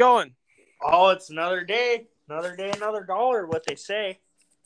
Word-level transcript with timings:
going? 0.00 0.32
Oh, 0.82 1.10
it's 1.10 1.28
another 1.28 1.62
day, 1.62 2.08
another 2.26 2.56
day, 2.56 2.70
another 2.70 3.04
dollar. 3.04 3.46
What 3.46 3.66
they 3.66 3.74
say. 3.74 4.18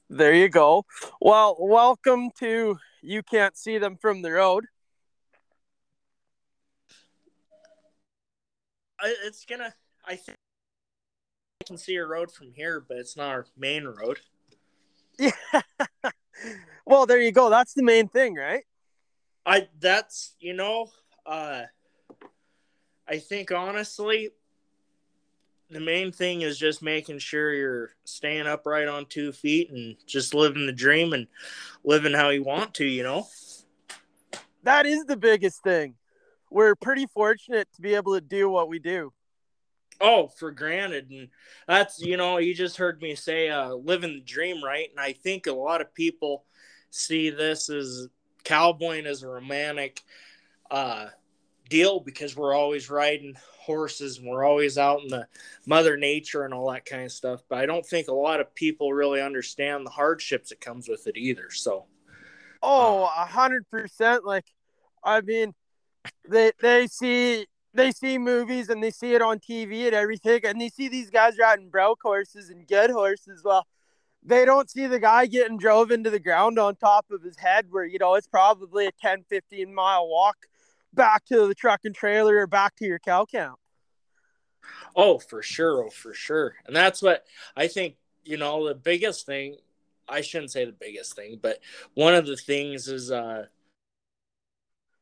There 0.08 0.33
you 0.33 0.49
go. 0.49 0.84
Well, 1.21 1.57
welcome 1.58 2.30
to 2.38 2.76
You 3.03 3.22
Can't 3.25 3.57
See 3.57 3.78
Them 3.78 3.97
from 4.00 4.23
the 4.23 4.31
Road. 4.31 4.67
It's 9.02 9.45
gonna. 9.45 9.75
I 10.07 10.14
think 10.14 10.39
I 11.62 11.64
can 11.64 11.79
see 11.79 11.96
a 11.96 12.07
road 12.07 12.30
from 12.30 12.53
here, 12.53 12.85
but 12.87 12.98
it's 12.98 13.16
not 13.16 13.30
our 13.30 13.46
main 13.59 13.87
road. 13.87 14.21
Yeah. 15.19 15.32
well, 16.87 17.07
there 17.07 17.21
you 17.21 17.32
go. 17.32 17.51
That's 17.51 17.75
the 17.75 17.82
main 17.82 18.07
thing, 18.07 18.37
right? 18.37 18.62
I 19.45 19.66
that's 19.80 20.37
you 20.39 20.53
know, 20.55 20.93
uh, 21.27 21.62
I 23.09 23.19
think 23.19 23.51
honestly, 23.51 24.30
the 25.71 25.81
main 25.81 26.12
thing 26.12 26.43
is 26.43 26.59
just 26.59 26.83
making 26.83 27.19
sure 27.19 27.52
you're 27.52 27.91
staying 28.05 28.47
upright 28.47 28.88
on 28.88 29.07
two 29.07 29.33
feet 29.33 29.71
and 29.71 29.97
just 30.07 30.34
living 30.34 30.66
the 30.66 30.73
dream 30.73 31.12
and 31.12 31.27
living 31.84 32.12
how 32.12 32.30
you 32.30 32.43
want 32.43 32.75
to. 32.75 32.84
You 32.84 33.02
know. 33.02 33.27
That 34.62 34.87
is 34.87 35.05
the 35.05 35.16
biggest 35.16 35.62
thing. 35.62 35.95
We're 36.51 36.74
pretty 36.74 37.07
fortunate 37.07 37.69
to 37.74 37.83
be 37.83 37.95
able 37.95 38.15
to 38.15 38.21
do 38.21 38.48
what 38.48 38.69
we 38.69 38.79
do. 38.79 39.12
Oh, 40.01 40.29
for 40.29 40.51
granted. 40.51 41.11
And 41.11 41.29
that's, 41.66 42.01
you 42.01 42.16
know, 42.16 42.38
you 42.38 42.55
just 42.55 42.77
heard 42.77 43.01
me 43.01 43.15
say 43.15 43.49
uh, 43.49 43.74
living 43.74 44.15
the 44.15 44.21
dream, 44.21 44.62
right? 44.62 44.88
And 44.91 44.99
I 44.99 45.12
think 45.12 45.46
a 45.46 45.52
lot 45.52 45.80
of 45.80 45.95
people 45.95 46.45
see 46.91 47.30
this 47.30 47.71
as 47.71 48.09
cowboying 48.45 49.07
as 49.07 49.23
a 49.23 49.29
romantic 49.29 50.02
uh, 50.71 51.07
deal 51.74 51.98
because 51.98 52.37
we're 52.37 52.55
always 52.55 52.88
riding 52.88 53.34
horses 53.59 54.19
and 54.19 54.28
we're 54.28 54.45
always 54.45 54.78
out 54.78 55.02
in 55.02 55.09
the 55.09 55.27
mother 55.66 55.96
nature 55.96 56.45
and 56.45 56.55
all 56.55 56.70
that 56.70 56.84
kind 56.84 57.02
of 57.02 57.10
stuff. 57.10 57.42
But 57.48 57.59
I 57.59 57.66
don't 57.66 57.84
think 57.84 58.06
a 58.06 58.15
lot 58.15 58.38
of 58.38 58.55
people 58.55 58.92
really 58.92 59.20
understand 59.20 59.84
the 59.84 59.90
hardships 59.90 60.51
that 60.51 60.60
comes 60.60 60.88
with 60.88 61.09
it 61.09 61.16
either. 61.16 61.51
So, 61.51 61.87
Oh, 62.62 63.02
a 63.04 63.26
hundred 63.26 63.68
percent. 63.68 64.24
Like, 64.24 64.46
I 65.02 65.20
mean, 65.20 65.52
they 66.28 66.52
they 66.62 66.86
see 66.86 67.46
they 67.74 67.90
see 67.90 68.18
movies 68.18 68.68
and 68.68 68.80
they 68.80 68.92
see 68.92 69.14
it 69.14 69.20
on 69.20 69.40
TV 69.40 69.86
and 69.86 69.94
everything, 69.96 70.42
and 70.44 70.60
they 70.60 70.68
see 70.68 70.86
these 70.86 71.10
guys 71.10 71.36
riding 71.40 71.70
broke 71.70 71.98
horses 72.02 72.50
and 72.50 72.68
good 72.68 72.90
horses. 72.90 73.42
Well, 73.44 73.66
they 74.22 74.44
don't 74.44 74.70
see 74.70 74.86
the 74.86 75.00
guy 75.00 75.27
getting 75.27 75.58
drove 75.58 75.90
into 75.90 76.08
the 76.08 76.20
ground 76.20 76.56
on 76.56 76.77
top 76.77 77.06
of 77.10 77.22
his 77.24 77.36
head, 77.36 77.66
where 77.70 77.84
you 77.84 77.98
know 77.98 78.14
it's 78.14 78.28
probably 78.28 78.86
a 78.86 78.92
10, 79.02 79.24
15 79.28 79.74
mile 79.74 80.06
walk 80.08 80.36
back 80.94 81.24
to 81.26 81.46
the 81.46 81.54
truck 81.54 81.80
and 81.84 81.94
trailer 81.94 82.36
or 82.38 82.46
back 82.46 82.76
to 82.76 82.84
your 82.84 82.98
cow 82.98 83.24
camp. 83.24 83.56
oh, 84.96 85.18
for 85.18 85.42
sure. 85.42 85.84
Oh, 85.84 85.90
for 85.90 86.14
sure. 86.14 86.54
And 86.66 86.74
that's 86.74 87.02
what 87.02 87.24
I 87.56 87.68
think, 87.68 87.96
you 88.24 88.36
know, 88.36 88.66
the 88.66 88.74
biggest 88.74 89.26
thing, 89.26 89.56
I 90.08 90.20
shouldn't 90.20 90.52
say 90.52 90.64
the 90.64 90.72
biggest 90.72 91.14
thing, 91.14 91.38
but 91.40 91.60
one 91.94 92.14
of 92.14 92.26
the 92.26 92.36
things 92.36 92.88
is, 92.88 93.10
uh, 93.10 93.46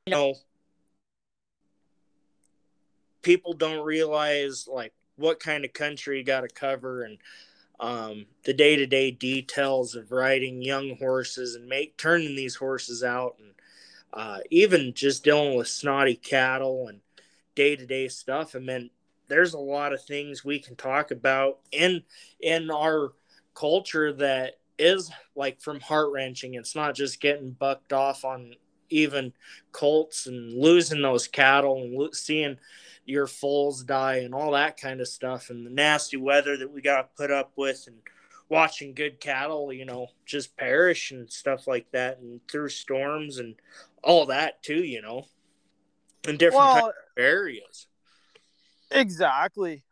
you 0.07 0.11
know, 0.11 0.35
people 3.23 3.53
don't 3.53 3.85
realize 3.85 4.69
like 4.71 4.93
what 5.17 5.41
kind 5.41 5.65
of 5.65 5.73
country 5.73 6.19
you 6.19 6.25
got 6.25 6.41
to 6.41 6.49
cover 6.49 7.05
and 7.05 7.19
um, 7.81 8.27
the 8.45 8.53
day-to-day 8.53 9.11
details 9.11 9.95
of 9.95 10.13
riding 10.13 10.63
young 10.63 10.97
horses 10.99 11.55
and 11.55 11.69
make 11.69 11.97
turning 11.97 12.37
these 12.37 12.57
horses 12.57 13.03
out 13.03 13.37
and 13.41 13.55
uh, 14.13 14.39
even 14.51 14.93
just 14.95 15.25
dealing 15.25 15.57
with 15.57 15.69
snotty 15.69 16.15
cattle 16.15 16.89
and 16.89 17.01
day-to-day 17.55 18.09
stuff. 18.09 18.55
I 18.55 18.59
mean, 18.59 18.91
there's 19.29 19.55
a 19.55 19.59
lot 19.59 19.93
of 19.93 20.05
things 20.05 20.45
we 20.45 20.59
can 20.59 20.77
talk 20.77 21.11
about 21.11 21.61
in 21.71 22.03
in 22.41 22.71
our 22.71 23.13
culture 23.55 24.13
that 24.13 24.55
is 24.79 25.11
like 25.35 25.61
from 25.61 25.81
heart 25.81 26.11
wrenching. 26.13 26.55
It's 26.55 26.75
not 26.75 26.95
just 26.95 27.21
getting 27.21 27.53
bucked 27.53 27.93
off 27.93 28.25
on 28.25 28.55
even 28.91 29.33
colts 29.73 30.27
and 30.27 30.53
losing 30.53 31.01
those 31.01 31.27
cattle 31.27 31.83
and 31.83 31.95
lo- 31.95 32.11
seeing 32.13 32.59
your 33.07 33.27
foals 33.27 33.83
die 33.83 34.19
and 34.19 34.35
all 34.35 34.53
that 34.53 34.77
kind 34.77 35.01
of 35.01 35.09
stuff 35.09 35.51
and 35.51 35.67
the 35.67 35.71
nasty 35.71 36.17
weather 36.17 36.57
that 36.57 36.71
we 36.71 36.81
got 36.81 37.03
to 37.03 37.09
put 37.17 37.31
up 37.31 37.53
with 37.57 37.85
and 37.87 37.97
watching 38.53 38.93
good 38.93 39.19
cattle, 39.19 39.73
you 39.73 39.87
know, 39.87 40.09
just 40.27 40.55
perish 40.59 41.11
and 41.11 41.33
stuff 41.33 41.67
like 41.67 41.91
that 41.93 42.19
and 42.19 42.39
through 42.49 42.69
storms 42.69 43.39
and 43.39 43.55
all 44.05 44.27
that 44.27 44.63
too, 44.63 44.85
you 44.85 45.01
know, 45.01 45.25
in 46.29 46.37
different 46.37 46.71
Well, 46.71 46.93
areas. 47.17 47.87
exactly, 48.91 49.85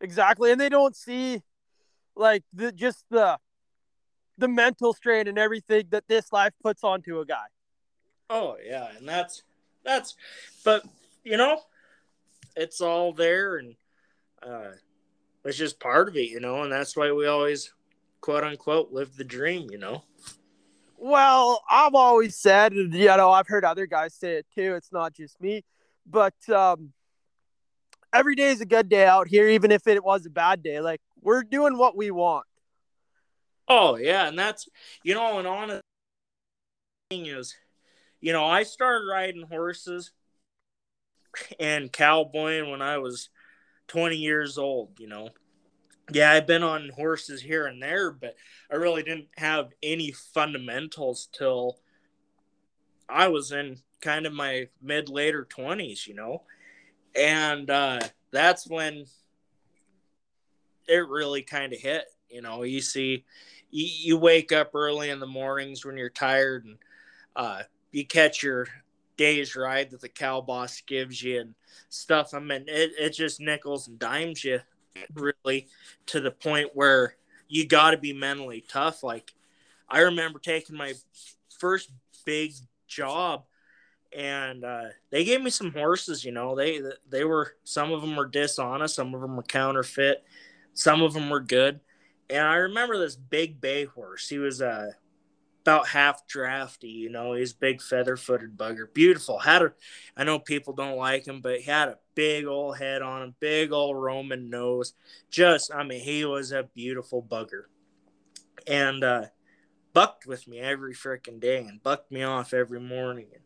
exactly, 0.00 0.50
and 0.50 0.58
they 0.58 0.70
don't 0.70 0.96
see 0.96 1.42
like 2.16 2.42
the 2.54 2.72
just 2.72 3.04
the 3.10 3.38
the 4.38 4.48
mental 4.48 4.94
strain 4.94 5.28
and 5.28 5.38
everything 5.38 5.84
that 5.90 6.08
this 6.08 6.32
life 6.32 6.54
puts 6.62 6.82
onto 6.82 7.20
a 7.20 7.26
guy. 7.26 7.48
Oh 8.30 8.56
yeah, 8.64 8.88
and 8.96 9.06
that's 9.06 9.42
that's 9.84 10.16
but 10.64 10.84
you 11.22 11.36
know, 11.36 11.60
it's 12.56 12.80
all 12.80 13.12
there 13.12 13.58
and 13.58 13.76
uh 14.42 14.70
it's 15.48 15.58
just 15.58 15.80
part 15.80 16.08
of 16.08 16.16
it, 16.16 16.30
you 16.30 16.40
know, 16.40 16.62
and 16.62 16.72
that's 16.72 16.96
why 16.96 17.10
we 17.12 17.26
always 17.26 17.72
quote 18.20 18.44
unquote 18.44 18.92
live 18.92 19.16
the 19.16 19.24
dream, 19.24 19.68
you 19.70 19.78
know. 19.78 20.04
Well, 20.96 21.62
I've 21.70 21.94
always 21.94 22.36
said, 22.36 22.72
and 22.72 22.92
you 22.92 23.06
know, 23.06 23.30
I've 23.30 23.46
heard 23.46 23.64
other 23.64 23.86
guys 23.86 24.14
say 24.14 24.34
it 24.34 24.46
too. 24.54 24.74
It's 24.74 24.92
not 24.92 25.14
just 25.14 25.40
me, 25.40 25.64
but 26.04 26.34
um, 26.48 26.92
every 28.12 28.34
day 28.34 28.48
is 28.48 28.60
a 28.60 28.66
good 28.66 28.88
day 28.88 29.06
out 29.06 29.28
here, 29.28 29.48
even 29.48 29.70
if 29.70 29.86
it 29.86 30.02
was 30.02 30.26
a 30.26 30.30
bad 30.30 30.62
day. 30.62 30.80
Like 30.80 31.00
we're 31.22 31.44
doing 31.44 31.78
what 31.78 31.96
we 31.96 32.10
want. 32.10 32.46
Oh 33.68 33.96
yeah, 33.96 34.28
and 34.28 34.38
that's 34.38 34.68
you 35.04 35.14
know, 35.14 35.38
and 35.38 35.46
honest 35.46 35.82
thing 37.10 37.26
is, 37.26 37.54
you 38.20 38.32
know, 38.32 38.44
I 38.44 38.64
started 38.64 39.06
riding 39.08 39.42
horses 39.42 40.10
and 41.60 41.92
cowboying 41.92 42.70
when 42.70 42.82
I 42.82 42.98
was 42.98 43.30
20 43.88 44.16
years 44.16 44.58
old, 44.58 44.90
you 44.98 45.08
know. 45.08 45.30
Yeah, 46.10 46.30
I've 46.32 46.46
been 46.46 46.62
on 46.62 46.90
horses 46.90 47.42
here 47.42 47.66
and 47.66 47.82
there, 47.82 48.10
but 48.10 48.34
I 48.70 48.76
really 48.76 49.02
didn't 49.02 49.28
have 49.36 49.72
any 49.82 50.12
fundamentals 50.12 51.28
till 51.32 51.78
I 53.08 53.28
was 53.28 53.52
in 53.52 53.78
kind 54.00 54.26
of 54.26 54.32
my 54.32 54.68
mid 54.80 55.08
later 55.08 55.46
20s, 55.50 56.06
you 56.06 56.14
know. 56.14 56.42
And 57.14 57.68
uh 57.70 58.00
that's 58.30 58.68
when 58.68 59.04
it 60.86 61.08
really 61.08 61.42
kind 61.42 61.72
of 61.72 61.78
hit, 61.78 62.04
you 62.30 62.42
know. 62.42 62.62
You 62.62 62.80
see 62.80 63.24
you, 63.70 63.86
you 63.86 64.16
wake 64.16 64.52
up 64.52 64.74
early 64.74 65.10
in 65.10 65.20
the 65.20 65.26
mornings 65.26 65.84
when 65.84 65.96
you're 65.96 66.10
tired 66.10 66.64
and 66.64 66.78
uh 67.36 67.62
you 67.92 68.06
catch 68.06 68.42
your 68.42 68.68
day's 69.18 69.54
ride 69.54 69.90
that 69.90 70.00
the 70.00 70.08
cow 70.08 70.40
boss 70.40 70.80
gives 70.80 71.22
you 71.22 71.40
and 71.40 71.54
stuff. 71.90 72.32
I 72.32 72.38
mean, 72.38 72.64
it, 72.66 72.92
it 72.98 73.10
just 73.10 73.40
nickels 73.40 73.88
and 73.88 73.98
dimes 73.98 74.42
you 74.42 74.60
really 75.12 75.68
to 76.06 76.20
the 76.20 76.30
point 76.30 76.70
where 76.72 77.16
you 77.48 77.66
got 77.66 77.90
to 77.90 77.98
be 77.98 78.14
mentally 78.14 78.64
tough. 78.66 79.02
Like, 79.02 79.32
I 79.88 80.00
remember 80.00 80.38
taking 80.38 80.76
my 80.76 80.94
first 81.58 81.90
big 82.24 82.52
job 82.86 83.44
and 84.16 84.64
uh, 84.64 84.84
they 85.10 85.24
gave 85.24 85.42
me 85.42 85.50
some 85.50 85.72
horses, 85.72 86.24
you 86.24 86.32
know, 86.32 86.54
they, 86.54 86.80
they 87.10 87.24
were, 87.24 87.54
some 87.64 87.92
of 87.92 88.00
them 88.00 88.16
were 88.16 88.26
dishonest, 88.26 88.94
some 88.94 89.14
of 89.14 89.20
them 89.20 89.36
were 89.36 89.42
counterfeit, 89.42 90.24
some 90.72 91.02
of 91.02 91.12
them 91.12 91.28
were 91.28 91.40
good. 91.40 91.80
And 92.30 92.46
I 92.46 92.56
remember 92.56 92.98
this 92.98 93.16
big 93.16 93.60
bay 93.60 93.84
horse. 93.84 94.28
He 94.28 94.38
was 94.38 94.62
uh, 94.62 94.92
about 95.68 95.88
half 95.88 96.26
drafty, 96.26 96.88
you 96.88 97.10
know. 97.10 97.34
He's 97.34 97.52
big 97.52 97.82
feather 97.82 98.16
footed 98.16 98.56
bugger. 98.56 98.92
Beautiful. 98.92 99.38
Had 99.38 99.60
a 99.60 99.72
I 100.16 100.24
know 100.24 100.38
people 100.38 100.72
don't 100.72 100.96
like 100.96 101.26
him, 101.26 101.42
but 101.42 101.60
he 101.60 101.70
had 101.70 101.88
a 101.88 101.98
big 102.14 102.46
old 102.46 102.78
head 102.78 103.02
on 103.02 103.22
him, 103.22 103.34
big 103.38 103.70
old 103.70 103.96
Roman 103.96 104.48
nose. 104.48 104.94
Just 105.30 105.72
I 105.72 105.84
mean, 105.84 106.00
he 106.00 106.24
was 106.24 106.52
a 106.52 106.62
beautiful 106.74 107.22
bugger. 107.22 107.64
And 108.66 109.04
uh 109.04 109.26
bucked 109.92 110.26
with 110.26 110.48
me 110.48 110.58
every 110.58 110.94
freaking 110.94 111.38
day 111.38 111.58
and 111.58 111.82
bucked 111.82 112.10
me 112.10 112.22
off 112.22 112.54
every 112.54 112.80
morning. 112.80 113.26
And 113.34 113.42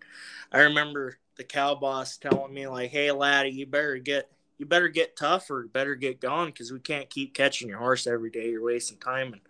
I 0.53 0.61
remember 0.67 1.19
the 1.37 1.45
cow 1.45 1.75
boss 1.75 2.19
telling 2.19 2.55
me 2.55 2.69
like, 2.69 2.91
"Hey 2.93 3.11
laddie, 3.11 3.51
you 3.51 3.67
better 3.67 3.99
get 3.99 4.31
you 4.59 4.67
better 4.67 4.89
get 4.89 5.17
tough 5.17 5.51
or 5.51 5.67
better 5.67 5.97
get 5.97 6.21
gone 6.21 6.49
because 6.49 6.71
we 6.71 6.79
can't 6.79 7.11
keep 7.11 7.35
catching 7.35 7.69
your 7.69 7.79
horse 7.79 8.07
every 8.07 8.31
day. 8.31 8.51
You're 8.51 8.63
wasting 8.63 8.99
time." 8.99 9.33
And 9.33 9.43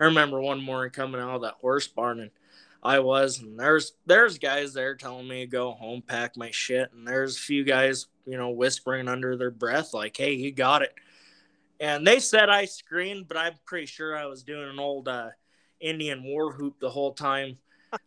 I 0.00 0.04
remember 0.04 0.40
one 0.40 0.62
morning 0.62 0.92
coming 0.92 1.20
out 1.20 1.36
of 1.36 1.42
that 1.42 1.54
horse 1.60 1.86
barn 1.86 2.20
and 2.20 2.30
I 2.86 3.00
was, 3.00 3.40
and 3.40 3.58
there's 3.58 3.94
there's 4.06 4.38
guys 4.38 4.72
there 4.72 4.94
telling 4.94 5.26
me 5.26 5.40
to 5.40 5.46
go 5.46 5.72
home, 5.72 6.02
pack 6.06 6.36
my 6.36 6.52
shit, 6.52 6.92
and 6.92 7.06
there's 7.06 7.36
a 7.36 7.40
few 7.40 7.64
guys, 7.64 8.06
you 8.24 8.36
know, 8.36 8.50
whispering 8.50 9.08
under 9.08 9.36
their 9.36 9.50
breath 9.50 9.92
like, 9.92 10.16
"Hey, 10.16 10.34
you 10.34 10.52
got 10.52 10.82
it." 10.82 10.94
And 11.80 12.06
they 12.06 12.20
said 12.20 12.48
I 12.48 12.64
screamed, 12.64 13.26
but 13.26 13.36
I'm 13.36 13.54
pretty 13.64 13.86
sure 13.86 14.16
I 14.16 14.26
was 14.26 14.44
doing 14.44 14.68
an 14.68 14.78
old 14.78 15.08
uh, 15.08 15.30
Indian 15.80 16.22
war 16.22 16.52
hoop 16.52 16.78
the 16.78 16.88
whole 16.88 17.12
time, 17.12 17.58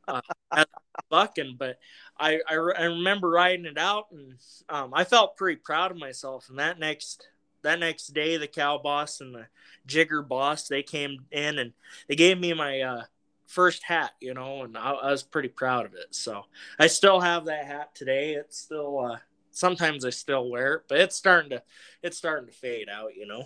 uh, 0.07 0.21
bucking. 1.09 1.57
But 1.59 1.77
I, 2.17 2.39
I, 2.47 2.53
I 2.53 2.83
remember 2.85 3.29
riding 3.29 3.65
it 3.65 3.77
out, 3.77 4.05
and 4.11 4.35
um, 4.69 4.93
I 4.93 5.03
felt 5.03 5.35
pretty 5.35 5.57
proud 5.57 5.91
of 5.91 5.97
myself. 5.97 6.49
And 6.49 6.59
that 6.59 6.79
next 6.79 7.27
that 7.63 7.79
next 7.79 8.07
day, 8.07 8.37
the 8.37 8.47
cow 8.47 8.77
boss 8.77 9.21
and 9.21 9.33
the 9.33 9.47
jigger 9.85 10.21
boss 10.21 10.67
they 10.67 10.83
came 10.83 11.25
in 11.31 11.57
and 11.59 11.73
they 12.07 12.15
gave 12.15 12.39
me 12.39 12.53
my 12.53 12.81
uh, 12.81 13.03
first 13.47 13.83
hat, 13.83 14.11
you 14.21 14.33
know, 14.33 14.63
and 14.63 14.77
I, 14.77 14.91
I, 14.91 15.11
was 15.11 15.23
pretty 15.23 15.49
proud 15.49 15.85
of 15.85 15.93
it. 15.93 16.07
So 16.11 16.43
I 16.77 16.87
still 16.87 17.19
have 17.19 17.45
that 17.45 17.65
hat 17.65 17.95
today. 17.95 18.33
It's 18.33 18.57
still 18.57 18.99
uh, 18.99 19.17
sometimes 19.51 20.05
I 20.05 20.11
still 20.11 20.49
wear 20.49 20.75
it, 20.75 20.83
but 20.87 20.99
it's 20.99 21.15
starting 21.15 21.49
to 21.51 21.63
it's 22.03 22.17
starting 22.17 22.47
to 22.47 22.53
fade 22.53 22.89
out, 22.89 23.15
you 23.15 23.25
know. 23.27 23.45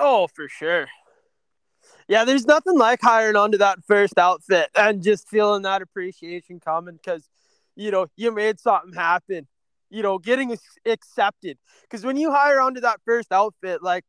Oh, 0.00 0.26
for 0.26 0.48
sure. 0.48 0.86
Yeah, 2.08 2.24
there's 2.24 2.46
nothing 2.46 2.76
like 2.76 3.00
hiring 3.02 3.36
onto 3.36 3.58
that 3.58 3.78
first 3.86 4.18
outfit 4.18 4.70
and 4.74 5.02
just 5.02 5.28
feeling 5.28 5.62
that 5.62 5.82
appreciation 5.82 6.60
coming 6.60 6.96
because, 6.96 7.28
you 7.76 7.90
know, 7.90 8.08
you 8.16 8.30
made 8.30 8.60
something 8.60 8.92
happen. 8.92 9.46
You 9.94 10.02
know, 10.02 10.18
getting 10.18 10.58
accepted 10.84 11.56
because 11.82 12.04
when 12.04 12.16
you 12.16 12.32
hire 12.32 12.60
onto 12.60 12.80
that 12.80 13.00
first 13.04 13.30
outfit, 13.30 13.80
like, 13.80 14.04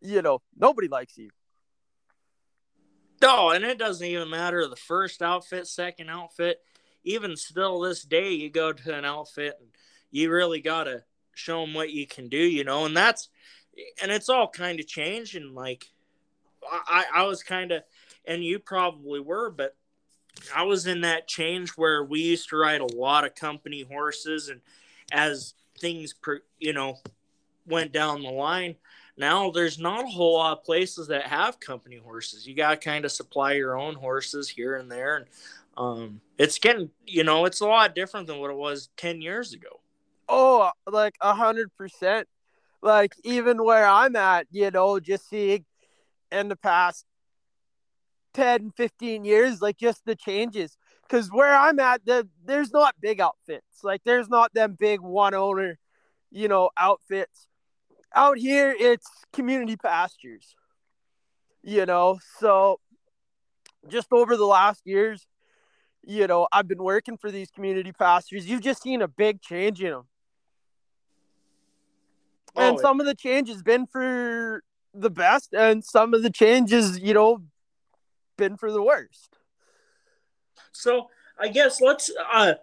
you 0.00 0.22
know, 0.22 0.38
nobody 0.56 0.86
likes 0.86 1.18
you. 1.18 1.30
No, 3.20 3.50
and 3.50 3.64
it 3.64 3.80
doesn't 3.80 4.06
even 4.06 4.30
matter 4.30 4.64
the 4.68 4.76
first 4.76 5.22
outfit, 5.22 5.66
second 5.66 6.08
outfit. 6.08 6.60
Even 7.02 7.36
still, 7.36 7.80
this 7.80 8.04
day, 8.04 8.30
you 8.30 8.48
go 8.48 8.72
to 8.72 8.94
an 8.94 9.04
outfit 9.04 9.56
and 9.58 9.70
you 10.12 10.30
really 10.30 10.60
got 10.60 10.84
to 10.84 11.02
show 11.34 11.62
them 11.62 11.74
what 11.74 11.90
you 11.90 12.06
can 12.06 12.28
do, 12.28 12.38
you 12.38 12.62
know, 12.62 12.84
and 12.84 12.96
that's, 12.96 13.28
and 14.00 14.12
it's 14.12 14.28
all 14.28 14.48
kind 14.48 14.78
of 14.78 14.86
changed. 14.86 15.34
And 15.34 15.52
like, 15.52 15.86
I, 16.70 17.06
I 17.12 17.22
was 17.24 17.42
kind 17.42 17.72
of, 17.72 17.82
and 18.24 18.44
you 18.44 18.60
probably 18.60 19.18
were, 19.18 19.50
but 19.50 19.74
I 20.54 20.62
was 20.62 20.86
in 20.86 21.02
that 21.02 21.28
change 21.28 21.70
where 21.70 22.04
we 22.04 22.20
used 22.20 22.48
to 22.50 22.56
ride 22.56 22.80
a 22.80 22.96
lot 22.96 23.24
of 23.24 23.34
company 23.34 23.82
horses. 23.82 24.48
And 24.48 24.60
as 25.12 25.54
things, 25.78 26.14
you 26.58 26.72
know, 26.72 26.98
went 27.66 27.92
down 27.92 28.22
the 28.22 28.30
line, 28.30 28.76
now 29.16 29.50
there's 29.50 29.78
not 29.78 30.04
a 30.04 30.08
whole 30.08 30.34
lot 30.34 30.58
of 30.58 30.64
places 30.64 31.08
that 31.08 31.26
have 31.26 31.60
company 31.60 32.00
horses. 32.02 32.46
You 32.46 32.54
got 32.54 32.70
to 32.70 32.76
kind 32.76 33.04
of 33.04 33.12
supply 33.12 33.52
your 33.52 33.78
own 33.78 33.94
horses 33.94 34.48
here 34.48 34.76
and 34.76 34.90
there. 34.90 35.16
And 35.16 35.26
um, 35.76 36.20
it's 36.38 36.58
getting, 36.58 36.90
you 37.06 37.24
know, 37.24 37.44
it's 37.44 37.60
a 37.60 37.66
lot 37.66 37.94
different 37.94 38.26
than 38.26 38.38
what 38.38 38.50
it 38.50 38.56
was 38.56 38.88
10 38.96 39.20
years 39.20 39.52
ago. 39.52 39.80
Oh, 40.28 40.70
like 40.88 41.16
a 41.20 41.34
hundred 41.34 41.74
percent. 41.76 42.28
Like 42.82 43.14
even 43.24 43.62
where 43.62 43.86
I'm 43.86 44.14
at, 44.16 44.46
you 44.50 44.70
know, 44.70 45.00
just 45.00 45.28
seeing 45.28 45.64
in 46.30 46.48
the 46.48 46.56
past 46.56 47.04
10, 48.34 48.72
15 48.76 49.24
years, 49.24 49.60
like 49.60 49.76
just 49.76 50.04
the 50.04 50.14
changes. 50.14 50.76
Because 51.02 51.28
where 51.28 51.54
I'm 51.54 51.78
at, 51.80 52.04
the 52.04 52.28
there's 52.44 52.72
not 52.72 52.94
big 53.00 53.20
outfits. 53.20 53.82
Like 53.82 54.02
there's 54.04 54.28
not 54.28 54.54
them 54.54 54.76
big 54.78 55.00
one 55.00 55.34
owner, 55.34 55.78
you 56.30 56.48
know, 56.48 56.70
outfits. 56.78 57.48
Out 58.14 58.38
here, 58.38 58.74
it's 58.78 59.08
community 59.32 59.76
pastures. 59.76 60.54
You 61.62 61.84
know, 61.84 62.18
so 62.38 62.80
just 63.88 64.12
over 64.12 64.36
the 64.36 64.46
last 64.46 64.82
years, 64.86 65.26
you 66.02 66.26
know, 66.26 66.48
I've 66.52 66.68
been 66.68 66.82
working 66.82 67.18
for 67.18 67.30
these 67.30 67.50
community 67.50 67.92
pastures. 67.92 68.46
You've 68.46 68.62
just 68.62 68.82
seen 68.82 69.02
a 69.02 69.08
big 69.08 69.42
change 69.42 69.82
in 69.82 69.90
them 69.90 70.04
and 72.56 72.76
oh, 72.76 72.80
some 72.80 73.00
of 73.00 73.06
the 73.06 73.14
changes 73.14 73.62
been 73.62 73.86
for 73.86 74.62
the 74.94 75.10
best, 75.10 75.54
and 75.54 75.84
some 75.84 76.14
of 76.14 76.22
the 76.22 76.30
changes, 76.30 76.98
you 76.98 77.14
know, 77.14 77.42
been 78.40 78.56
for 78.56 78.72
the 78.72 78.82
worst. 78.82 79.38
So 80.72 81.08
I 81.38 81.48
guess 81.48 81.80
let's. 81.80 82.10
uh 82.32 82.54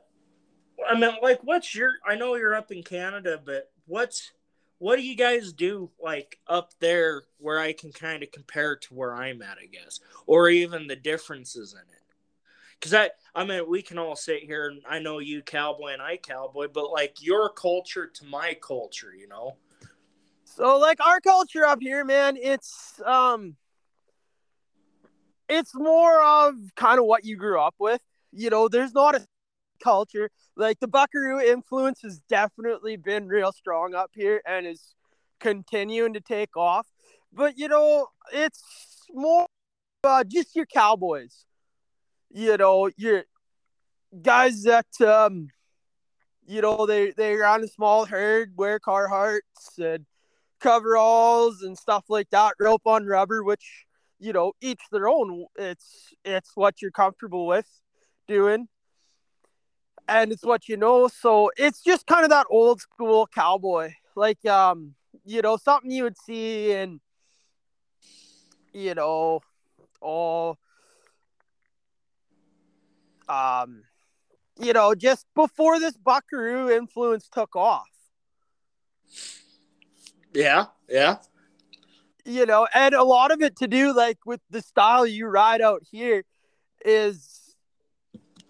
I 0.88 1.00
mean, 1.00 1.12
like, 1.24 1.40
what's 1.44 1.74
your? 1.74 1.94
I 2.06 2.16
know 2.16 2.36
you're 2.36 2.56
up 2.56 2.72
in 2.72 2.84
Canada, 2.84 3.42
but 3.44 3.72
what's 3.86 4.32
what 4.80 4.98
do 4.98 5.02
you 5.02 5.16
guys 5.16 5.54
do 5.54 5.90
like 6.02 6.38
up 6.48 6.72
there 6.80 7.24
where 7.40 7.60
I 7.60 7.74
can 7.74 7.92
kind 7.92 8.22
of 8.22 8.32
compare 8.32 8.76
to 8.76 8.94
where 8.94 9.16
I'm 9.16 9.42
at, 9.42 9.58
I 9.62 9.66
guess, 9.66 10.00
or 10.28 10.50
even 10.50 10.88
the 10.88 10.96
differences 10.96 11.74
in 11.74 11.80
it? 11.80 12.04
Because 12.80 12.94
I, 12.94 13.10
I 13.34 13.44
mean, 13.44 13.68
we 13.68 13.82
can 13.82 13.98
all 13.98 14.16
sit 14.16 14.44
here 14.44 14.68
and 14.68 14.84
I 14.88 15.00
know 15.00 15.18
you 15.18 15.42
cowboy 15.42 15.94
and 15.94 16.02
I 16.02 16.18
cowboy, 16.18 16.68
but 16.72 16.92
like 16.92 17.16
your 17.22 17.50
culture 17.50 18.06
to 18.06 18.26
my 18.26 18.56
culture, 18.62 19.16
you 19.18 19.28
know. 19.28 19.58
So 20.44 20.78
like 20.78 21.04
our 21.04 21.20
culture 21.20 21.66
up 21.66 21.80
here, 21.82 22.06
man, 22.06 22.38
it's 22.38 23.02
um 23.04 23.56
it's 25.50 25.74
more 25.76 26.22
of 26.24 26.56
kind 26.76 27.00
of 27.00 27.06
what 27.06 27.26
you 27.26 27.38
grew 27.38 27.60
up 27.60 27.76
with. 27.80 28.02
You 28.32 28.50
know, 28.50 28.68
there's 28.68 28.94
not 28.94 29.16
a 29.16 29.26
culture 29.84 30.30
like 30.56 30.80
the 30.80 30.88
Buckaroo 30.88 31.40
influence 31.40 32.02
has 32.02 32.20
definitely 32.28 32.98
been 32.98 33.28
real 33.28 33.52
strong 33.52 33.94
up 33.94 34.12
here 34.14 34.42
and 34.46 34.66
is 34.66 34.96
continuing 35.40 36.14
to 36.14 36.20
take 36.20 36.58
off. 36.58 36.88
But 37.32 37.58
you 37.58 37.68
know, 37.68 38.08
it's 38.34 38.64
more 39.14 39.46
uh, 40.04 40.24
just 40.24 40.56
your 40.56 40.66
cowboys. 40.66 41.46
You 42.30 42.58
know, 42.58 42.90
your 42.98 43.24
guys 44.22 44.64
that 44.64 44.88
um 45.02 45.50
you 46.46 46.62
know 46.62 46.86
they 46.86 47.12
they 47.12 47.36
run 47.36 47.64
a 47.64 47.68
small 47.68 48.06
herd, 48.06 48.54
wear 48.56 48.80
Carhartts 48.80 49.78
and 49.78 50.06
coveralls 50.60 51.62
and 51.62 51.78
stuff 51.78 52.06
like 52.10 52.30
that, 52.32 52.56
rope 52.60 52.82
on 52.86 53.06
rubber, 53.06 53.44
which 53.44 53.86
you 54.20 54.34
know, 54.34 54.54
each 54.62 54.82
their 54.92 55.08
own. 55.08 55.46
It's 55.58 56.14
it's 56.24 56.52
what 56.56 56.82
you're 56.82 56.92
comfortable 56.92 57.48
with 57.48 57.68
doing, 58.28 58.68
and 60.08 60.32
it's 60.32 60.46
what 60.46 60.68
you 60.68 60.78
know. 60.78 61.08
So 61.08 61.52
it's 61.58 61.82
just 61.82 62.08
kind 62.08 62.24
of 62.24 62.30
that 62.30 62.48
old 62.50 62.82
school 62.82 63.28
cowboy, 63.28 63.94
like 64.16 64.46
um, 64.46 64.96
you 65.26 65.42
know, 65.42 65.58
something 65.58 65.92
you 65.92 66.04
would 66.04 66.18
see 66.18 66.72
in, 66.72 67.00
you 68.74 68.96
know, 68.96 69.42
all, 70.02 70.58
um, 73.28 73.84
you 74.60 74.74
know, 74.74 74.96
just 74.96 75.26
before 75.36 75.80
this 75.80 75.98
Buckaroo 75.98 76.70
influence 76.70 77.28
took 77.30 77.56
off. 77.56 77.88
Yeah, 80.34 80.66
yeah. 80.90 81.18
You 82.28 82.46
know, 82.46 82.68
and 82.74 82.94
a 82.94 83.04
lot 83.04 83.32
of 83.32 83.42
it 83.42 83.56
to 83.58 83.68
do 83.68 83.96
like 83.96 84.18
with 84.26 84.42
the 84.50 84.62
style 84.62 85.08
you 85.08 85.28
ride 85.28 85.62
out 85.62 85.82
here 85.90 86.26
is 86.84 87.56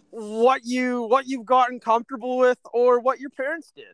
what 0.10 0.62
you 0.66 1.04
what 1.04 1.28
you've 1.28 1.46
gotten 1.46 1.80
comfortable 1.80 2.40
with 2.40 2.58
or 2.74 3.00
what 3.00 3.20
your 3.20 3.30
parents 3.30 3.72
did. 3.76 3.94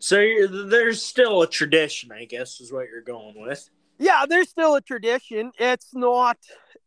So 0.00 0.16
there's 0.48 1.00
still 1.00 1.42
a 1.42 1.46
tradition, 1.46 2.10
I 2.10 2.24
guess, 2.24 2.60
is 2.60 2.72
what 2.72 2.88
you're 2.88 3.02
going 3.02 3.40
with. 3.40 3.70
Yeah, 4.00 4.26
there's 4.28 4.48
still 4.48 4.74
a 4.74 4.80
tradition. 4.80 5.52
It's 5.56 5.94
not. 5.94 6.38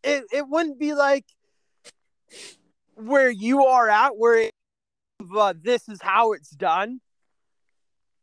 It 0.03 0.25
it 0.33 0.49
wouldn't 0.49 0.77
be 0.77 0.93
like 0.93 1.25
where 2.95 3.29
you 3.29 3.67
are 3.67 3.89
at, 3.89 4.17
where 4.17 4.39
it, 4.39 4.51
uh, 5.33 5.53
this 5.61 5.87
is 5.87 6.01
how 6.01 6.33
it's 6.33 6.49
done. 6.49 6.99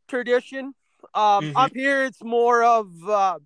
Tradition. 0.09 0.75
Um, 1.15 1.45
mm-hmm. 1.45 1.57
Up 1.57 1.73
here, 1.75 2.05
it's 2.05 2.23
more 2.23 2.63
of 2.65 2.89
uh, 3.09 3.39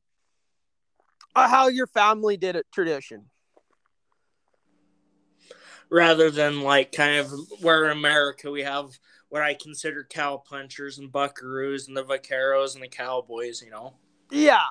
how 1.35 1.68
your 1.68 1.87
family 1.87 2.37
did 2.37 2.56
it 2.56 2.66
tradition. 2.73 3.26
Rather 5.90 6.30
than 6.30 6.62
like 6.62 6.92
kind 6.92 7.16
of 7.16 7.32
where 7.61 7.85
in 7.87 7.92
America 7.92 8.50
we 8.50 8.62
have 8.62 8.90
what 9.28 9.42
I 9.42 9.54
consider 9.54 10.06
cow 10.08 10.42
punchers 10.49 10.99
and 10.99 11.11
buckaroos 11.11 11.88
and 11.88 11.96
the 11.96 12.04
vaqueros 12.04 12.75
and 12.75 12.82
the 12.82 12.88
cowboys, 12.88 13.62
you 13.62 13.70
know? 13.70 13.94
Yeah. 14.30 14.66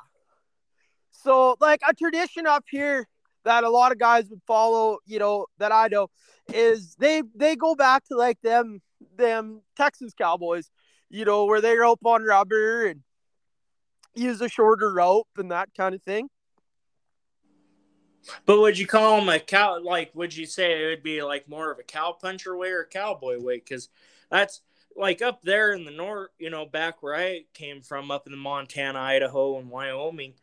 So, 1.12 1.56
like 1.60 1.82
a 1.88 1.94
tradition 1.94 2.46
up 2.48 2.66
here 2.70 3.08
that 3.44 3.64
a 3.64 3.70
lot 3.70 3.92
of 3.92 3.98
guys 4.00 4.30
would 4.30 4.42
follow, 4.46 5.00
you 5.06 5.20
know, 5.20 5.46
that 5.60 5.72
I 5.72 5.88
know, 5.88 6.10
is 6.54 6.96
they 6.96 7.24
they 7.36 7.56
go 7.56 7.76
back 7.76 8.06
to 8.06 8.18
like 8.18 8.40
them 8.42 8.82
them 9.18 9.62
Texas 9.76 10.14
Cowboys 10.18 10.70
you 11.10 11.26
know, 11.26 11.46
where 11.46 11.62
they 11.62 11.78
rope 11.78 12.06
on 12.06 12.24
rubber 12.24 12.86
and 12.86 13.02
use 14.14 14.42
a 14.42 14.50
shorter 14.50 14.92
rope 14.92 15.28
and 15.38 15.52
that 15.52 15.70
kind 15.76 15.96
of 15.96 16.02
thing. 16.04 16.30
But 18.46 18.60
would 18.60 18.78
you 18.78 18.88
call 18.88 19.20
them 19.20 19.30
a 19.30 19.40
cow? 19.40 19.80
Like, 19.82 20.12
would 20.16 20.36
you 20.36 20.46
say 20.46 20.84
it 20.84 20.88
would 20.88 21.04
be 21.04 21.22
like 21.22 21.48
more 21.48 21.72
of 21.72 21.80
a 21.80 21.84
cow 21.84 22.16
puncher 22.20 22.58
way 22.58 22.70
or 22.70 22.84
cowboy 22.84 23.40
way? 23.40 23.58
Because 23.58 23.90
that's 24.32 24.62
like 24.96 25.22
up 25.22 25.42
there 25.44 25.74
in 25.74 25.86
the 25.86 25.92
north, 25.92 26.30
you 26.40 26.50
know, 26.50 26.66
back 26.66 27.04
where 27.04 27.16
I 27.16 27.44
came 27.54 27.82
from, 27.82 28.12
up 28.12 28.26
in 28.26 28.32
the 28.32 28.38
Montana, 28.38 29.00
Idaho, 29.00 29.60
and 29.60 29.70
Wyoming 29.70 30.34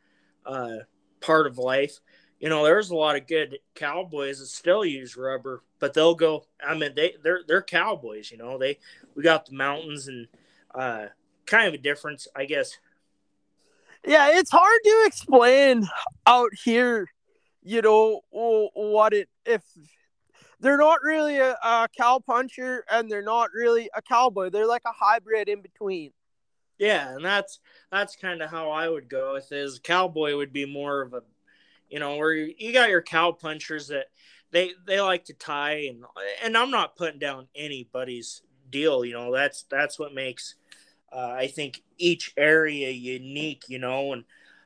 uh, 0.47 0.79
part 1.21 1.47
of 1.47 1.59
life. 1.59 1.99
You 2.39 2.49
know, 2.49 2.65
there's 2.65 2.91
a 2.91 2.97
lot 2.97 3.17
of 3.17 3.27
good 3.27 3.59
cowboys 3.75 4.41
that 4.41 4.47
still 4.47 4.85
use 4.85 5.17
rubber, 5.17 5.63
but 5.79 5.95
they'll 5.95 6.15
go. 6.15 6.45
I 6.65 6.75
mean, 6.77 6.93
they 6.95 7.15
they're 7.23 7.43
they're 7.47 7.63
cowboys. 7.63 8.31
You 8.31 8.39
know, 8.39 8.59
they 8.59 8.79
we 9.15 9.23
got 9.23 9.47
the 9.47 9.55
mountains 9.55 10.09
and 10.09 10.27
uh, 10.75 11.07
kind 11.47 11.69
of 11.69 11.75
a 11.75 11.79
difference, 11.79 12.29
I 12.35 12.45
guess. 12.45 12.79
Yeah, 14.05 14.39
it's 14.39 14.51
hard 14.51 14.81
to 14.85 15.05
explain 15.07 15.87
out 16.27 16.51
here, 16.65 17.09
you 17.63 17.83
know, 17.83 18.21
what 18.31 19.13
it 19.13 19.29
if 19.47 19.63
they're 20.59 20.79
not 20.79 21.03
really 21.03 21.39
a, 21.39 21.57
a 21.63 21.89
cow 21.97 22.21
puncher 22.25 22.85
and 22.91 23.11
they're 23.11 23.23
not 23.23 23.51
really 23.53 23.91
a 23.95 24.03
cowboy. 24.03 24.51
They're 24.51 24.67
like 24.67 24.83
a 24.87 24.93
hybrid 24.93 25.49
in 25.49 25.63
between. 25.63 26.13
Yeah, 26.79 27.15
and 27.15 27.25
that's 27.25 27.61
that's 27.91 28.17
kind 28.17 28.43
of 28.43 28.51
how 28.51 28.71
I 28.71 28.89
would 28.89 29.09
go 29.09 29.35
with 29.35 29.53
is 29.53 29.79
cowboy 29.79 30.37
would 30.37 30.53
be 30.53 30.67
more 30.67 31.03
of 31.03 31.15
a, 31.15 31.23
you 31.89 32.01
know, 32.01 32.17
where 32.17 32.33
you, 32.33 32.55
you 32.59 32.73
got 32.73 32.91
your 32.91 33.03
cow 33.03 33.31
punchers 33.33 33.89
that 33.89 34.07
they 34.51 34.73
they 34.87 35.01
like 35.01 35.27
to 35.27 35.35
tie 35.35 35.87
and 35.89 36.05
and 36.43 36.57
I'm 36.57 36.71
not 36.71 36.97
putting 36.97 37.21
down 37.21 37.47
anybody's 37.55 38.43
deal. 38.69 39.05
You 39.05 39.15
know, 39.15 39.33
that's 39.33 39.65
that's 39.71 39.99
what 39.99 40.15
makes 40.15 40.57
uh, 41.13 41.35
I 41.37 41.47
think 41.49 41.83
each 41.99 42.33
area 42.37 42.91
unique. 42.91 43.65
You 43.69 43.79
know, 43.79 44.13
and 44.13 44.25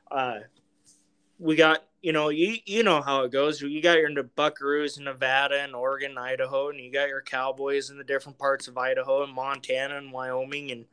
uh, 0.09 0.39
we 1.39 1.55
got 1.55 1.83
you 2.01 2.13
know 2.13 2.29
you 2.29 2.57
you 2.65 2.83
know 2.83 3.01
how 3.01 3.23
it 3.23 3.31
goes. 3.31 3.61
You 3.61 3.81
got 3.81 3.97
your 3.97 4.09
Buckaroos 4.09 4.97
in 4.97 5.05
Nevada 5.05 5.61
and 5.61 5.75
Oregon, 5.75 6.11
and 6.11 6.19
Idaho, 6.19 6.69
and 6.69 6.79
you 6.79 6.91
got 6.91 7.09
your 7.09 7.21
Cowboys 7.21 7.89
in 7.89 7.97
the 7.97 8.03
different 8.03 8.37
parts 8.37 8.67
of 8.67 8.77
Idaho 8.77 9.23
and 9.23 9.33
Montana 9.33 9.97
and 9.97 10.11
Wyoming, 10.11 10.71
and 10.71 10.85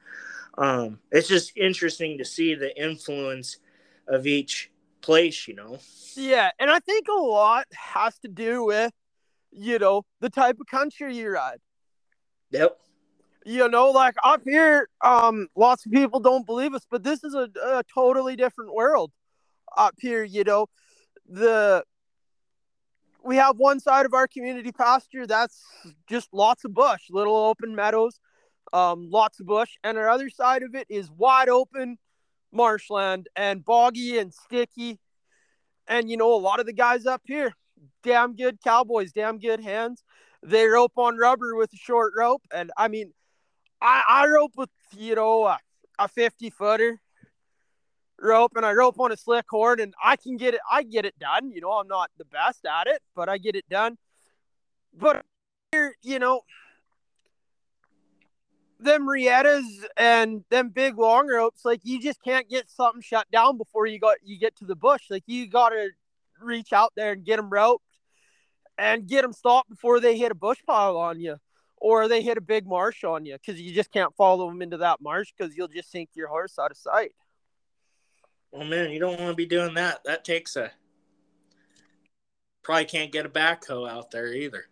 um, 0.58 0.98
it's 1.10 1.28
just 1.28 1.56
interesting 1.56 2.18
to 2.18 2.24
see 2.24 2.54
the 2.54 2.76
influence 2.80 3.58
of 4.08 4.26
each 4.26 4.70
place. 5.00 5.46
You 5.46 5.54
know. 5.54 5.78
Yeah, 6.16 6.50
and 6.58 6.70
I 6.70 6.80
think 6.80 7.06
a 7.08 7.20
lot 7.20 7.66
has 7.72 8.18
to 8.20 8.28
do 8.28 8.64
with 8.64 8.92
you 9.50 9.78
know 9.78 10.04
the 10.20 10.30
type 10.30 10.58
of 10.60 10.66
country 10.66 11.16
you're 11.16 11.36
at. 11.36 11.60
Yep 12.50 12.78
you 13.44 13.68
know 13.68 13.90
like 13.90 14.14
up 14.24 14.42
here 14.44 14.88
um 15.02 15.48
lots 15.54 15.84
of 15.86 15.92
people 15.92 16.20
don't 16.20 16.46
believe 16.46 16.74
us 16.74 16.86
but 16.90 17.02
this 17.02 17.22
is 17.22 17.34
a, 17.34 17.48
a 17.62 17.82
totally 17.92 18.36
different 18.36 18.74
world 18.74 19.12
up 19.76 19.94
here 19.98 20.24
you 20.24 20.44
know. 20.44 20.66
The 21.26 21.84
we 23.24 23.36
have 23.36 23.56
one 23.56 23.80
side 23.80 24.04
of 24.04 24.12
our 24.12 24.28
community 24.28 24.72
pasture 24.72 25.26
that's 25.26 25.62
just 26.06 26.28
lots 26.34 26.64
of 26.66 26.74
bush 26.74 27.04
little 27.10 27.36
open 27.36 27.74
meadows 27.74 28.20
um 28.74 29.08
lots 29.10 29.40
of 29.40 29.46
bush 29.46 29.70
and 29.82 29.96
our 29.96 30.10
other 30.10 30.28
side 30.28 30.62
of 30.62 30.74
it 30.74 30.86
is 30.90 31.10
wide 31.10 31.48
open 31.48 31.96
marshland 32.52 33.28
and 33.36 33.64
boggy 33.64 34.18
and 34.18 34.32
sticky. 34.32 34.98
And 35.88 36.10
you 36.10 36.16
know 36.16 36.32
a 36.34 36.36
lot 36.36 36.60
of 36.60 36.66
the 36.66 36.72
guys 36.72 37.06
up 37.06 37.22
here 37.24 37.54
damn 38.02 38.36
good 38.36 38.58
cowboys 38.62 39.12
damn 39.12 39.38
good 39.38 39.60
hands. 39.60 40.02
They 40.42 40.66
rope 40.66 40.92
on 40.96 41.16
rubber 41.16 41.56
with 41.56 41.72
a 41.72 41.76
short 41.78 42.12
rope 42.16 42.42
and 42.52 42.70
i 42.76 42.88
mean 42.88 43.12
I, 43.84 44.02
I 44.08 44.26
rope 44.28 44.54
with 44.56 44.70
you 44.96 45.14
know 45.14 45.44
a, 45.44 45.58
a 45.98 46.08
50 46.08 46.48
footer 46.50 47.00
rope 48.18 48.52
and 48.56 48.64
I 48.64 48.72
rope 48.72 48.98
on 48.98 49.12
a 49.12 49.16
slick 49.16 49.44
horn 49.50 49.78
and 49.78 49.92
I 50.02 50.16
can 50.16 50.38
get 50.38 50.54
it 50.54 50.60
I 50.70 50.82
get 50.82 51.04
it 51.04 51.18
done. 51.18 51.50
You 51.50 51.60
know, 51.60 51.72
I'm 51.72 51.86
not 51.86 52.10
the 52.16 52.24
best 52.24 52.64
at 52.64 52.86
it, 52.86 53.02
but 53.14 53.28
I 53.28 53.36
get 53.36 53.54
it 53.54 53.68
done. 53.68 53.98
But 54.96 55.22
you 56.02 56.18
know, 56.18 56.40
them 58.80 59.06
riatas 59.06 59.66
and 59.98 60.44
them 60.48 60.70
big 60.70 60.96
long 60.96 61.28
ropes, 61.28 61.64
like 61.64 61.80
you 61.84 62.00
just 62.00 62.22
can't 62.22 62.48
get 62.48 62.70
something 62.70 63.02
shut 63.02 63.30
down 63.30 63.58
before 63.58 63.86
you 63.86 63.98
got 63.98 64.16
you 64.24 64.38
get 64.38 64.56
to 64.56 64.64
the 64.64 64.76
bush. 64.76 65.10
Like 65.10 65.24
you 65.26 65.46
got 65.46 65.70
to 65.70 65.90
reach 66.40 66.72
out 66.72 66.92
there 66.96 67.12
and 67.12 67.22
get 67.22 67.36
them 67.36 67.50
roped 67.50 67.84
and 68.78 69.06
get 69.06 69.22
them 69.22 69.34
stopped 69.34 69.68
before 69.68 70.00
they 70.00 70.16
hit 70.16 70.32
a 70.32 70.34
bush 70.34 70.58
pile 70.66 70.96
on 70.96 71.20
you 71.20 71.36
or 71.84 72.08
they 72.08 72.22
hit 72.22 72.38
a 72.38 72.40
big 72.40 72.66
marsh 72.66 73.04
on 73.04 73.26
you 73.26 73.34
because 73.34 73.60
you 73.60 73.74
just 73.74 73.92
can't 73.92 74.16
follow 74.16 74.48
them 74.48 74.62
into 74.62 74.78
that 74.78 75.02
marsh 75.02 75.34
because 75.36 75.54
you'll 75.54 75.68
just 75.68 75.90
sink 75.90 76.08
your 76.14 76.28
horse 76.28 76.58
out 76.58 76.70
of 76.70 76.78
sight. 76.78 77.12
Well, 78.50 78.64
man, 78.64 78.90
you 78.90 78.98
don't 78.98 79.18
want 79.18 79.32
to 79.32 79.36
be 79.36 79.44
doing 79.44 79.74
that. 79.74 80.02
That 80.06 80.24
takes 80.24 80.56
a 80.56 80.72
probably 82.62 82.86
can't 82.86 83.12
get 83.12 83.26
a 83.26 83.28
backhoe 83.28 83.86
out 83.86 84.10
there 84.10 84.32
either. 84.32 84.64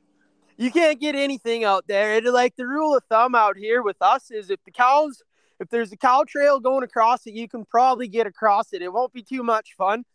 You 0.56 0.70
can't 0.70 0.98
get 0.98 1.14
anything 1.14 1.64
out 1.64 1.86
there. 1.86 2.14
It 2.14 2.24
like 2.24 2.56
the 2.56 2.66
rule 2.66 2.96
of 2.96 3.04
thumb 3.10 3.34
out 3.34 3.58
here 3.58 3.82
with 3.82 4.00
us 4.00 4.30
is 4.30 4.48
if 4.48 4.64
the 4.64 4.70
cows, 4.70 5.22
if 5.60 5.68
there's 5.68 5.92
a 5.92 5.98
cow 5.98 6.24
trail 6.26 6.60
going 6.60 6.82
across 6.82 7.26
it, 7.26 7.34
you 7.34 7.46
can 7.46 7.66
probably 7.66 8.08
get 8.08 8.26
across 8.26 8.72
it. 8.72 8.80
It 8.80 8.90
won't 8.90 9.12
be 9.12 9.22
too 9.22 9.42
much 9.42 9.74
fun, 9.76 10.06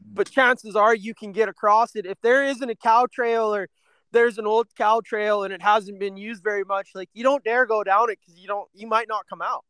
but 0.00 0.30
chances 0.30 0.74
are 0.74 0.94
you 0.94 1.14
can 1.14 1.32
get 1.32 1.50
across 1.50 1.96
it. 1.96 2.06
If 2.06 2.18
there 2.22 2.44
isn't 2.44 2.70
a 2.70 2.74
cow 2.74 3.08
trail 3.12 3.54
or 3.54 3.68
there's 4.16 4.38
an 4.38 4.46
old 4.46 4.74
cow 4.74 5.00
trail 5.04 5.44
and 5.44 5.52
it 5.52 5.62
hasn't 5.62 6.00
been 6.00 6.16
used 6.16 6.42
very 6.42 6.64
much, 6.64 6.90
like 6.94 7.10
you 7.12 7.22
don't 7.22 7.44
dare 7.44 7.66
go 7.66 7.84
down 7.84 8.10
it 8.10 8.18
because 8.20 8.40
you 8.40 8.48
don't 8.48 8.68
you 8.74 8.86
might 8.86 9.08
not 9.08 9.26
come 9.28 9.42
out. 9.42 9.64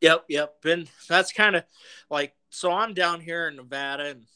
Yep, 0.00 0.24
yep. 0.28 0.56
And 0.64 0.90
that's 1.08 1.32
kind 1.32 1.56
of 1.56 1.64
like 2.10 2.34
so 2.50 2.72
I'm 2.72 2.94
down 2.94 3.20
here 3.20 3.48
in 3.48 3.56
Nevada 3.56 4.10
and 4.10 4.26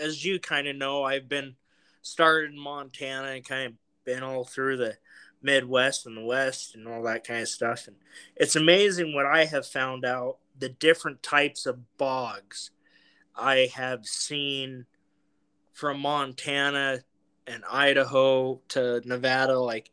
as 0.00 0.24
you 0.24 0.38
kind 0.38 0.68
of 0.68 0.76
know, 0.76 1.02
I've 1.02 1.28
been 1.28 1.56
started 2.02 2.52
in 2.52 2.58
Montana 2.58 3.28
and 3.28 3.44
kind 3.44 3.66
of 3.66 3.72
been 4.04 4.22
all 4.22 4.44
through 4.44 4.76
the 4.76 4.96
Midwest 5.42 6.06
and 6.06 6.16
the 6.16 6.24
West 6.24 6.74
and 6.74 6.86
all 6.86 7.02
that 7.04 7.26
kind 7.26 7.40
of 7.40 7.48
stuff. 7.48 7.86
And 7.86 7.96
it's 8.36 8.56
amazing 8.56 9.14
what 9.14 9.26
I 9.26 9.46
have 9.46 9.66
found 9.66 10.04
out 10.04 10.38
the 10.58 10.68
different 10.68 11.22
types 11.22 11.66
of 11.66 11.96
bogs 11.96 12.70
I 13.34 13.70
have 13.74 14.04
seen 14.04 14.86
from 15.72 16.00
Montana 16.00 17.00
and 17.46 17.62
Idaho 17.70 18.60
to 18.68 19.00
Nevada, 19.04 19.58
like 19.58 19.90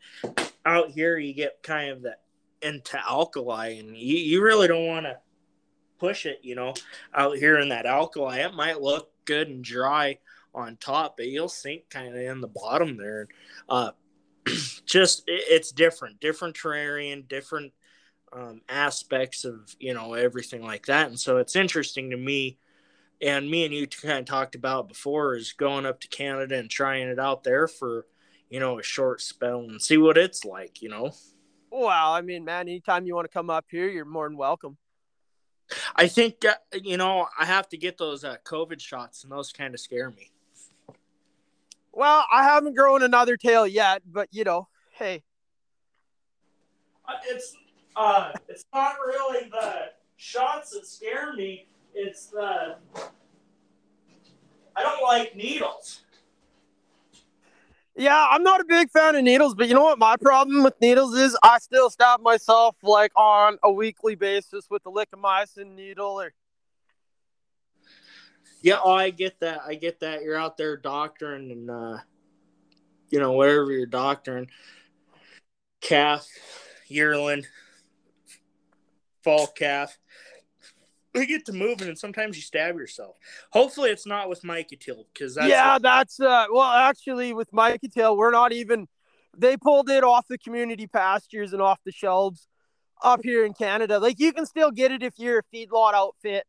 out 0.66 0.92
here, 0.92 1.18
you 1.18 1.34
get 1.34 1.64
kind 1.64 1.92
of 1.92 2.02
that 2.04 2.22
into 2.62 2.98
alkali, 2.98 3.78
and 3.80 3.96
you, 3.98 4.18
you 4.18 4.44
really 4.44 4.68
don't 4.68 4.88
want 4.88 5.06
to 5.06 5.18
push 6.00 6.26
it, 6.26 6.40
you 6.44 6.56
know, 6.56 6.74
out 7.14 7.38
here 7.38 7.60
in 7.60 7.70
that 7.70 7.86
alkali. 7.86 8.40
It 8.40 8.54
might 8.54 8.82
look 8.82 9.12
good 9.26 9.48
and 9.48 9.64
dry 9.64 10.20
on 10.54 10.78
top, 10.78 11.18
but 11.18 11.28
you'll 11.28 11.50
sink 11.50 11.90
kind 11.90 12.16
of 12.16 12.22
in 12.22 12.42
the 12.42 12.48
bottom 12.48 12.98
there. 12.98 13.28
Uh, 13.70 13.92
just 14.86 15.24
it, 15.28 15.44
it's 15.48 15.72
different, 15.72 16.20
different 16.20 16.56
terrarium, 16.56 17.28
different 17.28 17.74
um, 18.34 18.62
aspects 18.68 19.46
of 19.46 19.76
you 19.80 19.94
know 19.94 20.14
everything 20.14 20.64
like 20.64 20.86
that, 20.88 21.08
and 21.08 21.20
so 21.20 21.38
it's 21.38 21.56
interesting 21.56 22.10
to 22.10 22.18
me 22.18 22.58
and 23.22 23.50
me 23.50 23.66
and 23.66 23.74
you 23.74 23.88
kind 23.88 24.20
of 24.20 24.26
talked 24.26 24.56
about 24.56 24.88
before 24.88 25.36
is 25.36 25.54
going 25.54 25.86
up 25.86 26.00
to 26.02 26.08
Canada 26.08 26.58
and 26.58 26.70
trying 26.70 27.08
it 27.08 27.20
out 27.20 27.44
there 27.44 27.68
for 27.68 28.06
you 28.50 28.60
know 28.60 28.80
a 28.80 28.84
short 28.84 29.22
spell 29.22 29.62
and 29.62 29.82
see 29.82 29.98
what 29.98 30.18
it's 30.18 30.46
like 30.46 30.82
you 30.82 30.90
know? 30.90 31.12
Well 31.72 32.14
i 32.14 32.22
mean 32.22 32.46
man 32.46 32.68
anytime 32.68 33.06
you 33.06 33.16
want 33.16 33.26
to 33.26 33.34
come 33.34 33.50
up 33.50 33.66
here 33.70 33.90
you're 33.90 34.06
more 34.06 34.28
than 34.28 34.38
welcome. 34.38 34.78
I 35.96 36.08
think 36.08 36.46
uh, 36.46 36.54
you 36.74 36.98
know 36.98 37.28
i 37.38 37.46
have 37.46 37.68
to 37.70 37.78
get 37.78 37.98
those 37.98 38.24
uh, 38.24 38.38
covid 38.46 38.80
shots 38.80 39.24
and 39.24 39.32
those 39.32 39.52
kind 39.52 39.74
of 39.74 39.80
scare 39.80 40.12
me. 40.12 40.32
Well 41.92 42.26
i 42.32 42.44
haven't 42.44 42.76
grown 42.76 43.04
another 43.04 43.38
tail 43.38 43.66
yet 43.68 44.02
but 44.06 44.30
you 44.32 44.44
know 44.44 44.68
hey. 44.92 45.24
Uh, 47.08 47.14
it's 47.26 47.56
uh 47.96 48.32
it's 48.48 48.66
not 48.74 48.96
really 49.06 49.50
the 49.50 49.92
shots 50.18 50.72
that 50.72 50.86
scare 50.86 51.34
me 51.34 51.68
it's 51.94 52.28
the 52.28 52.78
I 54.76 54.84
don't 54.84 55.02
like 55.02 55.36
needles. 55.36 56.02
Yeah, 57.96 58.28
I'm 58.30 58.44
not 58.44 58.62
a 58.62 58.66
big 58.66 58.92
fan 58.92 59.16
of 59.16 59.24
needles, 59.24 59.56
but 59.56 59.68
you 59.68 59.74
know 59.74 59.84
what? 59.84 59.98
My 59.98 60.18
problem 60.18 60.64
with 60.64 60.80
needles 60.80 61.18
is 61.18 61.36
I 61.42 61.58
still 61.58 61.90
stab 61.90 62.22
myself 62.22 62.76
like 62.84 63.12
on 63.18 63.58
a 63.64 63.72
weekly 63.72 64.14
basis 64.14 64.68
with 64.70 64.84
the 64.84 64.92
Liquamycin 64.92 65.74
needle 65.74 66.22
or 66.22 66.32
yeah, 68.62 68.80
oh, 68.84 68.94
I 68.94 69.10
get 69.12 69.40
that. 69.40 69.62
I 69.66 69.76
get 69.76 70.00
that. 70.02 70.24
You're 70.24 70.38
out 70.38 70.58
there 70.58 70.78
doctoring 70.78 71.52
and, 71.52 71.70
uh, 71.70 71.98
you 73.10 73.20
know, 73.20 73.32
whatever 73.32 73.72
you're 73.72 73.86
doctoring, 73.86 74.50
calf, 75.80 76.28
yearling, 76.88 77.46
fall 79.24 79.48
calf 79.48 79.98
we 81.18 81.26
get 81.26 81.46
to 81.46 81.54
moving 81.54 81.88
and 81.88 81.98
sometimes 81.98 82.36
you 82.36 82.42
stab 82.42 82.76
yourself. 82.76 83.16
Hopefully 83.52 83.90
it's 83.90 84.06
not 84.06 84.30
with 84.30 84.42
Micotil 84.42 85.06
because 85.14 85.36
that's 85.36 85.50
Yeah, 85.50 85.74
what... 85.74 85.82
that's 85.82 86.20
uh 86.20 86.46
well 86.52 86.64
actually 86.64 87.34
with 87.34 87.52
Micotil, 87.52 88.18
we're 88.18 88.32
not 88.32 88.52
even 88.52 88.88
they 89.38 89.58
pulled 89.58 89.90
it 89.90 90.04
off 90.04 90.28
the 90.28 90.38
community 90.38 90.88
pastures 90.88 91.54
and 91.54 91.62
off 91.62 91.80
the 91.86 91.92
shelves 91.92 92.48
up 93.04 93.22
here 93.24 93.46
in 93.46 93.54
Canada. 93.54 94.00
Like 94.00 94.20
you 94.20 94.34
can 94.34 94.46
still 94.46 94.72
get 94.72 94.92
it 94.92 95.04
if 95.04 95.14
you're 95.18 95.40
a 95.40 95.56
feedlot 95.56 95.94
outfit 95.94 96.46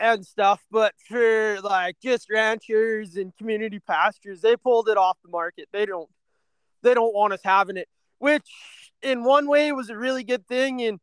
and 0.00 0.24
stuff, 0.26 0.60
but 0.70 0.94
for 1.08 1.60
like 1.62 1.96
just 2.02 2.30
ranchers 2.30 3.16
and 3.16 3.36
community 3.36 3.80
pastures, 3.80 4.40
they 4.40 4.56
pulled 4.56 4.88
it 4.88 4.96
off 4.96 5.18
the 5.22 5.30
market. 5.30 5.68
They 5.72 5.86
don't 5.86 6.08
they 6.82 6.94
don't 6.94 7.14
want 7.14 7.32
us 7.32 7.40
having 7.44 7.76
it, 7.76 7.88
which 8.18 8.48
in 9.02 9.24
one 9.24 9.48
way 9.48 9.70
was 9.72 9.90
a 9.90 9.96
really 9.96 10.24
good 10.24 10.46
thing 10.46 10.82
and 10.82 11.00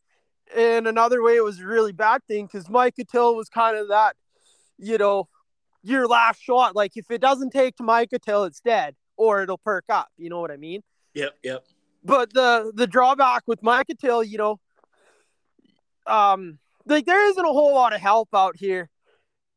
in 0.53 0.87
another 0.87 1.23
way, 1.23 1.35
it 1.35 1.43
was 1.43 1.59
a 1.59 1.65
really 1.65 1.91
bad 1.91 2.21
thing 2.27 2.45
because 2.45 2.69
Mike 2.69 2.95
Micotil 2.97 3.35
was 3.35 3.49
kind 3.49 3.77
of 3.77 3.87
that, 3.89 4.15
you 4.77 4.97
know, 4.97 5.27
your 5.83 6.07
last 6.07 6.41
shot. 6.41 6.75
Like 6.75 6.93
if 6.95 7.09
it 7.09 7.21
doesn't 7.21 7.51
take 7.51 7.75
to 7.77 7.83
Mike 7.83 8.09
Micotil, 8.11 8.47
it's 8.47 8.59
dead 8.59 8.95
or 9.17 9.41
it'll 9.41 9.57
perk 9.57 9.85
up. 9.89 10.09
You 10.17 10.29
know 10.29 10.41
what 10.41 10.51
I 10.51 10.57
mean? 10.57 10.81
Yep, 11.13 11.35
yep. 11.43 11.65
But 12.03 12.33
the 12.33 12.71
the 12.75 12.87
drawback 12.87 13.43
with 13.47 13.63
Mike 13.63 13.87
Micotil, 13.87 14.27
you 14.27 14.37
know, 14.37 14.59
um, 16.05 16.59
like 16.85 17.05
there 17.05 17.25
isn't 17.29 17.45
a 17.45 17.51
whole 17.51 17.73
lot 17.73 17.93
of 17.93 18.01
help 18.01 18.29
out 18.33 18.55
here, 18.55 18.89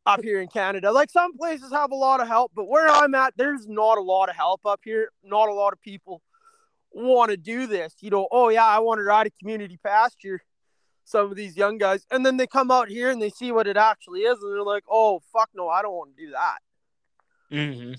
up 0.06 0.22
here 0.22 0.40
in 0.40 0.48
Canada. 0.48 0.90
Like 0.90 1.10
some 1.10 1.36
places 1.36 1.72
have 1.72 1.90
a 1.90 1.96
lot 1.96 2.20
of 2.20 2.28
help, 2.28 2.52
but 2.54 2.68
where 2.68 2.88
I'm 2.88 3.14
at, 3.14 3.34
there's 3.36 3.68
not 3.68 3.98
a 3.98 4.02
lot 4.02 4.30
of 4.30 4.36
help 4.36 4.64
up 4.64 4.80
here. 4.84 5.10
Not 5.22 5.48
a 5.48 5.54
lot 5.54 5.72
of 5.72 5.80
people 5.82 6.22
want 6.92 7.30
to 7.30 7.36
do 7.36 7.66
this. 7.66 7.94
You 8.00 8.10
know, 8.10 8.28
oh 8.30 8.48
yeah, 8.48 8.64
I 8.64 8.78
want 8.78 8.98
to 8.98 9.02
ride 9.02 9.26
a 9.26 9.30
community 9.30 9.78
pasture 9.84 10.40
some 11.08 11.30
of 11.30 11.36
these 11.36 11.56
young 11.56 11.78
guys, 11.78 12.06
and 12.10 12.24
then 12.24 12.36
they 12.36 12.46
come 12.46 12.70
out 12.70 12.88
here 12.88 13.10
and 13.10 13.20
they 13.20 13.30
see 13.30 13.50
what 13.50 13.66
it 13.66 13.78
actually 13.78 14.20
is, 14.20 14.38
and 14.42 14.52
they're 14.52 14.62
like, 14.62 14.84
"Oh 14.90 15.20
fuck 15.32 15.48
no, 15.54 15.68
I 15.68 15.80
don't 15.80 15.94
want 15.94 16.16
to 16.16 16.24
do 16.26 16.32
that." 16.32 16.58
Mm-hmm. 17.50 17.92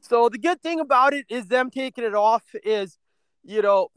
So 0.00 0.28
the 0.28 0.38
good 0.38 0.60
thing 0.60 0.80
about 0.80 1.14
it 1.14 1.26
is 1.28 1.46
them 1.46 1.70
taking 1.70 2.04
it 2.04 2.14
off 2.14 2.42
is, 2.64 2.98
you 3.44 3.62
know, 3.62 3.88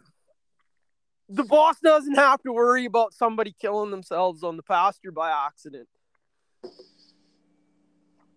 the 1.28 1.44
boss 1.44 1.80
doesn't 1.80 2.16
have 2.16 2.42
to 2.44 2.54
worry 2.54 2.86
about 2.86 3.14
somebody 3.14 3.54
killing 3.60 3.92
themselves 3.92 4.44
on 4.44 4.56
the 4.56 4.64
pasture 4.64 5.12
by 5.12 5.32
accident. 5.32 5.90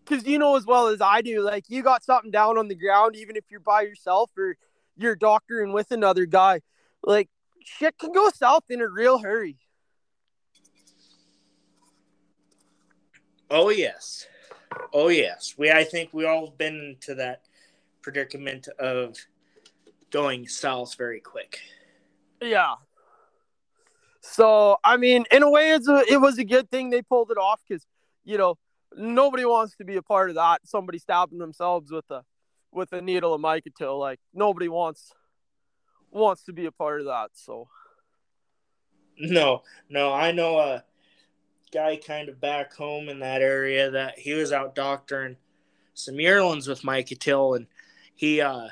Because 0.05 0.27
you 0.27 0.39
know 0.39 0.57
as 0.57 0.67
well 0.67 0.89
as 0.89 1.01
I 1.01 1.21
do, 1.21 1.43
like 1.43 1.67
you 1.69 1.83
got 1.83 2.03
something 2.03 2.31
down 2.31 2.59
on 2.59 2.69
the 2.69 2.75
ground, 2.75 3.17
even 3.17 3.37
if 3.37 3.45
you're 3.51 3.61
by 3.61 3.83
yourself 3.83 4.31
or 4.37 4.57
you're 4.97 5.15
doctoring 5.15 5.73
with 5.73 5.93
another 5.93 6.27
guy, 6.27 6.63
like 7.05 7.29
shit 7.65 7.99
can 7.99 8.13
go 8.13 8.31
south 8.31 8.65
in 8.71 8.81
a 8.81 8.89
real 8.89 9.19
hurry. 9.19 9.59
Oh 13.51 13.71
yes, 13.71 14.27
oh 14.93 15.09
yes. 15.09 15.55
We 15.59 15.71
I 15.71 15.85
think 15.85 16.11
we 16.13 16.25
all 16.25 16.47
have 16.47 16.59
been 16.59 16.97
to 17.01 17.17
that 17.17 17.43
predicament 18.01 18.69
of 18.79 19.17
going 20.11 20.47
south 20.47 20.97
very 20.97 21.21
quick. 21.21 21.59
Yeah. 22.41 22.75
So 24.21 24.77
I 24.85 24.97
mean, 24.97 25.25
in 25.33 25.43
a 25.43 25.51
way, 25.51 25.73
it's 25.73 25.89
a, 25.89 26.05
it 26.09 26.21
was 26.21 26.39
a 26.39 26.45
good 26.45 26.71
thing 26.71 26.91
they 26.91 27.03
pulled 27.03 27.31
it 27.31 27.39
off 27.39 27.61
because 27.67 27.85
you 28.25 28.39
know 28.39 28.57
nobody 28.97 29.45
wants 29.45 29.77
to 29.77 29.85
be 29.85 29.97
a 29.97 30.03
part 30.03 30.31
of 30.31 30.37
that. 30.37 30.61
Somebody 30.65 30.99
stabbing 30.99 31.39
themselves 31.39 31.91
with 31.91 32.09
a 32.11 32.23
with 32.73 32.93
a 32.93 33.01
needle 33.01 33.35
of 33.35 33.41
Micotil, 33.41 33.99
like 33.99 34.21
nobody 34.33 34.69
wants 34.69 35.13
wants 36.11 36.45
to 36.45 36.53
be 36.53 36.67
a 36.67 36.73
part 36.73 37.01
of 37.01 37.07
that. 37.07 37.31
So 37.35 37.69
no, 39.19 39.63
no, 39.89 40.13
I 40.13 40.33
know 40.33 40.59
a 40.59 40.85
guy 41.73 41.97
kind 41.97 42.29
of 42.29 42.41
back 42.41 42.75
home 42.75 43.09
in 43.09 43.21
that 43.21 43.43
area 43.43 43.91
that 43.91 44.19
he 44.19 44.33
was 44.33 44.53
out 44.53 44.75
doctoring 44.75 45.37
some 45.95 46.19
yearlings 46.19 46.69
with 46.69 46.83
Micotil, 46.83 47.57
and 47.57 47.67
he 48.15 48.41
uh 48.41 48.69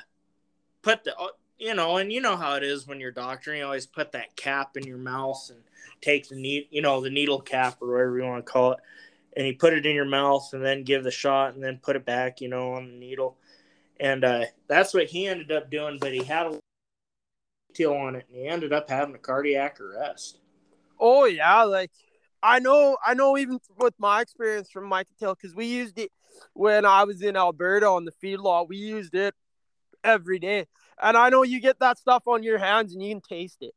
put 0.81 1.03
the 1.03 1.13
you 1.59 1.75
know, 1.75 1.97
and 1.97 2.11
you 2.11 2.21
know 2.21 2.37
how 2.37 2.55
it 2.55 2.63
is 2.63 2.87
when 2.87 2.99
you're 2.99 3.11
doctoring, 3.11 3.59
you 3.59 3.65
always 3.65 3.85
put 3.85 4.13
that 4.13 4.35
cap 4.37 4.77
in 4.77 4.83
your 4.83 4.97
mouth 4.97 5.49
and 5.49 5.59
take 6.01 6.29
the 6.29 6.35
needle, 6.35 6.67
you 6.71 6.81
know, 6.81 7.01
the 7.01 7.09
needle 7.09 7.41
cap 7.41 7.81
or 7.81 7.91
whatever 7.91 8.17
you 8.17 8.25
want 8.25 8.45
to 8.45 8.51
call 8.51 8.71
it, 8.71 8.79
and 9.35 9.45
you 9.45 9.55
put 9.55 9.73
it 9.73 9.85
in 9.85 9.93
your 9.93 10.05
mouth 10.05 10.49
and 10.53 10.63
then 10.63 10.83
give 10.83 11.03
the 11.03 11.11
shot 11.11 11.53
and 11.53 11.63
then 11.63 11.77
put 11.83 11.97
it 11.97 12.05
back, 12.05 12.39
you 12.39 12.47
know, 12.47 12.73
on 12.73 12.87
the 12.87 12.93
needle. 12.93 13.37
And 13.99 14.23
uh, 14.23 14.45
that's 14.67 14.93
what 14.93 15.07
he 15.07 15.27
ended 15.27 15.51
up 15.51 15.69
doing, 15.69 15.97
but 15.99 16.13
he 16.13 16.23
had 16.23 16.47
a 16.47 16.59
deal 17.73 17.93
on 17.93 18.15
it 18.15 18.25
and 18.29 18.37
he 18.37 18.47
ended 18.47 18.71
up 18.71 18.89
having 18.89 19.15
a 19.15 19.19
cardiac 19.19 19.81
arrest. 19.81 20.39
Oh 20.97 21.25
yeah, 21.25 21.63
like 21.63 21.91
I 22.41 22.59
know, 22.59 22.97
I 23.05 23.13
know. 23.13 23.37
Even 23.37 23.59
with 23.77 23.95
my 23.97 24.21
experience 24.21 24.69
from 24.69 24.89
Micotil, 24.89 25.35
because 25.35 25.55
we 25.55 25.65
used 25.65 25.99
it 25.99 26.11
when 26.53 26.85
I 26.85 27.03
was 27.03 27.21
in 27.21 27.35
Alberta 27.35 27.87
on 27.87 28.05
the 28.05 28.11
feedlot, 28.23 28.67
we 28.69 28.77
used 28.77 29.15
it 29.15 29.33
every 30.03 30.39
day. 30.39 30.67
And 31.01 31.15
I 31.17 31.29
know 31.29 31.43
you 31.43 31.59
get 31.59 31.79
that 31.79 31.97
stuff 31.97 32.23
on 32.27 32.43
your 32.43 32.57
hands 32.57 32.93
and 32.93 33.03
you 33.03 33.13
can 33.13 33.21
taste 33.21 33.57
it. 33.61 33.73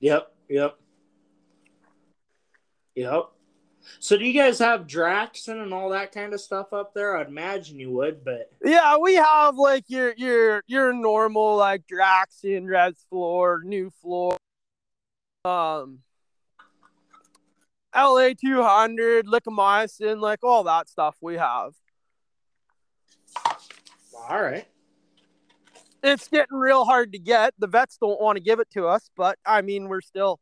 Yep, 0.00 0.32
yep. 0.48 0.78
Yep. 2.94 3.30
So 4.00 4.16
do 4.16 4.24
you 4.24 4.32
guys 4.38 4.58
have 4.58 4.86
Draxxin 4.86 5.62
and 5.62 5.72
all 5.72 5.90
that 5.90 6.12
kind 6.12 6.34
of 6.34 6.40
stuff 6.40 6.72
up 6.72 6.94
there? 6.94 7.16
I'd 7.16 7.28
imagine 7.28 7.78
you 7.78 7.90
would, 7.92 8.24
but 8.24 8.50
yeah, 8.64 8.98
we 8.98 9.14
have 9.14 9.56
like 9.56 9.84
your 9.88 10.14
your 10.16 10.62
your 10.66 10.92
normal 10.92 11.56
like 11.56 11.84
Draxxin, 11.86 12.68
Red 12.68 12.94
Floor, 13.08 13.62
New 13.64 13.90
Floor, 14.02 14.36
um, 15.44 16.00
LA 17.94 18.30
two 18.40 18.62
hundred, 18.62 19.26
Liquamycin, 19.26 20.20
like 20.20 20.40
all 20.42 20.64
that 20.64 20.88
stuff 20.88 21.16
we 21.20 21.34
have. 21.34 21.72
All 24.28 24.42
right 24.42 24.66
it's 26.02 26.28
getting 26.28 26.56
real 26.56 26.84
hard 26.84 27.12
to 27.12 27.18
get. 27.18 27.54
The 27.58 27.66
vets 27.66 27.96
don't 27.98 28.20
want 28.20 28.36
to 28.36 28.42
give 28.42 28.60
it 28.60 28.70
to 28.72 28.86
us, 28.86 29.10
but 29.16 29.38
I 29.44 29.62
mean, 29.62 29.88
we're 29.88 30.00
still 30.00 30.40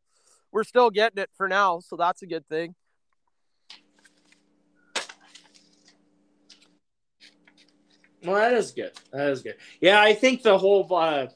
we're 0.51 0.63
still 0.63 0.89
getting 0.89 1.21
it 1.21 1.29
for 1.35 1.47
now, 1.47 1.79
so 1.79 1.95
that's 1.95 2.21
a 2.21 2.27
good 2.27 2.47
thing. 2.47 2.75
Well, 8.23 8.35
that 8.35 8.53
is 8.53 8.71
good. 8.71 8.91
That 9.11 9.29
is 9.29 9.41
good. 9.41 9.55
Yeah, 9.79 10.01
I 10.01 10.13
think 10.13 10.41
the 10.41 10.57
whole 10.57 10.87
uh, 10.93 11.27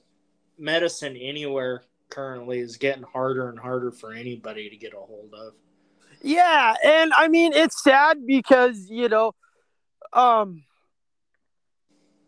medicine 0.57 1.15
anywhere 1.15 1.83
currently 2.09 2.59
is 2.59 2.77
getting 2.77 3.03
harder 3.03 3.49
and 3.49 3.57
harder 3.57 3.91
for 3.91 4.13
anybody 4.13 4.69
to 4.69 4.75
get 4.75 4.93
a 4.93 4.97
hold 4.97 5.33
of. 5.33 5.53
Yeah, 6.23 6.75
and 6.83 7.11
I 7.15 7.27
mean 7.27 7.53
it's 7.53 7.83
sad 7.83 8.25
because 8.25 8.87
you 8.89 9.09
know, 9.09 9.33
um, 10.13 10.63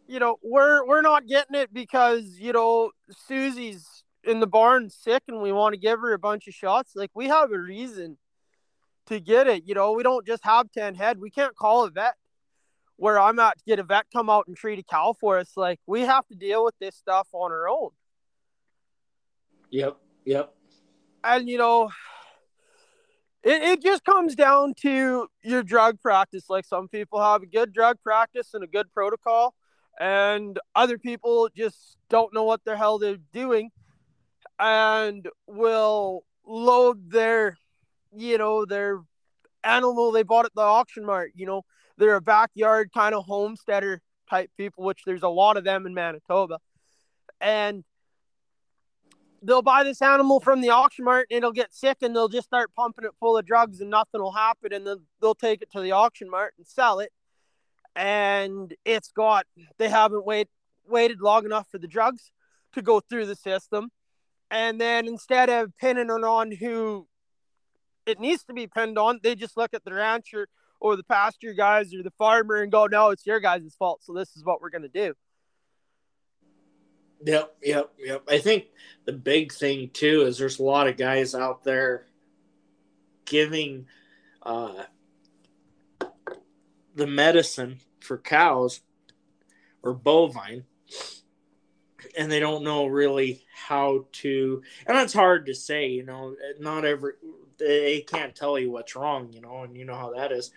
you 0.08 0.20
know, 0.20 0.38
we're 0.42 0.86
we're 0.86 1.02
not 1.02 1.28
getting 1.28 1.56
it 1.56 1.74
because 1.74 2.38
you 2.40 2.54
know 2.54 2.92
Susie's 3.28 4.04
in 4.24 4.40
the 4.40 4.48
barn 4.48 4.90
sick 4.90 5.24
and 5.28 5.42
we 5.42 5.52
want 5.52 5.74
to 5.74 5.80
give 5.80 6.00
her 6.00 6.14
a 6.14 6.20
bunch 6.20 6.48
of 6.48 6.54
shots. 6.54 6.94
Like 6.96 7.12
we 7.14 7.28
have 7.28 7.52
a 7.52 7.58
reason 7.58 8.18
to 9.08 9.20
get 9.20 9.48
it. 9.48 9.64
You 9.68 9.76
know, 9.76 9.92
we 9.92 10.02
don't 10.02 10.26
just 10.26 10.44
have 10.44 10.72
ten 10.72 10.96
head. 10.96 11.20
We 11.20 11.30
can't 11.30 11.56
call 11.56 11.86
a 11.86 11.92
vet 11.92 12.16
where 12.96 13.20
I'm 13.20 13.38
at 13.40 13.58
to 13.58 13.64
get 13.66 13.80
a 13.80 13.84
vet 13.84 14.06
come 14.12 14.30
out 14.30 14.48
and 14.48 14.56
treat 14.58 14.80
a 14.80 14.84
cow 14.84 15.14
for 15.20 15.38
us. 15.38 15.52
Like 15.56 15.80
we 15.86 16.02
have 16.02 16.28
to 16.28 16.36
deal 16.36 16.64
with 16.64 16.76
this 16.80 16.96
stuff 16.96 17.28
on 17.32 17.52
our 17.52 17.70
own. 17.70 17.90
Yep. 19.70 19.98
Yep. 20.26 20.54
And 21.24 21.50
you 21.50 21.58
know, 21.58 21.90
it, 23.44 23.62
it 23.62 23.82
just 23.82 24.04
comes 24.04 24.36
down 24.36 24.74
to 24.82 25.28
your 25.44 25.64
drug 25.64 26.00
practice. 26.02 26.50
Like 26.50 26.66
some 26.66 26.88
people 26.88 27.22
have 27.22 27.44
a 27.44 27.48
good 27.48 27.74
drug 27.74 27.98
practice 28.04 28.54
and 28.54 28.64
a 28.64 28.68
good 28.68 28.92
protocol 28.94 29.54
and 30.00 30.60
other 30.76 30.98
people 30.98 31.50
just 31.56 31.98
don't 32.10 32.34
know 32.34 32.44
what 32.44 32.64
the 32.66 32.76
hell 32.76 32.98
they're 32.98 33.18
doing 33.32 33.72
and 34.60 35.28
will 35.48 36.24
load 36.46 37.12
their 37.12 37.58
you 38.16 38.38
know 38.38 38.66
their 38.66 39.02
animal 39.64 40.12
they 40.12 40.24
bought 40.24 40.46
at 40.46 40.54
the 40.56 40.62
auction 40.62 41.06
mart 41.06 41.32
you 41.36 41.46
know 41.46 41.62
they're 41.98 42.16
a 42.16 42.22
backyard 42.22 42.90
kind 42.94 43.16
of 43.16 43.24
homesteader 43.26 44.02
type 44.30 44.50
people 44.58 44.84
which 44.84 45.04
there's 45.06 45.24
a 45.24 45.30
lot 45.30 45.58
of 45.58 45.64
them 45.64 45.86
in 45.86 45.94
manitoba 45.94 46.60
and 47.40 47.84
they'll 49.44 49.62
buy 49.62 49.84
this 49.84 50.02
animal 50.02 50.40
from 50.40 50.62
the 50.62 50.70
auction 50.70 51.06
mart 51.06 51.28
and 51.30 51.38
it'll 51.38 51.52
get 51.52 51.74
sick 51.74 51.98
and 52.02 52.16
they'll 52.16 52.30
just 52.30 52.48
start 52.48 52.74
pumping 52.76 53.06
it 53.06 53.12
full 53.20 53.38
of 53.38 53.46
drugs 53.46 53.82
and 53.82 53.90
nothing 53.90 54.22
will 54.22 54.32
happen 54.32 54.74
and 54.74 54.88
then 54.88 54.98
they'll 55.22 55.36
take 55.36 55.62
it 55.62 55.72
to 55.72 55.82
the 55.82 55.92
auction 55.92 56.30
mart 56.30 56.54
and 56.58 56.66
sell 56.66 57.00
it. 57.00 57.12
And 57.96 58.74
it's 58.86 59.12
got 59.12 59.46
they 59.78 59.90
haven't 59.90 60.26
wait 60.26 60.48
waited 60.88 61.22
long 61.22 61.46
enough 61.46 61.68
for 61.70 61.78
the 61.78 61.88
drugs 61.88 62.32
to 62.74 62.82
go 62.82 63.00
through 63.00 63.26
the 63.26 63.36
system. 63.36 63.92
And 64.50 64.80
then 64.80 65.08
instead 65.08 65.50
of 65.50 65.76
pinning 65.78 66.10
it 66.10 66.24
on 66.24 66.52
who 66.52 67.08
it 68.06 68.20
needs 68.20 68.44
to 68.46 68.54
be 68.54 68.68
pinned 68.68 68.98
on 68.98 69.20
they 69.24 69.36
just 69.36 69.58
look 69.58 69.74
at 69.74 69.84
the 69.84 69.94
rancher 69.94 70.48
or 70.80 70.96
the 70.96 71.04
pasture 71.04 71.54
guys 71.54 71.94
or 71.94 72.04
the 72.04 72.12
farmer 72.18 72.62
and 72.62 72.72
go 72.72 72.86
no 72.86 73.10
it's 73.10 73.26
your 73.26 73.40
guys' 73.40 73.76
fault 73.78 74.02
so 74.04 74.14
this 74.14 74.36
is 74.36 74.44
what 74.44 74.62
we're 74.62 74.70
going 74.70 74.82
to 74.82 74.88
do 74.90 75.14
yep 77.26 77.56
yep 77.62 77.94
yep. 77.98 78.24
I 78.30 78.40
think 78.40 78.66
the 79.06 79.14
big 79.14 79.54
thing 79.54 79.90
too 79.94 80.22
is 80.22 80.38
there's 80.38 80.60
a 80.60 80.64
lot 80.64 80.88
of 80.88 80.98
guys 80.98 81.36
out 81.36 81.64
there 81.64 82.06
giving 83.26 83.86
uh 84.44 84.84
the 86.96 87.08
medicine 87.08 87.80
for 88.00 88.18
cows 88.18 88.82
or 89.82 89.94
bovine 89.94 90.66
and 92.18 92.32
they 92.32 92.40
don't 92.40 92.64
know 92.64 92.86
really 92.86 93.44
how 93.54 94.06
to 94.12 94.62
and 94.86 94.98
it's 94.98 95.14
hard 95.14 95.46
to 95.46 95.56
say 95.56 95.88
you 95.88 96.04
know 96.04 96.36
not 96.60 96.86
every 96.86 97.14
they 97.58 98.02
can't 98.02 98.36
tell 98.36 98.60
you 98.60 98.70
what's 98.70 98.96
wrong 98.96 99.32
you 99.32 99.42
know 99.42 99.64
and 99.64 99.76
you 99.78 99.86
know 99.86 99.96
how 99.96 100.14
that 100.14 100.32
is 100.32 100.52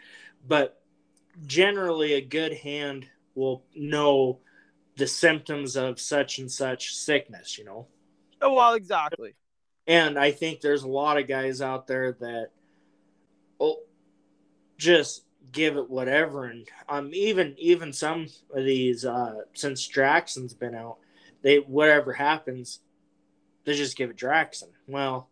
but 0.47 0.83
generally 1.47 2.15
a 2.15 2.21
good 2.21 2.53
hand 2.53 3.07
will 3.35 3.65
know 3.75 4.41
the 4.97 5.07
symptoms 5.07 5.77
of 5.77 6.01
such 6.01 6.39
and 6.39 6.51
such 6.51 6.95
sickness 6.95 7.59
you 7.59 7.65
know 7.65 7.87
oh 8.43 8.55
well 8.55 8.75
exactly 8.75 9.35
and 9.87 10.19
i 10.19 10.31
think 10.31 10.61
there's 10.61 10.83
a 10.83 10.89
lot 10.89 11.19
of 11.19 11.29
guys 11.29 11.61
out 11.61 11.87
there 11.87 12.13
that 12.13 12.51
oh, 13.61 13.79
just 14.79 15.27
give 15.53 15.77
it 15.77 15.91
whatever. 15.91 16.45
And 16.45 16.69
um, 16.89 17.11
even 17.13 17.55
even 17.59 17.93
some 17.93 18.27
of 18.55 18.65
these 18.65 19.05
uh, 19.05 19.43
since 19.55 19.89
Draxxin's 19.89 20.55
been 20.55 20.75
out, 20.75 20.99
they 21.43 21.59
whatever 21.59 22.13
happens, 22.13 22.81
they 23.65 23.75
just 23.75 23.97
give 23.97 24.11
it 24.11 24.17
Draxxin. 24.17 24.71
Well, 24.87 25.29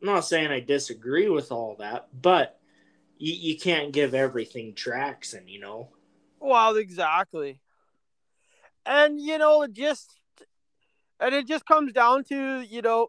I'm 0.00 0.06
not 0.06 0.24
saying 0.24 0.50
I 0.50 0.60
disagree 0.60 1.28
with 1.28 1.52
all 1.52 1.76
that, 1.78 2.08
but 2.20 2.58
you, 3.18 3.34
you 3.34 3.58
can't 3.58 3.92
give 3.92 4.14
everything 4.14 4.74
Draxxin, 4.74 5.42
you 5.46 5.60
know. 5.60 5.88
Well, 6.38 6.76
exactly. 6.76 7.60
And 8.86 9.20
you 9.20 9.38
know, 9.38 9.62
it 9.62 9.72
just 9.72 10.18
and 11.20 11.34
it 11.34 11.46
just 11.46 11.66
comes 11.66 11.92
down 11.92 12.24
to 12.24 12.60
you 12.62 12.82
know 12.82 13.08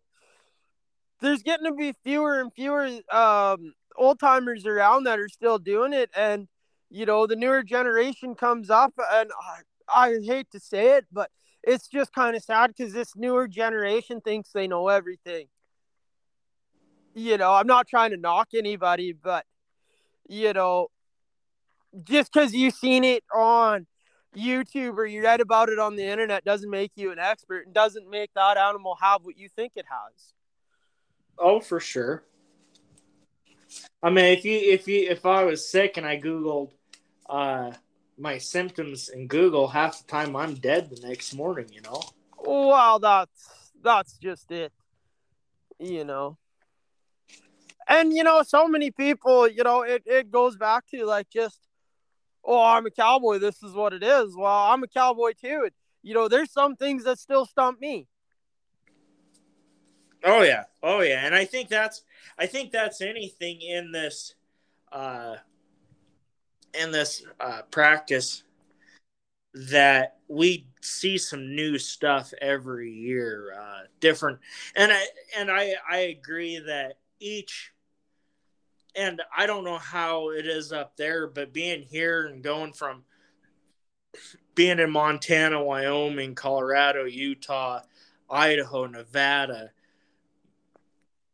there's 1.21 1.43
getting 1.43 1.65
to 1.65 1.73
be 1.73 1.93
fewer 2.03 2.41
and 2.41 2.51
fewer 2.53 2.87
um, 3.11 3.73
old 3.95 4.19
timers 4.19 4.65
around 4.65 5.03
that 5.03 5.19
are 5.19 5.29
still 5.29 5.59
doing 5.59 5.93
it, 5.93 6.09
and 6.15 6.47
you 6.89 7.05
know 7.05 7.25
the 7.25 7.35
newer 7.35 7.63
generation 7.63 8.35
comes 8.35 8.69
up, 8.69 8.93
and 9.11 9.29
I, 9.89 10.07
I 10.07 10.19
hate 10.23 10.51
to 10.51 10.59
say 10.59 10.97
it, 10.97 11.05
but 11.11 11.29
it's 11.63 11.87
just 11.87 12.13
kind 12.13 12.35
of 12.35 12.43
sad 12.43 12.73
because 12.75 12.93
this 12.93 13.15
newer 13.15 13.47
generation 13.47 14.19
thinks 14.21 14.51
they 14.51 14.67
know 14.67 14.87
everything. 14.87 15.47
You 17.13 17.37
know, 17.37 17.53
I'm 17.53 17.67
not 17.67 17.87
trying 17.87 18.11
to 18.11 18.17
knock 18.17 18.49
anybody, 18.53 19.13
but 19.13 19.45
you 20.27 20.53
know, 20.53 20.87
just 22.03 22.31
because 22.33 22.53
you've 22.53 22.73
seen 22.73 23.03
it 23.03 23.23
on 23.33 23.85
YouTube 24.35 24.97
or 24.97 25.05
you 25.05 25.23
read 25.23 25.41
about 25.41 25.69
it 25.69 25.79
on 25.79 25.95
the 25.95 26.05
internet 26.05 26.45
doesn't 26.45 26.69
make 26.69 26.91
you 26.95 27.11
an 27.11 27.19
expert 27.19 27.65
and 27.65 27.73
doesn't 27.73 28.09
make 28.09 28.33
that 28.33 28.57
animal 28.57 28.97
have 29.01 29.23
what 29.23 29.37
you 29.37 29.49
think 29.49 29.73
it 29.75 29.85
has. 29.89 30.33
Oh, 31.37 31.59
for 31.59 31.79
sure. 31.79 32.23
I 34.03 34.09
mean, 34.09 34.25
if 34.25 34.45
you 34.45 34.57
if 34.57 34.87
you 34.87 35.09
if 35.09 35.25
I 35.25 35.43
was 35.43 35.69
sick 35.69 35.97
and 35.97 36.05
I 36.05 36.19
googled 36.19 36.71
uh 37.29 37.71
my 38.17 38.37
symptoms 38.37 39.09
in 39.09 39.27
Google, 39.27 39.67
half 39.67 39.97
the 39.97 40.07
time 40.11 40.35
I'm 40.35 40.55
dead 40.55 40.89
the 40.89 41.07
next 41.07 41.33
morning. 41.33 41.67
You 41.71 41.81
know. 41.81 42.01
Well, 42.37 42.99
that's 42.99 43.71
that's 43.81 44.17
just 44.17 44.51
it. 44.51 44.71
You 45.79 46.03
know. 46.03 46.37
And 47.87 48.13
you 48.13 48.23
know, 48.23 48.43
so 48.43 48.67
many 48.67 48.91
people, 48.91 49.47
you 49.47 49.63
know, 49.63 49.81
it, 49.81 50.03
it 50.05 50.31
goes 50.31 50.55
back 50.55 50.87
to 50.91 51.05
like 51.05 51.29
just, 51.29 51.59
oh, 52.43 52.63
I'm 52.63 52.85
a 52.85 52.91
cowboy. 52.91 53.39
This 53.39 53.61
is 53.63 53.73
what 53.73 53.93
it 53.93 54.03
is. 54.03 54.35
Well, 54.35 54.47
I'm 54.47 54.83
a 54.83 54.87
cowboy 54.87 55.33
too. 55.39 55.61
And, 55.63 55.71
you 56.03 56.13
know, 56.13 56.27
there's 56.27 56.51
some 56.51 56.75
things 56.75 57.03
that 57.03 57.19
still 57.19 57.45
stump 57.45 57.79
me. 57.79 58.07
Oh 60.23 60.43
yeah, 60.43 60.65
oh 60.83 61.01
yeah, 61.01 61.25
and 61.25 61.33
I 61.33 61.45
think 61.45 61.67
that's 61.67 62.03
I 62.37 62.45
think 62.45 62.71
that's 62.71 63.01
anything 63.01 63.61
in 63.61 63.91
this 63.91 64.35
uh, 64.91 65.37
in 66.79 66.91
this 66.91 67.23
uh, 67.39 67.63
practice 67.71 68.43
that 69.53 70.17
we 70.27 70.67
see 70.81 71.17
some 71.17 71.55
new 71.55 71.77
stuff 71.77 72.33
every 72.39 72.91
year, 72.91 73.55
uh, 73.59 73.81
different, 73.99 74.39
and 74.75 74.91
I 74.91 75.05
and 75.37 75.49
I 75.49 75.73
I 75.89 75.97
agree 75.97 76.59
that 76.59 76.99
each 77.19 77.71
and 78.95 79.21
I 79.35 79.45
don't 79.45 79.63
know 79.63 79.77
how 79.77 80.29
it 80.29 80.45
is 80.45 80.71
up 80.71 80.97
there, 80.97 81.27
but 81.27 81.53
being 81.53 81.81
here 81.81 82.27
and 82.27 82.43
going 82.43 82.73
from 82.73 83.03
being 84.55 84.79
in 84.79 84.91
Montana, 84.91 85.63
Wyoming, 85.63 86.35
Colorado, 86.35 87.05
Utah, 87.05 87.81
Idaho, 88.29 88.85
Nevada, 88.87 89.71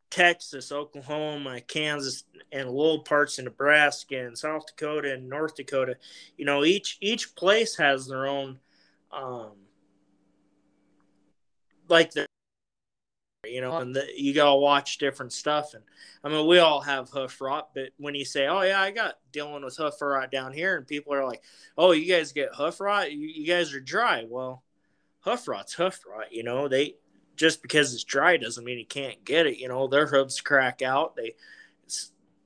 Texas, 0.09 0.71
Oklahoma, 0.71 1.61
Kansas, 1.61 2.23
and 2.51 2.69
little 2.69 2.99
parts 2.99 3.37
of 3.39 3.45
Nebraska 3.45 4.25
and 4.25 4.37
South 4.37 4.65
Dakota 4.67 5.13
and 5.13 5.27
North 5.27 5.55
Dakota. 5.55 5.97
You 6.37 6.45
know, 6.45 6.63
each 6.63 6.97
each 7.01 7.35
place 7.35 7.75
has 7.77 8.07
their 8.07 8.27
own, 8.27 8.59
um, 9.11 9.51
like 11.89 12.11
the, 12.11 12.27
you 13.49 13.61
know, 13.61 13.77
and 13.77 13.95
the, 13.95 14.07
you 14.15 14.33
gotta 14.33 14.55
watch 14.55 14.97
different 14.97 15.33
stuff. 15.33 15.73
And 15.73 15.83
I 16.23 16.29
mean, 16.29 16.47
we 16.47 16.59
all 16.59 16.81
have 16.81 17.09
hoof 17.09 17.39
rot, 17.41 17.69
but 17.73 17.89
when 17.97 18.15
you 18.15 18.25
say, 18.25 18.47
"Oh 18.47 18.61
yeah, 18.61 18.81
I 18.81 18.91
got 18.91 19.15
dealing 19.31 19.63
with 19.63 19.77
hoof 19.77 20.01
rot 20.01 20.31
down 20.31 20.53
here," 20.53 20.77
and 20.77 20.87
people 20.87 21.13
are 21.13 21.25
like, 21.25 21.43
"Oh, 21.77 21.91
you 21.91 22.11
guys 22.11 22.31
get 22.31 22.55
hoof 22.55 22.79
rot? 22.79 23.11
You, 23.11 23.27
you 23.27 23.45
guys 23.45 23.73
are 23.73 23.79
dry." 23.79 24.25
Well, 24.27 24.63
hoof 25.21 25.47
rot's 25.47 25.73
hoof 25.73 25.99
rot. 26.05 26.31
You 26.31 26.43
know, 26.43 26.67
they 26.67 26.95
just 27.35 27.61
because 27.61 27.93
it's 27.93 28.03
dry 28.03 28.37
doesn't 28.37 28.65
mean 28.65 28.79
you 28.79 28.85
can't 28.85 29.23
get 29.23 29.45
it. 29.45 29.57
You 29.57 29.67
know, 29.67 29.87
their 29.87 30.07
hooves 30.07 30.41
crack 30.41 30.81
out. 30.81 31.15
They, 31.15 31.35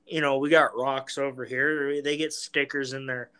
you 0.06 0.20
know, 0.20 0.38
we 0.38 0.50
got 0.50 0.76
rocks 0.76 1.18
over 1.18 1.44
here. 1.44 2.02
They 2.02 2.16
get 2.16 2.32
stickers 2.32 2.92
in 2.92 3.06
their 3.06 3.30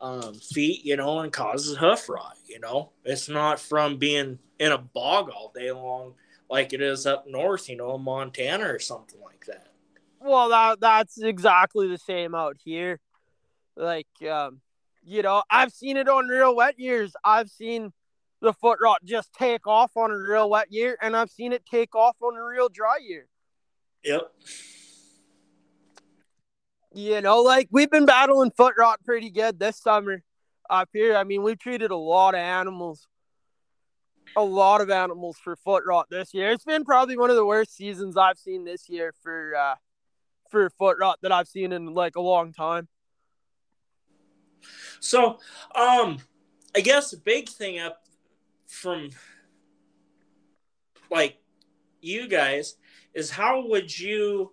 um, 0.00 0.34
feet, 0.34 0.84
you 0.84 0.96
know, 0.96 1.20
and 1.20 1.32
causes 1.32 1.76
hoof 1.76 2.08
rot. 2.08 2.36
You 2.46 2.60
know, 2.60 2.90
it's 3.04 3.28
not 3.28 3.60
from 3.60 3.98
being 3.98 4.38
in 4.58 4.72
a 4.72 4.78
bog 4.78 5.30
all 5.30 5.52
day 5.54 5.70
long 5.70 6.14
like 6.50 6.72
it 6.72 6.80
is 6.80 7.06
up 7.06 7.26
north, 7.26 7.68
you 7.68 7.76
know, 7.76 7.98
Montana 7.98 8.72
or 8.72 8.78
something 8.78 9.20
like 9.20 9.44
that. 9.46 9.68
Well, 10.20 10.48
that 10.48 10.80
that's 10.80 11.20
exactly 11.20 11.88
the 11.88 11.98
same 11.98 12.34
out 12.34 12.56
here. 12.64 13.00
Like, 13.76 14.08
um, 14.28 14.60
you 15.04 15.22
know, 15.22 15.42
I've 15.50 15.72
seen 15.72 15.96
it 15.96 16.08
on 16.08 16.26
real 16.26 16.56
wet 16.56 16.78
years. 16.78 17.14
I've 17.24 17.48
seen 17.50 17.92
the 18.40 18.52
foot 18.52 18.78
rot 18.80 18.98
just 19.04 19.32
take 19.32 19.66
off 19.66 19.96
on 19.96 20.10
a 20.10 20.16
real 20.16 20.50
wet 20.50 20.70
year, 20.70 20.96
and 21.00 21.16
I've 21.16 21.30
seen 21.30 21.52
it 21.52 21.64
take 21.70 21.94
off 21.94 22.16
on 22.20 22.36
a 22.36 22.44
real 22.44 22.68
dry 22.68 22.98
year. 23.00 23.26
Yep. 24.04 24.32
You 26.94 27.20
know, 27.20 27.42
like 27.42 27.68
we've 27.70 27.90
been 27.90 28.06
battling 28.06 28.50
foot 28.50 28.74
rot 28.78 29.04
pretty 29.04 29.30
good 29.30 29.58
this 29.58 29.78
summer 29.78 30.22
up 30.68 30.88
here. 30.92 31.16
I 31.16 31.24
mean, 31.24 31.42
we've 31.42 31.58
treated 31.58 31.90
a 31.90 31.96
lot 31.96 32.34
of 32.34 32.40
animals, 32.40 33.06
a 34.38 34.44
lot 34.44 34.80
of 34.80 34.90
animals 34.90 35.36
for 35.36 35.56
foot 35.56 35.84
rot 35.86 36.06
this 36.10 36.32
year. 36.32 36.50
It's 36.50 36.64
been 36.64 36.84
probably 36.84 37.18
one 37.18 37.30
of 37.30 37.36
the 37.36 37.44
worst 37.44 37.76
seasons 37.76 38.16
I've 38.16 38.38
seen 38.38 38.64
this 38.64 38.88
year 38.88 39.12
for 39.22 39.54
uh, 39.56 39.74
for 40.50 40.70
foot 40.70 40.96
rot 41.00 41.18
that 41.22 41.32
I've 41.32 41.48
seen 41.48 41.72
in 41.72 41.92
like 41.94 42.16
a 42.16 42.20
long 42.20 42.52
time. 42.52 42.88
So, 45.00 45.38
um, 45.74 46.18
I 46.76 46.80
guess 46.80 47.10
the 47.10 47.16
big 47.16 47.48
thing 47.48 47.78
up 47.78 48.04
from 48.66 49.10
like 51.10 51.38
you 52.00 52.28
guys 52.28 52.76
is 53.14 53.30
how 53.30 53.66
would 53.66 53.98
you 53.98 54.52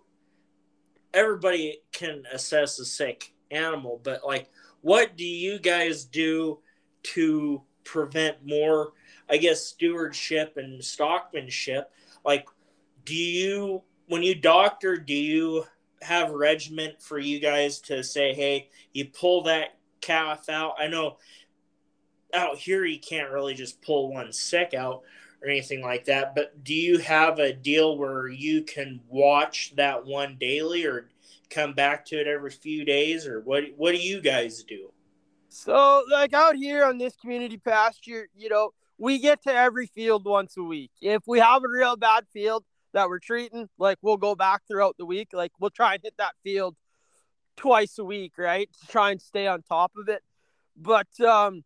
everybody 1.14 1.78
can 1.92 2.24
assess 2.32 2.78
a 2.78 2.84
sick 2.84 3.34
animal 3.50 4.00
but 4.02 4.24
like 4.26 4.48
what 4.80 5.16
do 5.16 5.24
you 5.24 5.58
guys 5.58 6.04
do 6.04 6.58
to 7.02 7.62
prevent 7.84 8.36
more 8.44 8.92
i 9.30 9.36
guess 9.36 9.64
stewardship 9.64 10.56
and 10.56 10.80
stockmanship 10.80 11.84
like 12.24 12.46
do 13.04 13.14
you 13.14 13.82
when 14.08 14.22
you 14.22 14.34
doctor 14.34 14.96
do 14.96 15.14
you 15.14 15.64
have 16.02 16.30
regiment 16.30 17.00
for 17.00 17.18
you 17.18 17.40
guys 17.40 17.80
to 17.80 18.02
say 18.02 18.34
hey 18.34 18.68
you 18.92 19.04
pull 19.06 19.42
that 19.42 19.78
calf 20.00 20.48
out 20.48 20.74
i 20.78 20.86
know 20.86 21.16
out 22.34 22.58
here 22.58 22.84
you 22.84 23.00
can't 23.00 23.30
really 23.30 23.54
just 23.54 23.80
pull 23.82 24.12
one 24.12 24.32
sick 24.32 24.74
out 24.74 25.02
or 25.42 25.48
anything 25.48 25.82
like 25.82 26.04
that. 26.06 26.34
But 26.34 26.64
do 26.64 26.74
you 26.74 26.98
have 26.98 27.38
a 27.38 27.52
deal 27.52 27.96
where 27.96 28.28
you 28.28 28.62
can 28.62 29.00
watch 29.08 29.74
that 29.76 30.04
one 30.04 30.36
daily 30.38 30.84
or 30.84 31.08
come 31.50 31.72
back 31.72 32.04
to 32.06 32.20
it 32.20 32.26
every 32.26 32.50
few 32.50 32.84
days 32.84 33.26
or 33.26 33.40
what 33.40 33.64
what 33.76 33.92
do 33.92 33.98
you 33.98 34.20
guys 34.20 34.62
do? 34.64 34.90
So 35.48 36.04
like 36.10 36.34
out 36.34 36.56
here 36.56 36.84
on 36.84 36.98
this 36.98 37.16
community 37.16 37.56
pasture, 37.56 38.28
you 38.36 38.48
know, 38.48 38.72
we 38.98 39.18
get 39.18 39.42
to 39.42 39.52
every 39.52 39.86
field 39.86 40.24
once 40.24 40.56
a 40.56 40.62
week. 40.62 40.90
If 41.00 41.22
we 41.26 41.38
have 41.40 41.62
a 41.64 41.68
real 41.68 41.96
bad 41.96 42.24
field 42.32 42.64
that 42.92 43.08
we're 43.08 43.18
treating, 43.18 43.68
like 43.78 43.98
we'll 44.02 44.16
go 44.16 44.34
back 44.34 44.62
throughout 44.66 44.96
the 44.98 45.06
week. 45.06 45.28
Like 45.32 45.52
we'll 45.60 45.70
try 45.70 45.94
and 45.94 46.02
hit 46.02 46.14
that 46.18 46.34
field 46.42 46.76
twice 47.56 47.98
a 47.98 48.04
week, 48.04 48.32
right? 48.38 48.68
To 48.80 48.86
try 48.86 49.10
and 49.10 49.20
stay 49.20 49.46
on 49.46 49.62
top 49.62 49.92
of 49.96 50.08
it. 50.08 50.22
But 50.76 51.08
um 51.20 51.64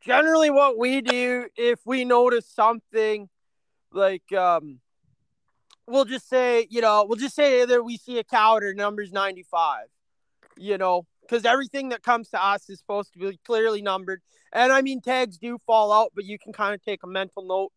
generally 0.00 0.50
what 0.50 0.78
we 0.78 1.00
do 1.00 1.46
if 1.56 1.80
we 1.84 2.04
notice 2.04 2.46
something 2.46 3.28
like 3.92 4.32
um 4.32 4.80
we'll 5.86 6.04
just 6.04 6.28
say 6.28 6.66
you 6.70 6.80
know 6.80 7.04
we'll 7.08 7.18
just 7.18 7.34
say 7.34 7.62
either 7.62 7.82
we 7.82 7.96
see 7.96 8.18
a 8.18 8.24
cow 8.24 8.60
that 8.60 8.76
numbers 8.76 9.10
95 9.12 9.86
you 10.56 10.78
know 10.78 11.04
because 11.22 11.44
everything 11.44 11.88
that 11.88 12.02
comes 12.02 12.28
to 12.30 12.42
us 12.42 12.68
is 12.70 12.78
supposed 12.78 13.12
to 13.12 13.18
be 13.18 13.38
clearly 13.44 13.82
numbered 13.82 14.22
and 14.52 14.72
i 14.72 14.82
mean 14.82 15.00
tags 15.00 15.38
do 15.38 15.58
fall 15.66 15.92
out 15.92 16.12
but 16.14 16.24
you 16.24 16.38
can 16.38 16.52
kind 16.52 16.74
of 16.74 16.82
take 16.82 17.02
a 17.02 17.06
mental 17.06 17.44
note 17.44 17.72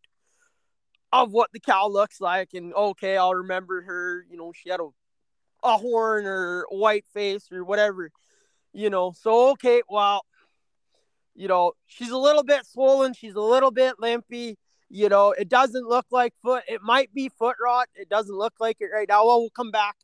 of 1.13 1.31
what 1.31 1.49
the 1.51 1.59
cow 1.59 1.87
looks 1.87 2.21
like 2.21 2.49
and 2.53 2.73
okay 2.73 3.17
i'll 3.17 3.35
remember 3.35 3.81
her 3.81 4.25
you 4.29 4.37
know 4.37 4.51
she 4.53 4.69
had 4.69 4.79
a, 4.79 4.87
a 5.63 5.77
horn 5.77 6.25
or 6.25 6.65
a 6.71 6.75
white 6.75 7.05
face 7.13 7.51
or 7.51 7.63
whatever 7.63 8.11
you 8.73 8.89
know 8.89 9.13
so 9.17 9.51
okay 9.51 9.81
well 9.89 10.23
you 11.35 11.47
know, 11.47 11.73
she's 11.87 12.11
a 12.11 12.17
little 12.17 12.43
bit 12.43 12.65
swollen. 12.65 13.13
She's 13.13 13.35
a 13.35 13.41
little 13.41 13.71
bit 13.71 13.95
limpy. 13.99 14.57
You 14.89 15.07
know, 15.07 15.31
it 15.31 15.47
doesn't 15.47 15.87
look 15.87 16.05
like 16.11 16.33
foot. 16.41 16.63
It 16.67 16.81
might 16.81 17.13
be 17.13 17.29
foot 17.29 17.55
rot. 17.63 17.87
It 17.95 18.09
doesn't 18.09 18.35
look 18.35 18.53
like 18.59 18.77
it 18.81 18.89
right 18.93 19.07
now. 19.07 19.25
Well, 19.25 19.39
we'll 19.39 19.49
come 19.49 19.71
back 19.71 19.95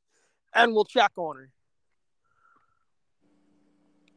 and 0.54 0.74
we'll 0.74 0.86
check 0.86 1.12
on 1.18 1.36
her. 1.36 1.50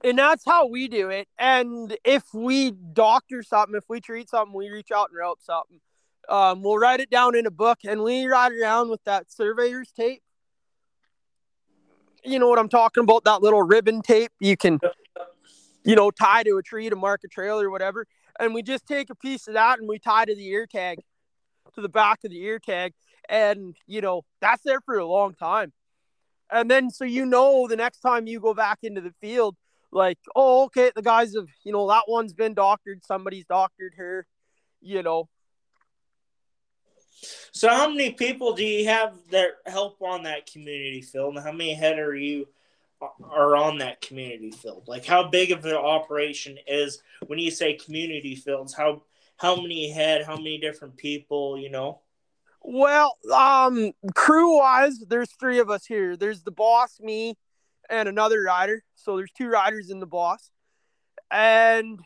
And 0.03 0.19
that's 0.19 0.45
how 0.47 0.67
we 0.67 0.89
do 0.89 1.11
it. 1.11 1.29
And 1.39 1.97
if 2.05 2.25
we 2.33 2.71
doctor 2.71 3.43
something, 3.43 3.77
if 3.77 3.85
we 3.89 4.01
treat 4.01 4.31
something, 4.31 4.55
we 4.55 4.71
reach 4.71 4.91
out 4.91 5.09
and 5.11 5.19
rope 5.19 5.41
something. 5.43 5.81
Um, 6.29 6.63
we'll 6.63 6.79
write 6.79 7.01
it 7.01 7.11
down 7.11 7.35
in 7.35 7.45
a 7.47 7.51
book 7.51 7.81
and 7.87 8.03
we 8.03 8.27
ride 8.27 8.53
around 8.53 8.89
with 8.89 9.03
that 9.05 9.31
surveyor's 9.31 9.91
tape. 9.93 10.23
You 12.25 12.39
know 12.39 12.49
what 12.49 12.59
I'm 12.59 12.69
talking 12.69 13.03
about? 13.03 13.25
That 13.25 13.43
little 13.43 13.63
ribbon 13.63 14.01
tape. 14.03 14.31
You 14.41 14.57
can 14.57 14.79
you 15.85 15.97
know, 15.97 16.11
tie 16.11 16.43
to 16.43 16.59
a 16.59 16.63
tree 16.63 16.91
to 16.91 16.97
mark 16.97 17.23
a 17.25 17.29
trail 17.29 17.61
or 17.61 17.71
whatever. 17.71 18.07
And 18.39 18.55
we 18.55 18.63
just 18.63 18.87
take 18.87 19.11
a 19.11 19.15
piece 19.15 19.49
of 19.49 19.55
that 19.55 19.79
and 19.79 19.89
we 19.89 19.99
tie 19.99 20.25
to 20.25 20.35
the 20.35 20.47
ear 20.49 20.67
tag, 20.67 20.99
to 21.75 21.81
the 21.81 21.89
back 21.89 22.21
of 22.25 22.31
the 22.31 22.43
ear 22.43 22.59
tag. 22.59 22.93
And, 23.29 23.77
you 23.87 24.01
know, 24.01 24.23
that's 24.41 24.63
there 24.63 24.81
for 24.81 24.99
a 24.99 25.07
long 25.07 25.35
time. 25.35 25.73
And 26.51 26.71
then 26.71 26.91
so 26.91 27.05
you 27.05 27.25
know 27.25 27.69
the 27.69 27.77
next 27.77 28.01
time 28.01 28.27
you 28.27 28.41
go 28.41 28.55
back 28.55 28.79
into 28.83 29.01
the 29.01 29.13
field, 29.21 29.57
like, 29.93 30.19
oh, 30.37 30.65
okay, 30.65 30.93
the 30.95 31.03
guys 31.03 31.35
have, 31.35 31.49
you 31.65 31.73
know, 31.73 31.89
that 31.89 32.05
one's 32.09 32.33
been 32.33 32.55
doctored, 32.55 33.05
somebody's 33.05 33.45
doctored 33.47 33.95
her, 33.97 34.27
you 34.81 35.03
know. 35.03 35.29
So 37.53 37.69
how 37.69 37.89
many 37.89 38.13
people 38.13 38.55
do 38.55 38.65
you 38.65 38.87
have 38.87 39.15
that 39.31 39.51
help 39.67 40.01
on 40.01 40.23
that 40.23 40.51
community 40.51 41.03
field? 41.03 41.37
And 41.37 41.45
how 41.45 41.53
many 41.53 41.75
head 41.75 41.99
are 41.99 42.17
you 42.17 42.49
are 43.23 43.57
on 43.57 43.79
that 43.79 44.01
community 44.01 44.51
field? 44.51 44.85
Like 44.87 45.05
how 45.05 45.29
big 45.29 45.51
of 45.51 45.65
an 45.65 45.75
operation 45.75 46.59
is 46.67 47.03
when 47.27 47.39
you 47.39 47.51
say 47.51 47.75
community 47.75 48.35
fields, 48.35 48.75
how 48.75 49.03
how 49.37 49.57
many 49.57 49.91
head, 49.91 50.25
how 50.25 50.37
many 50.37 50.59
different 50.59 50.97
people, 50.97 51.59
you 51.59 51.71
know? 51.71 52.01
Well, 52.63 53.17
um, 53.33 53.93
crew 54.15 54.59
wise, 54.59 54.99
there's 54.99 55.33
three 55.33 55.61
of 55.61 55.71
us 55.71 55.87
here. 55.87 56.15
There's 56.15 56.43
the 56.43 56.51
boss, 56.51 57.01
me, 57.01 57.39
and 57.91 58.09
another 58.09 58.43
rider. 58.43 58.83
So 58.95 59.17
there's 59.17 59.33
two 59.33 59.49
riders 59.49 59.91
in 59.91 60.01
the 60.01 60.07
boss. 60.07 60.51
And 61.31 62.01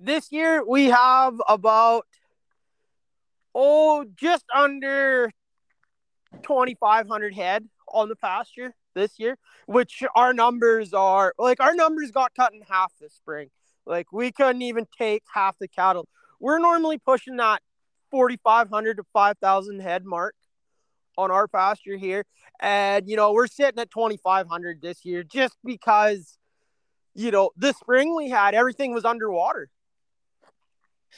this 0.00 0.32
year 0.32 0.64
we 0.66 0.86
have 0.86 1.34
about 1.48 2.06
oh 3.54 4.04
just 4.16 4.44
under 4.54 5.30
2500 6.42 7.34
head 7.34 7.66
on 7.92 8.08
the 8.08 8.16
pasture 8.16 8.74
this 8.94 9.18
year, 9.18 9.38
which 9.66 10.02
our 10.14 10.32
numbers 10.32 10.92
are 10.92 11.32
like 11.38 11.60
our 11.60 11.74
numbers 11.74 12.10
got 12.10 12.34
cut 12.34 12.52
in 12.52 12.62
half 12.62 12.92
this 13.00 13.14
spring. 13.14 13.48
Like 13.86 14.12
we 14.12 14.32
couldn't 14.32 14.62
even 14.62 14.86
take 14.98 15.22
half 15.32 15.56
the 15.58 15.68
cattle. 15.68 16.08
We're 16.40 16.58
normally 16.58 16.98
pushing 16.98 17.36
that 17.36 17.62
4,500 18.10 18.98
to 18.98 19.04
5,000 19.12 19.80
head 19.80 20.04
mark 20.04 20.34
on 21.16 21.30
our 21.30 21.48
pasture 21.48 21.96
here. 21.96 22.24
And, 22.60 23.08
you 23.08 23.16
know, 23.16 23.32
we're 23.32 23.46
sitting 23.46 23.78
at 23.78 23.90
2,500 23.90 24.80
this 24.80 25.04
year 25.04 25.22
just 25.22 25.56
because, 25.64 26.38
you 27.14 27.30
know, 27.30 27.50
this 27.56 27.76
spring 27.76 28.14
we 28.14 28.30
had 28.30 28.54
everything 28.54 28.94
was 28.94 29.04
underwater. 29.04 29.68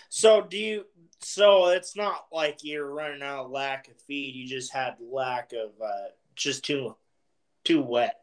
So, 0.08 0.42
do 0.42 0.56
you, 0.56 0.84
so 1.20 1.68
it's 1.68 1.96
not 1.96 2.26
like 2.32 2.58
you're 2.62 2.92
running 2.92 3.22
out 3.22 3.46
of 3.46 3.50
lack 3.50 3.88
of 3.88 3.94
feed. 4.06 4.34
You 4.34 4.46
just 4.46 4.72
had 4.72 4.96
lack 5.00 5.52
of, 5.52 5.70
uh, 5.84 6.08
just 6.34 6.64
too, 6.64 6.96
too 7.64 7.82
wet. 7.82 8.16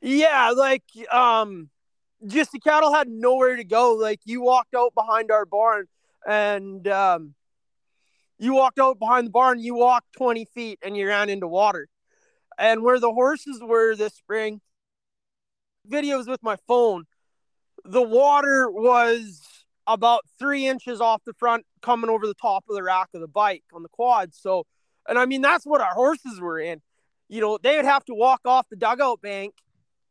Yeah. 0.00 0.50
Like, 0.50 0.84
um, 1.10 1.70
just 2.26 2.52
the 2.52 2.60
cattle 2.60 2.92
had 2.92 3.08
nowhere 3.08 3.56
to 3.56 3.64
go. 3.64 3.94
Like, 3.94 4.20
you 4.24 4.42
walked 4.42 4.74
out 4.74 4.94
behind 4.94 5.30
our 5.30 5.44
barn 5.44 5.86
and, 6.26 6.86
um, 6.88 7.34
you 8.42 8.54
walked 8.54 8.80
out 8.80 8.98
behind 8.98 9.28
the 9.28 9.30
barn, 9.30 9.60
you 9.60 9.74
walked 9.74 10.12
20 10.16 10.46
feet 10.46 10.80
and 10.82 10.96
you 10.96 11.06
ran 11.06 11.30
into 11.30 11.46
water. 11.46 11.88
And 12.58 12.82
where 12.82 12.98
the 12.98 13.12
horses 13.12 13.60
were 13.62 13.94
this 13.94 14.14
spring, 14.14 14.60
videos 15.88 16.26
with 16.26 16.42
my 16.42 16.56
phone, 16.66 17.04
the 17.84 18.02
water 18.02 18.68
was 18.68 19.40
about 19.86 20.22
three 20.40 20.66
inches 20.66 21.00
off 21.00 21.22
the 21.24 21.34
front 21.34 21.64
coming 21.82 22.10
over 22.10 22.26
the 22.26 22.34
top 22.34 22.64
of 22.68 22.74
the 22.74 22.82
rack 22.82 23.10
of 23.14 23.20
the 23.20 23.28
bike 23.28 23.62
on 23.72 23.84
the 23.84 23.88
quad. 23.88 24.34
So, 24.34 24.66
and 25.08 25.20
I 25.20 25.26
mean, 25.26 25.40
that's 25.40 25.64
what 25.64 25.80
our 25.80 25.94
horses 25.94 26.40
were 26.40 26.58
in. 26.58 26.82
You 27.28 27.40
know, 27.40 27.58
they 27.62 27.76
would 27.76 27.84
have 27.84 28.04
to 28.06 28.14
walk 28.14 28.40
off 28.44 28.68
the 28.68 28.76
dugout 28.76 29.22
bank, 29.22 29.54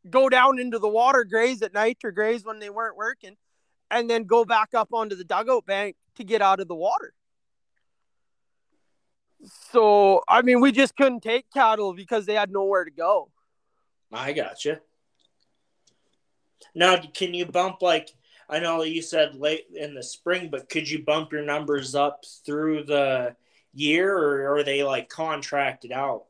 go 0.10 0.30
down 0.30 0.58
into 0.58 0.80
the 0.80 0.90
water, 0.90 1.26
graze 1.26 1.62
at 1.62 1.74
night 1.74 1.98
or 2.04 2.12
graze 2.12 2.46
when 2.46 2.60
they 2.60 2.70
weren't 2.70 2.96
working, 2.96 3.36
and 3.90 4.10
then 4.10 4.24
go 4.24 4.46
back 4.46 4.70
up 4.74 4.90
onto 4.94 5.18
the 5.18 5.26
dugout 5.26 5.66
bank 5.66 5.98
to 6.16 6.24
get 6.24 6.42
out 6.42 6.62
of 6.62 6.70
the 6.70 6.76
water. 6.76 7.14
So, 9.44 10.22
I 10.28 10.42
mean, 10.42 10.62
we 10.62 10.72
just 10.72 10.96
couldn't 10.96 11.22
take 11.22 11.46
cattle 11.52 11.94
because 11.94 12.26
they 12.26 12.36
had 12.36 12.52
nowhere 12.52 12.86
to 12.86 12.92
go. 12.92 13.32
I 14.12 14.34
gotcha. 14.34 14.82
Now, 16.76 16.98
can 17.14 17.34
you 17.34 17.46
bump 17.46 17.82
like 17.82 18.10
I 18.52 18.60
know 18.60 18.84
you 18.84 19.02
said 19.02 19.36
late 19.36 19.68
in 19.74 19.94
the 19.94 20.04
spring, 20.04 20.50
but 20.52 20.68
could 20.68 20.90
you 20.90 21.04
bump 21.04 21.32
your 21.32 21.44
numbers 21.44 21.96
up 21.96 22.26
through 22.46 22.84
the 22.84 23.36
year, 23.74 24.16
or 24.16 24.56
are 24.56 24.64
they 24.64 24.84
like 24.84 25.08
contracted 25.08 25.94
out? 25.94 26.26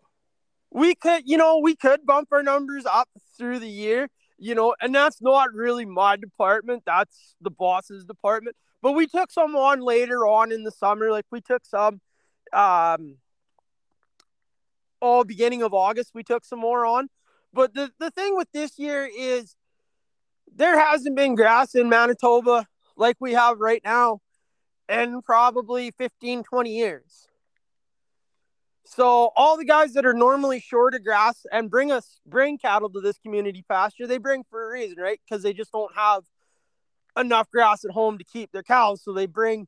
We 0.69 0.93
could, 0.93 1.23
you 1.25 1.37
know, 1.37 1.57
we 1.57 1.75
could 1.75 2.05
bump 2.05 2.29
our 2.31 2.43
numbers 2.43 2.85
up 2.85 3.09
through 3.37 3.59
the 3.59 3.67
year, 3.67 4.07
you 4.37 4.53
know, 4.53 4.75
and 4.79 4.93
that's 4.93 5.19
not 5.19 5.51
really 5.53 5.85
my 5.85 6.15
department. 6.15 6.83
That's 6.85 7.35
the 7.41 7.49
boss's 7.49 8.05
department. 8.05 8.55
But 8.83 8.91
we 8.93 9.07
took 9.07 9.31
some 9.31 9.55
on 9.55 9.81
later 9.81 10.27
on 10.27 10.51
in 10.51 10.63
the 10.63 10.71
summer. 10.71 11.09
Like 11.09 11.25
we 11.31 11.41
took 11.41 11.65
some 11.65 12.01
um 12.53 13.17
oh 15.01 15.23
beginning 15.23 15.63
of 15.63 15.73
August 15.73 16.11
we 16.13 16.23
took 16.23 16.45
some 16.45 16.59
more 16.59 16.85
on. 16.85 17.09
But 17.53 17.73
the, 17.73 17.91
the 17.99 18.11
thing 18.11 18.35
with 18.37 18.47
this 18.53 18.79
year 18.79 19.09
is 19.13 19.55
there 20.53 20.79
hasn't 20.79 21.15
been 21.15 21.35
grass 21.35 21.75
in 21.75 21.89
Manitoba 21.89 22.65
like 22.95 23.17
we 23.19 23.33
have 23.33 23.59
right 23.59 23.81
now 23.83 24.19
in 24.87 25.21
probably 25.21 25.91
15, 25.91 26.43
20 26.43 26.69
years. 26.69 27.27
So 28.85 29.31
all 29.37 29.57
the 29.57 29.65
guys 29.65 29.93
that 29.93 30.05
are 30.05 30.13
normally 30.13 30.59
short 30.59 30.93
of 30.95 31.03
grass 31.03 31.45
and 31.51 31.69
bring 31.69 31.91
us 31.91 32.19
bring 32.25 32.57
cattle 32.57 32.89
to 32.89 32.99
this 32.99 33.17
community 33.19 33.63
pasture, 33.67 34.05
they 34.05 34.17
bring 34.17 34.43
for 34.49 34.67
a 34.67 34.71
reason, 34.71 34.97
right? 34.99 35.19
Because 35.25 35.43
they 35.43 35.53
just 35.53 35.71
don't 35.71 35.95
have 35.95 36.23
enough 37.17 37.49
grass 37.49 37.85
at 37.85 37.91
home 37.91 38.17
to 38.17 38.23
keep 38.25 38.51
their 38.51 38.63
cows. 38.63 39.01
So 39.01 39.13
they 39.13 39.27
bring 39.27 39.67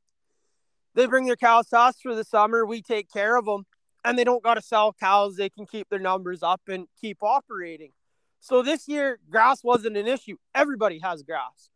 they 0.95 1.06
bring 1.06 1.25
their 1.25 1.36
cows 1.36 1.67
to 1.69 1.79
us 1.79 1.95
for 2.01 2.15
the 2.15 2.23
summer. 2.23 2.65
We 2.65 2.82
take 2.82 3.12
care 3.12 3.36
of 3.36 3.45
them, 3.45 3.65
and 4.03 4.17
they 4.17 4.23
don't 4.23 4.43
got 4.43 4.56
to 4.56 4.62
sell 4.62 4.93
cows. 4.93 5.36
They 5.36 5.49
can 5.49 5.65
keep 5.65 5.89
their 5.89 5.99
numbers 5.99 6.43
up 6.43 6.62
and 6.67 6.88
keep 6.99 7.17
operating. 7.21 7.91
So 8.39 8.62
this 8.62 8.88
year, 8.88 9.19
grass 9.29 9.63
wasn't 9.63 9.97
an 9.97 10.08
issue. 10.08 10.36
Everybody 10.53 10.99
has 10.99 11.23
grass. 11.23 11.69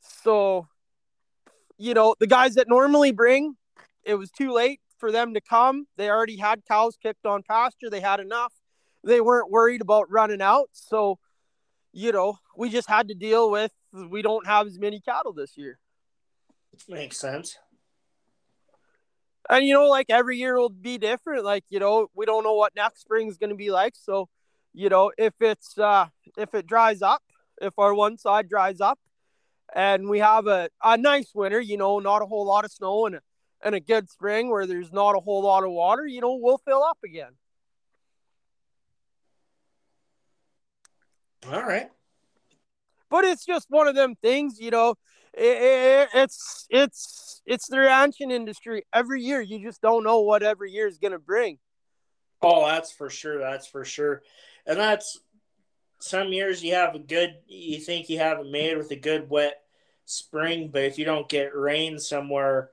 So, 0.00 0.68
you 1.78 1.94
know, 1.94 2.14
the 2.20 2.26
guys 2.26 2.54
that 2.56 2.68
normally 2.68 3.12
bring, 3.12 3.56
it 4.04 4.14
was 4.14 4.30
too 4.30 4.52
late 4.52 4.80
for 4.98 5.10
them 5.10 5.34
to 5.34 5.40
come. 5.40 5.86
They 5.96 6.10
already 6.10 6.36
had 6.36 6.64
cows 6.66 6.98
kicked 7.02 7.24
on 7.24 7.42
pasture. 7.42 7.88
They 7.90 8.00
had 8.00 8.20
enough. 8.20 8.52
They 9.02 9.20
weren't 9.20 9.50
worried 9.50 9.80
about 9.80 10.10
running 10.10 10.42
out. 10.42 10.68
So, 10.72 11.18
you 11.92 12.12
know, 12.12 12.38
we 12.56 12.68
just 12.68 12.88
had 12.88 13.08
to 13.08 13.14
deal 13.14 13.50
with 13.50 13.72
we 13.94 14.22
don't 14.22 14.46
have 14.46 14.66
as 14.66 14.78
many 14.78 15.00
cattle 15.00 15.32
this 15.32 15.56
year. 15.56 15.78
Makes 16.88 17.18
sense 17.18 17.56
and 19.50 19.66
you 19.66 19.74
know, 19.74 19.88
like 19.88 20.06
every 20.08 20.38
year 20.38 20.58
will 20.58 20.68
be 20.68 20.98
different. 20.98 21.44
Like 21.44 21.64
you 21.68 21.78
know, 21.78 22.08
we 22.14 22.26
don't 22.26 22.44
know 22.44 22.54
what 22.54 22.74
next 22.74 23.00
spring 23.00 23.28
is 23.28 23.38
going 23.38 23.50
to 23.50 23.56
be 23.56 23.70
like. 23.70 23.94
So, 23.96 24.28
you 24.72 24.88
know, 24.88 25.12
if 25.18 25.34
it's 25.40 25.78
uh 25.78 26.06
if 26.36 26.54
it 26.54 26.66
dries 26.66 27.02
up, 27.02 27.22
if 27.60 27.78
our 27.78 27.94
one 27.94 28.18
side 28.18 28.48
dries 28.48 28.80
up, 28.80 28.98
and 29.74 30.08
we 30.08 30.20
have 30.20 30.46
a, 30.46 30.68
a 30.82 30.96
nice 30.96 31.32
winter, 31.34 31.60
you 31.60 31.76
know, 31.76 31.98
not 31.98 32.22
a 32.22 32.26
whole 32.26 32.46
lot 32.46 32.64
of 32.64 32.72
snow 32.72 33.06
and 33.06 33.16
a, 33.16 33.20
and 33.62 33.74
a 33.74 33.80
good 33.80 34.08
spring 34.08 34.50
where 34.50 34.66
there's 34.66 34.92
not 34.92 35.16
a 35.16 35.20
whole 35.20 35.42
lot 35.42 35.64
of 35.64 35.70
water, 35.70 36.06
you 36.06 36.20
know, 36.20 36.34
we'll 36.34 36.58
fill 36.58 36.82
up 36.82 36.98
again. 37.04 37.32
All 41.50 41.62
right. 41.62 41.90
But 43.10 43.24
it's 43.24 43.44
just 43.44 43.66
one 43.68 43.86
of 43.86 43.94
them 43.94 44.14
things, 44.20 44.58
you 44.58 44.70
know. 44.70 44.94
It, 45.36 45.62
it, 45.62 46.08
it's 46.14 46.66
it's 46.70 47.42
it's 47.46 47.68
the 47.68 47.78
ranching 47.78 48.30
industry. 48.30 48.84
Every 48.92 49.22
year, 49.22 49.40
you 49.40 49.58
just 49.60 49.82
don't 49.82 50.04
know 50.04 50.20
what 50.20 50.42
every 50.42 50.70
year 50.70 50.86
is 50.86 50.98
going 50.98 51.12
to 51.12 51.18
bring. 51.18 51.58
Oh, 52.42 52.66
that's 52.66 52.92
for 52.92 53.10
sure. 53.10 53.38
That's 53.38 53.66
for 53.66 53.84
sure. 53.84 54.22
And 54.66 54.78
that's 54.78 55.18
some 55.98 56.32
years 56.32 56.62
you 56.62 56.74
have 56.74 56.94
a 56.94 56.98
good, 56.98 57.36
you 57.46 57.78
think 57.78 58.10
you 58.10 58.18
have 58.18 58.40
it 58.40 58.50
made 58.50 58.76
with 58.76 58.90
a 58.90 58.96
good 58.96 59.30
wet 59.30 59.62
spring, 60.04 60.68
but 60.70 60.82
if 60.82 60.98
you 60.98 61.04
don't 61.06 61.28
get 61.28 61.56
rain 61.56 61.98
somewhere 61.98 62.70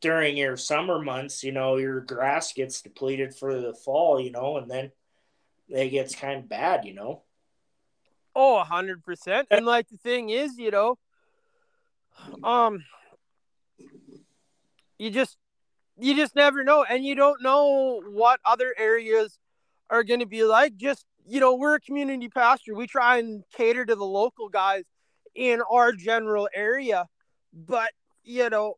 during 0.00 0.36
your 0.36 0.56
summer 0.56 0.98
months, 0.98 1.44
you 1.44 1.52
know, 1.52 1.76
your 1.76 2.00
grass 2.00 2.52
gets 2.52 2.80
depleted 2.80 3.34
for 3.34 3.60
the 3.60 3.74
fall, 3.74 4.18
you 4.18 4.30
know, 4.30 4.56
and 4.56 4.70
then 4.70 4.90
it 5.68 5.90
gets 5.90 6.14
kind 6.14 6.40
of 6.40 6.48
bad, 6.48 6.84
you 6.84 6.94
know. 6.94 7.22
Oh, 8.34 8.64
100%. 8.66 9.44
And 9.50 9.66
like 9.66 9.88
the 9.88 9.96
thing 9.98 10.30
is, 10.30 10.58
you 10.58 10.70
know, 10.70 10.98
um, 12.42 12.84
you 14.98 15.10
just 15.10 15.36
you 15.98 16.14
just 16.14 16.34
never 16.34 16.64
know, 16.64 16.84
and 16.84 17.04
you 17.04 17.14
don't 17.14 17.42
know 17.42 18.00
what 18.08 18.40
other 18.44 18.74
areas 18.78 19.38
are 19.90 20.02
going 20.02 20.20
to 20.20 20.26
be 20.26 20.44
like. 20.44 20.76
Just 20.76 21.06
you 21.26 21.40
know, 21.40 21.54
we're 21.54 21.76
a 21.76 21.80
community 21.80 22.28
pasture. 22.28 22.74
We 22.74 22.86
try 22.86 23.18
and 23.18 23.44
cater 23.56 23.84
to 23.84 23.94
the 23.94 24.04
local 24.04 24.48
guys 24.48 24.84
in 25.34 25.62
our 25.70 25.92
general 25.92 26.48
area, 26.54 27.06
but 27.52 27.90
you 28.22 28.50
know, 28.50 28.74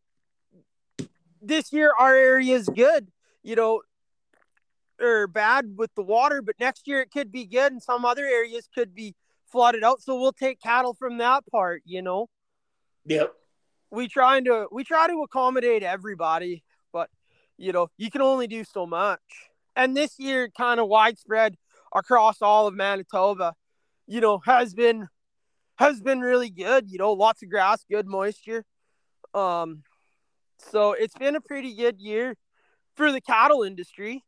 this 1.40 1.72
year 1.72 1.92
our 1.99 2.14
area 2.14 2.55
is 2.55 2.68
good. 2.68 3.09
You 3.42 3.55
know, 3.55 3.83
or 5.01 5.27
bad 5.27 5.77
with 5.77 5.94
the 5.94 6.03
water, 6.03 6.42
but 6.42 6.57
next 6.59 6.87
year 6.87 7.01
it 7.01 7.11
could 7.11 7.31
be 7.31 7.44
good, 7.44 7.72
and 7.72 7.83
some 7.83 8.05
other 8.05 8.25
areas 8.25 8.68
could 8.75 8.94
be 8.94 9.14
flooded 9.51 9.85
out. 9.85 10.03
So 10.03 10.18
we'll 10.18 10.33
take 10.33 10.61
cattle 10.61 10.94
from 10.94 11.18
that 11.18 11.44
part, 11.51 11.83
you 11.85 12.03
know. 12.03 12.29
Yep. 13.07 13.33
We 13.90 14.09
trying 14.09 14.45
to 14.45 14.66
we 14.73 14.85
try 14.85 15.07
to 15.07 15.23
accommodate 15.23 15.83
everybody, 15.83 16.64
but 16.92 17.09
you 17.57 17.73
know, 17.73 17.88
you 17.97 18.11
can 18.11 18.21
only 18.21 18.47
do 18.47 18.64
so 18.64 18.87
much. 18.87 19.21
And 19.77 19.97
this 19.97 20.19
year, 20.19 20.51
kind 20.57 20.81
of 20.81 20.88
widespread 20.88 21.57
across 21.95 22.42
all 22.42 22.66
of 22.66 22.75
Manitoba, 22.75 23.55
you 24.07 24.21
know, 24.21 24.38
has 24.45 24.75
been 24.75 25.09
has 25.77 26.01
been 26.01 26.21
really 26.21 26.51
good. 26.51 26.90
You 26.90 26.99
know, 26.99 27.12
lots 27.12 27.42
of 27.42 27.51
grass, 27.51 27.85
good 27.88 28.07
moisture. 28.07 28.64
Um, 29.35 29.83
so 30.59 30.92
it's 30.92 31.14
been 31.14 31.37
a 31.37 31.40
pretty 31.40 31.75
good 31.75 32.01
year 32.01 32.37
for 32.97 33.12
the 33.12 33.21
cattle 33.21 33.62
industry. 33.62 34.25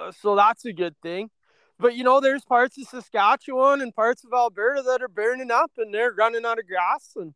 Uh, 0.00 0.12
so 0.20 0.34
that's 0.34 0.64
a 0.64 0.72
good 0.72 0.96
thing. 1.02 1.30
But 1.78 1.96
you 1.96 2.04
know, 2.04 2.20
there's 2.20 2.44
parts 2.44 2.78
of 2.78 2.88
Saskatchewan 2.88 3.80
and 3.80 3.94
parts 3.94 4.24
of 4.24 4.32
Alberta 4.32 4.82
that 4.82 5.02
are 5.02 5.08
burning 5.08 5.50
up 5.50 5.72
and 5.76 5.92
they're 5.92 6.12
running 6.12 6.44
out 6.44 6.58
of 6.58 6.66
grass 6.66 7.12
and 7.16 7.34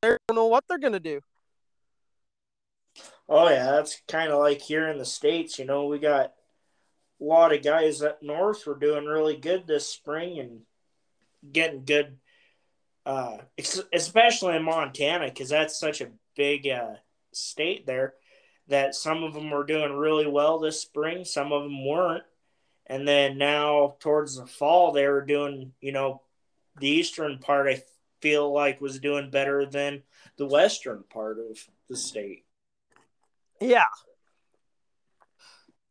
they 0.00 0.16
don't 0.28 0.36
know 0.36 0.46
what 0.46 0.64
they're 0.68 0.78
gonna 0.78 1.00
do. 1.00 1.20
Oh 3.28 3.48
yeah, 3.48 3.72
that's 3.72 4.02
kind 4.08 4.30
of 4.30 4.38
like 4.38 4.60
here 4.60 4.88
in 4.88 4.98
the 4.98 5.04
states. 5.04 5.58
You 5.58 5.64
know, 5.64 5.86
we 5.86 5.98
got 5.98 6.32
a 7.20 7.24
lot 7.24 7.54
of 7.54 7.62
guys 7.62 8.02
up 8.02 8.22
north 8.22 8.66
were 8.66 8.78
doing 8.78 9.06
really 9.06 9.36
good 9.36 9.66
this 9.66 9.88
spring 9.88 10.38
and 10.38 10.60
getting 11.52 11.84
good, 11.84 12.18
uh, 13.06 13.38
especially 13.92 14.56
in 14.56 14.64
Montana 14.64 15.26
because 15.28 15.48
that's 15.48 15.78
such 15.78 16.00
a 16.00 16.10
big 16.36 16.68
uh, 16.68 16.94
state 17.32 17.86
there. 17.86 18.14
That 18.68 18.94
some 18.94 19.22
of 19.24 19.34
them 19.34 19.50
were 19.50 19.64
doing 19.64 19.92
really 19.92 20.26
well 20.26 20.58
this 20.58 20.80
spring, 20.80 21.24
some 21.24 21.52
of 21.52 21.62
them 21.62 21.86
weren't 21.86 22.24
and 22.92 23.08
then 23.08 23.38
now 23.38 23.96
towards 24.00 24.36
the 24.36 24.46
fall 24.46 24.92
they 24.92 25.06
were 25.06 25.24
doing 25.24 25.72
you 25.80 25.92
know 25.92 26.22
the 26.80 26.88
eastern 26.88 27.38
part 27.38 27.68
i 27.68 27.82
feel 28.22 28.52
like 28.52 28.80
was 28.80 29.00
doing 29.00 29.30
better 29.30 29.66
than 29.66 30.02
the 30.38 30.46
western 30.46 31.04
part 31.10 31.38
of 31.38 31.58
the 31.88 31.96
state. 31.96 32.44
Yeah. 33.60 33.84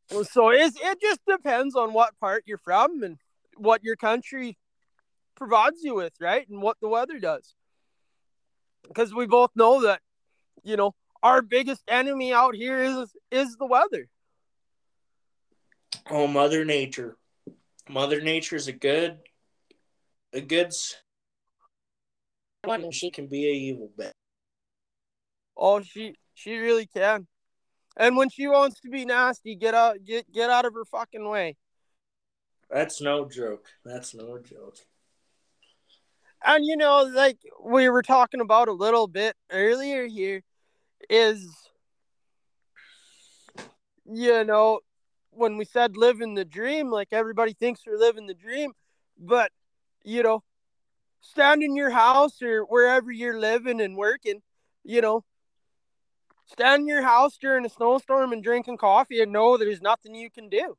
So 0.09 0.49
it's, 0.49 0.77
it 0.81 0.99
just 0.99 1.21
depends 1.27 1.75
on 1.75 1.93
what 1.93 2.17
part 2.19 2.43
you're 2.45 2.57
from 2.57 3.03
and 3.03 3.17
what 3.57 3.83
your 3.83 3.95
country 3.95 4.57
provides 5.35 5.83
you 5.83 5.95
with 5.95 6.13
right? 6.19 6.47
And 6.49 6.61
what 6.61 6.77
the 6.81 6.87
weather 6.87 7.19
does. 7.19 7.53
Because 8.87 9.13
we 9.13 9.27
both 9.27 9.51
know 9.55 9.81
that 9.83 10.01
you 10.63 10.75
know 10.75 10.95
our 11.23 11.41
biggest 11.41 11.83
enemy 11.87 12.33
out 12.33 12.55
here 12.55 12.81
is 12.81 13.13
is 13.29 13.55
the 13.57 13.65
weather 13.65 14.09
Oh, 16.13 16.27
Mother 16.27 16.65
Nature. 16.65 17.15
Mother 17.87 18.19
Nature 18.19 18.57
is 18.57 18.67
a 18.67 18.73
good, 18.73 19.19
a 20.33 20.41
good 20.41 20.73
one. 22.65 22.91
She 22.91 23.09
can 23.09 23.27
be 23.27 23.47
a 23.47 23.53
evil 23.53 23.89
bitch. 23.97 24.11
Oh, 25.55 25.81
she 25.81 26.15
she 26.33 26.57
really 26.57 26.85
can. 26.85 27.27
And 27.95 28.17
when 28.17 28.29
she 28.29 28.47
wants 28.47 28.81
to 28.81 28.89
be 28.89 29.05
nasty, 29.05 29.55
get 29.55 29.73
out 29.73 30.03
get 30.05 30.29
get 30.29 30.49
out 30.49 30.65
of 30.65 30.73
her 30.73 30.83
fucking 30.83 31.27
way. 31.29 31.55
That's 32.69 33.01
no 33.01 33.29
joke. 33.29 33.67
That's 33.85 34.13
no 34.13 34.37
joke. 34.37 34.79
And 36.43 36.65
you 36.65 36.75
know, 36.75 37.03
like 37.03 37.37
we 37.63 37.87
were 37.87 38.01
talking 38.01 38.41
about 38.41 38.67
a 38.67 38.73
little 38.73 39.07
bit 39.07 39.37
earlier 39.49 40.07
here, 40.07 40.43
is 41.09 41.47
you 44.05 44.43
know, 44.43 44.81
when 45.31 45.57
we 45.57 45.65
said 45.65 45.97
living 45.97 46.35
the 46.35 46.45
dream, 46.45 46.91
like 46.91 47.09
everybody 47.11 47.53
thinks 47.53 47.81
we're 47.85 47.97
living 47.97 48.27
the 48.27 48.33
dream, 48.33 48.73
but 49.17 49.51
you 50.03 50.23
know, 50.23 50.43
stand 51.21 51.63
in 51.63 51.75
your 51.75 51.89
house 51.89 52.41
or 52.41 52.63
wherever 52.63 53.11
you're 53.11 53.39
living 53.39 53.81
and 53.81 53.95
working, 53.95 54.41
you 54.83 55.01
know, 55.01 55.23
stand 56.45 56.81
in 56.81 56.87
your 56.87 57.03
house 57.03 57.37
during 57.37 57.65
a 57.65 57.69
snowstorm 57.69 58.33
and 58.33 58.43
drinking 58.43 58.77
coffee 58.77 59.21
and 59.21 59.31
know 59.31 59.57
there's 59.57 59.81
nothing 59.81 60.15
you 60.15 60.29
can 60.29 60.49
do. 60.49 60.75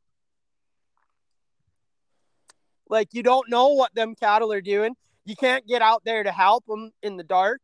Like 2.89 3.09
you 3.13 3.23
don't 3.23 3.49
know 3.49 3.69
what 3.69 3.95
them 3.95 4.15
cattle 4.15 4.53
are 4.53 4.61
doing. 4.61 4.95
You 5.25 5.37
can't 5.37 5.67
get 5.67 5.83
out 5.83 6.03
there 6.05 6.23
to 6.23 6.33
help 6.33 6.67
them 6.67 6.91
in 7.03 7.17
the 7.17 7.25
dark, 7.25 7.61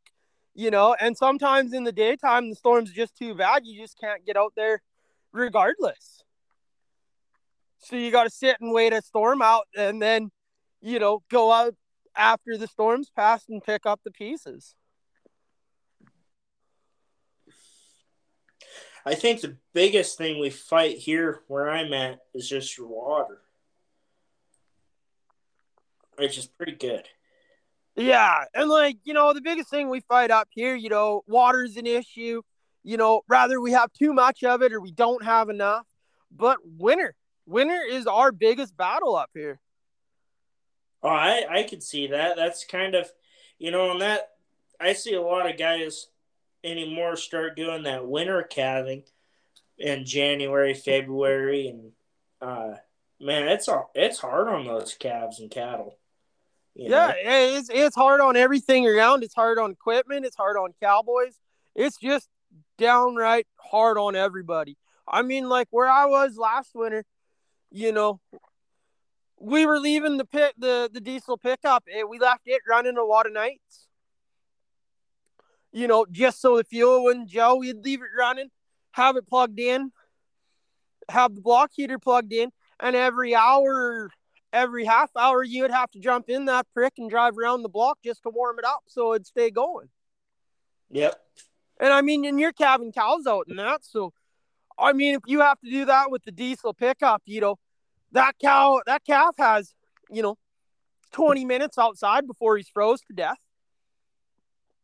you 0.55 0.70
know, 0.70 0.96
and 0.98 1.16
sometimes 1.16 1.72
in 1.72 1.85
the 1.85 1.92
daytime 1.92 2.48
the 2.48 2.55
storm's 2.55 2.92
just 2.92 3.16
too 3.16 3.35
bad. 3.35 3.66
You 3.66 3.81
just 3.81 3.98
can't 3.98 4.24
get 4.24 4.37
out 4.37 4.53
there 4.57 4.81
regardless. 5.33 6.17
So 7.79 7.97
you 7.97 8.11
got 8.11 8.25
to 8.25 8.31
sit 8.31 8.57
and 8.61 8.73
wait 8.73 8.93
a 8.93 9.01
storm 9.03 9.41
out 9.41 9.67
and 9.77 10.01
then, 10.03 10.31
you 10.81 10.99
know, 10.99 11.23
go 11.31 11.53
out 11.53 11.75
after 12.17 12.57
the 12.57 12.67
storm's 12.67 13.11
passed 13.11 13.49
and 13.49 13.62
pick 13.62 13.87
up 13.87 14.01
the 14.05 14.11
pieces. 14.11 14.75
I 19.07 19.14
think 19.14 19.41
the 19.41 19.57
biggest 19.73 20.19
thing 20.19 20.38
we 20.38 20.51
fight 20.51 20.99
here 20.99 21.43
where 21.47 21.71
I'm 21.71 21.93
at 21.95 22.19
is 22.35 22.49
just 22.49 22.77
your 22.77 22.88
water. 22.88 23.41
Which 26.17 26.37
is 26.37 26.47
pretty 26.47 26.73
good. 26.73 27.05
Yeah. 27.97 28.45
And 28.53 28.69
like, 28.69 28.99
you 29.05 29.14
know, 29.14 29.33
the 29.33 29.41
biggest 29.41 29.71
thing 29.71 29.88
we 29.88 30.01
fight 30.01 30.31
up 30.31 30.49
here, 30.51 30.75
you 30.75 30.91
know, 30.91 31.23
water's 31.27 31.77
an 31.77 31.87
issue. 31.87 32.43
You 32.83 32.97
know, 32.97 33.23
rather 33.29 33.61
we 33.61 33.73
have 33.73 33.93
too 33.93 34.12
much 34.12 34.45
of 34.45 34.62
it 34.62 34.73
or 34.73 34.81
we 34.81 34.93
don't 34.93 35.25
have 35.25 35.49
enough. 35.49 35.87
But 36.31 36.59
winter, 36.64 37.14
winter 37.49 37.81
is 37.89 38.07
our 38.07 38.31
biggest 38.31 38.77
battle 38.77 39.17
up 39.17 39.31
here. 39.35 39.61
Oh, 41.03 41.09
I 41.09 41.47
I 41.49 41.63
could 41.65 41.83
see 41.83 42.09
that. 42.09 42.37
That's 42.37 42.65
kind 42.65 42.95
of, 42.95 43.11
you 43.59 43.71
know, 43.71 43.93
and 43.93 44.01
that 44.03 44.31
I 44.81 44.93
see 44.93 45.15
a 45.15 45.23
lot 45.23 45.49
of 45.49 45.59
guys 45.59 46.09
anymore 46.65 47.17
start 47.17 47.57
doing 47.57 47.85
that 47.85 48.07
winter 48.07 48.43
calving 48.43 49.05
in 49.79 50.05
January, 50.05 50.75
February, 50.75 51.69
and 51.69 51.93
uh, 52.41 52.77
man, 53.21 53.49
it's 53.49 53.69
all 53.69 53.91
it's 53.95 54.19
hard 54.19 54.49
on 54.49 54.67
those 54.67 54.95
calves 54.95 55.41
and 55.41 55.51
cattle. 55.51 55.99
Yeah, 56.75 56.89
know? 56.89 57.13
it's 57.17 57.71
it's 57.73 57.97
hard 57.97 58.21
on 58.21 58.37
everything 58.37 58.87
around. 58.87 59.25
It's 59.25 59.35
hard 59.35 59.59
on 59.59 59.71
equipment. 59.71 60.27
It's 60.27 60.37
hard 60.37 60.57
on 60.57 60.75
cowboys. 60.81 61.39
It's 61.75 61.97
just 61.97 62.29
downright 62.77 63.47
hard 63.57 63.99
on 63.99 64.17
everybody. 64.17 64.77
I 65.07 65.23
mean, 65.23 65.49
like 65.49 65.69
where 65.71 65.89
I 65.89 66.07
was 66.07 66.37
last 66.37 66.71
winter, 66.75 67.05
you 67.70 67.92
know, 67.92 68.20
we 69.40 69.66
were 69.66 69.78
leaving 69.78 70.16
the 70.16 70.24
pit, 70.24 70.54
the, 70.59 70.90
the 70.92 71.00
diesel 71.00 71.37
pickup, 71.37 71.85
and 71.94 72.09
we 72.09 72.18
left 72.18 72.42
it 72.46 72.62
running 72.68 72.96
a 72.96 73.04
lot 73.04 73.26
of 73.26 73.33
nights. 73.33 73.87
You 75.72 75.87
know, 75.87 76.07
just 76.11 76.40
so 76.40 76.57
the 76.57 76.64
fuel 76.64 77.04
wouldn't 77.04 77.28
Joe, 77.28 77.57
we'd 77.57 77.85
leave 77.85 78.00
it 78.00 78.09
running, 78.18 78.48
have 78.92 79.16
it 79.16 79.26
plugged 79.26 79.61
in, 79.61 79.92
have 81.09 81.35
the 81.35 81.40
block 81.40 81.70
heater 81.74 81.98
plugged 81.98 82.33
in, 82.33 82.50
and 82.81 82.96
every 82.96 83.35
hour, 83.35 84.11
every 84.52 84.85
half 84.85 85.11
hour, 85.16 85.42
you 85.42 85.62
would 85.62 85.70
have 85.70 85.90
to 85.90 86.00
jump 86.00 86.28
in 86.28 86.46
that 86.46 86.66
prick 86.72 86.94
and 86.98 87.11
drive 87.11 87.37
around 87.37 87.62
the 87.62 87.68
block 87.68 87.98
just 88.04 88.22
to 88.22 88.31
warm 88.31 88.59
it 88.59 88.64
up 88.64 88.83
so 88.87 89.12
it'd 89.12 89.26
stay 89.26 89.50
going. 89.50 89.88
Yep. 90.90 91.20
And 91.81 91.92
I 91.92 92.00
mean, 92.00 92.24
and 92.24 92.40
you're 92.40 92.52
calving 92.52 92.92
cows 92.92 93.26
out 93.26 93.46
in 93.48 93.57
that, 93.57 93.85
so 93.85 94.12
I 94.79 94.93
mean, 94.93 95.14
if 95.14 95.23
you 95.27 95.41
have 95.41 95.59
to 95.61 95.71
do 95.71 95.85
that 95.87 96.11
with 96.11 96.25
the 96.25 96.31
diesel 96.31 96.73
pickup, 96.73 97.23
you 97.27 97.41
know, 97.41 97.57
that 98.12 98.35
cow, 98.41 98.81
that 98.87 99.05
calf 99.05 99.35
has, 99.38 99.75
you 100.11 100.23
know, 100.23 100.37
20 101.12 101.45
minutes 101.45 101.79
outside 101.79 102.27
before 102.27 102.57
he's 102.57 102.69
froze 102.69 103.01
to 103.03 103.12
death. 103.12 103.38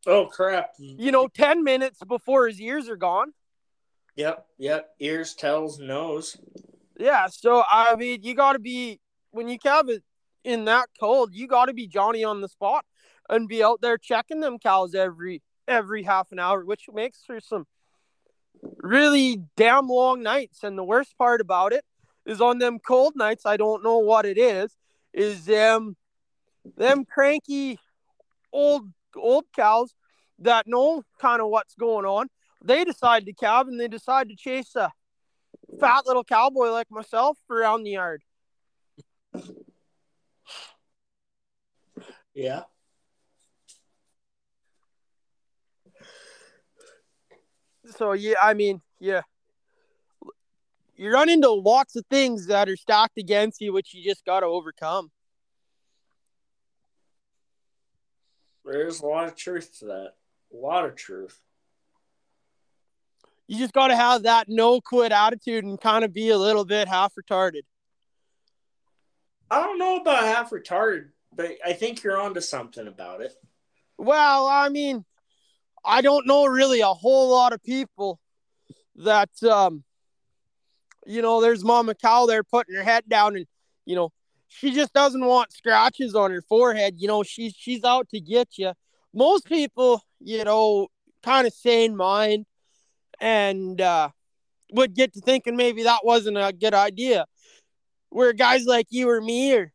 Oh, 0.06 0.26
crap. 0.26 0.74
You 0.78 1.12
know, 1.12 1.28
10 1.28 1.64
minutes 1.64 2.00
before 2.06 2.46
his 2.46 2.60
ears 2.60 2.88
are 2.88 2.96
gone. 2.96 3.32
Yep, 4.16 4.46
yep. 4.58 4.90
Ears, 5.00 5.34
tails, 5.34 5.78
nose. 5.78 6.36
Yeah, 6.98 7.26
so 7.28 7.64
I 7.68 7.96
mean, 7.96 8.22
you 8.22 8.34
got 8.34 8.52
to 8.52 8.58
be, 8.58 9.00
when 9.30 9.48
you 9.48 9.58
calve 9.58 9.88
it 9.88 10.02
in 10.44 10.66
that 10.66 10.88
cold, 11.00 11.30
you 11.32 11.48
got 11.48 11.66
to 11.66 11.74
be 11.74 11.86
Johnny 11.86 12.22
on 12.22 12.40
the 12.40 12.48
spot 12.48 12.84
and 13.28 13.48
be 13.48 13.64
out 13.64 13.80
there 13.80 13.98
checking 13.98 14.40
them 14.40 14.58
cows 14.58 14.94
every 14.94 15.42
every 15.66 16.02
half 16.02 16.30
an 16.30 16.38
hour, 16.38 16.64
which 16.64 16.84
makes 16.92 17.24
for 17.26 17.40
some 17.40 17.64
really 18.78 19.42
damn 19.56 19.88
long 19.88 20.22
nights. 20.22 20.62
And 20.62 20.78
the 20.78 20.84
worst 20.84 21.16
part 21.18 21.40
about 21.40 21.72
it 21.72 21.84
is 22.26 22.40
on 22.40 22.58
them 22.58 22.78
cold 22.78 23.14
nights, 23.16 23.46
I 23.46 23.56
don't 23.56 23.82
know 23.82 23.98
what 23.98 24.24
it 24.24 24.38
is, 24.38 24.76
is 25.12 25.44
them 25.44 25.96
them 26.76 27.04
cranky 27.04 27.78
old 28.52 28.88
old 29.16 29.44
cows 29.54 29.94
that 30.38 30.66
know 30.66 31.02
kind 31.20 31.42
of 31.42 31.48
what's 31.48 31.74
going 31.74 32.06
on. 32.06 32.28
They 32.64 32.84
decide 32.84 33.26
to 33.26 33.32
calve 33.32 33.68
and 33.68 33.78
they 33.78 33.88
decide 33.88 34.28
to 34.30 34.36
chase 34.36 34.74
a 34.74 34.90
fat 35.78 36.06
little 36.06 36.24
cowboy 36.24 36.68
like 36.68 36.90
myself 36.90 37.38
around 37.50 37.84
the 37.84 37.92
yard. 37.92 38.22
Yeah. 42.34 42.62
So 47.90 48.12
yeah, 48.12 48.34
I 48.42 48.54
mean, 48.54 48.80
yeah, 48.98 49.22
you 50.96 51.12
run 51.12 51.28
into 51.28 51.50
lots 51.50 51.96
of 51.96 52.04
things 52.10 52.46
that 52.46 52.68
are 52.68 52.76
stacked 52.76 53.18
against 53.18 53.60
you, 53.60 53.72
which 53.72 53.94
you 53.94 54.02
just 54.04 54.24
got 54.24 54.40
to 54.40 54.46
overcome. 54.46 55.10
There's 58.64 59.00
a 59.00 59.06
lot 59.06 59.26
of 59.26 59.36
truth 59.36 59.78
to 59.80 59.86
that. 59.86 60.12
A 60.52 60.56
lot 60.56 60.84
of 60.84 60.94
truth. 60.94 61.38
you 63.46 63.58
just 63.58 63.74
got 63.74 63.88
to 63.88 63.96
have 63.96 64.22
that 64.22 64.46
no 64.48 64.80
quit 64.80 65.12
attitude 65.12 65.64
and 65.64 65.80
kind 65.80 66.04
of 66.04 66.14
be 66.14 66.30
a 66.30 66.38
little 66.38 66.64
bit 66.64 66.88
half 66.88 67.12
retarded. 67.14 67.62
I 69.50 69.62
don't 69.62 69.78
know 69.78 69.96
about 69.96 70.22
half 70.24 70.50
retarded, 70.50 71.08
but 71.34 71.52
I 71.64 71.74
think 71.74 72.02
you're 72.02 72.20
onto 72.20 72.40
something 72.40 72.86
about 72.86 73.20
it. 73.20 73.34
Well, 73.98 74.46
I 74.46 74.68
mean, 74.70 75.04
I 75.84 76.00
don't 76.00 76.26
know 76.26 76.46
really 76.46 76.80
a 76.80 76.86
whole 76.86 77.30
lot 77.30 77.52
of 77.52 77.62
people 77.62 78.20
that 78.96 79.30
um 79.42 79.84
you 81.06 81.20
know, 81.20 81.42
there's 81.42 81.62
Mama 81.62 81.94
Cow 81.94 82.24
there 82.26 82.42
putting 82.42 82.74
her 82.74 82.82
head 82.82 83.04
down 83.08 83.36
and 83.36 83.46
you 83.84 83.94
know, 83.94 84.10
she 84.48 84.72
just 84.72 84.92
doesn't 84.92 85.24
want 85.24 85.52
scratches 85.52 86.14
on 86.14 86.30
her 86.30 86.42
forehead. 86.42 86.94
You 86.98 87.08
know, 87.08 87.22
she's 87.22 87.54
she's 87.56 87.84
out 87.84 88.08
to 88.10 88.20
get 88.20 88.56
you. 88.56 88.72
Most 89.12 89.46
people, 89.46 90.02
you 90.20 90.44
know, 90.44 90.88
kind 91.22 91.46
of 91.46 91.52
sane 91.52 91.96
mind 91.96 92.46
and 93.20 93.80
uh, 93.80 94.10
would 94.72 94.94
get 94.94 95.12
to 95.14 95.20
thinking 95.20 95.56
maybe 95.56 95.84
that 95.84 96.04
wasn't 96.04 96.38
a 96.38 96.52
good 96.52 96.74
idea. 96.74 97.26
Where 98.10 98.32
guys 98.32 98.64
like 98.64 98.86
you 98.90 99.08
or 99.08 99.20
me 99.20 99.54
or 99.54 99.72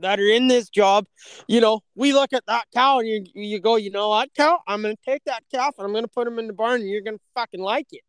that 0.00 0.20
are 0.20 0.28
in 0.28 0.48
this 0.48 0.68
job, 0.68 1.06
you 1.46 1.60
know, 1.60 1.80
we 1.94 2.12
look 2.12 2.32
at 2.32 2.46
that 2.46 2.64
cow 2.74 2.98
and 2.98 3.08
you 3.08 3.24
you 3.34 3.60
go, 3.60 3.76
you 3.76 3.90
know 3.90 4.08
what, 4.08 4.34
cow? 4.34 4.60
I'm 4.66 4.82
gonna 4.82 4.94
take 5.04 5.24
that 5.24 5.44
calf 5.52 5.74
and 5.78 5.86
I'm 5.86 5.92
gonna 5.92 6.08
put 6.08 6.26
him 6.26 6.38
in 6.38 6.46
the 6.46 6.52
barn 6.52 6.80
and 6.80 6.90
you're 6.90 7.02
gonna 7.02 7.18
fucking 7.34 7.60
like 7.60 7.86
it. 7.92 8.02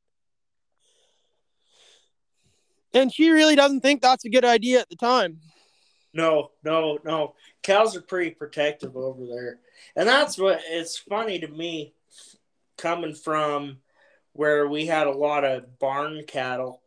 And 2.93 3.13
she 3.13 3.29
really 3.29 3.55
doesn't 3.55 3.81
think 3.81 4.01
that's 4.01 4.25
a 4.25 4.29
good 4.29 4.45
idea 4.45 4.79
at 4.79 4.89
the 4.89 4.95
time. 4.95 5.39
No, 6.13 6.51
no, 6.63 6.97
no. 7.05 7.35
Cows 7.61 7.95
are 7.95 8.01
pretty 8.01 8.31
protective 8.31 8.97
over 8.97 9.25
there. 9.27 9.59
And 9.95 10.07
that's 10.07 10.37
what 10.37 10.61
it's 10.67 10.97
funny 10.97 11.39
to 11.39 11.47
me 11.47 11.93
coming 12.77 13.13
from 13.13 13.77
where 14.33 14.67
we 14.67 14.85
had 14.85 15.07
a 15.07 15.11
lot 15.11 15.43
of 15.43 15.77
barn 15.79 16.23
cattle 16.27 16.81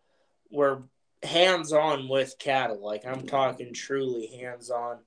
were 0.51 0.83
hands 1.23 1.73
on 1.73 2.09
with 2.09 2.39
cattle. 2.39 2.81
Like 2.83 3.05
I'm 3.07 3.27
talking 3.27 3.73
truly 3.73 4.27
hands 4.27 4.71
on. 4.71 4.99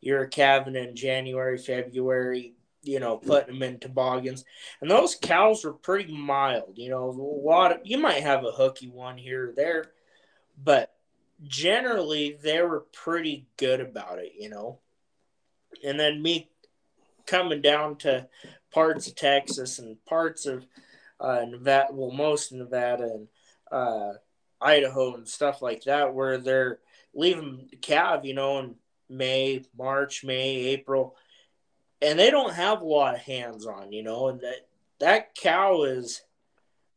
You're 0.00 0.26
calving 0.26 0.76
in 0.76 0.96
January, 0.96 1.58
February, 1.58 2.54
you 2.82 3.00
know, 3.00 3.18
putting 3.18 3.54
them 3.54 3.62
in 3.62 3.78
toboggans. 3.78 4.44
And 4.80 4.90
those 4.90 5.14
cows 5.14 5.64
were 5.64 5.74
pretty 5.74 6.12
mild. 6.12 6.72
You 6.76 6.90
know, 6.90 7.10
a 7.10 7.46
lot 7.46 7.72
of, 7.72 7.78
you 7.84 7.98
might 7.98 8.22
have 8.22 8.44
a 8.44 8.50
hooky 8.50 8.88
one 8.88 9.18
here 9.18 9.50
or 9.50 9.52
there, 9.52 9.92
but 10.62 10.92
generally 11.42 12.38
they 12.42 12.62
were 12.62 12.86
pretty 12.92 13.46
good 13.56 13.80
about 13.80 14.18
it, 14.18 14.32
you 14.38 14.48
know. 14.48 14.78
And 15.84 16.00
then 16.00 16.22
me 16.22 16.50
coming 17.26 17.60
down 17.60 17.96
to 17.96 18.28
parts 18.72 19.06
of 19.06 19.14
Texas 19.14 19.78
and 19.78 20.02
parts 20.04 20.46
of 20.46 20.66
uh, 21.20 21.44
Nevada, 21.46 21.88
well, 21.92 22.10
most 22.10 22.50
of 22.50 22.58
Nevada 22.58 23.04
and 23.04 23.28
uh, 23.70 24.14
Idaho 24.60 25.14
and 25.14 25.28
stuff 25.28 25.62
like 25.62 25.84
that, 25.84 26.14
where 26.14 26.38
they're 26.38 26.78
leaving 27.14 27.70
calve, 27.80 28.24
you 28.24 28.34
know, 28.34 28.58
in 28.58 28.74
May, 29.08 29.64
March, 29.76 30.24
May, 30.24 30.56
April, 30.66 31.16
and 32.02 32.18
they 32.18 32.30
don't 32.30 32.54
have 32.54 32.80
a 32.80 32.86
lot 32.86 33.14
of 33.14 33.20
hands 33.20 33.66
on, 33.66 33.92
you 33.92 34.02
know, 34.02 34.28
and 34.28 34.40
that 34.40 34.66
that 35.00 35.34
cow 35.34 35.82
is 35.84 36.22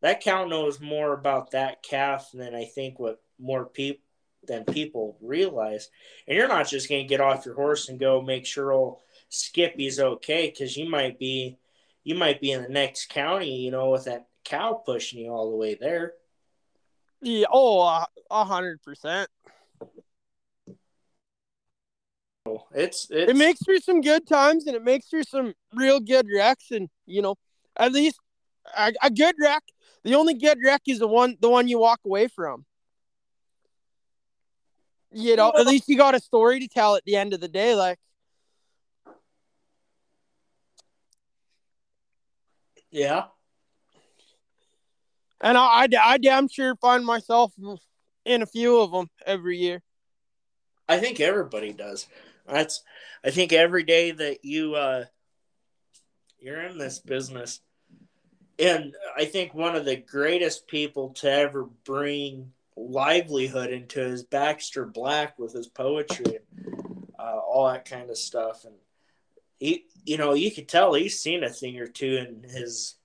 that 0.02 0.22
cow 0.22 0.46
knows 0.46 0.82
more 0.82 1.14
about 1.14 1.52
that 1.52 1.82
calf 1.82 2.30
than 2.34 2.54
I 2.54 2.66
think 2.66 3.00
what 3.00 3.22
more 3.40 3.66
people 3.66 4.02
than 4.46 4.66
people 4.66 5.18
realize. 5.22 5.90
And 6.28 6.38
you're 6.38 6.50
not 6.50 6.68
just 6.68 6.90
going 6.90 7.04
to 7.04 7.08
get 7.08 7.22
off 7.22 7.46
your 7.46 7.56
horse 7.56 7.88
and 7.88 8.00
go 8.00 8.22
make 8.22 8.46
sure 8.46 8.72
old 8.72 9.00
Skippy's 9.30 10.00
okay 10.00 10.50
because 10.50 10.78
you 10.78 10.90
might 10.90 11.18
be 11.18 11.58
you 12.04 12.16
might 12.16 12.42
be 12.42 12.52
in 12.52 12.62
the 12.62 12.70
next 12.70 13.10
county, 13.10 13.56
you 13.56 13.72
know, 13.72 13.90
with 13.92 14.06
that 14.06 14.28
cow 14.44 14.74
pushing 14.74 15.20
you 15.20 15.32
all 15.32 15.50
the 15.50 15.58
way 15.58 15.76
there. 15.76 16.14
Yeah, 17.24 17.46
oh, 17.52 18.06
a 18.30 18.46
hundred 18.46 18.82
percent. 18.82 19.30
It's, 22.76 23.08
it's 23.10 23.32
it 23.32 23.36
makes 23.38 23.62
for 23.64 23.78
some 23.78 24.02
good 24.02 24.28
times 24.28 24.68
and 24.68 24.76
it 24.76 24.84
makes 24.84 25.08
for 25.08 25.24
some 25.24 25.54
real 25.74 26.02
good 26.02 26.28
wrecks 26.34 26.72
and 26.72 26.90
you 27.06 27.22
know 27.22 27.36
at 27.78 27.94
least 27.94 28.20
a, 28.78 28.92
a 29.02 29.10
good 29.10 29.36
wreck. 29.40 29.64
The 30.04 30.16
only 30.16 30.34
good 30.34 30.58
wreck 30.64 30.82
is 30.88 31.00
the 31.00 31.08
one 31.08 31.38
the 31.40 31.50
one 31.50 31.70
you 31.70 31.80
walk 31.80 32.02
away 32.06 32.28
from. 32.28 32.66
You 35.12 35.36
know, 35.38 35.54
at 35.58 35.68
least 35.68 35.88
you 35.88 35.96
got 35.96 36.16
a 36.16 36.20
story 36.20 36.60
to 36.60 36.68
tell 36.68 36.96
at 36.96 37.06
the 37.06 37.16
end 37.16 37.34
of 37.34 37.40
the 37.40 37.48
day. 37.48 37.76
Like, 37.76 38.00
yeah. 42.92 43.26
And 45.44 45.58
I, 45.58 45.62
I, 45.62 45.88
I 46.04 46.18
damn 46.18 46.48
sure 46.48 46.76
find 46.78 47.06
myself 47.06 47.54
in 48.26 48.42
a 48.42 48.48
few 48.48 48.80
of 48.80 48.92
them 48.92 49.10
every 49.26 49.58
year. 49.58 49.84
I 50.88 50.98
think 51.00 51.20
everybody 51.20 51.74
does. 51.74 52.08
That's, 52.48 52.82
I 53.24 53.30
think 53.30 53.54
every 53.54 53.84
day 53.84 54.12
that 54.12 54.44
you, 54.44 54.76
uh, 54.76 55.06
you're 56.40 56.62
in 56.62 56.78
this 56.78 57.00
business, 57.00 57.60
and 58.58 58.96
I 59.18 59.26
think 59.26 59.54
one 59.54 59.76
of 59.76 59.86
the 59.86 59.96
greatest 59.96 60.68
people 60.68 61.10
to 61.16 61.30
ever 61.30 61.66
bring 61.86 62.52
livelihood 62.76 63.70
into 63.72 64.00
his 64.00 64.24
Baxter 64.24 64.86
Black 64.86 65.38
with 65.38 65.54
his 65.54 65.68
poetry 65.68 66.40
and 66.58 67.08
uh, 67.20 67.38
all 67.40 67.68
that 67.68 67.86
kind 67.86 68.10
of 68.10 68.18
stuff. 68.18 68.66
And 68.66 68.76
he, 69.60 69.86
you 70.06 70.18
know, 70.18 70.34
you 70.34 70.52
could 70.52 70.68
tell 70.68 70.94
he's 70.94 71.20
seen 71.20 71.44
a 71.44 71.50
thing 71.50 71.80
or 71.80 71.88
two 71.88 72.16
in 72.16 72.50
his 72.50 72.96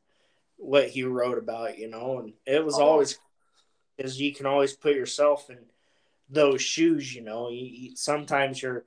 what 0.58 0.88
he 0.88 1.04
wrote 1.04 1.38
about, 1.38 1.78
you 1.78 1.88
know, 1.88 2.18
and 2.18 2.34
it 2.46 2.64
was 2.64 2.74
oh. 2.74 2.82
always 2.82 3.18
because 3.96 4.20
you 4.20 4.34
can 4.34 4.46
always 4.46 4.74
put 4.74 4.94
yourself 4.94 5.48
in 5.50 5.58
those 6.28 6.60
shoes, 6.60 7.14
you 7.14 7.22
know. 7.22 7.48
You, 7.48 7.66
you, 7.66 7.96
sometimes 7.96 8.60
you're 8.60 8.84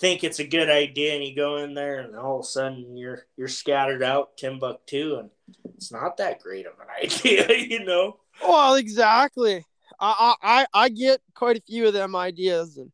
think 0.00 0.24
it's 0.24 0.38
a 0.38 0.46
good 0.46 0.70
idea 0.70 1.14
and 1.14 1.22
you 1.22 1.36
go 1.36 1.58
in 1.58 1.74
there 1.74 2.00
and 2.00 2.16
all 2.16 2.38
of 2.38 2.44
a 2.44 2.48
sudden 2.48 2.96
you're 2.96 3.26
you're 3.36 3.48
scattered 3.48 4.02
out 4.02 4.34
Timbuktu 4.38 5.18
and 5.18 5.30
it's 5.74 5.92
not 5.92 6.16
that 6.16 6.40
great 6.40 6.66
of 6.66 6.72
an 6.80 7.04
idea, 7.04 7.46
you 7.56 7.84
know. 7.84 8.16
Well, 8.42 8.74
exactly. 8.74 9.64
I 10.00 10.34
I 10.42 10.66
I 10.72 10.88
get 10.88 11.20
quite 11.34 11.58
a 11.58 11.62
few 11.62 11.86
of 11.86 11.92
them 11.92 12.16
ideas 12.16 12.78
and 12.78 12.90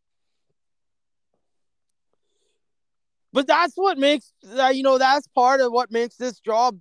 but 3.32 3.46
that's 3.46 3.74
what 3.76 3.98
makes 3.98 4.32
that 4.42 4.74
you 4.74 4.82
know 4.82 4.98
that's 4.98 5.28
part 5.28 5.60
of 5.60 5.70
what 5.70 5.92
makes 5.92 6.16
this 6.16 6.40
job 6.40 6.78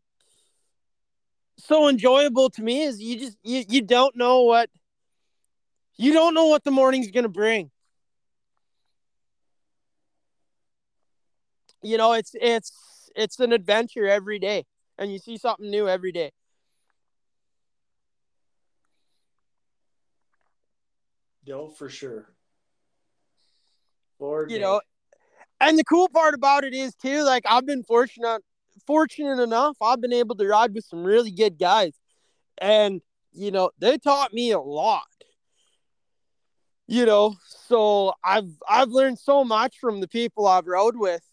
so 1.57 1.87
enjoyable 1.87 2.49
to 2.51 2.61
me 2.61 2.83
is 2.83 3.01
you 3.01 3.17
just 3.17 3.37
you, 3.43 3.63
you 3.67 3.81
don't 3.81 4.15
know 4.15 4.43
what 4.43 4.69
you 5.97 6.11
don't 6.13 6.33
know 6.33 6.47
what 6.47 6.63
the 6.63 6.71
morning's 6.71 7.11
gonna 7.11 7.29
bring. 7.29 7.71
You 11.81 11.97
know 11.97 12.13
it's 12.13 12.31
it's 12.33 13.09
it's 13.15 13.39
an 13.39 13.53
adventure 13.53 14.07
every 14.07 14.39
day 14.39 14.65
and 14.97 15.11
you 15.11 15.19
see 15.19 15.37
something 15.37 15.69
new 15.69 15.87
every 15.87 16.11
day. 16.11 16.31
No, 21.47 21.69
for 21.69 21.89
sure. 21.89 22.33
Lord, 24.19 24.49
you 24.49 24.59
know, 24.59 24.81
and 25.59 25.77
the 25.77 25.83
cool 25.83 26.09
part 26.09 26.33
about 26.33 26.63
it 26.63 26.73
is 26.73 26.95
too, 26.95 27.23
like 27.23 27.43
I've 27.47 27.65
been 27.65 27.83
fortunate 27.83 28.41
fortunate 28.85 29.41
enough, 29.41 29.77
I've 29.81 30.01
been 30.01 30.13
able 30.13 30.35
to 30.35 30.47
ride 30.47 30.73
with 30.73 30.85
some 30.85 31.03
really 31.03 31.31
good 31.31 31.57
guys. 31.57 31.93
And, 32.57 33.01
you 33.31 33.51
know, 33.51 33.71
they 33.79 33.97
taught 33.97 34.33
me 34.33 34.51
a 34.51 34.59
lot. 34.59 35.03
You 36.87 37.07
know, 37.07 37.35
so 37.67 38.13
I've 38.23 38.49
I've 38.69 38.89
learned 38.89 39.17
so 39.17 39.43
much 39.43 39.77
from 39.79 40.01
the 40.01 40.07
people 40.07 40.45
I've 40.45 40.67
rode 40.67 40.95
with. 40.95 41.23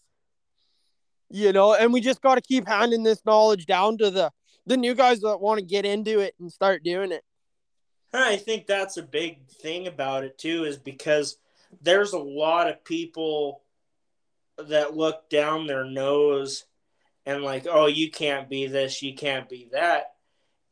You 1.29 1.53
know, 1.53 1.75
and 1.75 1.93
we 1.93 2.01
just 2.01 2.21
got 2.21 2.35
to 2.35 2.41
keep 2.41 2.67
handing 2.67 3.03
this 3.03 3.23
knowledge 3.23 3.67
down 3.67 3.99
to 3.99 4.09
the 4.09 4.31
the 4.65 4.77
new 4.77 4.95
guys 4.95 5.19
that 5.21 5.37
want 5.37 5.59
to 5.59 5.65
get 5.65 5.85
into 5.85 6.19
it 6.19 6.33
and 6.39 6.51
start 6.51 6.83
doing 6.83 7.11
it. 7.11 7.23
I 8.13 8.37
think 8.37 8.65
that's 8.65 8.97
a 8.97 9.03
big 9.03 9.47
thing 9.47 9.87
about 9.87 10.23
it 10.23 10.37
too, 10.37 10.65
is 10.65 10.77
because 10.77 11.37
there's 11.81 12.13
a 12.13 12.19
lot 12.19 12.69
of 12.69 12.83
people 12.83 13.61
that 14.57 14.95
look 14.95 15.29
down 15.29 15.67
their 15.67 15.83
nose 15.83 16.65
and 17.25 17.43
like, 17.43 17.65
oh, 17.69 17.87
you 17.87 18.11
can't 18.11 18.49
be 18.49 18.67
this, 18.67 19.01
you 19.01 19.15
can't 19.15 19.49
be 19.49 19.69
that. 19.71 20.15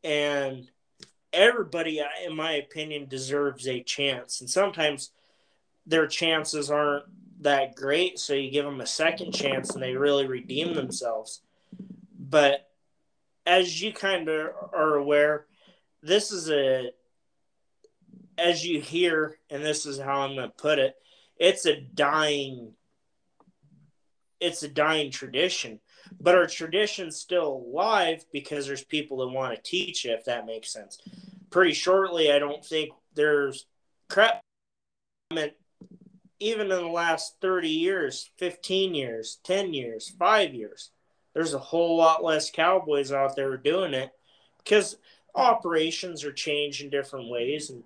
And 0.04 0.68
everybody, 1.32 2.02
in 2.26 2.36
my 2.36 2.52
opinion, 2.52 3.06
deserves 3.08 3.66
a 3.66 3.82
chance. 3.82 4.40
And 4.40 4.50
sometimes 4.50 5.10
their 5.86 6.06
chances 6.06 6.70
aren't 6.70 7.04
that 7.40 7.74
great, 7.74 8.18
so 8.18 8.34
you 8.34 8.50
give 8.50 8.64
them 8.64 8.80
a 8.80 8.86
second 8.86 9.32
chance 9.32 9.70
and 9.70 9.82
they 9.82 9.94
really 9.94 10.26
redeem 10.26 10.74
themselves. 10.74 11.40
But 12.18 12.68
as 13.46 13.80
you 13.80 13.92
kind 13.92 14.28
of 14.28 14.50
are 14.72 14.96
aware, 14.96 15.46
this 16.02 16.30
is 16.30 16.50
a 16.50 16.90
as 18.38 18.64
you 18.64 18.80
hear, 18.80 19.38
and 19.50 19.62
this 19.62 19.86
is 19.86 19.98
how 19.98 20.22
I'm 20.22 20.34
going 20.34 20.48
to 20.48 20.54
put 20.56 20.78
it, 20.78 20.96
it's 21.36 21.66
a 21.66 21.80
dying, 21.80 22.72
it's 24.40 24.62
a 24.62 24.68
dying 24.68 25.10
tradition. 25.10 25.80
But 26.20 26.34
our 26.34 26.46
tradition's 26.46 27.16
still 27.16 27.64
alive 27.66 28.24
because 28.32 28.66
there's 28.66 28.84
people 28.84 29.18
that 29.18 29.28
want 29.28 29.54
to 29.54 29.62
teach 29.62 30.04
it, 30.04 30.10
if 30.10 30.24
that 30.24 30.46
makes 30.46 30.72
sense. 30.72 30.98
Pretty 31.50 31.72
shortly, 31.72 32.32
I 32.32 32.38
don't 32.38 32.64
think 32.64 32.90
there's 33.14 33.66
crap. 34.08 34.40
I 35.30 35.34
mean, 35.34 35.50
even 36.40 36.72
in 36.72 36.82
the 36.82 36.88
last 36.88 37.36
30 37.40 37.68
years, 37.68 38.30
15 38.38 38.94
years, 38.94 39.38
10 39.44 39.72
years, 39.74 40.12
five 40.18 40.54
years, 40.54 40.90
there's 41.34 41.54
a 41.54 41.58
whole 41.58 41.96
lot 41.96 42.24
less 42.24 42.50
cowboys 42.50 43.12
out 43.12 43.36
there 43.36 43.56
doing 43.56 43.94
it 43.94 44.10
because 44.58 44.96
operations 45.34 46.24
are 46.24 46.32
changing 46.32 46.90
different 46.90 47.30
ways 47.30 47.70
and 47.70 47.82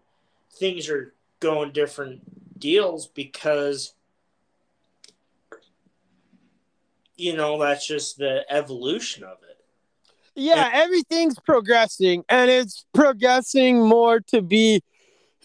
things 0.52 0.88
are 0.88 1.14
going 1.40 1.72
different 1.72 2.20
deals 2.58 3.06
because 3.08 3.92
you 7.16 7.36
know 7.36 7.58
that's 7.58 7.86
just 7.86 8.18
the 8.18 8.44
evolution 8.50 9.24
of 9.24 9.38
it. 9.48 9.56
Yeah 10.34 10.70
everything's 10.72 11.38
progressing 11.38 12.24
and 12.28 12.50
it's 12.50 12.84
progressing 12.94 13.86
more 13.86 14.20
to 14.20 14.42
be 14.42 14.82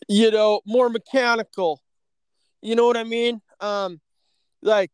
you 0.08 0.32
know 0.32 0.62
more 0.66 0.90
mechanical. 0.90 1.82
You 2.62 2.76
know 2.76 2.86
what 2.86 2.98
i 2.98 3.04
mean? 3.04 3.42
Um 3.60 4.00
like 4.62 4.92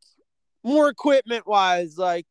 more 0.64 0.90
equipment 0.90 1.48
wise 1.48 1.98
like 1.98 2.26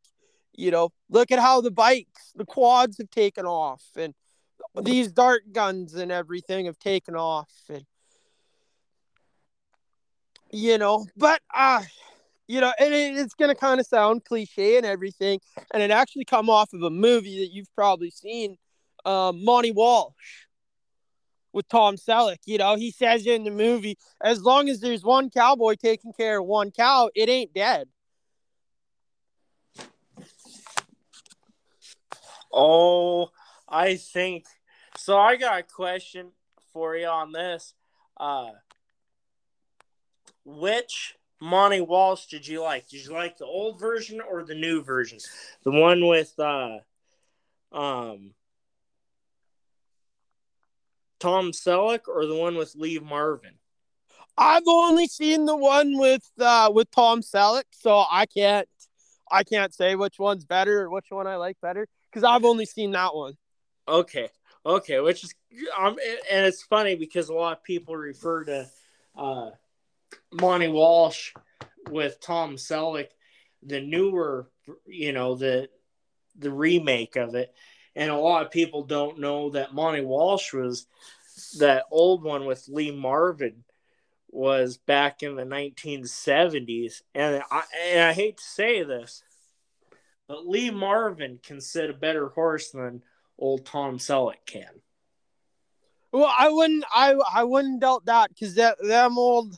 you 0.54 0.70
know 0.70 0.90
look 1.10 1.30
at 1.30 1.38
how 1.38 1.60
the 1.60 1.70
bikes 1.70 2.32
the 2.34 2.44
quads 2.44 2.98
have 2.98 3.10
taken 3.10 3.46
off 3.46 3.82
and 3.96 4.14
these 4.82 5.10
dart 5.10 5.52
guns 5.52 5.94
and 5.94 6.12
everything 6.12 6.66
have 6.66 6.78
taken 6.78 7.14
off 7.14 7.50
and 7.68 7.84
you 10.50 10.78
know 10.78 11.06
but 11.16 11.40
uh 11.54 11.82
you 12.48 12.60
know 12.60 12.72
and 12.78 12.92
it, 12.92 13.16
it's 13.16 13.34
gonna 13.34 13.54
kind 13.54 13.80
of 13.80 13.86
sound 13.86 14.24
cliche 14.24 14.76
and 14.76 14.86
everything 14.86 15.40
and 15.72 15.82
it 15.82 15.90
actually 15.90 16.24
come 16.24 16.48
off 16.48 16.72
of 16.72 16.82
a 16.82 16.90
movie 16.90 17.40
that 17.40 17.52
you've 17.52 17.72
probably 17.74 18.10
seen 18.10 18.56
um, 19.04 19.44
monty 19.44 19.72
walsh 19.72 20.12
with 21.52 21.68
tom 21.68 21.96
selleck 21.96 22.38
you 22.44 22.58
know 22.58 22.76
he 22.76 22.90
says 22.90 23.26
in 23.26 23.44
the 23.44 23.50
movie 23.50 23.96
as 24.22 24.42
long 24.42 24.68
as 24.68 24.80
there's 24.80 25.02
one 25.02 25.30
cowboy 25.30 25.74
taking 25.74 26.12
care 26.12 26.40
of 26.40 26.46
one 26.46 26.70
cow 26.70 27.08
it 27.14 27.28
ain't 27.28 27.52
dead. 27.54 27.88
Oh 32.52 33.28
i 33.68 33.96
think 33.96 34.44
so 34.96 35.18
i 35.18 35.36
got 35.36 35.58
a 35.58 35.62
question 35.62 36.30
for 36.72 36.96
you 36.96 37.06
on 37.06 37.32
this 37.32 37.74
uh 38.18 38.50
which 40.44 41.16
Monty 41.40 41.80
Walsh 41.80 42.26
did 42.26 42.46
you 42.46 42.62
like? 42.62 42.88
Did 42.88 43.04
you 43.04 43.12
like 43.12 43.36
the 43.36 43.44
old 43.44 43.78
version 43.78 44.20
or 44.20 44.42
the 44.42 44.54
new 44.54 44.82
version? 44.82 45.18
The 45.64 45.70
one 45.70 46.06
with 46.06 46.32
uh 46.38 46.78
um 47.72 48.32
Tom 51.18 51.52
Selleck 51.52 52.08
or 52.08 52.26
the 52.26 52.34
one 52.36 52.56
with 52.56 52.74
Lee 52.74 52.98
Marvin? 52.98 53.54
I've 54.38 54.66
only 54.66 55.06
seen 55.06 55.46
the 55.46 55.56
one 55.56 55.98
with 55.98 56.24
uh 56.40 56.70
with 56.72 56.90
Tom 56.90 57.20
Selleck, 57.20 57.64
so 57.70 58.04
I 58.10 58.26
can't 58.26 58.68
I 59.30 59.44
can't 59.44 59.74
say 59.74 59.94
which 59.94 60.18
one's 60.18 60.44
better 60.44 60.82
or 60.82 60.90
which 60.90 61.06
one 61.10 61.26
I 61.26 61.36
like 61.36 61.60
better 61.60 61.86
because 62.10 62.24
I've 62.24 62.44
only 62.44 62.66
seen 62.66 62.92
that 62.92 63.14
one. 63.14 63.34
Okay, 63.88 64.30
okay, 64.64 65.00
which 65.00 65.22
is 65.24 65.34
um, 65.78 65.96
and 66.30 66.46
it's 66.46 66.62
funny 66.62 66.96
because 66.96 67.28
a 67.28 67.34
lot 67.34 67.58
of 67.58 67.62
people 67.62 67.96
refer 67.96 68.44
to 68.44 68.70
uh 69.16 69.50
Monty 70.32 70.68
Walsh 70.68 71.32
with 71.90 72.20
Tom 72.20 72.56
Selleck, 72.56 73.08
the 73.62 73.80
newer, 73.80 74.50
you 74.86 75.12
know, 75.12 75.34
the 75.34 75.68
the 76.38 76.50
remake 76.50 77.16
of 77.16 77.34
it. 77.34 77.54
And 77.94 78.10
a 78.10 78.16
lot 78.16 78.44
of 78.44 78.50
people 78.50 78.84
don't 78.84 79.18
know 79.18 79.50
that 79.50 79.74
Monty 79.74 80.02
Walsh 80.02 80.52
was 80.52 80.86
that 81.58 81.84
old 81.90 82.22
one 82.22 82.44
with 82.44 82.68
Lee 82.68 82.90
Marvin 82.90 83.64
was 84.28 84.76
back 84.76 85.22
in 85.22 85.34
the 85.34 85.44
1970s. 85.44 87.02
And 87.14 87.42
I, 87.50 87.62
and 87.88 88.00
I 88.00 88.12
hate 88.12 88.36
to 88.36 88.44
say 88.44 88.82
this, 88.82 89.22
but 90.28 90.46
Lee 90.46 90.70
Marvin 90.70 91.38
can 91.42 91.60
sit 91.60 91.88
a 91.88 91.94
better 91.94 92.28
horse 92.28 92.70
than 92.70 93.02
old 93.38 93.64
Tom 93.64 93.98
Selleck 93.98 94.44
can. 94.44 94.82
Well, 96.12 96.32
I 96.36 96.50
wouldn't, 96.50 96.84
I, 96.94 97.14
I 97.34 97.44
wouldn't 97.44 97.80
doubt 97.80 98.06
that 98.06 98.30
because 98.30 98.54
that 98.54 98.76
them 98.82 99.18
old 99.18 99.56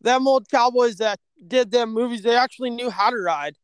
them 0.00 0.28
old 0.28 0.48
cowboys 0.48 0.96
that 0.96 1.18
did 1.46 1.70
them 1.70 1.92
movies, 1.92 2.22
they 2.22 2.36
actually 2.36 2.70
knew 2.70 2.90
how 2.90 3.10
to 3.10 3.16
ride. 3.16 3.56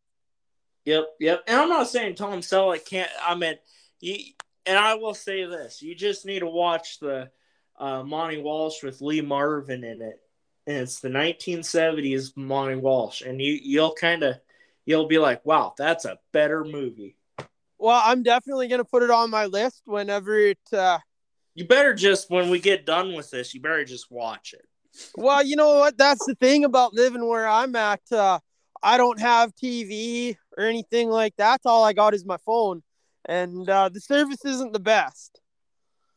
Yep, 0.85 1.07
yep. 1.21 1.45
And 1.47 1.61
I'm 1.61 1.69
not 1.69 1.89
saying 1.89 2.17
Tom 2.17 2.41
Selleck 2.41 2.85
can't. 2.85 3.11
I 3.25 3.35
mean, 3.35 3.55
you, 4.01 4.19
and 4.67 4.77
I 4.77 4.95
will 4.95 5.15
say 5.15 5.45
this: 5.45 5.81
you 5.81 5.95
just 5.95 6.27
need 6.27 6.41
to 6.41 6.47
watch 6.47 6.99
the 6.99 7.31
uh, 7.79 8.03
Monty 8.03 8.41
Walsh 8.41 8.83
with 8.83 9.01
Lee 9.01 9.21
Marvin 9.21 9.85
in 9.85 10.03
it, 10.03 10.21
and 10.67 10.77
it's 10.79 11.01
the 11.01 11.09
1970s 11.09 12.37
Monty 12.37 12.77
Walsh, 12.77 13.23
and 13.23 13.41
you 13.41 13.59
you'll 13.63 13.95
kind 13.95 14.23
of 14.23 14.37
you'll 14.85 15.07
be 15.07 15.19
like, 15.19 15.45
wow, 15.47 15.75
that's 15.77 16.05
a 16.05 16.19
better 16.33 16.65
movie. 16.65 17.17
Well, 17.79 18.01
I'm 18.05 18.23
definitely 18.23 18.69
gonna 18.69 18.85
put 18.85 19.03
it 19.03 19.11
on 19.11 19.31
my 19.31 19.47
list 19.47 19.83
whenever 19.85 20.37
it. 20.39 20.59
Uh... 20.73 20.99
You 21.55 21.67
better 21.67 21.95
just 21.95 22.31
when 22.31 22.51
we 22.51 22.59
get 22.59 22.87
done 22.87 23.15
with 23.15 23.31
this, 23.31 23.55
you 23.55 23.61
better 23.61 23.85
just 23.85 24.11
watch 24.11 24.53
it. 24.53 24.67
Well, 25.17 25.45
you 25.45 25.57
know 25.57 25.79
what? 25.79 25.97
That's 25.97 26.25
the 26.27 26.35
thing 26.35 26.65
about 26.65 26.95
living 26.95 27.27
where 27.27 27.47
I'm 27.47 27.75
at. 27.77 28.01
Uh, 28.11 28.39
I 28.83 28.97
don't 28.97 29.21
have 29.21 29.55
TV 29.55 30.37
or 30.57 30.65
anything 30.65 31.09
like 31.11 31.37
that. 31.37 31.61
All 31.65 31.85
I 31.85 31.93
got 31.93 32.15
is 32.15 32.25
my 32.25 32.39
phone, 32.45 32.83
and 33.25 33.69
uh, 33.69 33.89
the 33.89 34.01
service 34.01 34.45
isn't 34.45 34.73
the 34.73 34.81
best. 34.81 35.41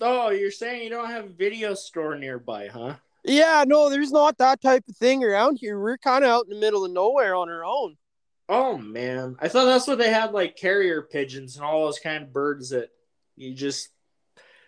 Oh, 0.02 0.30
you're 0.30 0.52
saying 0.52 0.84
you 0.84 0.90
don't 0.90 1.10
have 1.10 1.26
a 1.26 1.30
video 1.30 1.74
store 1.74 2.16
nearby, 2.18 2.68
huh? 2.68 2.96
Yeah, 3.24 3.64
no, 3.66 3.90
there's 3.90 4.12
not 4.12 4.38
that 4.38 4.62
type 4.62 4.84
of 4.88 4.98
thing 4.98 5.24
around 5.24 5.58
here. 5.58 5.80
We're 5.80 5.98
kind 5.98 6.24
of 6.24 6.30
out 6.30 6.46
in 6.46 6.52
the 6.52 6.60
middle 6.60 6.86
of 6.86 6.92
nowhere 6.92 7.36
on 7.36 7.50
our 7.50 7.64
own. 7.64 7.98
Oh 8.48 8.78
man, 8.78 9.38
I 9.40 9.48
thought 9.48 9.66
that's 9.66 9.88
what 9.88 9.98
they 9.98 10.12
had 10.12 10.32
like 10.32 10.56
carrier 10.56 11.02
pigeons 11.02 11.56
and 11.56 11.66
all 11.66 11.86
those 11.86 11.98
kind 11.98 12.24
of 12.24 12.34
birds 12.34 12.70
that 12.70 12.90
you 13.36 13.54
just 13.56 13.90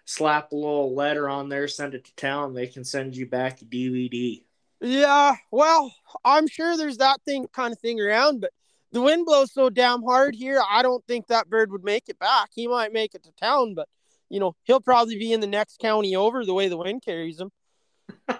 slap 0.07 0.53
a 0.53 0.55
little 0.55 0.95
letter 0.95 1.29
on 1.29 1.49
there, 1.49 1.67
send 1.67 1.93
it 1.93 2.05
to 2.05 2.15
town, 2.15 2.53
they 2.53 2.65
can 2.65 2.83
send 2.83 3.15
you 3.15 3.27
back 3.27 3.61
a 3.61 3.65
DVD. 3.65 4.41
Yeah, 4.79 5.35
well, 5.51 5.93
I'm 6.23 6.47
sure 6.47 6.77
there's 6.77 6.97
that 6.97 7.21
thing 7.23 7.47
kind 7.51 7.73
of 7.73 7.79
thing 7.79 7.99
around, 7.99 8.39
but 8.39 8.51
the 8.93 9.01
wind 9.01 9.25
blows 9.25 9.51
so 9.51 9.69
damn 9.69 10.01
hard 10.03 10.33
here. 10.33 10.61
I 10.67 10.81
don't 10.81 11.05
think 11.07 11.27
that 11.27 11.49
bird 11.49 11.71
would 11.71 11.83
make 11.83 12.07
it 12.07 12.17
back. 12.19 12.51
He 12.53 12.67
might 12.67 12.93
make 12.93 13.15
it 13.15 13.23
to 13.23 13.31
town, 13.33 13.73
but 13.75 13.89
you 14.29 14.39
know, 14.39 14.55
he'll 14.63 14.79
probably 14.79 15.17
be 15.17 15.33
in 15.33 15.41
the 15.41 15.47
next 15.47 15.79
county 15.79 16.15
over 16.15 16.45
the 16.45 16.53
way 16.53 16.69
the 16.69 16.77
wind 16.77 17.01
carries 17.03 17.39
him. 17.39 17.51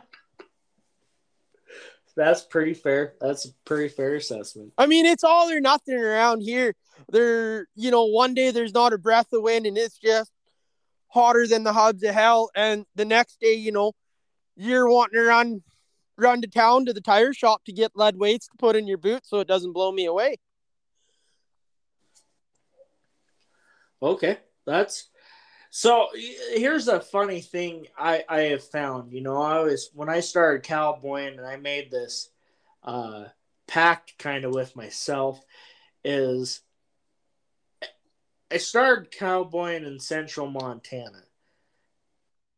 That's 2.15 2.43
pretty 2.43 2.73
fair. 2.75 3.15
That's 3.19 3.45
a 3.45 3.49
pretty 3.65 3.89
fair 3.89 4.15
assessment. 4.15 4.73
I 4.77 4.85
mean, 4.85 5.05
it's 5.05 5.23
all 5.23 5.49
or 5.49 5.59
nothing 5.59 5.95
around 5.95 6.41
here. 6.41 6.75
There, 7.09 7.67
you 7.75 7.91
know, 7.91 8.05
one 8.05 8.33
day 8.33 8.51
there's 8.51 8.73
not 8.73 8.93
a 8.93 8.97
breath 8.97 9.31
of 9.33 9.43
wind 9.43 9.65
and 9.65 9.77
it's 9.77 9.97
just 9.97 10.31
hotter 11.07 11.47
than 11.47 11.63
the 11.63 11.73
hubs 11.73 12.03
of 12.03 12.13
hell. 12.13 12.49
And 12.55 12.85
the 12.95 13.05
next 13.05 13.39
day, 13.39 13.53
you 13.53 13.71
know, 13.71 13.93
you're 14.55 14.89
wanting 14.89 15.19
to 15.19 15.25
run 15.25 15.63
run 16.17 16.41
to 16.41 16.47
town 16.47 16.85
to 16.85 16.93
the 16.93 17.01
tire 17.01 17.33
shop 17.33 17.63
to 17.65 17.71
get 17.71 17.91
lead 17.95 18.17
weights 18.17 18.47
to 18.47 18.57
put 18.57 18.75
in 18.75 18.87
your 18.87 18.97
boot 18.97 19.23
so 19.23 19.39
it 19.39 19.47
doesn't 19.47 19.73
blow 19.73 19.91
me 19.91 20.05
away. 20.05 20.37
Okay, 24.01 24.37
that's 24.65 25.09
so. 25.69 26.07
Here's 26.53 26.87
a 26.87 26.99
funny 26.99 27.41
thing 27.41 27.87
I 27.97 28.23
I 28.29 28.41
have 28.41 28.63
found. 28.63 29.11
You 29.11 29.21
know, 29.21 29.41
I 29.41 29.59
was 29.59 29.89
when 29.93 30.09
I 30.09 30.19
started 30.19 30.63
cowboying 30.63 31.37
and 31.37 31.47
I 31.47 31.57
made 31.57 31.89
this 31.89 32.29
uh, 32.83 33.25
pact 33.67 34.17
kind 34.17 34.45
of 34.45 34.53
with 34.53 34.75
myself 34.75 35.43
is 36.03 36.61
I 38.51 38.57
started 38.57 39.11
cowboying 39.11 39.85
in 39.85 39.99
central 39.99 40.47
Montana. 40.47 41.23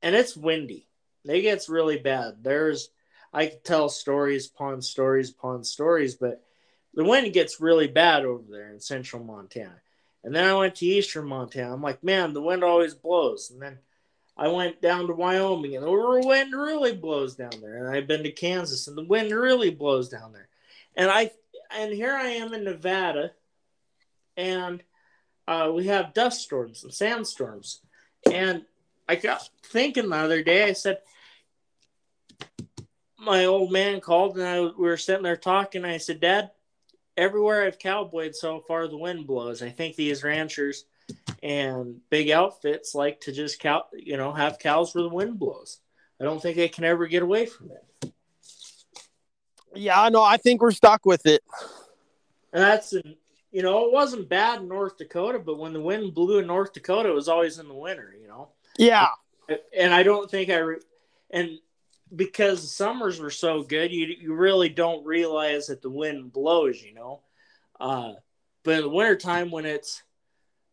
And 0.02 0.16
it's 0.16 0.38
windy. 0.38 0.88
It 1.26 1.42
gets 1.42 1.70
really 1.70 1.98
bad. 1.98 2.44
There's 2.44 2.90
I 3.34 3.48
could 3.48 3.64
tell 3.64 3.90
stories 3.90 4.48
upon 4.48 4.82
stories 4.82 5.30
upon 5.30 5.64
stories, 5.64 6.16
but 6.16 6.44
the 6.94 7.04
wind 7.04 7.32
gets 7.34 7.62
really 7.62 7.88
bad 7.88 8.26
over 8.26 8.44
there 8.50 8.72
in 8.72 8.80
central 8.80 9.24
Montana. 9.24 9.82
And 10.24 10.36
then 10.36 10.46
I 10.46 10.54
went 10.56 10.76
to 10.76 10.86
eastern 10.86 11.28
Montana. 11.28 11.74
I'm 11.74 11.82
like, 11.82 12.04
man, 12.04 12.34
the 12.34 12.42
wind 12.42 12.64
always 12.64 12.94
blows. 12.96 13.52
And 13.52 13.62
then 13.62 13.78
I 14.36 14.48
went 14.48 14.82
down 14.82 15.08
to 15.08 15.14
Wyoming 15.14 15.76
and 15.76 15.86
the 15.86 16.22
wind 16.26 16.54
really 16.54 16.96
blows 16.96 17.36
down 17.36 17.52
there. 17.62 17.78
And 17.78 17.96
I've 17.96 18.08
been 18.08 18.24
to 18.24 18.32
Kansas 18.32 18.88
and 18.88 18.98
the 18.98 19.06
wind 19.06 19.32
really 19.32 19.70
blows 19.70 20.10
down 20.10 20.34
there. 20.34 20.48
And 20.96 21.10
I 21.12 21.32
and 21.72 21.94
here 21.94 22.14
I 22.14 22.30
am 22.30 22.54
in 22.54 22.64
Nevada 22.64 23.32
and 24.36 24.82
uh, 25.50 25.72
we 25.72 25.88
have 25.88 26.14
dust 26.14 26.42
storms 26.42 26.84
and 26.84 26.94
sandstorms. 26.94 27.82
And 28.32 28.66
I 29.08 29.16
got 29.16 29.50
thinking 29.66 30.10
the 30.10 30.16
other 30.16 30.44
day, 30.44 30.66
I 30.66 30.74
said, 30.74 31.00
my 33.18 33.46
old 33.46 33.72
man 33.72 34.00
called 34.00 34.38
and 34.38 34.48
I, 34.48 34.62
we 34.62 34.70
were 34.88 34.96
sitting 34.96 35.24
there 35.24 35.36
talking. 35.36 35.86
I 35.86 35.98
said, 35.98 36.20
Dad, 36.20 36.52
everywhere 37.18 37.66
I've 37.66 37.80
cowboyed 37.80 38.36
so 38.36 38.64
far, 38.68 38.88
the 38.88 38.96
wind 38.96 39.26
blows. 39.26 39.64
I 39.64 39.70
think 39.70 39.96
these 39.96 40.24
ranchers 40.24 40.86
and 41.42 41.96
big 42.12 42.30
outfits 42.30 42.94
like 42.94 43.22
to 43.22 43.32
just 43.32 43.60
cow, 43.60 43.86
you 43.92 44.18
know, 44.18 44.32
have 44.32 44.60
cows 44.60 44.94
where 44.94 45.04
the 45.04 45.10
wind 45.10 45.40
blows. 45.40 45.80
I 46.22 46.26
don't 46.26 46.40
think 46.40 46.58
they 46.58 46.70
can 46.70 46.84
ever 46.84 47.08
get 47.08 47.24
away 47.24 47.48
from 47.48 47.72
it. 47.72 48.14
Yeah, 49.74 50.10
no, 50.10 50.22
I 50.22 50.38
think 50.38 50.62
we're 50.62 50.72
stuck 50.72 51.08
with 51.08 51.26
it. 51.26 51.42
And 52.54 52.62
that's, 52.62 52.94
you 53.52 53.62
know, 53.64 53.86
it 53.86 53.92
wasn't 53.92 54.30
bad 54.30 54.62
in 54.62 54.68
North 54.68 54.98
Dakota, 54.98 55.40
but 55.40 55.58
when 55.58 55.74
the 55.74 55.82
wind 55.82 56.14
blew 56.14 56.40
in 56.40 56.48
North 56.48 56.74
Dakota, 56.74 57.10
it 57.10 57.16
was 57.16 57.28
always 57.30 57.58
in 57.58 57.68
the 57.68 57.74
winter, 57.74 58.14
you 58.20 58.28
know? 58.28 58.50
Yeah. 58.78 59.08
And 59.76 59.94
I 59.94 60.04
don't 60.04 60.30
think 60.30 60.50
I, 60.50 60.58
re- 60.58 60.82
and 61.32 61.58
because 62.16 62.62
the 62.62 62.68
summers 62.68 63.20
were 63.20 63.32
so 63.32 63.64
good, 63.64 63.92
you, 63.92 64.08
you 64.20 64.34
really 64.34 64.70
don't 64.70 65.06
realize 65.06 65.68
that 65.68 65.82
the 65.82 65.90
wind 65.90 66.32
blows, 66.32 66.82
you 66.82 66.94
know? 66.94 67.22
Uh, 67.80 68.14
but 68.64 68.76
in 68.76 68.82
the 68.82 68.90
wintertime, 68.90 69.50
when 69.50 69.66
it's 69.66 70.04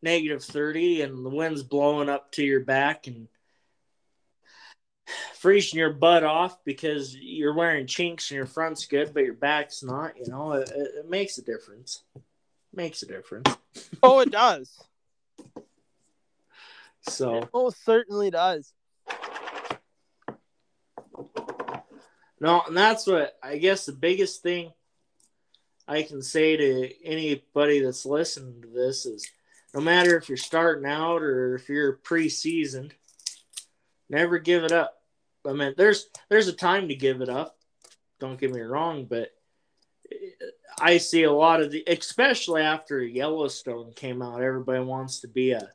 negative 0.03 0.45
30 0.45 1.03
and 1.03 1.25
the 1.25 1.31
wind's 1.31 1.63
blowing 1.63 2.09
up 2.09 2.33
to 2.33 2.45
your 2.45 2.61
back 2.61 3.07
and 3.07 3.29
freezing 5.35 5.79
your 5.79 5.93
butt 5.93 6.25
off 6.25 6.63
because 6.65 7.17
you're 7.17 7.55
wearing 7.55 7.87
chinks 7.87 8.31
and 8.31 8.37
your 8.37 8.47
front's 8.47 8.87
good, 8.87 9.15
but 9.15 9.25
your 9.25 9.35
back's 9.35 9.83
not, 9.83 10.19
you 10.19 10.27
know, 10.29 10.53
it, 10.53 10.71
it 10.75 11.09
makes 11.09 11.39
a 11.39 11.43
difference. 11.43 12.03
Makes 12.77 13.03
a 13.03 13.07
difference. 13.07 13.57
Oh, 14.03 14.21
it 14.21 14.31
does. 14.31 14.71
So, 17.09 17.35
oh, 17.35 17.37
it 17.37 17.49
most 17.55 17.85
certainly 17.85 18.33
does. 18.33 18.73
No, 22.41 22.63
and 22.67 22.77
that's 22.77 23.07
what 23.07 23.39
I 23.41 23.59
guess 23.59 23.87
the 23.87 23.93
biggest 23.93 24.43
thing 24.43 24.73
I 25.87 26.03
can 26.03 26.21
say 26.21 26.57
to 26.57 27.05
anybody 27.05 27.81
that's 27.81 28.07
listening 28.07 28.61
to 28.63 28.69
this 28.69 29.07
is 29.07 29.31
no 29.73 29.81
matter 29.81 30.17
if 30.17 30.29
you're 30.29 30.37
starting 30.37 30.91
out 30.91 31.23
or 31.23 31.55
if 31.55 31.69
you're 31.69 31.93
pre-seasoned, 31.93 32.93
never 34.11 34.41
give 34.41 34.65
it 34.65 34.73
up. 34.73 35.01
I 35.47 35.53
mean, 35.53 35.75
there's 35.77 36.09
there's 36.29 36.49
a 36.49 36.53
time 36.53 36.89
to 36.89 36.97
give 36.97 37.21
it 37.21 37.29
up. 37.29 37.57
Don't 38.19 38.41
get 38.41 38.53
me 38.53 38.63
wrong, 38.63 39.05
but 39.05 39.31
I 40.81 40.99
see 40.99 41.23
a 41.23 41.33
lot 41.33 41.61
of 41.61 41.71
the, 41.71 41.85
especially 41.87 42.63
after 42.63 43.03
Yellowstone 43.03 43.93
came 43.95 44.23
out, 44.23 44.43
everybody 44.43 44.85
wants 44.85 45.21
to 45.21 45.29
be 45.29 45.53
a. 45.53 45.71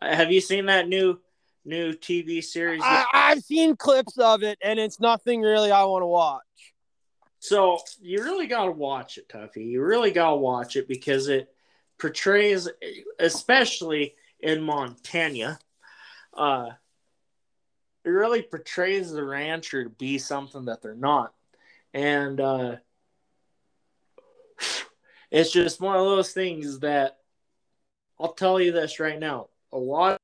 Have 0.00 0.32
you 0.32 0.40
seen 0.40 0.66
that 0.66 0.88
new 0.88 1.20
new 1.64 1.92
TV 1.92 2.42
series? 2.42 2.80
I, 2.82 3.04
I've 3.12 3.42
seen 3.42 3.76
clips 3.76 4.18
of 4.18 4.42
it, 4.42 4.58
and 4.62 4.78
it's 4.78 5.00
nothing 5.00 5.42
really 5.42 5.70
I 5.70 5.84
want 5.84 6.02
to 6.02 6.06
watch. 6.06 6.42
So 7.40 7.78
you 8.00 8.22
really 8.22 8.46
got 8.46 8.64
to 8.64 8.72
watch 8.72 9.18
it, 9.18 9.28
Tuffy. 9.28 9.66
You 9.66 9.82
really 9.82 10.10
got 10.10 10.30
to 10.30 10.36
watch 10.36 10.76
it 10.76 10.88
because 10.88 11.28
it 11.28 11.48
portrays, 11.98 12.68
especially 13.18 14.14
in 14.40 14.62
Montana, 14.62 15.58
uh, 16.36 16.70
it 18.04 18.08
really 18.08 18.42
portrays 18.42 19.10
the 19.10 19.24
rancher 19.24 19.84
to 19.84 19.90
be 19.90 20.18
something 20.18 20.64
that 20.66 20.82
they're 20.82 20.94
not. 20.94 21.34
And 21.92 22.40
uh, 22.40 22.76
it's 25.30 25.52
just 25.52 25.80
one 25.80 25.96
of 25.96 26.04
those 26.04 26.32
things 26.32 26.80
that 26.80 27.18
I'll 28.20 28.32
tell 28.32 28.60
you 28.60 28.72
this 28.72 29.00
right 29.00 29.18
now. 29.18 29.48
A 29.72 29.78
lot 29.78 30.18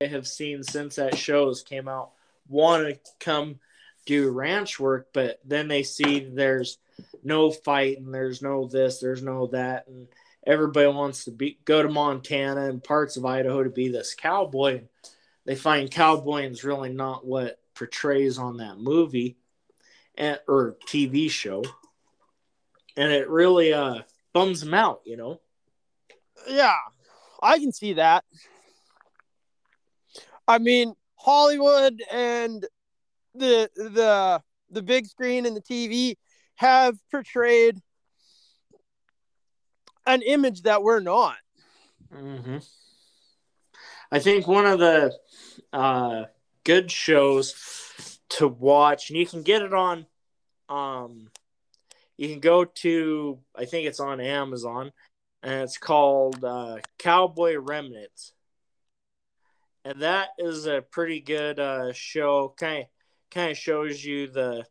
I 0.00 0.06
have 0.06 0.26
seen 0.26 0.62
since 0.62 0.96
that 0.96 1.16
shows 1.16 1.62
came 1.62 1.88
out 1.88 2.12
want 2.48 2.88
to 2.88 2.98
come 3.20 3.58
do 4.06 4.30
ranch 4.30 4.80
work, 4.80 5.08
but 5.12 5.38
then 5.44 5.68
they 5.68 5.82
see 5.82 6.20
there's 6.20 6.78
no 7.22 7.50
fight 7.50 7.98
and 7.98 8.14
there's 8.14 8.40
no 8.40 8.66
this, 8.66 9.00
there's 9.00 9.22
no 9.22 9.48
that, 9.48 9.86
and 9.88 10.08
everybody 10.46 10.88
wants 10.88 11.24
to 11.24 11.30
be 11.30 11.58
go 11.64 11.82
to 11.82 11.88
Montana 11.88 12.68
and 12.68 12.82
parts 12.82 13.16
of 13.16 13.26
Idaho 13.26 13.64
to 13.64 13.70
be 13.70 13.88
this 13.88 14.14
cowboy 14.14 14.82
they 15.48 15.54
find 15.54 15.90
cowboying 15.90 16.50
is 16.50 16.62
really 16.62 16.92
not 16.92 17.26
what 17.26 17.58
portrays 17.74 18.38
on 18.38 18.58
that 18.58 18.76
movie 18.76 19.38
and, 20.14 20.38
or 20.46 20.76
TV 20.86 21.30
show. 21.30 21.64
And 22.98 23.10
it 23.10 23.30
really 23.30 23.72
uh, 23.72 24.02
bums 24.38 24.60
them 24.60 24.74
out, 24.74 25.00
you 25.04 25.16
know? 25.16 25.40
Yeah, 26.48 26.76
I 27.42 27.58
can 27.58 27.72
see 27.72 27.94
that. 27.94 28.24
I 30.46 30.58
mean, 30.58 30.94
Hollywood 31.16 32.00
and 32.12 32.64
the 33.34 33.68
the 33.74 34.40
the 34.70 34.82
big 34.82 35.06
screen 35.06 35.44
and 35.44 35.56
the 35.56 35.60
TV 35.60 36.16
have 36.54 36.96
portrayed 37.10 37.80
an 40.06 40.22
image 40.22 40.62
that 40.62 40.82
we're 40.82 41.00
not. 41.00 41.36
Mm-hmm. 42.14 42.58
I 44.10 44.18
think 44.20 44.46
one 44.46 44.64
of 44.64 44.78
the 44.78 45.12
uh, 45.72 46.24
good 46.64 46.90
shows 46.90 48.18
to 48.30 48.48
watch, 48.48 49.10
and 49.10 49.18
you 49.18 49.26
can 49.26 49.42
get 49.42 49.62
it 49.62 49.74
on. 49.74 50.06
Um, 50.68 51.28
you 52.18 52.28
can 52.28 52.40
go 52.40 52.64
to 52.64 53.38
I 53.56 53.64
think 53.64 53.86
it's 53.86 54.00
on 54.00 54.20
Amazon, 54.20 54.92
and 55.42 55.62
it's 55.62 55.78
called 55.78 56.44
uh, 56.44 56.78
Cowboy 56.98 57.56
Remnants, 57.56 58.32
and 59.84 60.02
that 60.02 60.28
is 60.38 60.66
a 60.66 60.82
pretty 60.82 61.20
good 61.20 61.58
uh, 61.58 61.92
show. 61.94 62.54
Kind 62.58 62.82
of 62.82 62.86
kind 63.30 63.50
of 63.50 63.56
shows 63.56 64.04
you 64.04 64.26
the 64.26 64.66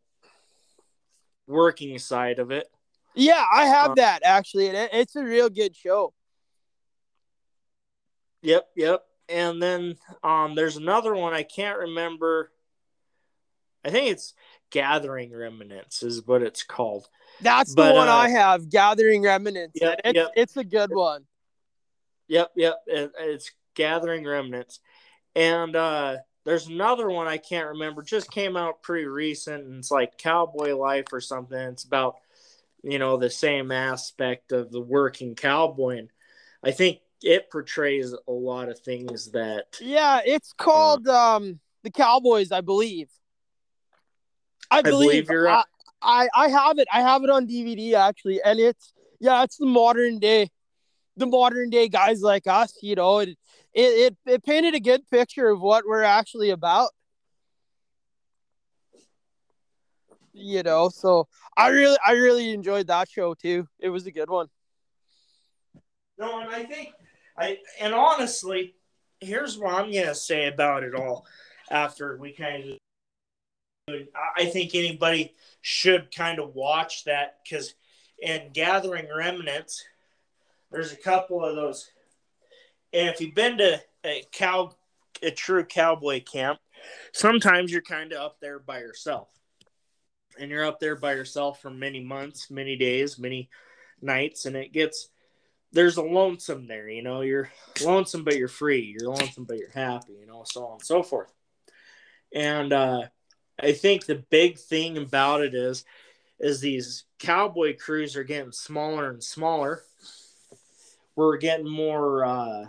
working 1.48 1.98
side 1.98 2.38
of 2.38 2.52
it. 2.52 2.68
Yeah, 3.16 3.44
I 3.52 3.66
have 3.66 3.90
um, 3.90 3.96
that 3.96 4.22
actually. 4.24 4.68
It's 4.68 5.16
a 5.16 5.24
real 5.24 5.50
good 5.50 5.76
show. 5.76 6.14
Yep, 8.44 8.68
yep 8.76 9.04
and 9.30 9.62
then 9.62 9.96
um, 10.24 10.56
there's 10.56 10.78
another 10.78 11.14
one 11.14 11.34
I 11.34 11.44
can't 11.44 11.80
remember. 11.80 12.52
I 13.84 13.90
think 13.90 14.12
it's 14.12 14.34
Gathering 14.70 15.36
Remnants 15.36 16.04
is 16.04 16.26
what 16.26 16.42
it's 16.42 16.64
called. 16.64 17.08
That's 17.42 17.74
but, 17.74 17.90
the 17.90 17.96
one 17.96 18.08
uh, 18.08 18.14
I 18.14 18.30
have, 18.30 18.70
Gathering 18.70 19.24
Remnants. 19.24 19.80
Yep, 19.80 20.02
it's, 20.06 20.16
yep. 20.16 20.32
it's 20.36 20.58
a 20.58 20.64
good 20.64 20.94
one. 20.94 21.26
Yep, 22.28 22.52
yep. 22.56 22.82
It, 22.88 23.12
it's 23.20 23.52
Gathering 23.76 24.26
Remnants. 24.26 24.80
And 25.36 25.76
uh, 25.76 26.18
there's 26.46 26.68
another 26.68 27.10
one 27.10 27.28
I 27.28 27.38
can't 27.38 27.70
remember, 27.70 28.02
just 28.02 28.32
came 28.32 28.58
out 28.58 28.82
pretty 28.82 29.06
recent, 29.06 29.66
and 29.66 29.78
it's 29.78 29.92
like 29.92 30.18
Cowboy 30.18 30.76
Life 30.76 31.14
or 31.14 31.22
something. 31.22 31.58
It's 31.58 31.84
about, 31.84 32.18
you 32.84 33.00
know, 33.00 33.18
the 33.18 33.30
same 33.30 33.72
aspect 33.72 34.52
of 34.52 34.72
the 34.72 34.82
working 34.82 35.36
cowboy. 35.36 36.00
And 36.00 36.10
I 36.64 36.72
think 36.72 37.00
it 37.24 37.50
portrays 37.52 38.14
a 38.28 38.32
lot 38.32 38.70
of 38.70 38.80
things 38.80 39.32
that 39.32 39.78
yeah 39.82 40.22
it's 40.26 40.54
called 40.54 41.08
uh, 41.08 41.36
um 41.36 41.60
the 41.84 41.90
cowboys 41.90 42.52
i 42.52 42.62
believe 42.62 43.10
i, 44.70 44.80
I 44.80 44.82
believe, 44.82 45.30
you're 45.30 45.44
right. 45.44 45.66
I, 46.02 46.28
I 46.36 46.50
have 46.50 46.78
it. 46.80 46.88
I 46.92 47.02
have 47.02 47.24
it 47.24 47.30
on 47.30 47.48
dvd 47.48 47.94
actually. 47.94 48.42
And 48.44 48.60
it's 48.60 48.94
yeah 49.20 49.44
it's 49.44 49.58
the 49.58 49.66
modern 49.66 50.20
day 50.20 50.50
the 51.16 51.26
modern 51.26 51.70
day 51.72 51.90
guys 51.90 52.22
like 52.22 52.46
us 52.46 52.78
you 52.84 52.94
know 52.94 53.18
it 53.20 53.30
it, 53.74 53.82
it, 53.82 54.18
it 54.26 54.44
painted 54.44 54.76
a 54.76 54.80
good 54.80 55.08
picture 55.10 55.50
of 55.50 55.62
what 55.62 55.86
we're 55.88 56.04
actually 56.04 56.50
about. 56.52 56.90
You 60.34 60.62
know 60.64 60.90
so 60.90 61.28
i 61.56 61.70
really 61.70 61.98
i 62.06 62.12
really 62.12 62.52
enjoyed 62.52 62.88
that 62.88 63.10
show 63.10 63.34
too. 63.34 63.68
It 63.80 63.90
was 63.90 64.06
a 64.06 64.12
good 64.12 64.30
one. 64.30 64.48
No 66.20 66.40
and 66.40 66.50
i 66.50 66.64
think 66.64 66.94
I 67.38 67.60
and 67.80 67.94
honestly, 67.94 68.76
here's 69.20 69.58
what 69.58 69.74
I'm 69.74 69.92
gonna 69.92 70.16
say 70.16 70.48
about 70.48 70.84
it 70.84 70.96
all. 70.96 71.26
After 71.70 72.18
we 72.18 72.32
kind 72.32 72.64
of, 72.64 72.78
I 73.90 74.46
think 74.46 74.76
anybody 74.76 75.34
should 75.62 76.14
kind 76.14 76.40
of 76.40 76.56
watch 76.56 77.06
that 77.06 77.38
because 77.44 77.74
in 78.20 78.52
Gathering 78.52 79.08
Remnants, 79.16 79.86
there's 80.72 80.92
a 80.92 80.98
couple 80.98 81.44
of 81.44 81.56
those. 81.56 81.90
And 82.92 83.08
if 83.08 83.22
you've 83.22 83.36
been 83.36 83.58
to 83.60 83.82
a 84.06 84.24
cow, 84.32 84.74
a 85.22 85.32
true 85.32 85.64
cowboy 85.64 86.22
camp, 86.22 86.60
sometimes 87.14 87.72
you're 87.72 87.82
kind 87.82 88.12
of 88.12 88.20
up 88.20 88.38
there 88.42 88.60
by 88.60 88.80
yourself, 88.80 89.30
and 90.38 90.52
you're 90.52 90.66
up 90.66 90.80
there 90.80 90.98
by 90.98 91.14
yourself 91.14 91.62
for 91.62 91.70
many 91.70 92.04
months, 92.04 92.52
many 92.52 92.76
days, 92.76 93.18
many 93.18 93.50
nights, 94.02 94.46
and 94.46 94.56
it 94.56 94.74
gets 94.74 95.10
there's 95.72 95.98
a 95.98 96.02
lonesome 96.02 96.68
there, 96.68 96.90
you 96.90 97.04
know, 97.04 97.22
you're 97.22 97.50
lonesome 97.84 98.24
but 98.24 98.38
you're 98.38 98.48
free, 98.48 98.96
you're 98.98 99.10
lonesome 99.10 99.46
but 99.46 99.58
you're 99.58 99.72
happy, 99.72 100.14
you 100.20 100.26
know, 100.26 100.44
so 100.46 100.66
on 100.66 100.74
and 100.74 100.86
so 100.86 101.04
forth. 101.04 101.32
And 102.34 102.74
uh, 102.74 103.04
I 103.60 103.72
think 103.74 104.06
the 104.06 104.24
big 104.30 104.58
thing 104.58 104.98
about 104.98 105.42
it 105.42 105.54
is 105.54 105.86
is 106.40 106.62
these 106.62 107.06
cowboy 107.18 107.76
crews 107.76 108.16
are 108.16 108.24
getting 108.24 108.52
smaller 108.52 109.10
and 109.10 109.24
smaller. 109.24 109.82
We're 111.16 111.38
getting 111.38 111.68
more 111.68 112.24
uh, 112.24 112.66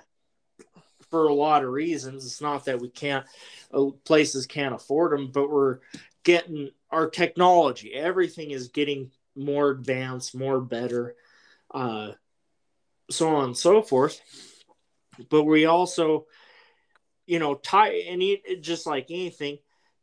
for 1.11 1.29
a 1.29 1.35
lot 1.35 1.63
of 1.63 1.71
reasons. 1.71 2.25
It's 2.25 2.41
not 2.41 2.65
that 2.65 2.81
we 2.81 2.89
can't 2.89 3.27
uh, 3.73 3.91
places 4.05 4.47
can't 4.47 4.75
afford 4.75 5.13
them, 5.13 5.31
but 5.31 5.51
we're 5.51 5.81
getting 6.25 6.71
our 6.91 7.11
technology. 7.11 7.93
Everything 7.93 8.51
is 8.51 8.69
getting 8.69 9.11
more 9.37 9.71
advanced, 9.71 10.35
more 10.35 10.61
better 10.61 11.15
uh, 11.73 12.13
so 13.11 13.29
on 13.29 13.45
and 13.45 13.57
so 13.57 13.83
forth. 13.83 14.21
But 15.31 15.45
we 15.45 15.67
also, 15.67 16.27
you 17.27 17.39
know, 17.39 17.55
tie 17.55 17.91
and 18.09 18.23
just 18.63 18.87
like 18.87 19.07
anything, 19.11 19.59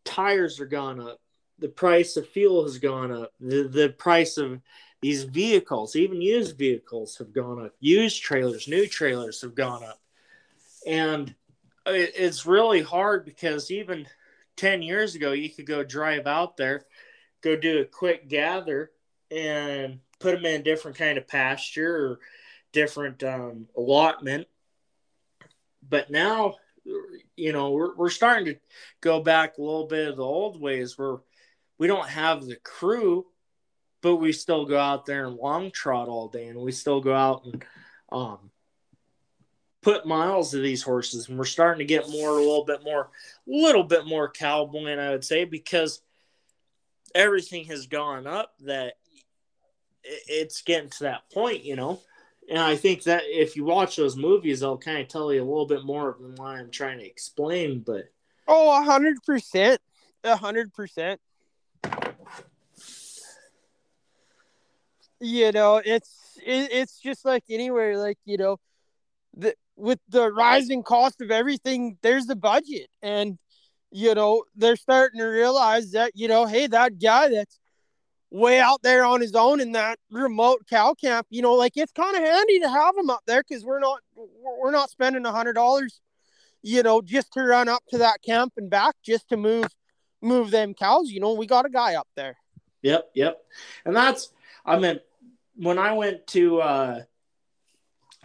tires 0.06 0.60
are 0.60 0.66
gone 0.66 1.00
up. 1.02 1.20
The 1.60 1.70
price 1.70 2.16
of 2.18 2.28
fuel 2.30 2.64
has 2.64 2.78
gone 2.78 3.12
up. 3.12 3.34
The 3.40 3.64
the 3.64 3.90
price 3.90 4.38
of 4.38 4.62
these 5.02 5.24
vehicles, 5.24 5.96
even 5.96 6.22
used 6.22 6.58
vehicles, 6.58 7.18
have 7.18 7.34
gone 7.34 7.66
up. 7.66 7.74
Used 7.80 8.22
trailers, 8.22 8.68
new 8.68 8.88
trailers 8.88 9.42
have 9.42 9.56
gone 9.56 9.84
up, 9.84 10.00
and 10.88 11.34
it, 11.86 12.14
it's 12.16 12.46
really 12.46 12.82
hard 12.82 13.26
because 13.26 13.72
even 13.72 14.08
ten 14.56 14.82
years 14.82 15.16
ago, 15.16 15.32
you 15.32 15.50
could 15.50 15.66
go 15.66 15.84
drive 15.84 16.28
out 16.28 16.58
there, 16.58 16.86
go 17.42 17.56
do 17.56 17.80
a 17.80 17.86
quick 17.86 18.28
gather, 18.30 18.92
and 19.32 20.00
put 20.20 20.36
them 20.36 20.46
in 20.46 20.64
different 20.64 20.98
kind 20.98 21.18
of 21.18 21.28
pasture 21.28 21.96
or 21.96 22.20
different 22.72 23.24
um, 23.24 23.68
allotment. 23.78 24.48
But 25.88 26.10
now, 26.10 26.56
you 27.36 27.52
know, 27.52 27.72
we're, 27.72 27.96
we're 27.96 28.10
starting 28.10 28.46
to 28.46 28.60
go 29.02 29.20
back 29.22 29.58
a 29.58 29.62
little 29.62 29.88
bit 29.88 30.08
of 30.08 30.18
the 30.18 30.24
old 30.24 30.60
ways 30.60 30.98
where 30.98 31.18
we 31.78 31.88
don't 31.88 32.08
have 32.08 32.46
the 32.46 32.56
crew, 32.58 33.26
but 34.02 34.18
we 34.18 34.32
still 34.32 34.66
go 34.66 34.78
out 34.78 35.06
there 35.06 35.26
and 35.26 35.36
long 35.36 35.72
trot 35.72 36.08
all 36.08 36.28
day 36.28 36.48
and 36.48 36.60
we 36.60 36.72
still 36.72 37.02
go 37.02 37.14
out 37.14 37.46
and 37.46 37.66
um, 38.12 38.52
put 39.82 40.06
miles 40.06 40.52
to 40.52 40.60
these 40.60 40.84
horses. 40.84 41.28
And 41.28 41.38
we're 41.38 41.46
starting 41.46 41.80
to 41.80 41.94
get 41.94 42.10
more, 42.10 42.30
a 42.30 42.34
little 42.34 42.66
bit 42.66 42.84
more, 42.84 43.10
a 43.48 43.52
little 43.52 43.84
bit 43.84 44.06
more 44.06 44.30
cowboying, 44.30 45.00
I 45.00 45.12
would 45.12 45.24
say, 45.24 45.46
because 45.46 46.02
everything 47.14 47.66
has 47.66 47.88
gone 47.88 48.28
up 48.28 48.54
that 48.62 48.94
it's 50.04 50.62
getting 50.62 50.90
to 50.92 51.04
that 51.04 51.30
point, 51.32 51.64
you 51.64 51.76
know. 51.76 52.00
And 52.50 52.60
I 52.60 52.76
think 52.76 53.04
that 53.04 53.24
if 53.26 53.56
you 53.56 53.64
watch 53.64 53.96
those 53.96 54.16
movies, 54.16 54.60
they'll 54.60 54.78
kind 54.78 55.00
of 55.00 55.08
tell 55.08 55.34
you 55.34 55.42
a 55.42 55.46
little 55.46 55.66
bit 55.66 55.84
more 55.84 56.16
than 56.20 56.36
what 56.36 56.50
I'm 56.50 56.70
trying 56.70 57.00
to 57.00 57.06
explain. 57.06 57.80
But 57.80 58.06
oh, 58.48 58.80
a 58.80 58.84
hundred 58.84 59.24
percent, 59.24 59.82
a 60.24 60.36
hundred 60.36 60.74
percent. 60.74 61.20
You 65.20 65.52
know, 65.52 65.82
it's 65.84 66.38
it, 66.46 66.72
it's 66.72 67.00
just 67.00 67.26
like 67.26 67.44
anywhere, 67.50 67.98
like 67.98 68.20
you 68.26 68.38
know, 68.38 68.60
the 69.36 69.56
with 69.76 70.00
the 70.10 70.32
rising 70.32 70.84
cost 70.84 71.22
of 71.22 71.32
everything, 71.32 71.98
there's 72.02 72.28
the 72.28 72.36
budget, 72.36 72.88
and 73.02 73.40
you 73.92 74.14
know 74.14 74.44
they're 74.56 74.76
starting 74.76 75.20
to 75.20 75.26
realize 75.26 75.92
that 75.92 76.12
you 76.16 76.28
know, 76.28 76.46
hey, 76.46 76.68
that 76.68 77.00
guy 77.00 77.30
that's 77.30 77.60
way 78.36 78.60
out 78.60 78.82
there 78.84 79.06
on 79.06 79.22
his 79.22 79.34
own 79.34 79.62
in 79.62 79.72
that 79.72 79.98
remote 80.12 80.66
cow 80.70 80.94
camp, 80.94 81.26
you 81.30 81.42
know, 81.42 81.54
like 81.54 81.78
it's 81.78 81.94
kind 81.94 82.18
of 82.18 82.22
handy 82.22 82.60
to 82.60 82.70
have 82.70 82.96
him 82.98 83.10
up 83.10 83.22
there 83.26 83.42
because 83.48 83.64
we're 83.64 83.80
not 83.80 84.00
we're 84.16 84.72
not 84.72 84.90
spending 84.90 85.26
a 85.26 85.32
hundred 85.32 85.54
dollars, 85.54 86.02
you 86.62 86.84
know, 86.84 87.02
just 87.02 87.32
to 87.34 87.42
run 87.42 87.70
up 87.70 87.82
to 87.90 88.00
that 88.00 88.22
camp 88.22 88.54
and 88.58 88.70
back 88.70 88.96
just 89.04 89.30
to 89.30 89.38
move 89.38 89.68
move 90.22 90.52
them 90.52 90.74
cows. 90.74 91.10
You 91.10 91.22
know, 91.22 91.34
we 91.34 91.48
got 91.48 91.66
a 91.66 91.70
guy 91.70 91.96
up 91.96 92.08
there. 92.16 92.36
Yep, 92.82 93.12
yep, 93.16 93.42
and 93.86 93.96
that's 93.96 94.34
I 94.66 94.78
mean, 94.80 95.00
when 95.56 95.80
I 95.80 95.94
went 95.94 96.28
to 96.28 96.60
uh 96.60 97.04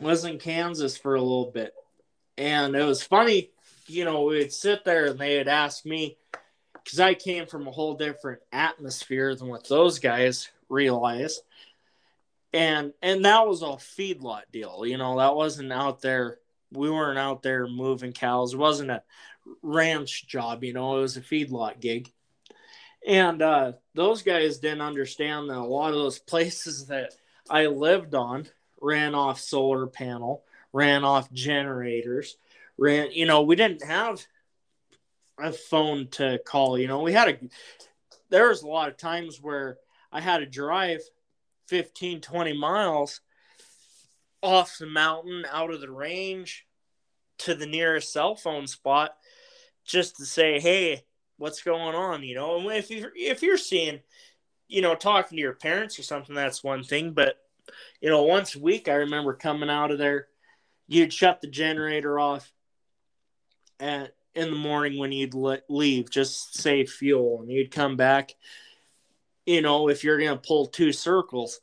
was 0.01 0.25
in 0.25 0.39
Kansas 0.39 0.97
for 0.97 1.15
a 1.15 1.23
little 1.23 1.53
bit, 1.53 1.73
and 2.37 2.75
it 2.75 2.85
was 2.85 3.03
funny. 3.03 3.51
You 3.87 4.05
know, 4.05 4.25
we'd 4.25 4.53
sit 4.53 4.85
there 4.85 5.07
and 5.07 5.19
they 5.19 5.39
would 5.39 5.49
ask 5.49 5.87
me 5.87 6.17
because 6.85 7.01
I 7.01 7.15
came 7.15 7.47
from 7.47 7.67
a 7.67 7.73
whole 7.73 7.95
different 7.95 8.41
atmosphere 8.53 9.35
than 9.35 9.49
what 9.49 9.69
those 9.69 9.99
guys 9.99 10.51
realized. 10.69 11.41
And 12.53 12.93
and 13.01 13.25
that 13.25 13.47
was 13.47 13.63
a 13.63 13.67
feedlot 13.77 14.43
deal. 14.53 14.85
You 14.85 14.99
know, 14.99 15.19
that 15.19 15.37
wasn't 15.37 15.73
out 15.73 16.01
there. 16.01 16.39
We 16.73 16.91
weren't 16.91 17.19
out 17.19 17.43
there 17.43 17.67
moving 17.67 18.13
cows. 18.13 18.55
It 18.55 18.59
wasn't 18.59 18.91
a 18.91 19.03
ranch 19.63 20.27
job, 20.27 20.65
you 20.65 20.73
know, 20.73 20.99
it 20.99 21.03
was 21.03 21.17
a 21.17 21.21
feedlot 21.21 21.81
gig. 21.81 22.11
And 23.07 23.41
uh, 23.41 23.73
those 23.95 24.23
guys 24.23 24.59
didn't 24.59 24.83
understand 24.83 25.49
that 25.49 25.57
a 25.57 25.65
lot 25.65 25.91
of 25.91 25.97
those 25.97 26.19
places 26.31 26.87
that 26.87 27.15
I 27.49 27.67
lived 27.67 28.15
on 28.15 28.47
ran 28.81 29.15
off 29.15 29.41
solar 29.41 29.87
panel, 29.87 30.45
ran 30.73 31.05
off 31.05 31.33
generators, 31.33 32.37
ran, 32.79 33.11
you 33.13 33.27
know, 33.27 33.43
we 33.43 33.57
didn't 33.57 33.85
have 33.85 34.25
a 35.43 35.53
phone 35.53 36.09
to 36.13 36.39
call. 36.47 36.79
You 36.79 36.89
know, 36.89 37.01
we 37.01 37.13
had 37.13 37.29
a 37.29 37.39
there 38.31 38.49
was 38.49 38.63
a 38.63 38.69
lot 38.69 38.89
of 38.89 38.97
times 38.97 39.39
where 39.41 39.79
I 40.13 40.21
had 40.21 40.39
to 40.39 40.47
drive 40.47 41.01
15, 41.69 42.21
20 42.21 42.53
miles 42.59 43.21
off 44.43 44.79
the 44.79 44.87
mountain, 44.87 45.45
out 45.51 45.73
of 45.73 45.81
the 45.81 45.91
range 45.91 46.67
to 47.39 47.55
the 47.55 47.67
nearest 47.67 48.13
cell 48.13 48.35
phone 48.35 48.67
spot 48.67 49.17
just 49.85 50.17
to 50.17 50.25
say, 50.25 50.61
hey, 50.61 51.05
what's 51.37 51.63
going 51.63 51.95
on? 51.95 52.23
You 52.23 52.35
know, 52.35 52.57
and 52.59 52.71
if 52.77 52.91
you 52.91 53.11
if 53.15 53.43
you're 53.43 53.57
seeing, 53.57 54.01
you 54.69 54.83
know, 54.83 54.95
talking 54.95 55.37
to 55.37 55.43
your 55.43 55.55
parents 55.55 55.99
or 55.99 56.03
something, 56.03 56.35
that's 56.35 56.63
one 56.63 56.85
thing. 56.85 57.13
But 57.13 57.37
you 58.01 58.11
know, 58.11 58.23
once 58.23 58.55
a 58.55 58.61
week, 58.61 58.89
I 58.89 58.95
remember 58.95 59.35
coming 59.35 59.71
out 59.71 59.91
of 59.91 59.99
there, 59.99 60.29
you'd 60.87 61.13
shut 61.13 61.41
the 61.41 61.49
generator 61.49 62.19
off, 62.19 62.53
and 63.79 64.11
in 64.35 64.51
the 64.51 64.57
morning 64.57 64.99
when 64.99 65.13
you'd 65.13 65.35
leave, 65.69 66.11
just 66.11 66.57
save 66.57 66.91
fuel, 66.91 67.41
and 67.41 67.51
you'd 67.51 67.71
come 67.71 67.97
back. 67.97 68.35
You 69.47 69.63
know, 69.63 69.89
if 69.89 70.05
you're 70.05 70.19
going 70.19 70.37
to 70.37 70.47
pull 70.47 70.67
two 70.67 70.93
circles, 70.93 71.61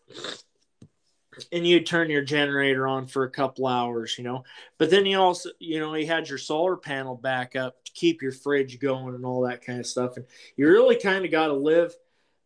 and 1.51 1.67
you'd 1.67 1.85
turn 1.85 2.09
your 2.09 2.23
generator 2.23 2.87
on 2.87 3.07
for 3.07 3.23
a 3.23 3.29
couple 3.29 3.67
hours, 3.67 4.17
you 4.17 4.23
know. 4.23 4.43
But 4.77 4.89
then 4.89 5.05
you 5.05 5.19
also, 5.19 5.49
you 5.59 5.79
know, 5.79 5.93
you 5.95 6.07
had 6.07 6.27
your 6.29 6.37
solar 6.37 6.77
panel 6.77 7.15
back 7.15 7.55
up 7.55 7.83
to 7.85 7.91
keep 7.91 8.21
your 8.21 8.31
fridge 8.31 8.79
going 8.79 9.15
and 9.15 9.25
all 9.25 9.41
that 9.47 9.63
kind 9.63 9.79
of 9.79 9.85
stuff. 9.85 10.17
And 10.17 10.25
you 10.55 10.67
really 10.67 10.99
kind 10.99 11.25
of 11.25 11.31
got 11.31 11.47
to 11.47 11.53
live 11.53 11.93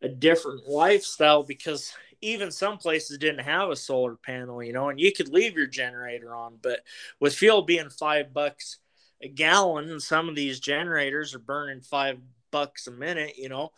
a 0.01 0.09
different 0.09 0.67
lifestyle 0.67 1.43
because 1.43 1.93
even 2.21 2.51
some 2.51 2.77
places 2.77 3.17
didn't 3.17 3.45
have 3.45 3.69
a 3.69 3.75
solar 3.75 4.15
panel, 4.15 4.61
you 4.61 4.73
know, 4.73 4.89
and 4.89 4.99
you 4.99 5.11
could 5.11 5.29
leave 5.29 5.55
your 5.55 5.67
generator 5.67 6.35
on. 6.35 6.57
But 6.61 6.81
with 7.19 7.35
fuel 7.35 7.63
being 7.63 7.89
five 7.89 8.33
bucks 8.33 8.77
a 9.21 9.27
gallon 9.27 9.89
and 9.89 10.01
some 10.01 10.29
of 10.29 10.35
these 10.35 10.59
generators 10.59 11.35
are 11.35 11.39
burning 11.39 11.81
five 11.81 12.19
bucks 12.51 12.87
a 12.87 12.91
minute 12.91 13.37
you 13.37 13.49
know 13.49 13.71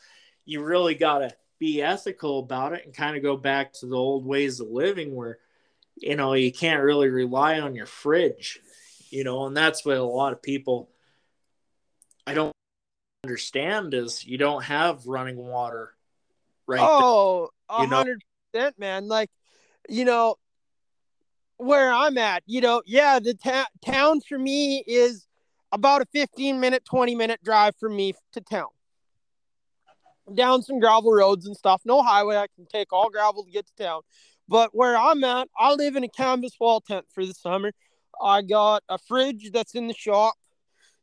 you 0.45 0.63
really 0.63 0.95
got 0.95 1.19
to 1.19 1.31
be 1.59 1.81
ethical 1.81 2.39
about 2.39 2.73
it 2.73 2.85
and 2.85 2.93
kind 2.93 3.15
of 3.15 3.23
go 3.23 3.37
back 3.37 3.71
to 3.71 3.85
the 3.85 3.95
old 3.95 4.25
ways 4.25 4.59
of 4.59 4.67
living 4.69 5.15
where 5.15 5.37
you 5.95 6.15
know 6.15 6.33
you 6.33 6.51
can't 6.51 6.83
really 6.83 7.09
rely 7.09 7.59
on 7.59 7.75
your 7.75 7.85
fridge 7.85 8.59
you 9.09 9.23
know 9.23 9.45
and 9.45 9.55
that's 9.55 9.85
what 9.85 9.97
a 9.97 10.03
lot 10.03 10.33
of 10.33 10.41
people 10.41 10.89
i 12.25 12.33
don't 12.33 12.53
understand 13.23 13.93
is 13.93 14.25
you 14.25 14.37
don't 14.37 14.63
have 14.63 15.05
running 15.05 15.37
water 15.37 15.93
right 16.67 16.81
oh 16.81 17.49
a 17.69 17.85
hundred 17.85 18.21
percent 18.51 18.77
man 18.77 19.07
like 19.07 19.29
you 19.87 20.03
know 20.03 20.35
where 21.57 21.93
i'm 21.93 22.17
at 22.17 22.43
you 22.45 22.59
know 22.59 22.81
yeah 22.85 23.19
the 23.19 23.33
ta- 23.35 23.67
town 23.85 24.19
for 24.27 24.37
me 24.37 24.83
is 24.85 25.25
about 25.73 26.03
a 26.03 26.05
15 26.13 26.59
minute, 26.59 26.85
20 26.85 27.15
minute 27.15 27.43
drive 27.43 27.75
from 27.79 27.95
me 27.95 28.13
to 28.33 28.41
town. 28.41 28.67
Down 30.33 30.61
some 30.61 30.79
gravel 30.79 31.11
roads 31.11 31.47
and 31.47 31.57
stuff. 31.57 31.81
No 31.83 32.01
highway. 32.01 32.37
I 32.37 32.47
can 32.55 32.65
take 32.65 32.93
all 32.93 33.09
gravel 33.09 33.43
to 33.43 33.51
get 33.51 33.65
to 33.65 33.83
town. 33.83 34.01
But 34.47 34.69
where 34.73 34.95
I'm 34.95 35.23
at, 35.23 35.49
I 35.57 35.73
live 35.73 35.95
in 35.95 36.03
a 36.03 36.09
canvas 36.09 36.53
wall 36.59 36.79
tent 36.79 37.05
for 37.13 37.25
the 37.25 37.33
summer. 37.33 37.71
I 38.21 38.43
got 38.43 38.83
a 38.87 38.97
fridge 38.97 39.51
that's 39.51 39.75
in 39.75 39.87
the 39.87 39.93
shop. 39.93 40.35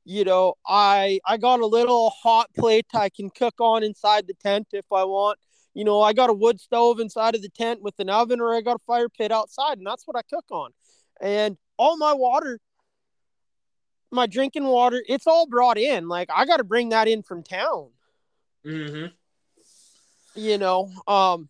You 0.04 0.24
know, 0.24 0.54
I 0.66 1.20
I 1.26 1.36
got 1.36 1.60
a 1.60 1.66
little 1.66 2.10
hot 2.10 2.48
plate 2.56 2.86
I 2.94 3.10
can 3.10 3.28
cook 3.28 3.54
on 3.60 3.82
inside 3.82 4.26
the 4.26 4.34
tent 4.34 4.68
if 4.72 4.86
I 4.92 5.04
want. 5.04 5.38
You 5.74 5.84
know, 5.84 6.00
I 6.00 6.12
got 6.12 6.30
a 6.30 6.32
wood 6.32 6.60
stove 6.60 7.00
inside 7.00 7.34
of 7.34 7.42
the 7.42 7.50
tent 7.50 7.82
with 7.82 7.94
an 7.98 8.08
oven, 8.08 8.40
or 8.40 8.54
I 8.54 8.60
got 8.60 8.76
a 8.76 8.84
fire 8.86 9.08
pit 9.08 9.30
outside, 9.30 9.78
and 9.78 9.86
that's 9.86 10.06
what 10.06 10.16
I 10.16 10.22
cook 10.22 10.46
on. 10.50 10.70
And 11.20 11.58
all 11.76 11.96
my 11.96 12.14
water 12.14 12.60
my 14.10 14.26
drinking 14.26 14.64
water, 14.64 15.02
it's 15.06 15.26
all 15.26 15.46
brought 15.46 15.78
in. 15.78 16.08
Like 16.08 16.28
I 16.34 16.44
got 16.44 16.58
to 16.58 16.64
bring 16.64 16.90
that 16.90 17.08
in 17.08 17.22
from 17.22 17.42
town. 17.42 17.90
Mm-hmm. 18.66 19.06
You 20.34 20.58
know, 20.58 20.90
um, 21.06 21.48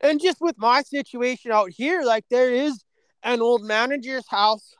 and 0.00 0.20
just 0.20 0.40
with 0.40 0.58
my 0.58 0.82
situation 0.82 1.52
out 1.52 1.70
here, 1.70 2.02
like 2.02 2.24
there 2.28 2.52
is 2.52 2.82
an 3.22 3.40
old 3.40 3.62
manager's 3.64 4.26
house 4.28 4.74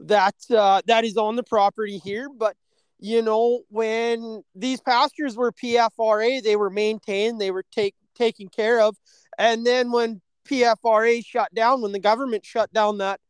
that 0.00 0.34
uh, 0.50 0.82
that 0.86 1.04
is 1.04 1.16
on 1.16 1.36
the 1.36 1.42
property 1.42 1.98
here, 1.98 2.28
but 2.28 2.56
you 2.98 3.22
know, 3.22 3.62
when 3.68 4.42
these 4.54 4.80
pastures 4.80 5.36
were 5.36 5.52
PFRA, 5.52 6.42
they 6.42 6.56
were 6.56 6.70
maintained, 6.70 7.40
they 7.40 7.50
were 7.50 7.64
take 7.72 7.94
taken 8.14 8.48
care 8.48 8.80
of, 8.80 8.96
and 9.38 9.66
then 9.66 9.90
when 9.90 10.20
PFRA 10.48 11.24
shut 11.24 11.52
down, 11.54 11.82
when 11.82 11.92
the 11.92 11.98
government 11.98 12.44
shut 12.44 12.72
down 12.72 12.98
that 12.98 13.20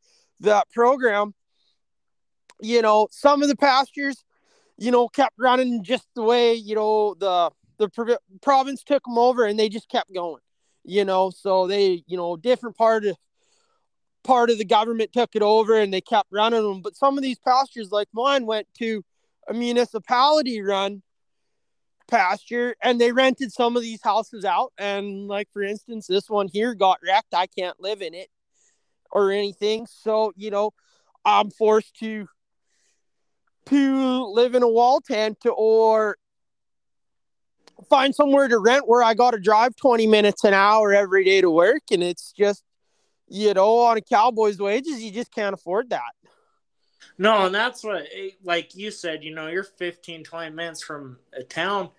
that 0.41 0.71
program, 0.73 1.35
you 2.65 2.83
know, 2.83 3.09
some 3.11 3.43
of 3.43 3.49
the 3.49 3.57
pastures, 3.57 4.25
you 4.79 4.91
know, 4.91 5.09
kept 5.09 5.35
running 5.39 5.85
just 5.85 6.07
the 6.15 6.23
way, 6.23 6.55
you 6.55 6.75
know, 6.75 7.15
the 7.15 7.51
the 7.79 8.19
province 8.41 8.83
took 8.83 9.05
them 9.05 9.19
over 9.19 9.45
and 9.45 9.59
they 9.59 9.69
just 9.69 9.89
kept 9.89 10.13
going, 10.13 10.41
you 10.85 11.05
know. 11.05 11.31
So 11.31 11.67
they, 11.67 12.05
you 12.07 12.17
know, 12.17 12.37
different 12.37 12.77
part 12.77 13.05
of 13.05 13.17
part 14.23 14.51
of 14.51 14.59
the 14.59 14.65
government 14.65 15.13
took 15.13 15.37
it 15.37 15.43
over 15.43 15.79
and 15.79 15.93
they 15.93 16.01
kept 16.01 16.29
running 16.33 16.63
them. 16.63 16.81
But 16.81 16.97
some 16.97 17.19
of 17.19 17.23
these 17.23 17.39
pastures, 17.39 17.91
like 17.93 18.09
mine, 18.13 18.47
went 18.47 18.67
to 18.79 19.05
a 19.49 19.53
municipality 19.53 20.63
run 20.63 21.03
pasture 22.09 22.75
and 22.83 23.01
they 23.01 23.13
rented 23.13 23.53
some 23.53 23.77
of 23.77 23.83
these 23.83 24.03
houses 24.03 24.45
out. 24.45 24.73
And, 24.79 25.29
like, 25.29 25.49
for 25.53 25.63
instance, 25.63 26.07
this 26.07 26.31
one 26.31 26.49
here 26.49 26.75
got 26.75 26.99
wrecked. 27.05 27.35
I 27.35 27.47
can't 27.47 27.79
live 27.81 28.01
in 28.03 28.15
it 28.15 28.29
or 29.11 29.31
anything. 29.31 29.87
So, 29.87 30.33
you 30.37 30.51
know, 30.51 30.73
I'm 31.25 31.51
forced 31.51 31.97
to 32.01 32.27
to 33.67 34.25
live 34.27 34.55
in 34.55 34.63
a 34.63 34.69
wall 34.69 35.01
tent 35.01 35.39
or 35.47 36.17
find 37.89 38.15
somewhere 38.15 38.49
to 38.49 38.59
rent 38.59 38.89
where 38.89 39.03
I 39.03 39.15
got 39.15 39.33
to 39.33 39.41
drive 39.41 39.77
20 39.77 40.07
minutes 40.07 40.45
an 40.45 40.55
hour 40.55 40.93
every 40.93 41.25
day 41.25 41.41
to 41.41 41.51
work. 41.51 41.83
And 41.91 42.03
it's 42.03 42.33
just, 42.33 42.63
you 43.29 43.55
know, 43.55 43.79
on 43.81 43.97
a 43.97 44.01
cowboy's 44.01 44.59
wages, 44.59 45.03
you 45.03 45.11
just 45.11 45.33
can't 45.33 45.55
afford 45.55 45.91
that. 45.91 46.03
No, 47.19 47.47
and 47.47 47.55
that's 47.55 47.85
what, 47.85 48.07
eh, 48.15 48.31
like 48.43 48.75
you 48.75 48.91
said, 48.91 49.23
you 49.23 49.35
know, 49.35 49.49
you're 49.49 49.63
15, 49.63 50.25
20 50.25 50.51
minutes 50.55 50.83
from 50.83 51.19
a 51.33 51.43
town, 51.43 51.91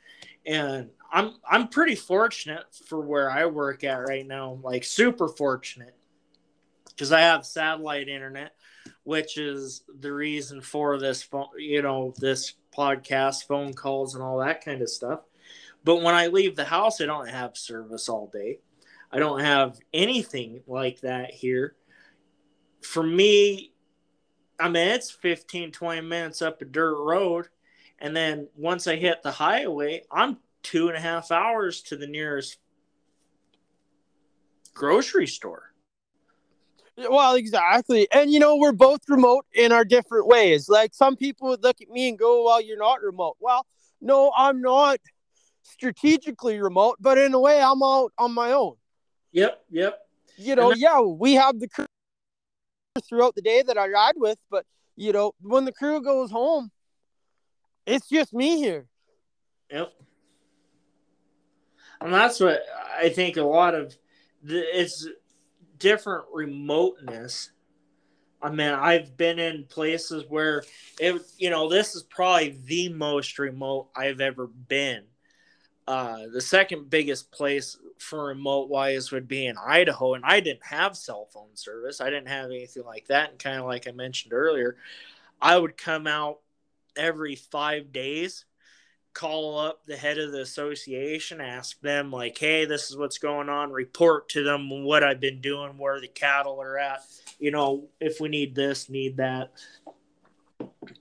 and 0.45 0.89
I'm 1.11 1.35
I'm 1.49 1.67
pretty 1.69 1.95
fortunate 1.95 2.65
for 2.85 2.99
where 2.99 3.29
I 3.29 3.45
work 3.45 3.83
at 3.83 3.95
right 3.97 4.27
now, 4.27 4.59
like 4.61 4.83
super 4.83 5.27
fortunate, 5.27 5.95
because 6.89 7.11
I 7.11 7.21
have 7.21 7.45
satellite 7.45 8.09
internet, 8.09 8.55
which 9.05 9.37
is 9.37 9.83
the 9.99 10.11
reason 10.11 10.59
for 10.59 10.99
this 10.99 11.23
phone, 11.23 11.47
you 11.57 11.81
know, 11.81 12.13
this 12.17 12.55
podcast, 12.75 13.47
phone 13.47 13.73
calls, 13.73 14.15
and 14.15 14.23
all 14.23 14.39
that 14.39 14.65
kind 14.65 14.81
of 14.81 14.89
stuff. 14.89 15.21
But 15.83 16.01
when 16.01 16.15
I 16.15 16.27
leave 16.27 16.55
the 16.55 16.65
house, 16.65 16.99
I 16.99 17.05
don't 17.05 17.29
have 17.29 17.55
service 17.55 18.09
all 18.09 18.29
day. 18.33 18.59
I 19.11 19.19
don't 19.19 19.39
have 19.39 19.77
anything 19.93 20.61
like 20.67 21.01
that 21.01 21.31
here. 21.31 21.75
For 22.81 23.03
me, 23.03 23.73
I 24.59 24.69
mean, 24.69 24.87
it's 24.87 25.11
15, 25.11 25.71
20 25.71 26.01
minutes 26.01 26.41
up 26.41 26.61
a 26.61 26.65
dirt 26.65 26.97
road. 26.97 27.47
And 27.99 28.15
then 28.15 28.47
once 28.57 28.87
I 28.87 28.95
hit 28.95 29.21
the 29.21 29.31
highway, 29.31 30.03
I'm 30.11 30.37
two 30.63 30.87
and 30.87 30.97
a 30.97 31.01
half 31.01 31.31
hours 31.31 31.83
to 31.83 31.95
the 31.95 32.07
nearest 32.07 32.57
grocery 34.73 35.27
store. 35.27 35.64
Well, 36.97 37.35
exactly. 37.35 38.07
And 38.13 38.31
you 38.31 38.39
know, 38.39 38.55
we're 38.55 38.71
both 38.71 39.01
remote 39.07 39.45
in 39.53 39.71
our 39.71 39.83
different 39.83 40.27
ways. 40.27 40.69
Like 40.69 40.93
some 40.93 41.15
people 41.15 41.49
would 41.49 41.63
look 41.63 41.81
at 41.81 41.89
me 41.89 42.09
and 42.09 42.17
go, 42.17 42.45
Well, 42.45 42.61
you're 42.61 42.77
not 42.77 43.01
remote. 43.01 43.35
Well, 43.39 43.65
no, 44.01 44.31
I'm 44.35 44.61
not 44.61 44.99
strategically 45.63 46.59
remote, 46.59 46.97
but 46.99 47.17
in 47.17 47.33
a 47.33 47.39
way, 47.39 47.61
I'm 47.61 47.83
out 47.83 48.13
on 48.17 48.33
my 48.33 48.51
own. 48.51 48.75
Yep, 49.31 49.61
yep. 49.69 49.99
You 50.37 50.55
know, 50.55 50.73
yeah, 50.73 51.01
we 51.01 51.33
have 51.33 51.59
the 51.59 51.67
crew 51.67 51.85
throughout 53.07 53.35
the 53.35 53.41
day 53.41 53.61
that 53.61 53.77
I 53.77 53.87
ride 53.87 54.15
with, 54.15 54.37
but 54.49 54.65
you 54.95 55.11
know, 55.11 55.33
when 55.41 55.65
the 55.65 55.71
crew 55.73 56.01
goes 56.01 56.31
home, 56.31 56.71
it's 57.85 58.07
just 58.07 58.33
me 58.33 58.57
here. 58.57 58.87
Yep. 59.69 59.91
And 62.01 62.13
that's 62.13 62.39
what 62.39 62.61
I 62.97 63.09
think 63.09 63.37
a 63.37 63.43
lot 63.43 63.73
of 63.75 63.95
the, 64.43 64.59
it's 64.79 65.07
different 65.85 66.25
remoteness. 66.33 67.51
I 68.41 68.49
mean, 68.49 68.71
I've 68.71 69.15
been 69.17 69.37
in 69.37 69.65
places 69.65 70.23
where 70.27 70.63
it, 70.99 71.21
you 71.37 71.51
know, 71.51 71.69
this 71.69 71.93
is 71.93 72.01
probably 72.01 72.59
the 72.65 72.89
most 72.89 73.37
remote 73.37 73.89
I've 73.95 74.19
ever 74.19 74.47
been. 74.47 75.03
Uh, 75.87 76.23
the 76.33 76.41
second 76.41 76.89
biggest 76.89 77.31
place 77.31 77.77
for 77.99 78.25
remote 78.25 78.67
wise 78.67 79.11
would 79.11 79.27
be 79.27 79.45
in 79.45 79.57
Idaho, 79.63 80.15
and 80.15 80.25
I 80.25 80.39
didn't 80.39 80.65
have 80.65 80.97
cell 80.97 81.27
phone 81.31 81.55
service. 81.55 82.01
I 82.01 82.09
didn't 82.09 82.29
have 82.29 82.47
anything 82.47 82.83
like 82.83 83.05
that. 83.09 83.29
And 83.29 83.37
kind 83.37 83.59
of 83.59 83.67
like 83.67 83.87
I 83.87 83.91
mentioned 83.91 84.33
earlier, 84.33 84.77
I 85.39 85.55
would 85.55 85.77
come 85.77 86.07
out 86.07 86.39
every 86.95 87.35
five 87.35 87.91
days, 87.91 88.45
call 89.15 89.57
up 89.57 89.83
the 89.85 89.95
head 89.95 90.19
of 90.19 90.33
the 90.33 90.41
association, 90.41 91.41
ask 91.41 91.79
them, 91.79 92.11
like, 92.11 92.37
hey, 92.37 92.65
this 92.65 92.91
is 92.91 92.97
what's 92.97 93.17
going 93.17 93.49
on, 93.49 93.71
report 93.71 94.29
to 94.29 94.43
them 94.43 94.83
what 94.83 95.03
I've 95.03 95.21
been 95.21 95.41
doing, 95.41 95.77
where 95.77 95.99
the 95.99 96.09
cattle 96.09 96.61
are 96.61 96.77
at, 96.77 96.99
you 97.39 97.49
know, 97.49 97.87
if 97.99 98.19
we 98.19 98.29
need 98.29 98.53
this, 98.53 98.89
need 98.89 99.17
that. 99.17 99.53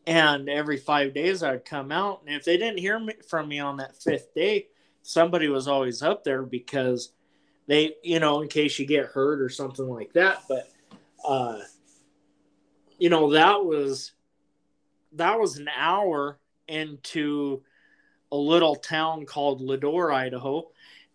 And 0.07 0.49
every 0.49 0.79
five 0.79 1.13
days 1.13 1.43
I'd 1.43 1.65
come 1.65 1.93
out, 1.93 2.23
and 2.25 2.35
if 2.35 2.45
they 2.45 2.57
didn't 2.57 2.79
hear 2.79 2.99
me, 2.99 3.15
from 3.29 3.49
me 3.49 3.59
on 3.59 3.79
that 3.79 4.01
fifth 4.01 4.33
day, 4.33 4.69
somebody 5.03 5.49
was 5.49 5.67
always 5.67 6.01
up 6.01 6.23
there 6.23 6.43
because 6.43 7.13
they, 7.67 7.97
you 8.03 8.21
know, 8.21 8.43
in 8.43 8.49
case 8.49 8.79
you 8.79 8.87
get 8.87 9.07
hurt 9.07 9.41
or 9.41 9.49
something 9.49 9.89
like 9.89 10.13
that. 10.13 10.45
But, 10.49 10.71
uh, 11.27 11.61
you 12.99 13.11
know, 13.11 13.33
that 13.33 13.65
was 13.65 14.13
that 15.13 15.39
was 15.39 15.59
an 15.59 15.69
hour 15.77 16.39
into 16.69 17.63
a 18.35 18.37
little 18.37 18.75
town 18.75 19.27
called 19.27 19.61
Leadore, 19.61 20.13
Idaho. 20.13 20.69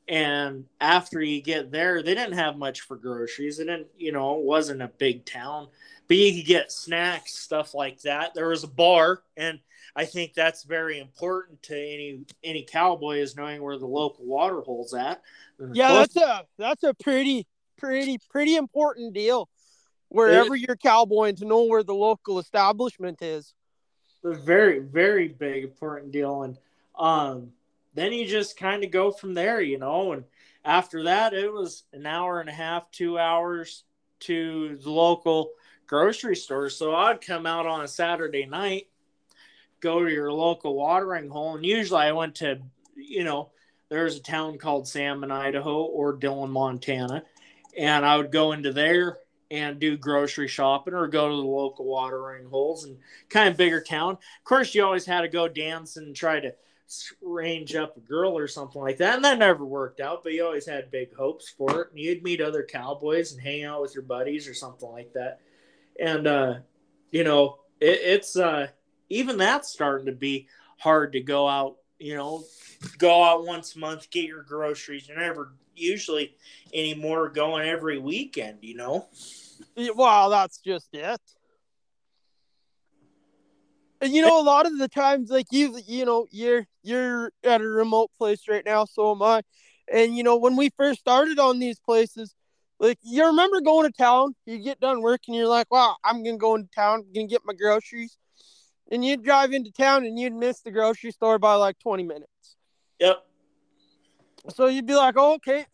And 0.07 0.65
after 0.79 1.21
you 1.21 1.41
get 1.41 1.69
there, 1.69 2.01
they 2.01 2.15
didn't 2.15 2.37
have 2.37 2.57
much 2.57 2.81
for 2.81 2.95
groceries. 2.95 3.59
It 3.59 3.65
didn't, 3.65 3.87
you 3.97 4.13
know, 4.13 4.39
it 4.39 4.45
wasn't 4.45 4.81
a 4.81 4.87
big 4.87 5.25
town, 5.25 5.67
but 6.07 6.15
you 6.17 6.33
could 6.33 6.47
get 6.47 6.71
snacks, 6.71 7.35
stuff 7.35 7.75
like 7.75 8.01
that. 8.03 8.33
There 8.33 8.47
was 8.47 8.63
a 8.63 8.69
bar, 8.69 9.21
and 9.35 9.59
I 9.97 10.05
think 10.05 10.33
that's 10.33 10.63
very 10.63 10.99
important 10.99 11.61
to 11.63 11.75
any 11.75 12.21
any 12.41 12.63
cowboy 12.63 13.17
is 13.17 13.35
knowing 13.35 13.61
where 13.61 13.77
the 13.77 13.85
local 13.85 14.25
water 14.25 14.61
hole's 14.61 14.93
at. 14.93 15.21
Yeah, 15.73 15.93
that's 15.93 16.15
a 16.15 16.45
that's 16.57 16.83
a 16.83 16.93
pretty 16.93 17.45
pretty 17.77 18.17
pretty 18.31 18.55
important 18.55 19.13
deal. 19.13 19.49
Wherever 20.07 20.55
it, 20.55 20.61
you're 20.61 20.77
cowboying, 20.77 21.35
to 21.35 21.45
know 21.45 21.65
where 21.65 21.83
the 21.83 21.93
local 21.93 22.39
establishment 22.39 23.21
is. 23.21 23.53
A 24.23 24.33
very 24.33 24.79
very 24.79 25.27
big 25.27 25.65
important 25.65 26.13
deal, 26.13 26.43
and 26.43 26.57
um, 26.99 27.51
then 27.93 28.13
you 28.13 28.27
just 28.27 28.57
kind 28.57 28.83
of 28.83 28.91
go 28.91 29.11
from 29.11 29.33
there, 29.33 29.61
you 29.61 29.79
know. 29.79 30.11
And 30.11 30.25
after 30.63 31.03
that, 31.03 31.33
it 31.33 31.51
was 31.51 31.83
an 31.93 32.05
hour 32.05 32.39
and 32.39 32.49
a 32.49 32.53
half, 32.53 32.91
two 32.91 33.17
hours 33.17 33.83
to 34.21 34.77
the 34.83 34.91
local 34.91 35.51
grocery 35.87 36.35
store. 36.35 36.69
So 36.69 36.93
I'd 36.93 37.21
come 37.21 37.45
out 37.45 37.65
on 37.65 37.81
a 37.81 37.87
Saturday 37.87 38.45
night 38.45 38.87
go 39.79 40.03
to 40.03 40.11
your 40.11 40.31
local 40.31 40.75
watering 40.75 41.29
hole. 41.29 41.55
And 41.55 41.65
usually 41.65 42.01
I 42.01 42.11
went 42.11 42.35
to, 42.35 42.59
you 42.95 43.23
know, 43.23 43.51
there's 43.89 44.17
a 44.17 44.21
town 44.21 44.57
called 44.57 44.87
Salmon, 44.87 45.31
Idaho 45.31 45.83
or 45.83 46.13
Dillon, 46.13 46.51
Montana. 46.51 47.23
And 47.77 48.05
I 48.05 48.17
would 48.17 48.31
go 48.31 48.51
into 48.51 48.73
there 48.73 49.17
and 49.51 49.79
do 49.79 49.97
grocery 49.97 50.47
shopping 50.47 50.93
or 50.93 51.07
go 51.07 51.29
to 51.29 51.35
the 51.35 51.41
local 51.41 51.85
watering 51.85 52.47
holes 52.47 52.83
and 52.83 52.97
kind 53.29 53.49
of 53.49 53.57
bigger 53.57 53.81
town. 53.81 54.13
Of 54.13 54.43
course, 54.43 54.75
you 54.75 54.83
always 54.83 55.05
had 55.05 55.21
to 55.21 55.27
go 55.27 55.47
dance 55.47 55.97
and 55.97 56.15
try 56.15 56.39
to 56.39 56.53
range 57.21 57.75
up 57.75 57.97
a 57.97 57.99
girl 57.99 58.37
or 58.37 58.47
something 58.47 58.81
like 58.81 58.97
that. 58.97 59.15
And 59.15 59.25
that 59.25 59.39
never 59.39 59.65
worked 59.65 59.99
out, 59.99 60.23
but 60.23 60.33
you 60.33 60.45
always 60.45 60.65
had 60.65 60.91
big 60.91 61.15
hopes 61.15 61.49
for 61.49 61.81
it. 61.81 61.91
And 61.91 61.99
you'd 61.99 62.23
meet 62.23 62.41
other 62.41 62.63
cowboys 62.63 63.31
and 63.31 63.41
hang 63.41 63.63
out 63.63 63.81
with 63.81 63.93
your 63.93 64.03
buddies 64.03 64.47
or 64.47 64.53
something 64.53 64.89
like 64.89 65.13
that. 65.13 65.39
And, 65.99 66.27
uh, 66.27 66.55
you 67.11 67.23
know, 67.23 67.59
it, 67.79 67.99
it's, 68.01 68.35
uh, 68.35 68.67
even 69.09 69.37
that's 69.37 69.69
starting 69.69 70.05
to 70.07 70.11
be 70.11 70.47
hard 70.77 71.13
to 71.13 71.21
go 71.21 71.47
out, 71.47 71.77
you 71.99 72.15
know, 72.15 72.43
go 72.97 73.23
out 73.23 73.45
once 73.45 73.75
a 73.75 73.79
month, 73.79 74.09
get 74.09 74.25
your 74.25 74.43
groceries. 74.43 75.07
You're 75.07 75.19
never 75.19 75.53
usually 75.75 76.35
anymore 76.73 77.29
going 77.29 77.67
every 77.67 77.97
weekend, 77.97 78.59
you 78.61 78.75
know? 78.75 79.07
Well, 79.95 80.29
that's 80.29 80.59
just 80.59 80.89
it. 80.93 81.19
And 84.01 84.13
you 84.13 84.21
know, 84.21 84.39
a 84.39 84.43
lot 84.43 84.65
of 84.65 84.77
the 84.77 84.87
times, 84.87 85.29
like 85.29 85.47
you, 85.51 85.77
you 85.85 86.05
know, 86.05 86.27
you're 86.31 86.65
you're 86.83 87.31
at 87.43 87.61
a 87.61 87.67
remote 87.67 88.11
place 88.17 88.47
right 88.47 88.63
now, 88.65 88.85
so 88.85 89.11
am 89.11 89.21
I. 89.21 89.41
And 89.91 90.15
you 90.15 90.23
know, 90.23 90.37
when 90.37 90.55
we 90.55 90.69
first 90.69 90.99
started 90.99 91.39
on 91.39 91.59
these 91.59 91.79
places, 91.79 92.33
like 92.79 92.97
you 93.01 93.25
remember 93.25 93.59
going 93.61 93.91
to 93.91 93.97
town, 93.97 94.35
you 94.45 94.59
get 94.59 94.79
done 94.79 95.01
work, 95.01 95.21
and 95.27 95.35
you're 95.35 95.47
like, 95.47 95.69
"Wow, 95.69 95.97
I'm 96.03 96.23
gonna 96.23 96.37
go 96.37 96.55
into 96.55 96.69
town, 96.73 97.03
I'm 97.05 97.13
gonna 97.13 97.27
get 97.27 97.41
my 97.45 97.53
groceries." 97.53 98.17
and 98.91 99.05
you'd 99.05 99.23
drive 99.23 99.53
into 99.53 99.71
town 99.71 100.05
and 100.05 100.17
you'd 100.19 100.33
miss 100.33 100.61
the 100.61 100.71
grocery 100.71 101.11
store 101.11 101.39
by 101.39 101.55
like 101.55 101.77
20 101.79 102.03
minutes. 102.03 102.55
Yep. 102.99 103.25
So 104.55 104.67
you'd 104.67 104.85
be 104.85 104.95
like, 104.95 105.15
oh, 105.17 105.35
okay. 105.35 105.65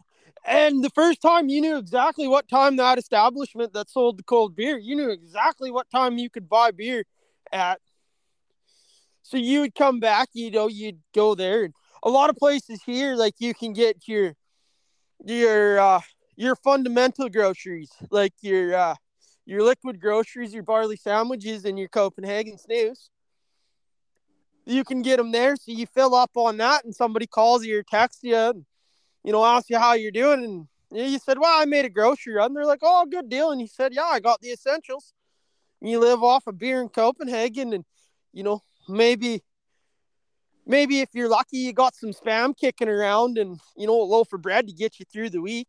And 0.45 0.83
the 0.83 0.89
first 0.91 1.21
time 1.21 1.49
you 1.49 1.61
knew 1.61 1.77
exactly 1.77 2.27
what 2.27 2.47
time 2.47 2.75
that 2.75 2.97
establishment 2.97 3.73
that 3.73 3.89
sold 3.89 4.17
the 4.17 4.23
cold 4.23 4.55
beer, 4.55 4.77
you 4.77 4.95
knew 4.95 5.09
exactly 5.09 5.71
what 5.71 5.89
time 5.89 6.17
you 6.17 6.29
could 6.29 6.47
buy 6.47 6.71
beer 6.71 7.03
at. 7.51 7.79
So 9.25 9.37
you 9.37 9.61
would 9.61 9.73
come 9.73 9.99
back, 9.99 10.29
you 10.33 10.51
know, 10.51 10.67
you'd 10.67 10.99
go 11.15 11.33
there. 11.33 11.63
And 11.63 11.73
a 12.03 12.11
lot 12.11 12.29
of 12.29 12.35
places 12.35 12.83
here, 12.85 13.15
like 13.15 13.33
you 13.39 13.55
can 13.55 13.73
get 13.73 14.07
your 14.07 14.35
your 15.25 15.79
uh 15.79 16.01
your 16.35 16.55
fundamental 16.55 17.27
groceries, 17.27 17.91
like 18.11 18.33
your 18.41 18.75
uh 18.75 18.93
your 19.47 19.63
liquid 19.63 19.99
groceries, 19.99 20.53
your 20.53 20.61
barley 20.61 20.95
sandwiches, 20.95 21.65
and 21.65 21.79
your 21.79 21.87
Copenhagen 21.87 22.59
snoose. 22.59 23.09
You 24.63 24.83
can 24.83 25.01
get 25.01 25.17
them 25.17 25.31
there. 25.31 25.55
So 25.55 25.71
you 25.71 25.87
fill 25.87 26.13
up 26.13 26.31
on 26.35 26.57
that, 26.57 26.85
and 26.85 26.93
somebody 26.93 27.25
calls 27.25 27.65
you 27.65 27.79
or 27.79 27.83
texts 27.83 28.23
you, 28.23 28.35
and, 28.35 28.63
you 29.23 29.31
know, 29.31 29.43
asks 29.43 29.71
you 29.71 29.79
how 29.79 29.93
you're 29.93 30.11
doing, 30.11 30.43
and 30.43 30.67
you 30.91 31.17
said, 31.17 31.39
well, 31.39 31.59
I 31.59 31.65
made 31.65 31.85
a 31.85 31.89
grocery 31.89 32.33
run. 32.33 32.53
They're 32.53 32.65
like, 32.65 32.83
oh, 32.83 33.07
good 33.09 33.27
deal. 33.27 33.49
And 33.49 33.59
he 33.59 33.65
said, 33.67 33.91
yeah, 33.91 34.03
I 34.03 34.19
got 34.19 34.41
the 34.41 34.51
essentials. 34.51 35.13
And 35.81 35.89
You 35.89 35.99
live 35.99 36.21
off 36.21 36.45
a 36.45 36.53
beer 36.53 36.79
in 36.79 36.89
Copenhagen, 36.89 37.73
and 37.73 37.85
you 38.31 38.43
know 38.43 38.61
maybe 38.87 39.43
maybe 40.65 41.01
if 41.01 41.09
you're 41.13 41.29
lucky, 41.29 41.57
you 41.57 41.73
got 41.73 41.95
some 41.95 42.11
spam 42.11 42.57
kicking 42.57 42.89
around, 42.89 43.37
and 43.37 43.59
you 43.75 43.87
know 43.87 44.01
a 44.01 44.03
loaf 44.03 44.33
of 44.33 44.41
bread 44.41 44.67
to 44.67 44.73
get 44.73 44.99
you 44.99 45.05
through 45.11 45.29
the 45.29 45.41
week. 45.41 45.67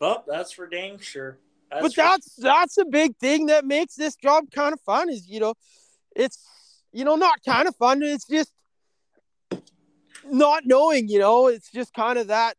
Well, 0.00 0.24
that's 0.26 0.52
for 0.52 0.66
dang 0.66 0.98
sure. 0.98 1.38
That's 1.70 1.82
but 1.82 1.94
for- 1.94 2.00
that's 2.02 2.34
that's 2.36 2.78
a 2.78 2.84
big 2.84 3.16
thing 3.16 3.46
that 3.46 3.64
makes 3.64 3.94
this 3.94 4.16
job 4.16 4.50
kind 4.50 4.72
of 4.72 4.80
fun. 4.80 5.08
Is 5.08 5.28
you 5.28 5.40
know, 5.40 5.54
it's 6.14 6.46
you 6.92 7.04
know 7.04 7.16
not 7.16 7.42
kind 7.44 7.68
of 7.68 7.76
fun. 7.76 8.02
It's 8.02 8.26
just 8.26 8.52
not 10.24 10.62
knowing. 10.64 11.08
You 11.08 11.18
know, 11.18 11.48
it's 11.48 11.70
just 11.70 11.92
kind 11.94 12.18
of 12.18 12.28
that. 12.28 12.56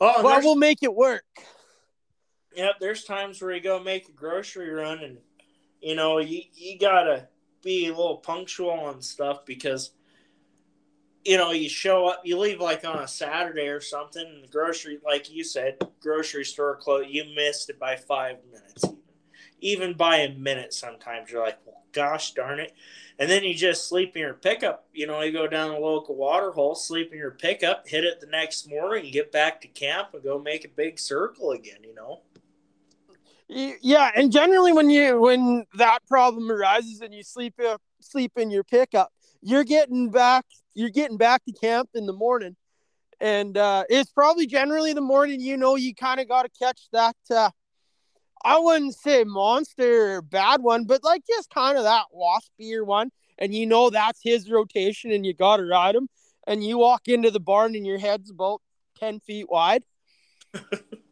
Oh, 0.00 0.22
well, 0.22 0.40
we'll 0.42 0.56
make 0.56 0.82
it 0.82 0.94
work. 0.94 1.24
Yep, 2.54 2.74
there's 2.80 3.04
times 3.04 3.40
where 3.40 3.52
you 3.52 3.60
go 3.60 3.78
make 3.78 4.08
a 4.08 4.12
grocery 4.12 4.70
run, 4.70 4.98
and 4.98 5.18
you 5.86 5.94
know 5.94 6.18
you 6.18 6.42
you 6.54 6.78
gotta 6.78 7.28
be 7.62 7.86
a 7.86 7.90
little 7.90 8.16
punctual 8.16 8.70
on 8.70 9.00
stuff 9.00 9.46
because 9.46 9.92
you 11.24 11.36
know, 11.36 11.50
you 11.50 11.68
show 11.68 12.06
up, 12.06 12.22
you 12.24 12.38
leave 12.38 12.60
like 12.60 12.84
on 12.84 13.00
a 13.00 13.08
Saturday 13.08 13.66
or 13.66 13.80
something, 13.80 14.24
and 14.24 14.44
the 14.44 14.48
grocery, 14.48 15.00
like 15.04 15.28
you 15.28 15.42
said, 15.42 15.76
grocery 16.00 16.44
store 16.44 16.76
closed. 16.76 17.10
You 17.10 17.24
missed 17.34 17.68
it 17.68 17.80
by 17.80 17.96
five 17.96 18.36
minutes, 18.52 18.84
even, 18.84 18.98
even 19.60 19.94
by 19.94 20.18
a 20.18 20.32
minute. 20.34 20.72
Sometimes 20.72 21.28
you're 21.28 21.42
like, 21.42 21.58
well, 21.66 21.82
gosh 21.90 22.32
darn 22.34 22.60
it, 22.60 22.74
and 23.18 23.28
then 23.28 23.42
you 23.42 23.54
just 23.54 23.88
sleep 23.88 24.14
in 24.14 24.22
your 24.22 24.34
pickup. 24.34 24.86
You 24.92 25.08
know, 25.08 25.20
you 25.22 25.32
go 25.32 25.48
down 25.48 25.72
the 25.72 25.80
local 25.80 26.14
water 26.14 26.52
hole, 26.52 26.76
sleep 26.76 27.10
in 27.10 27.18
your 27.18 27.32
pickup, 27.32 27.88
hit 27.88 28.04
it 28.04 28.20
the 28.20 28.28
next 28.28 28.70
morning, 28.70 29.10
get 29.10 29.32
back 29.32 29.60
to 29.62 29.68
camp, 29.68 30.10
and 30.14 30.22
go 30.22 30.38
make 30.38 30.64
a 30.64 30.68
big 30.68 31.00
circle 31.00 31.50
again. 31.50 31.78
You 31.82 31.94
know. 31.96 32.20
Yeah, 33.48 34.10
and 34.14 34.32
generally 34.32 34.72
when 34.72 34.90
you 34.90 35.20
when 35.20 35.66
that 35.74 36.00
problem 36.08 36.50
arises 36.50 37.00
and 37.00 37.14
you 37.14 37.22
sleep 37.22 37.54
uh, 37.64 37.78
sleep 38.00 38.32
in 38.36 38.50
your 38.50 38.64
pickup, 38.64 39.12
you're 39.40 39.64
getting 39.64 40.10
back 40.10 40.44
you're 40.74 40.90
getting 40.90 41.16
back 41.16 41.44
to 41.44 41.52
camp 41.52 41.90
in 41.94 42.06
the 42.06 42.12
morning. 42.12 42.56
And 43.20 43.56
uh, 43.56 43.84
it's 43.88 44.10
probably 44.10 44.46
generally 44.46 44.92
the 44.92 45.00
morning 45.00 45.40
you 45.40 45.56
know 45.56 45.76
you 45.76 45.94
kind 45.94 46.20
of 46.20 46.28
got 46.28 46.42
to 46.42 46.50
catch 46.58 46.82
that 46.92 47.16
uh, 47.30 47.50
i 48.44 48.58
wouldn't 48.58 48.94
say 48.94 49.24
monster 49.24 50.20
bad 50.20 50.62
one 50.62 50.84
but 50.84 51.02
like 51.02 51.22
just 51.26 51.48
kind 51.50 51.78
of 51.78 51.84
that 51.84 52.06
waspier 52.14 52.84
one. 52.84 53.10
And 53.38 53.54
you 53.54 53.66
know 53.66 53.90
that's 53.90 54.20
his 54.22 54.50
rotation 54.50 55.12
and 55.12 55.24
you 55.24 55.34
got 55.34 55.58
to 55.58 55.64
ride 55.64 55.94
him. 55.94 56.08
And 56.46 56.64
you 56.64 56.78
walk 56.78 57.06
into 57.06 57.30
the 57.30 57.40
barn 57.40 57.74
and 57.74 57.86
your 57.86 57.98
head's 57.98 58.30
about 58.30 58.60
10 58.98 59.20
feet 59.20 59.48
wide 59.48 59.82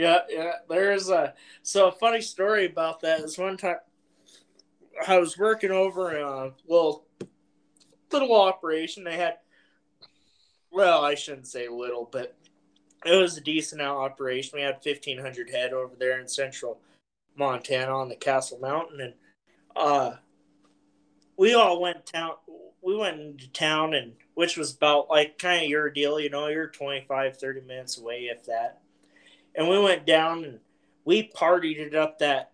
yeah 0.00 0.18
yeah 0.28 0.52
there's 0.68 1.08
a 1.08 1.34
so 1.62 1.88
a 1.88 1.92
funny 1.92 2.20
story 2.20 2.66
about 2.66 3.00
that 3.00 3.20
is 3.20 3.38
one 3.38 3.56
time 3.56 3.76
i 5.08 5.18
was 5.18 5.38
working 5.38 5.70
over 5.70 6.16
a 6.16 6.52
little 6.68 7.04
little 8.12 8.34
operation. 8.34 9.04
They 9.04 9.16
had, 9.16 9.38
well, 10.70 11.04
I 11.04 11.14
shouldn't 11.14 11.46
say 11.46 11.68
little, 11.68 12.08
but 12.10 12.36
it 13.04 13.16
was 13.16 13.36
a 13.36 13.40
decent 13.40 13.80
operation. 13.80 14.58
We 14.58 14.62
had 14.62 14.80
1,500 14.82 15.50
head 15.50 15.72
over 15.72 15.94
there 15.98 16.20
in 16.20 16.28
central 16.28 16.80
Montana 17.36 17.92
on 17.92 18.08
the 18.08 18.16
Castle 18.16 18.58
Mountain. 18.58 19.00
And 19.00 19.14
uh, 19.74 20.16
we 21.36 21.54
all 21.54 21.80
went 21.80 22.06
town. 22.06 22.32
We 22.82 22.96
went 22.96 23.20
into 23.20 23.50
town, 23.52 23.92
and 23.92 24.14
which 24.34 24.56
was 24.56 24.74
about 24.74 25.10
like 25.10 25.38
kind 25.38 25.62
of 25.62 25.68
your 25.68 25.90
deal, 25.90 26.18
you 26.18 26.30
know, 26.30 26.46
you're 26.46 26.68
25, 26.68 27.36
30 27.36 27.60
minutes 27.62 27.98
away, 27.98 28.30
if 28.32 28.44
that. 28.46 28.79
And 29.54 29.68
we 29.68 29.78
went 29.78 30.06
down 30.06 30.44
and 30.44 30.58
we 31.04 31.30
partied 31.34 31.78
it 31.78 31.94
up 31.94 32.18
that 32.18 32.52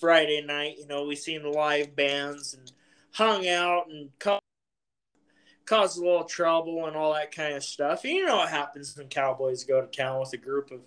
Friday 0.00 0.42
night. 0.42 0.76
You 0.78 0.86
know, 0.86 1.04
we 1.04 1.16
seen 1.16 1.42
the 1.42 1.48
live 1.48 1.96
bands 1.96 2.54
and 2.54 2.70
hung 3.12 3.48
out 3.48 3.88
and 3.88 4.10
caught 4.18 4.42
cause 5.64 5.98
a 5.98 6.00
little 6.00 6.24
trouble 6.24 6.86
and 6.86 6.96
all 6.96 7.12
that 7.12 7.34
kind 7.34 7.54
of 7.54 7.62
stuff. 7.62 8.04
And 8.04 8.14
you 8.14 8.24
know 8.24 8.36
what 8.36 8.48
happens 8.48 8.96
when 8.96 9.08
cowboys 9.08 9.64
go 9.64 9.80
to 9.80 9.86
town 9.86 10.20
with 10.20 10.32
a 10.32 10.38
group 10.38 10.70
of, 10.70 10.80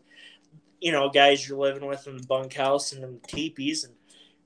you 0.79 0.91
know, 0.91 1.09
guys 1.09 1.47
you're 1.47 1.59
living 1.59 1.85
with 1.85 2.07
in 2.07 2.17
the 2.17 2.25
bunkhouse 2.25 2.91
and 2.91 3.03
in 3.03 3.13
the 3.21 3.27
teepees. 3.27 3.83
And 3.83 3.93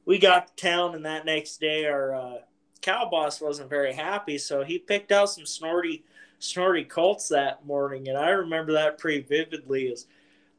we 0.06 0.20
got 0.20 0.48
to 0.48 0.64
town, 0.64 0.94
and 0.94 1.06
that 1.06 1.26
next 1.26 1.60
day 1.60 1.86
our 1.86 2.14
uh, 2.14 2.38
cow 2.82 3.08
boss 3.10 3.42
wasn't 3.42 3.70
very 3.70 3.94
happy, 3.94 4.38
so 4.38 4.64
he 4.64 4.78
picked 4.78 5.12
out 5.12 5.30
some 5.30 5.46
snorty, 5.46 6.04
snorty 6.40 6.84
colts 6.84 7.30
that 7.30 7.66
morning, 7.66 8.08
and 8.08 8.18
I 8.18 8.30
remember 8.30 8.74
that 8.74 9.00
pretty 9.00 9.22
vividly. 9.22 9.92
As 9.92 10.06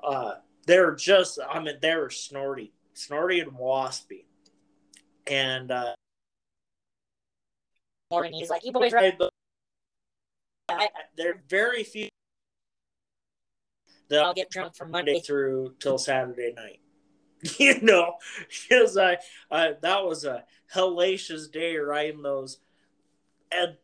uh, 0.07 0.35
they're 0.67 0.95
just, 0.95 1.39
I 1.49 1.61
mean, 1.61 1.77
they're 1.83 2.11
snorty, 2.11 2.73
snorty 2.95 3.41
and 3.41 3.53
waspy, 3.53 4.25
and. 5.27 5.71
Uh, 5.71 5.95
morning, 8.11 8.33
he's 8.33 8.51
like, 8.51 8.65
"You 8.65 8.73
boys 8.73 8.93
I, 10.69 10.89
there 11.17 11.31
are 11.31 11.43
very 11.49 11.85
few 11.85 12.09
that 14.09 14.23
I'll 14.23 14.35
get 14.35 14.51
drunk 14.51 14.77
from 14.77 14.91
Monday 14.91 15.21
through 15.21 15.75
till 15.81 15.99
Saturday 15.99 16.53
night. 16.57 16.81
you 17.59 17.81
know, 17.83 18.15
because 18.69 18.97
I, 18.97 19.19
I 19.51 19.75
that 19.81 20.05
was 20.05 20.25
a 20.25 20.45
hellacious 20.75 21.51
day 21.51 21.77
riding 21.77 22.23
those. 22.23 22.59
And 23.53 23.77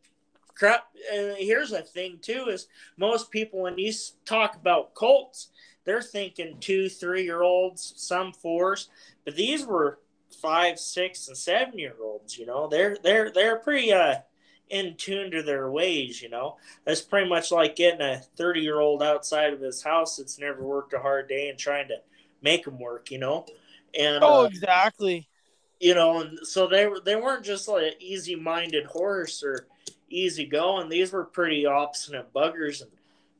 crap. 0.55 0.85
And 1.11 1.35
here's 1.37 1.69
the 1.71 1.81
thing 1.81 2.19
too: 2.21 2.47
is 2.49 2.67
most 2.97 3.31
people 3.31 3.61
when 3.61 3.77
you 3.77 3.93
talk 4.25 4.55
about 4.55 4.93
Colts, 4.93 5.49
they're 5.85 6.01
thinking 6.01 6.57
two, 6.59 6.89
three 6.89 7.23
year 7.23 7.41
olds, 7.41 7.93
some 7.97 8.33
fours, 8.33 8.89
but 9.25 9.35
these 9.35 9.65
were 9.65 9.99
five, 10.41 10.79
six, 10.79 11.27
and 11.27 11.37
seven 11.37 11.77
year 11.77 11.95
olds. 12.01 12.37
You 12.37 12.45
know, 12.45 12.67
they're 12.67 12.97
they're 13.03 13.31
they're 13.31 13.57
pretty 13.57 13.91
uh 13.93 14.15
in 14.69 14.95
tune 14.95 15.29
to 15.31 15.43
their 15.43 15.69
ways, 15.69 16.21
you 16.21 16.29
know. 16.29 16.57
That's 16.85 17.01
pretty 17.01 17.29
much 17.29 17.51
like 17.51 17.75
getting 17.75 18.01
a 18.01 18.21
30 18.37 18.61
year 18.61 18.79
old 18.79 19.03
outside 19.03 19.53
of 19.53 19.61
his 19.61 19.83
house 19.83 20.17
that's 20.17 20.39
never 20.39 20.63
worked 20.63 20.93
a 20.93 20.99
hard 20.99 21.27
day 21.27 21.49
and 21.49 21.59
trying 21.59 21.87
to 21.89 21.97
make 22.41 22.65
him 22.65 22.79
work, 22.79 23.11
you 23.11 23.19
know. 23.19 23.45
And 23.97 24.23
oh, 24.23 24.41
uh, 24.41 24.45
exactly. 24.45 25.27
You 25.79 25.95
know, 25.95 26.21
and 26.21 26.39
so 26.43 26.67
they 26.67 26.89
they 27.05 27.15
weren't 27.15 27.43
just 27.43 27.67
like 27.67 27.83
an 27.83 27.93
easy 27.99 28.35
minded 28.35 28.85
horse 28.85 29.43
or 29.43 29.67
easy 30.09 30.45
going. 30.45 30.89
These 30.89 31.11
were 31.11 31.25
pretty 31.25 31.65
obstinate 31.65 32.33
buggers, 32.33 32.81
and 32.81 32.91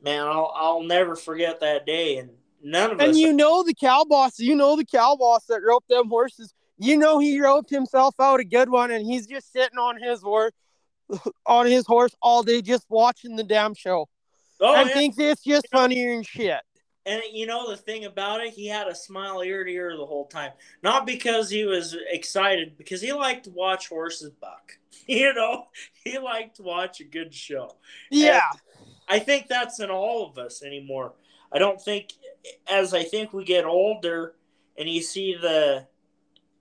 man, 0.04 0.28
I'll 0.28 0.52
I'll 0.56 0.84
never 0.84 1.16
forget 1.16 1.60
that 1.62 1.86
day. 1.86 2.18
And 2.18 2.32
none 2.62 2.92
of 2.92 2.92
and 2.92 3.02
us. 3.02 3.08
And 3.10 3.18
you 3.18 3.34
know 3.34 3.64
the 3.64 3.74
cow 3.74 4.06
boss, 4.08 4.40
you 4.40 4.56
know 4.56 4.76
the 4.76 4.86
cow 4.86 5.16
boss 5.16 5.46
that 5.46 5.62
roped 5.64 5.90
them 5.90 6.10
horses. 6.10 6.54
You 6.78 6.98
know 6.98 7.20
he 7.20 7.40
roped 7.40 7.70
himself 7.70 8.16
out 8.20 8.40
a 8.40 8.44
good 8.44 8.70
one, 8.70 8.92
and 8.92 9.06
he's 9.06 9.28
just 9.28 9.52
sitting 9.52 9.78
on 9.78 10.02
his 10.02 10.22
horse 10.22 10.54
on 11.46 11.66
his 11.66 11.86
horse 11.86 12.16
all 12.22 12.44
day 12.44 12.62
just 12.62 12.86
watching 12.90 13.36
the 13.36 13.44
damn 13.44 13.74
show. 13.74 14.08
Oh, 14.60 14.76
and 14.76 14.88
yeah. 14.88 14.94
thinks 14.94 15.18
it's 15.20 15.44
just 15.44 15.68
funnier 15.72 16.14
and 16.14 16.26
shit. 16.26 16.62
And 17.06 17.22
you 17.34 17.46
know 17.46 17.70
the 17.70 17.76
thing 17.76 18.06
about 18.06 18.42
it, 18.42 18.54
he 18.54 18.66
had 18.68 18.88
a 18.88 18.96
smile 18.96 19.42
ear 19.42 19.66
to 19.66 19.70
ear 19.70 19.98
the 19.98 20.06
whole 20.06 20.26
time. 20.28 20.52
Not 20.84 21.06
because 21.06 21.50
he 21.50 21.66
was 21.66 21.98
excited, 22.10 22.78
because 22.78 23.02
he 23.02 23.12
liked 23.12 23.46
to 23.46 23.52
watch 23.52 23.90
horses 23.90 24.32
buck. 24.32 24.74
You 25.06 25.34
know, 25.34 25.66
he 26.06 26.18
liked 26.18 26.58
to 26.58 26.64
watch 26.64 27.02
a 27.02 27.04
good 27.04 27.34
show. 27.34 27.76
Yeah. 28.10 28.40
And 28.54 28.62
I 29.08 29.20
think 29.20 29.48
that's 29.48 29.80
in 29.80 29.90
all 29.90 30.28
of 30.28 30.38
us 30.38 30.64
anymore. 30.64 31.14
I 31.52 31.60
don't 31.60 31.82
think 31.82 32.14
as 32.70 32.94
I 32.94 33.04
think 33.04 33.34
we 33.34 33.44
get 33.44 33.66
older 33.66 34.36
and 34.78 34.90
you 34.90 35.02
see 35.02 35.36
the 35.36 35.88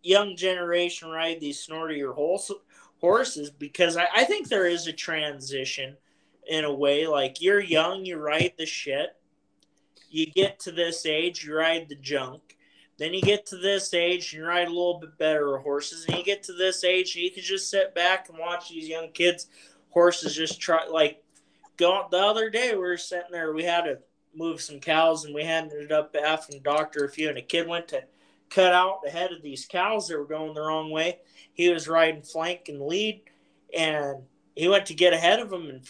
young 0.02 0.36
generation 0.36 1.08
ride 1.08 1.40
these 1.40 1.60
snortier 1.60 2.12
horse, 2.12 2.50
horses 3.00 3.50
because 3.50 3.96
I, 3.96 4.06
I 4.14 4.24
think 4.24 4.48
there 4.48 4.66
is 4.66 4.86
a 4.86 4.92
transition 4.92 5.96
in 6.46 6.64
a 6.64 6.72
way. 6.72 7.06
Like 7.06 7.40
you're 7.40 7.60
young, 7.60 8.04
you 8.04 8.18
ride 8.18 8.52
the 8.58 8.66
shit. 8.66 9.16
You 10.10 10.26
get 10.26 10.60
to 10.60 10.72
this 10.72 11.06
age, 11.06 11.44
you 11.44 11.54
ride 11.54 11.88
the 11.88 11.94
junk. 11.94 12.58
Then 12.98 13.14
you 13.14 13.22
get 13.22 13.46
to 13.46 13.56
this 13.56 13.94
age, 13.94 14.32
you 14.32 14.44
ride 14.44 14.68
a 14.68 14.70
little 14.70 15.00
bit 15.00 15.16
better 15.18 15.56
horses. 15.58 16.04
And 16.06 16.18
you 16.18 16.24
get 16.24 16.42
to 16.44 16.52
this 16.52 16.84
age, 16.84 17.14
and 17.14 17.24
you 17.24 17.30
can 17.30 17.42
just 17.42 17.70
sit 17.70 17.94
back 17.94 18.28
and 18.28 18.38
watch 18.38 18.68
these 18.68 18.86
young 18.86 19.10
kids' 19.10 19.46
horses 19.88 20.36
just 20.36 20.60
try. 20.60 20.86
Like, 20.86 21.21
go 21.76 22.06
the 22.10 22.18
other 22.18 22.50
day, 22.50 22.72
we 22.72 22.78
were 22.78 22.96
sitting 22.96 23.32
there, 23.32 23.52
we 23.52 23.64
had 23.64 23.82
to 23.82 23.98
move 24.34 24.60
some 24.60 24.80
cows, 24.80 25.24
and 25.24 25.34
we 25.34 25.42
ended 25.42 25.92
up 25.92 26.14
after 26.16 26.52
the 26.52 26.60
doctor 26.60 27.04
a 27.04 27.08
few, 27.08 27.28
and 27.28 27.38
a 27.38 27.42
kid 27.42 27.68
went 27.68 27.88
to 27.88 28.02
cut 28.50 28.72
out 28.72 29.02
the 29.02 29.10
head 29.10 29.32
of 29.32 29.42
these 29.42 29.66
cows 29.66 30.08
that 30.08 30.18
were 30.18 30.24
going 30.24 30.54
the 30.54 30.60
wrong 30.60 30.90
way 30.90 31.18
he 31.52 31.68
was 31.68 31.88
riding 31.88 32.22
flank 32.22 32.68
and 32.68 32.80
lead, 32.80 33.22
and 33.76 34.22
he 34.54 34.68
went 34.68 34.86
to 34.86 34.94
get 34.94 35.12
ahead 35.12 35.40
of 35.40 35.50
them 35.50 35.68
and 35.68 35.86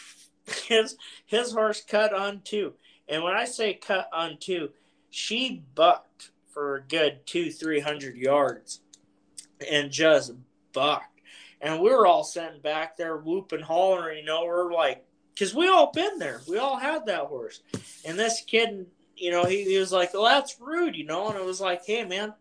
his 0.69 0.97
his 1.27 1.53
horse 1.53 1.83
cut 1.83 2.13
on 2.13 2.41
two. 2.45 2.75
And 3.09 3.23
when 3.23 3.35
I 3.35 3.45
say 3.45 3.75
cut 3.75 4.09
on 4.13 4.39
two, 4.39 4.71
she 5.11 5.63
bucked 5.75 6.31
for 6.49 6.77
a 6.77 6.83
good 6.83 7.27
two 7.27 7.51
three 7.51 7.81
hundred 7.81 8.17
yards, 8.17 8.81
and 9.71 9.91
just 9.91 10.33
bucked. 10.73 11.21
And 11.61 11.81
we 11.81 11.91
were 11.91 12.07
all 12.07 12.25
sitting 12.25 12.61
back 12.61 12.97
there 12.97 13.17
whooping, 13.17 13.61
hollering. 13.61 14.19
You 14.19 14.25
know, 14.25 14.45
we're 14.45 14.73
like 14.73 15.05
because 15.35 15.55
we 15.55 15.69
all 15.69 15.93
been 15.93 16.19
there. 16.19 16.41
We 16.49 16.59
all 16.59 16.77
had 16.77 17.07
that 17.07 17.27
horse. 17.27 17.63
And 18.05 18.19
this 18.19 18.43
kid, 18.47 18.87
you 19.17 19.31
know, 19.31 19.45
he, 19.45 19.65
he 19.65 19.79
was 19.79 19.93
like, 19.93 20.13
well, 20.15 20.25
that's 20.25 20.61
rude, 20.61 20.97
you 20.97 21.05
know? 21.05 21.29
And 21.29 21.39
it 21.39 21.45
was 21.45 21.61
like, 21.61 21.85
hey, 21.87 22.05
man, 22.05 22.35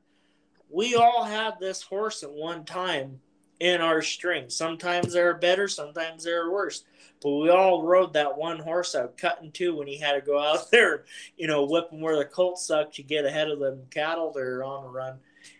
we 0.69 0.95
all 0.95 1.23
had 1.23 1.59
this 1.59 1.81
horse 1.81 2.23
at 2.23 2.31
one 2.31 2.65
time 2.65 3.19
in 3.59 3.79
our 3.81 4.01
string. 4.01 4.49
Sometimes 4.49 5.13
they're 5.13 5.35
better, 5.35 5.67
sometimes 5.67 6.23
they're 6.23 6.49
worse. 6.49 6.83
But 7.21 7.35
we 7.35 7.49
all 7.49 7.83
rode 7.83 8.13
that 8.13 8.35
one 8.35 8.57
horse 8.57 8.95
out 8.95 9.17
cutting 9.17 9.51
two 9.51 9.75
when 9.75 9.87
he 9.87 9.99
had 9.99 10.13
to 10.13 10.21
go 10.21 10.39
out 10.39 10.71
there, 10.71 11.05
you 11.37 11.47
know, 11.47 11.65
whipping 11.65 12.01
where 12.01 12.17
the 12.17 12.25
colt 12.25 12.57
sucked 12.57 12.95
to 12.95 13.03
get 13.03 13.25
ahead 13.25 13.49
of 13.49 13.59
them 13.59 13.83
cattle 13.91 14.31
that 14.33 14.41
are 14.41 14.63
on 14.63 14.83
the 14.83 14.89
run. 14.89 15.19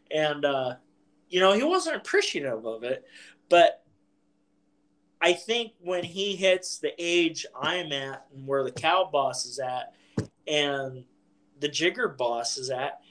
And, 0.09 0.43
uh, 0.43 0.75
you 1.29 1.39
know, 1.39 1.53
he 1.53 1.63
wasn't 1.63 1.97
appreciative 1.97 2.65
of 2.65 2.83
it. 2.83 3.05
But 3.49 3.80
I 5.21 5.33
think 5.33 5.73
when 5.79 6.03
he 6.03 6.35
hits 6.35 6.79
the 6.79 6.93
age 6.97 7.45
I'm 7.59 7.91
at 7.91 8.25
and 8.35 8.47
where 8.47 8.63
the 8.63 8.71
cow 8.71 9.07
boss 9.11 9.45
is 9.45 9.59
at 9.59 9.93
and 10.47 11.03
the 11.59 11.69
jigger 11.69 12.07
boss 12.07 12.57
is 12.57 12.71
at, 12.71 13.01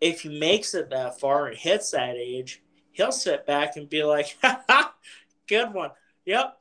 if 0.00 0.20
he 0.20 0.38
makes 0.38 0.74
it 0.74 0.90
that 0.90 1.18
far 1.18 1.46
and 1.46 1.56
hits 1.56 1.92
that 1.92 2.16
age, 2.16 2.62
he'll 2.92 3.10
sit 3.10 3.46
back 3.46 3.76
and 3.76 3.88
be 3.88 4.04
like, 4.04 4.36
ha, 4.42 4.94
good 5.46 5.72
one. 5.72 5.90
Yep, 6.26 6.58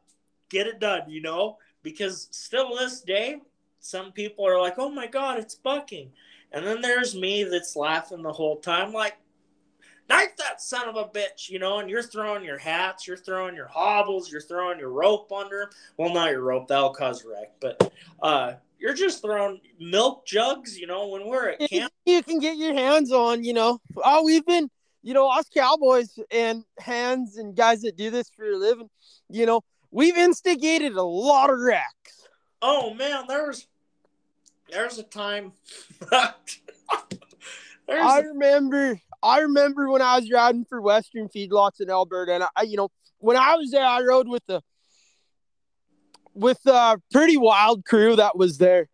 get 0.50 0.68
it 0.68 0.80
done, 0.80 1.10
you 1.10 1.22
know? 1.22 1.58
Because 1.84 2.30
still 2.32 2.78
this 2.78 3.02
day, 3.02 3.42
some 3.82 4.14
people 4.14 4.48
are 4.48 4.60
like, 4.60 4.76
oh 4.78 4.90
my 4.90 5.08
God, 5.08 5.40
it's 5.40 5.56
bucking. 5.56 6.12
And 6.54 6.66
then 6.66 6.80
there's 6.80 7.16
me 7.16 7.44
that's 7.44 7.76
laughing 7.76 8.22
the 8.22 8.32
whole 8.32 8.58
time, 8.58 8.94
like, 8.94 9.18
knife 10.10 10.36
that 10.38 10.62
son 10.62 10.88
of 10.88 10.96
a 10.96 11.06
bitch, 11.06 11.50
you 11.50 11.60
know, 11.60 11.80
and 11.80 11.90
you're 11.90 12.04
throwing 12.04 12.44
your 12.44 12.58
hats, 12.58 13.08
you're 13.08 13.18
throwing 13.18 13.56
your 13.56 13.68
hobbles, 13.68 14.32
you're 14.32 14.42
throwing 14.42 14.80
your 14.80 14.90
rope 14.90 15.32
under 15.32 15.64
him. 15.64 15.70
Well, 15.98 16.14
not 16.14 16.32
your 16.32 16.42
rope, 16.42 16.68
that'll 16.68 16.94
cause 16.94 17.26
wreck, 17.26 17.54
but 17.60 17.92
uh, 18.22 18.54
you're 18.80 18.94
just 18.94 19.22
throwing 19.22 19.62
milk 19.80 20.26
jugs, 20.26 20.78
you 20.78 20.88
know, 20.88 21.08
when 21.08 21.28
we're 21.28 21.50
at 21.50 21.70
camp. 21.70 21.92
You 22.06 22.22
can 22.22 22.38
get 22.40 22.58
your 22.58 22.74
hands 22.74 23.12
on, 23.12 23.44
you 23.44 23.54
know. 23.54 23.80
Oh, 23.98 24.24
we've 24.24 24.46
been, 24.46 24.70
you 25.02 25.16
know, 25.16 25.28
us 25.28 25.50
cowboys 25.50 26.20
and 26.30 26.64
hands 26.78 27.38
and 27.38 27.56
guys 27.56 27.82
that 27.82 27.98
do 27.98 28.12
this 28.12 28.30
for 28.30 28.46
a 28.46 28.58
living, 28.58 28.90
you 29.30 29.48
know, 29.48 29.62
we've 29.92 30.18
instigated 30.18 30.94
a 30.94 31.04
lot 31.04 31.50
of 31.50 31.58
wrecks. 31.60 32.28
Oh 32.62 32.94
man, 32.94 33.26
there 33.28 33.48
was 33.48 33.68
there's 34.70 34.98
a 34.98 35.04
time 35.04 35.54
I 37.88 38.20
remember 38.20 39.00
I 39.26 39.40
remember 39.40 39.90
when 39.90 40.04
I 40.04 40.20
was 40.20 40.30
riding 40.32 40.66
for 40.66 40.80
Western 40.80 41.30
feedlots 41.30 41.82
in 41.82 41.90
Alberta, 41.90 42.34
and 42.34 42.44
I, 42.56 42.62
you 42.62 42.78
know, 42.78 42.90
when 43.18 43.36
I 43.36 43.56
was 43.56 43.72
there, 43.72 43.84
I 43.84 44.02
rode 44.02 44.28
with 44.28 44.46
the 44.46 44.62
with 46.36 46.60
a 46.68 47.02
pretty 47.12 47.36
wild 47.36 47.86
crew 47.86 48.16
that 48.18 48.38
was 48.38 48.60
there, 48.60 48.88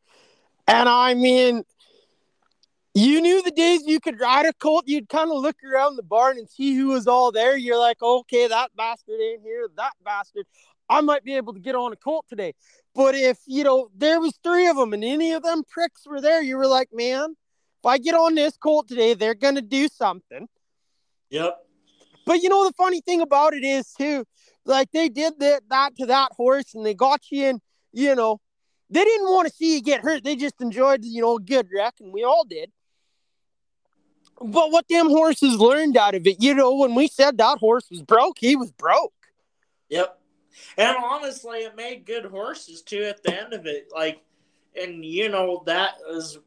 and 0.67 0.87
I 0.87 1.15
mean, 1.15 1.63
you 2.93 3.19
knew 3.19 3.43
the 3.43 3.51
days 3.51 3.81
you 3.85 3.99
could 3.99 4.21
ride 4.21 4.45
a 4.45 4.53
colt. 4.53 4.85
You'd 4.87 5.09
kind 5.09 5.31
of 5.31 5.37
look 5.37 5.57
around 5.65 5.97
the 5.97 6.03
barn 6.03 6.37
and 6.37 6.49
see 6.49 6.75
who 6.75 6.87
was 6.87 7.07
all 7.07 7.33
there. 7.33 7.57
You're 7.57 7.79
like, 7.79 8.01
okay, 8.01 8.47
that 8.47 8.71
bastard 8.77 9.19
ain't 9.19 9.41
here. 9.41 9.67
That 9.75 9.93
bastard. 10.03 10.45
I 10.89 11.01
might 11.01 11.25
be 11.25 11.35
able 11.35 11.53
to 11.53 11.59
get 11.59 11.75
on 11.75 11.91
a 11.91 11.97
colt 11.97 12.25
today. 12.29 12.53
But 12.95 13.15
if 13.15 13.39
you 13.47 13.65
know 13.65 13.89
there 13.97 14.21
was 14.21 14.33
three 14.43 14.67
of 14.67 14.77
them 14.77 14.93
and 14.93 15.03
any 15.03 15.33
of 15.33 15.43
them 15.43 15.63
pricks 15.67 16.07
were 16.07 16.21
there, 16.21 16.41
you 16.41 16.55
were 16.55 16.67
like, 16.67 16.89
man, 16.93 17.35
if 17.81 17.85
I 17.87 17.97
get 17.97 18.13
on 18.13 18.35
this 18.35 18.55
colt 18.57 18.87
today, 18.87 19.15
they're 19.15 19.33
gonna 19.33 19.61
do 19.61 19.87
something. 19.87 20.47
Yep. 21.31 21.57
But 22.27 22.43
you 22.43 22.49
know 22.49 22.65
the 22.65 22.73
funny 22.73 23.01
thing 23.01 23.21
about 23.21 23.55
it 23.55 23.63
is 23.63 23.91
too, 23.97 24.25
like 24.65 24.91
they 24.91 25.09
did 25.09 25.39
that 25.39 25.63
that 25.69 25.95
to 25.97 26.05
that 26.05 26.33
horse 26.33 26.75
and 26.75 26.85
they 26.85 26.93
got 26.93 27.21
you 27.31 27.47
in, 27.47 27.61
you 27.91 28.13
know, 28.13 28.39
they 28.91 29.03
didn't 29.03 29.31
want 29.31 29.47
to 29.47 29.53
see 29.53 29.75
you 29.75 29.81
get 29.81 30.01
hurt. 30.01 30.23
They 30.23 30.35
just 30.35 30.61
enjoyed, 30.61 31.03
you 31.03 31.21
know, 31.21 31.37
a 31.37 31.41
good 31.41 31.69
wreck, 31.73 31.95
and 31.99 32.13
we 32.13 32.23
all 32.23 32.45
did. 32.45 32.71
But 34.39 34.71
what 34.71 34.87
them 34.87 35.09
horses 35.09 35.57
learned 35.57 35.97
out 35.97 36.13
of 36.13 36.27
it, 36.27 36.37
you 36.39 36.53
know, 36.53 36.75
when 36.75 36.93
we 36.93 37.07
said 37.07 37.37
that 37.39 37.57
horse 37.57 37.87
was 37.89 38.03
broke, 38.03 38.37
he 38.39 38.55
was 38.55 38.71
broke. 38.71 39.13
Yep. 39.89 40.19
And 40.77 40.97
honestly, 41.03 41.59
it 41.59 41.75
made 41.75 42.05
good 42.05 42.25
horses 42.25 42.83
too 42.83 43.03
at 43.03 43.23
the 43.23 43.39
end 43.39 43.53
of 43.53 43.65
it. 43.65 43.87
Like, 43.91 44.21
and 44.79 45.03
you 45.03 45.29
know, 45.29 45.63
that 45.65 45.95
was 46.05 46.37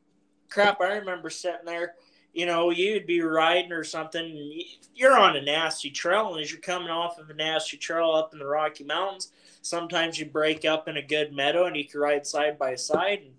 crap, 0.55 0.81
I 0.81 0.95
remember 0.95 1.31
sitting 1.31 1.67
there, 1.67 1.95
you 2.33 2.47
know, 2.47 2.71
you'd 2.71 3.07
be 3.07 3.21
riding 3.21 3.73
or 3.73 3.85
something, 3.85 4.63
you're 4.95 5.19
on 5.19 5.37
a 5.37 5.43
nasty 5.43 5.91
trail, 5.91 6.33
and 6.33 6.43
as 6.43 6.51
you're 6.51 6.61
coming 6.61 6.89
off 6.89 7.19
of 7.19 7.29
a 7.29 7.35
nasty 7.35 7.77
trail 7.77 8.13
up 8.13 8.33
in 8.33 8.39
the 8.39 8.47
Rocky 8.47 8.85
Mountains, 8.85 9.33
sometimes 9.63 10.19
you 10.19 10.27
break 10.27 10.65
up 10.65 10.89
in 10.89 10.97
a 10.97 11.03
good 11.03 11.33
meadow 11.33 11.67
and 11.67 11.77
you 11.77 11.85
can 11.85 12.01
ride 12.01 12.27
side 12.27 12.57
by 12.59 12.77
side, 12.77 13.23
and 13.25 13.35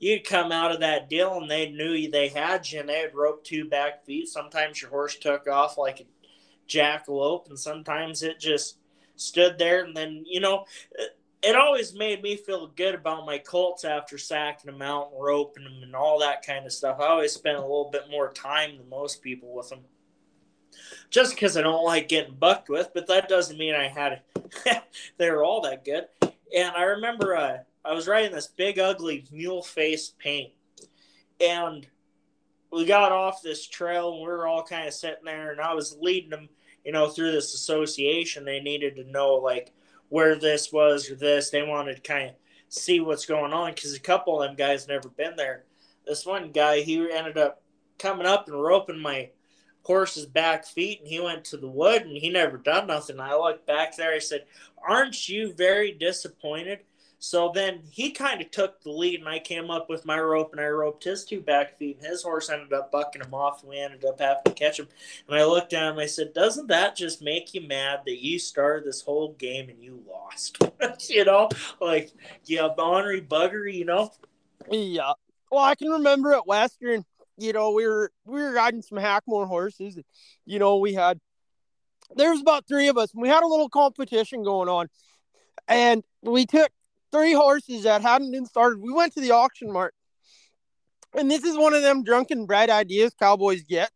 you'd 0.00 0.24
come 0.24 0.50
out 0.50 0.72
of 0.72 0.80
that 0.80 1.08
deal 1.08 1.38
and 1.38 1.50
they 1.50 1.70
knew 1.70 2.10
they 2.10 2.28
had 2.28 2.70
you, 2.70 2.80
and 2.80 2.88
they 2.88 2.98
had 2.98 3.14
rope 3.14 3.44
two 3.44 3.68
back 3.68 4.04
feet. 4.04 4.28
Sometimes 4.28 4.82
your 4.82 4.90
horse 4.90 5.16
took 5.16 5.48
off 5.48 5.78
like 5.78 6.00
a 6.00 6.06
jackalope, 6.68 7.48
and 7.48 7.58
sometimes 7.58 8.22
it 8.22 8.40
just 8.40 8.78
stood 9.16 9.58
there, 9.58 9.84
and 9.84 9.96
then 9.96 10.24
you 10.26 10.40
know 10.40 10.64
it 11.42 11.54
always 11.54 11.94
made 11.94 12.22
me 12.22 12.36
feel 12.36 12.66
good 12.66 12.94
about 12.94 13.26
my 13.26 13.38
Colts 13.38 13.84
after 13.84 14.18
sacking 14.18 14.70
them 14.70 14.82
out 14.82 15.10
and 15.12 15.22
roping 15.22 15.64
them 15.64 15.80
and 15.82 15.94
all 15.94 16.18
that 16.18 16.44
kind 16.44 16.66
of 16.66 16.72
stuff. 16.72 16.98
I 17.00 17.06
always 17.06 17.32
spent 17.32 17.58
a 17.58 17.62
little 17.62 17.90
bit 17.92 18.10
more 18.10 18.32
time 18.32 18.76
than 18.76 18.88
most 18.88 19.22
people 19.22 19.54
with 19.54 19.68
them. 19.68 19.80
Just 21.10 21.34
because 21.34 21.56
I 21.56 21.62
don't 21.62 21.84
like 21.84 22.08
getting 22.08 22.34
bucked 22.34 22.68
with, 22.68 22.90
but 22.92 23.06
that 23.06 23.28
doesn't 23.28 23.58
mean 23.58 23.74
I 23.74 23.88
had 23.88 24.22
they 25.16 25.30
were 25.30 25.44
all 25.44 25.60
that 25.62 25.84
good. 25.84 26.06
And 26.22 26.74
I 26.76 26.82
remember 26.82 27.36
uh, 27.36 27.58
I 27.84 27.92
was 27.92 28.08
riding 28.08 28.32
this 28.32 28.48
big, 28.48 28.78
ugly 28.78 29.24
mule 29.32 29.62
face 29.62 30.12
paint, 30.18 30.52
and 31.40 31.86
we 32.72 32.84
got 32.84 33.12
off 33.12 33.42
this 33.42 33.66
trail 33.66 34.12
and 34.12 34.20
we 34.20 34.28
were 34.28 34.46
all 34.46 34.62
kind 34.62 34.86
of 34.86 34.94
sitting 34.94 35.24
there, 35.24 35.52
and 35.52 35.60
I 35.60 35.74
was 35.74 35.96
leading 36.00 36.30
them, 36.30 36.48
you 36.84 36.92
know, 36.92 37.08
through 37.08 37.32
this 37.32 37.54
association. 37.54 38.44
They 38.44 38.60
needed 38.60 38.96
to 38.96 39.10
know 39.10 39.34
like 39.36 39.72
where 40.08 40.36
this 40.36 40.72
was 40.72 41.10
or 41.10 41.14
this. 41.14 41.50
They 41.50 41.62
wanted 41.62 41.96
to 41.96 42.02
kind 42.02 42.30
of 42.30 42.34
see 42.68 43.00
what's 43.00 43.26
going 43.26 43.52
on 43.52 43.72
because 43.74 43.94
a 43.94 44.00
couple 44.00 44.40
of 44.40 44.48
them 44.48 44.56
guys 44.56 44.88
never 44.88 45.08
been 45.08 45.36
there. 45.36 45.64
This 46.06 46.24
one 46.26 46.52
guy, 46.52 46.80
he 46.80 46.98
ended 47.10 47.36
up 47.38 47.62
coming 47.98 48.26
up 48.26 48.48
and 48.48 48.60
roping 48.60 48.98
my 48.98 49.30
horse's 49.82 50.26
back 50.26 50.66
feet, 50.66 51.00
and 51.00 51.08
he 51.08 51.20
went 51.20 51.44
to 51.46 51.56
the 51.56 51.68
wood 51.68 52.02
and 52.02 52.16
he 52.16 52.30
never 52.30 52.58
done 52.58 52.86
nothing. 52.86 53.20
I 53.20 53.34
looked 53.34 53.66
back 53.66 53.96
there. 53.96 54.12
I 54.12 54.18
said, 54.18 54.44
"Aren't 54.86 55.28
you 55.28 55.52
very 55.52 55.92
disappointed?" 55.92 56.80
So 57.20 57.50
then 57.52 57.80
he 57.90 58.12
kind 58.12 58.40
of 58.40 58.50
took 58.52 58.80
the 58.82 58.90
lead, 58.90 59.18
and 59.20 59.28
I 59.28 59.40
came 59.40 59.70
up 59.70 59.88
with 59.88 60.06
my 60.06 60.20
rope, 60.20 60.52
and 60.52 60.60
I 60.60 60.68
roped 60.68 61.02
his 61.02 61.24
two 61.24 61.40
back 61.40 61.76
feet, 61.76 61.98
and 61.98 62.06
his 62.06 62.22
horse 62.22 62.48
ended 62.48 62.72
up 62.72 62.92
bucking 62.92 63.22
him 63.22 63.34
off, 63.34 63.62
and 63.62 63.70
we 63.70 63.78
ended 63.78 64.04
up 64.04 64.20
having 64.20 64.44
to 64.44 64.52
catch 64.52 64.78
him. 64.78 64.86
And 65.26 65.36
I 65.36 65.44
looked 65.44 65.72
at 65.72 65.92
him, 65.92 65.98
I 65.98 66.06
said, 66.06 66.32
"Doesn't 66.32 66.68
that 66.68 66.94
just 66.94 67.20
make 67.20 67.54
you 67.54 67.62
mad 67.62 68.00
that 68.06 68.22
you 68.22 68.38
started 68.38 68.86
this 68.86 69.02
whole 69.02 69.32
game 69.32 69.68
and 69.68 69.82
you 69.82 70.04
lost? 70.08 70.58
you 71.10 71.24
know, 71.24 71.48
like 71.80 72.12
yeah, 72.44 72.68
ornery 72.68 73.20
bugger, 73.20 73.72
you 73.72 73.84
know." 73.84 74.12
Yeah. 74.70 75.12
Well, 75.50 75.64
I 75.64 75.74
can 75.74 75.88
remember 75.88 76.34
at 76.34 76.46
Western, 76.46 77.04
you 77.36 77.52
know, 77.52 77.72
we 77.72 77.84
were 77.84 78.12
we 78.26 78.40
were 78.40 78.52
riding 78.52 78.82
some 78.82 78.98
Hackamore 78.98 79.48
horses. 79.48 79.96
And, 79.96 80.04
you 80.46 80.60
know, 80.60 80.76
we 80.76 80.94
had 80.94 81.18
there 82.14 82.30
was 82.30 82.40
about 82.40 82.68
three 82.68 82.86
of 82.86 82.96
us, 82.96 83.12
and 83.12 83.22
we 83.22 83.28
had 83.28 83.42
a 83.42 83.48
little 83.48 83.68
competition 83.68 84.44
going 84.44 84.68
on, 84.68 84.88
and 85.66 86.04
we 86.22 86.46
took 86.46 86.70
three 87.10 87.32
horses 87.32 87.84
that 87.84 88.02
hadn't 88.02 88.30
been 88.30 88.46
started. 88.46 88.80
We 88.80 88.92
went 88.92 89.14
to 89.14 89.20
the 89.20 89.32
auction 89.32 89.72
mart. 89.72 89.94
And 91.14 91.30
this 91.30 91.44
is 91.44 91.56
one 91.56 91.74
of 91.74 91.82
them 91.82 92.04
drunken 92.04 92.46
bright 92.46 92.70
ideas 92.70 93.14
cowboys 93.18 93.62
get. 93.62 93.90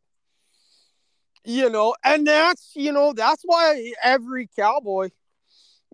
You 1.44 1.68
know, 1.70 1.94
and 2.04 2.26
that's, 2.26 2.72
you 2.74 2.92
know, 2.92 3.12
that's 3.12 3.42
why 3.44 3.92
every 4.02 4.48
cowboy, 4.56 5.10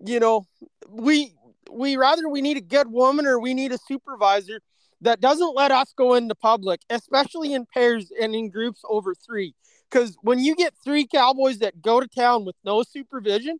you 0.05 0.19
know, 0.19 0.45
we 0.87 1.33
we 1.71 1.97
rather 1.97 2.29
we 2.29 2.41
need 2.41 2.57
a 2.57 2.61
good 2.61 2.87
woman 2.87 3.25
or 3.25 3.39
we 3.39 3.53
need 3.53 3.71
a 3.71 3.79
supervisor 3.87 4.61
that 5.01 5.21
doesn't 5.21 5.55
let 5.55 5.71
us 5.71 5.93
go 5.97 6.13
into 6.13 6.35
public, 6.35 6.81
especially 6.89 7.53
in 7.53 7.65
pairs 7.65 8.11
and 8.21 8.35
in 8.35 8.49
groups 8.49 8.81
over 8.87 9.15
three. 9.15 9.55
Because 9.89 10.15
when 10.21 10.39
you 10.39 10.55
get 10.55 10.73
three 10.83 11.07
cowboys 11.07 11.59
that 11.59 11.81
go 11.81 11.99
to 11.99 12.07
town 12.07 12.45
with 12.45 12.55
no 12.63 12.83
supervision 12.83 13.59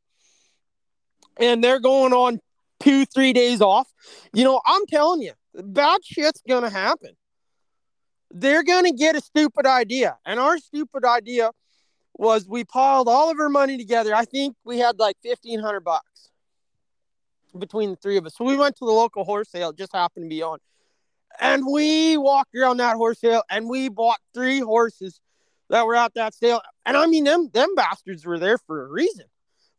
and 1.38 1.64
they're 1.64 1.80
going 1.80 2.14
on 2.14 2.40
two, 2.80 3.06
three 3.06 3.34
days 3.34 3.62
off. 3.62 3.88
You 4.34 4.44
know, 4.44 4.62
I'm 4.66 4.86
telling 4.88 5.22
you, 5.22 5.34
bad 5.54 6.04
shit's 6.04 6.42
going 6.48 6.64
to 6.64 6.70
happen. 6.70 7.12
They're 8.32 8.64
going 8.64 8.86
to 8.86 8.92
get 8.92 9.16
a 9.16 9.22
stupid 9.22 9.66
idea. 9.66 10.18
And 10.26 10.40
our 10.40 10.58
stupid 10.58 11.04
idea 11.04 11.52
was 12.14 12.48
we 12.48 12.64
piled 12.64 13.08
all 13.08 13.32
of 13.32 13.40
our 13.40 13.50
money 13.50 13.78
together. 13.78 14.14
I 14.14 14.26
think 14.26 14.56
we 14.64 14.78
had 14.78 15.00
like 15.00 15.16
1500 15.24 15.80
bucks 15.80 16.30
between 17.58 17.92
the 17.92 17.96
three 17.96 18.18
of 18.18 18.26
us. 18.26 18.36
So 18.36 18.44
we 18.44 18.58
went 18.58 18.76
to 18.78 18.86
the 18.86 18.92
local 18.92 19.24
horse 19.24 19.50
sale, 19.50 19.74
just 19.74 19.94
happened 19.94 20.26
to 20.26 20.30
be 20.30 20.44
on. 20.44 20.60
And 21.40 21.66
we 21.66 22.18
walked 22.18 22.56
around 22.56 22.78
that 22.78 22.98
horse 22.98 23.20
sale 23.20 23.44
and 23.50 23.70
we 23.70 23.90
bought 23.90 24.20
three 24.34 24.60
horses 24.60 25.22
that 25.70 25.86
were 25.86 25.96
at 25.96 26.14
that 26.16 26.34
sale. 26.34 26.62
And 26.86 26.98
I 26.98 27.06
mean 27.08 27.24
them 27.24 27.50
them 27.54 27.74
bastards 27.76 28.26
were 28.26 28.40
there 28.40 28.58
for 28.58 28.86
a 28.86 28.90
reason. 28.90 29.26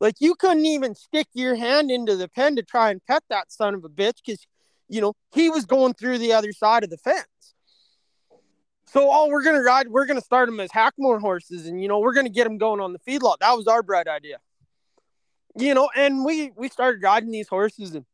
Like 0.00 0.16
you 0.18 0.34
couldn't 0.34 0.64
even 0.64 0.94
stick 0.94 1.28
your 1.34 1.54
hand 1.54 1.90
into 1.90 2.16
the 2.16 2.28
pen 2.28 2.56
to 2.56 2.62
try 2.62 2.90
and 2.90 3.04
pet 3.04 3.22
that 3.28 3.52
son 3.52 3.74
of 3.74 3.84
a 3.84 3.88
bitch 3.88 4.16
because, 4.24 4.46
you 4.88 5.00
know, 5.00 5.14
he 5.34 5.50
was 5.50 5.66
going 5.66 5.92
through 5.92 6.18
the 6.18 6.32
other 6.32 6.52
side 6.52 6.82
of 6.82 6.90
the 6.90 6.96
fence. 6.96 7.26
So, 8.86 9.08
oh, 9.12 9.28
we're 9.28 9.44
gonna 9.44 9.62
ride. 9.62 9.88
We're 9.88 10.06
gonna 10.06 10.20
start 10.20 10.48
them 10.48 10.58
as 10.58 10.70
Hackamore 10.70 11.20
horses, 11.20 11.66
and 11.66 11.80
you 11.80 11.86
know, 11.86 12.00
we're 12.00 12.14
gonna 12.14 12.28
get 12.28 12.44
them 12.44 12.58
going 12.58 12.80
on 12.80 12.92
the 12.92 12.98
feedlot. 12.98 13.36
That 13.38 13.56
was 13.56 13.68
our 13.68 13.84
bright 13.84 14.08
idea. 14.08 14.38
You 15.56 15.74
know, 15.74 15.90
and 15.94 16.24
we 16.24 16.50
we 16.56 16.68
started 16.68 17.00
riding 17.00 17.30
these 17.30 17.46
horses, 17.46 17.94
and 17.94 18.04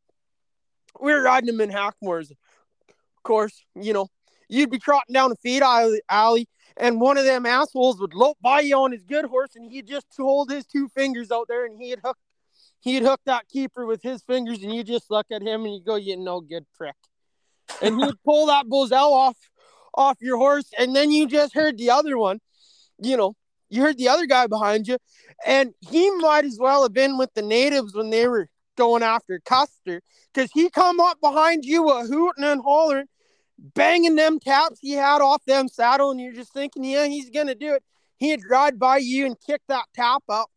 we 0.99 1.13
were 1.13 1.23
riding 1.23 1.47
them 1.47 1.61
in 1.61 1.71
Hackamores. 1.71 2.29
Of 2.29 3.23
course, 3.23 3.63
you 3.75 3.93
know, 3.93 4.07
you'd 4.49 4.69
be 4.69 4.77
trotting 4.77 5.13
down 5.13 5.31
a 5.31 5.35
feed 5.35 5.63
alley, 5.63 6.01
alley, 6.09 6.47
and 6.79 7.01
one 7.01 7.17
of 7.17 7.25
them 7.25 7.45
assholes 7.45 7.99
would 7.99 8.13
lope 8.13 8.37
by 8.41 8.61
you 8.61 8.77
on 8.77 8.91
his 8.91 9.03
good 9.03 9.25
horse, 9.25 9.55
and 9.55 9.71
he'd 9.71 9.87
just 9.87 10.07
hold 10.17 10.51
his 10.51 10.65
two 10.65 10.87
fingers 10.89 11.31
out 11.31 11.47
there, 11.47 11.65
and 11.65 11.81
he'd 11.81 11.99
hook 12.03 12.17
he'd 12.81 13.03
hook 13.03 13.21
that 13.25 13.47
keeper 13.49 13.85
with 13.85 14.01
his 14.01 14.21
fingers, 14.23 14.61
and 14.63 14.73
you 14.73 14.83
just 14.83 15.09
look 15.09 15.27
at 15.31 15.41
him 15.41 15.65
and 15.65 15.73
you 15.73 15.81
go, 15.83 15.95
"You 15.95 16.17
no 16.17 16.41
good 16.41 16.65
prick," 16.75 16.95
and 17.81 18.03
he'd 18.03 18.23
pull 18.23 18.47
that 18.47 18.65
bosal 18.67 19.11
off 19.11 19.37
off 19.93 20.17
your 20.21 20.37
horse, 20.37 20.69
and 20.77 20.95
then 20.95 21.11
you 21.11 21.27
just 21.27 21.55
heard 21.55 21.77
the 21.77 21.89
other 21.89 22.17
one, 22.17 22.39
you 22.99 23.17
know, 23.17 23.35
you 23.69 23.81
heard 23.81 23.97
the 23.97 24.07
other 24.07 24.27
guy 24.27 24.45
behind 24.45 24.87
you, 24.87 24.97
and 25.45 25.73
he 25.89 26.09
might 26.11 26.45
as 26.45 26.57
well 26.59 26.83
have 26.83 26.93
been 26.93 27.17
with 27.17 27.33
the 27.33 27.41
natives 27.41 27.95
when 27.95 28.11
they 28.11 28.27
were 28.27 28.47
going 28.77 29.01
after 29.01 29.39
Custer, 29.43 30.01
because 30.31 30.51
he 30.53 30.69
come 30.69 30.99
up 30.99 31.19
behind 31.19 31.65
you 31.65 31.89
a 31.89 32.05
hooting 32.05 32.43
and 32.43 32.61
hollering, 32.61 33.07
banging 33.57 34.15
them 34.15 34.39
taps 34.39 34.79
he 34.81 34.91
had 34.91 35.21
off 35.21 35.43
them 35.45 35.67
saddle, 35.67 36.11
and 36.11 36.19
you're 36.19 36.33
just 36.33 36.53
thinking, 36.53 36.83
yeah, 36.83 37.05
he's 37.05 37.29
gonna 37.29 37.55
do 37.55 37.73
it. 37.73 37.83
He'd 38.17 38.41
ride 38.49 38.79
by 38.79 38.97
you 38.97 39.25
and 39.25 39.35
kick 39.39 39.61
that 39.67 39.85
tap 39.93 40.23
up, 40.29 40.49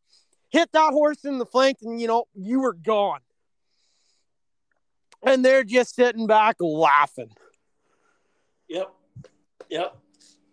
hit 0.51 0.71
that 0.73 0.93
horse 0.93 1.25
in 1.25 1.39
the 1.39 1.47
flank, 1.47 1.79
and 1.83 2.01
you 2.01 2.07
know, 2.07 2.25
you 2.35 2.61
were 2.61 2.75
gone. 2.75 3.21
And 5.23 5.45
they're 5.45 5.65
just 5.65 5.95
sitting 5.95 6.27
back 6.27 6.57
laughing. 6.61 7.31
Yep. 8.69 8.91
Yep. 9.69 9.97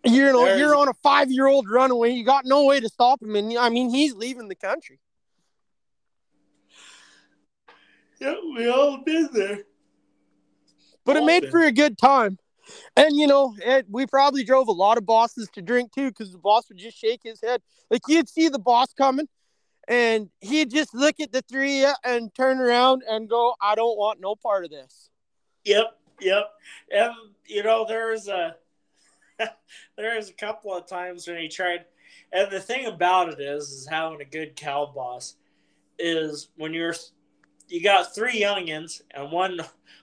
You 0.04 0.32
know, 0.32 0.46
There's... 0.46 0.60
you're 0.60 0.76
on 0.76 0.88
a 0.88 0.94
five 1.04 1.32
year 1.32 1.48
old 1.48 1.70
runaway. 1.70 2.12
You 2.12 2.26
got 2.26 2.46
no 2.46 2.66
way 2.66 2.80
to 2.80 2.90
stop 2.90 3.22
him. 3.22 3.36
And 3.36 3.58
I 3.58 3.70
mean, 3.70 3.90
he's 3.90 4.14
leaving 4.14 4.48
the 4.48 4.56
country. 4.56 5.00
Yep, 8.20 8.38
we 8.56 8.70
all 8.70 8.98
been 8.98 9.30
there. 9.32 9.64
But 11.08 11.18
it 11.18 11.26
made 11.26 11.50
for 11.50 11.64
a 11.64 11.72
good 11.72 11.98
time. 11.98 12.38
And 12.96 13.16
you 13.16 13.28
know, 13.28 13.56
it, 13.64 13.86
we 13.90 14.06
probably 14.06 14.44
drove 14.44 14.68
a 14.68 14.74
lot 14.74 14.98
of 14.98 15.06
bosses 15.06 15.50
to 15.54 15.62
drink 15.62 15.94
too, 15.94 16.10
because 16.10 16.32
the 16.32 16.38
boss 16.38 16.68
would 16.70 16.78
just 16.78 16.98
shake 16.98 17.22
his 17.24 17.40
head. 17.42 17.62
Like 17.90 18.02
you'd 18.08 18.30
see 18.30 18.50
the 18.50 18.60
boss 18.60 18.94
coming, 18.94 19.28
and 19.88 20.30
he'd 20.42 20.70
just 20.70 20.94
look 20.94 21.20
at 21.20 21.32
the 21.32 21.42
three 21.50 21.88
and 22.04 22.34
turn 22.36 22.60
around 22.60 23.04
and 23.10 23.30
go, 23.30 23.56
"I 23.62 23.76
don't 23.76 23.98
want 23.98 24.20
no 24.20 24.36
part 24.36 24.66
of 24.66 24.72
this." 24.72 25.10
Yep, 25.64 25.98
yep. 26.20 26.52
And 26.92 27.14
you 27.46 27.64
know, 27.64 27.86
there's 27.88 28.28
a 28.28 28.56
there 29.98 30.18
is 30.18 30.30
a 30.30 30.34
couple 30.34 30.74
of 30.74 30.88
times 30.88 31.28
when 31.28 31.38
he 31.38 31.48
tried, 31.48 31.86
and 32.34 32.52
the 32.52 32.60
thing 32.60 32.86
about 32.86 33.30
it 33.30 33.40
is, 33.40 33.70
is 33.70 33.88
having 33.88 34.22
a 34.22 34.26
good 34.26 34.56
cow 34.56 34.92
boss 34.94 35.36
is 36.00 36.50
when 36.58 36.74
you're 36.74 36.96
you 37.70 37.84
got 37.84 38.14
three 38.14 38.42
youngins 38.42 39.02
and 39.12 39.32
one 39.32 39.60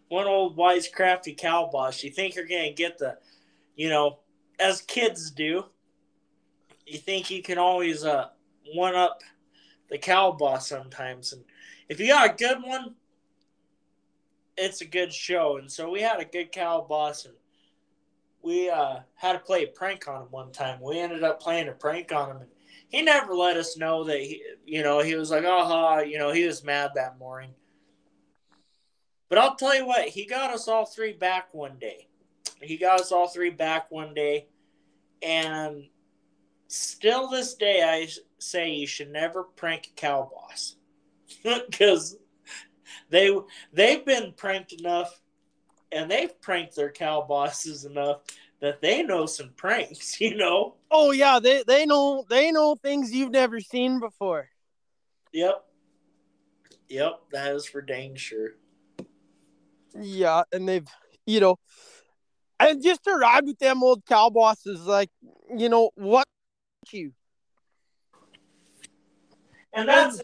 one 0.09 0.27
old 0.27 0.57
wise 0.57 0.89
crafty 0.89 1.35
cow 1.35 1.69
boss. 1.73 2.03
You 2.03 2.11
think 2.11 2.35
you're 2.35 2.47
gonna 2.47 2.73
get 2.73 2.99
the, 2.99 3.19
you 3.77 3.89
know, 3.89 4.19
as 4.59 4.81
kids 4.83 5.31
do. 5.31 5.65
You 6.87 6.99
think 6.99 7.31
you 7.31 7.43
can 7.43 7.59
always 7.59 8.05
uh 8.05 8.29
one 8.75 8.95
up 8.95 9.21
the 9.91 9.99
cow 9.99 10.33
boss 10.33 10.69
sometimes, 10.69 11.33
and 11.33 11.45
if 11.89 12.01
you 12.01 12.09
got 12.09 12.31
a 12.31 12.35
good 12.35 12.63
one, 12.63 12.95
it's 14.57 14.81
a 14.81 14.87
good 14.87 15.13
show. 15.13 15.57
And 15.59 15.71
so 15.71 15.91
we 15.91 16.01
had 16.01 16.21
a 16.21 16.25
good 16.25 16.53
cow 16.53 16.85
boss, 16.89 17.25
and 17.25 17.35
we 18.43 18.71
uh, 18.71 19.01
had 19.15 19.33
to 19.33 19.39
play 19.39 19.65
a 19.65 19.69
prank 19.69 20.07
on 20.09 20.23
him 20.23 20.29
one 20.31 20.53
time. 20.53 20.81
We 20.81 20.99
ended 20.99 21.25
up 21.25 21.41
playing 21.41 21.69
a 21.69 21.73
prank 21.73 22.13
on 22.13 22.31
him, 22.31 22.37
and 22.39 22.51
he 22.89 23.03
never 23.03 23.35
let 23.35 23.57
us 23.57 23.77
know 23.77 24.05
that 24.05 24.21
he, 24.21 24.43
you 24.65 24.83
know, 24.83 25.01
he 25.01 25.17
was 25.17 25.31
like, 25.31 25.45
"Aha," 25.45 26.01
you 26.01 26.19
know, 26.19 26.31
he 26.31 26.47
was 26.47 26.65
mad 26.65 26.93
that 26.95 27.19
morning. 27.19 27.51
But 29.35 29.43
I'll 29.43 29.57
tell 29.57 29.75
you 29.75 29.85
what, 29.85 30.07
he 30.07 30.27
got 30.27 30.55
us 30.55 30.69
all 30.69 30.87
three 30.87 31.13
back 31.13 31.53
one 31.53 31.77
day. 31.81 32.07
He 32.63 32.77
got 32.77 33.01
us 33.01 33.11
all 33.11 33.27
three 33.27 33.51
back 33.51 33.91
one 33.91 34.15
day, 34.15 34.47
and 35.23 35.89
still 36.69 37.29
this 37.29 37.55
day, 37.55 37.83
I 37.83 38.09
say 38.39 38.75
you 38.75 38.87
should 38.87 39.11
never 39.11 39.43
prank 39.43 39.89
a 39.89 40.01
cow 40.01 40.31
boss 40.33 40.77
because 41.43 42.17
they 43.11 43.37
they've 43.73 44.05
been 44.05 44.35
pranked 44.37 44.73
enough 44.73 45.21
and 45.91 46.09
they've 46.09 46.41
pranked 46.41 46.77
their 46.77 46.93
cow 46.93 47.27
bosses 47.29 47.85
enough 47.85 48.21
that 48.61 48.81
they 48.83 49.03
know 49.03 49.27
some 49.27 49.51
pranks, 49.57 50.21
you 50.21 50.37
know. 50.37 50.77
Oh 50.93 51.11
yeah, 51.11 51.41
they 51.41 51.65
they 51.67 51.87
know 51.87 52.25
they 52.31 52.53
know 52.53 52.77
things 52.77 53.11
you've 53.11 53.33
never 53.33 53.59
seen 53.59 53.99
before. 53.99 54.49
Yep. 55.33 55.65
Yep, 56.89 57.21
that 57.33 57.53
is 57.57 57.67
for 57.67 57.83
dang 57.83 58.15
sure. 58.15 58.53
Yeah, 59.99 60.43
and 60.53 60.69
they've 60.69 60.87
you 61.27 61.41
know 61.41 61.57
and 62.61 62.83
just 62.83 63.05
to 63.05 63.15
ride 63.15 63.45
with 63.45 63.59
them 63.59 63.83
old 63.83 64.05
cow 64.07 64.31
bosses 64.31 64.81
like, 64.83 65.11
you 65.55 65.69
know, 65.69 65.91
what 65.97 66.27
you. 66.91 67.13
And 69.73 69.89
that's 69.89 70.23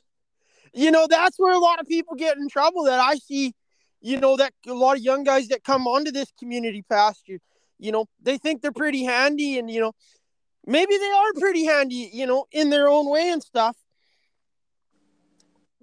you 0.73 0.91
know, 0.91 1.07
that's 1.11 1.37
where 1.39 1.53
a 1.53 1.59
lot 1.59 1.81
of 1.81 1.87
people 1.87 2.15
get 2.15 2.37
in 2.37 2.49
trouble 2.49 2.85
that 2.85 3.01
I 3.01 3.17
see 3.17 3.55
you 4.01 4.19
know 4.19 4.37
that 4.37 4.53
a 4.67 4.73
lot 4.73 4.97
of 4.97 5.03
young 5.03 5.25
guys 5.25 5.49
that 5.49 5.63
come 5.65 5.87
onto 5.87 6.11
this 6.11 6.33
community 6.39 6.83
pasture 6.89 7.39
you 7.79 7.93
know 7.93 8.07
they 8.23 8.39
think 8.39 8.63
they're 8.63 8.73
pretty 8.73 9.05
handy 9.05 9.59
and 9.59 9.71
you 9.71 9.81
know 9.81 9.93
maybe 10.67 10.97
they 10.97 11.11
are 11.11 11.33
pretty 11.39 11.65
handy 11.65 12.11
you 12.13 12.27
know 12.27 12.47
in 12.53 12.71
their 12.71 12.89
own 12.89 13.09
way 13.09 13.31
and 13.31 13.43
stuff 13.43 13.77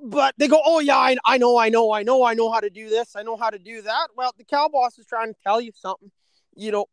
but 0.02 0.36
they 0.38 0.48
go 0.48 0.61
oh 0.64 0.80
yeah 0.80 0.98
I, 0.98 1.18
I 1.26 1.38
know 1.38 1.57
i 1.57 1.69
know 1.69 1.91
i 1.91 2.03
know 2.03 2.24
i 2.24 2.34
know 2.34 2.52
how 2.52 2.60
to 2.60 2.69
do 2.69 2.90
this 2.90 3.15
i 3.15 3.24
know 3.24 3.36
how 3.36 3.49
to 3.49 3.60
do 3.60 3.82
that. 3.82 4.10
Well 4.15 4.32
the 4.38 4.44
cow 4.44 4.69
boss 4.72 4.98
is 4.99 5.06
trying 5.06 5.34
to 5.34 5.40
tell 5.44 5.60
you 5.60 5.72
something 5.76 6.11
you 6.57 6.72
know. 6.72 6.88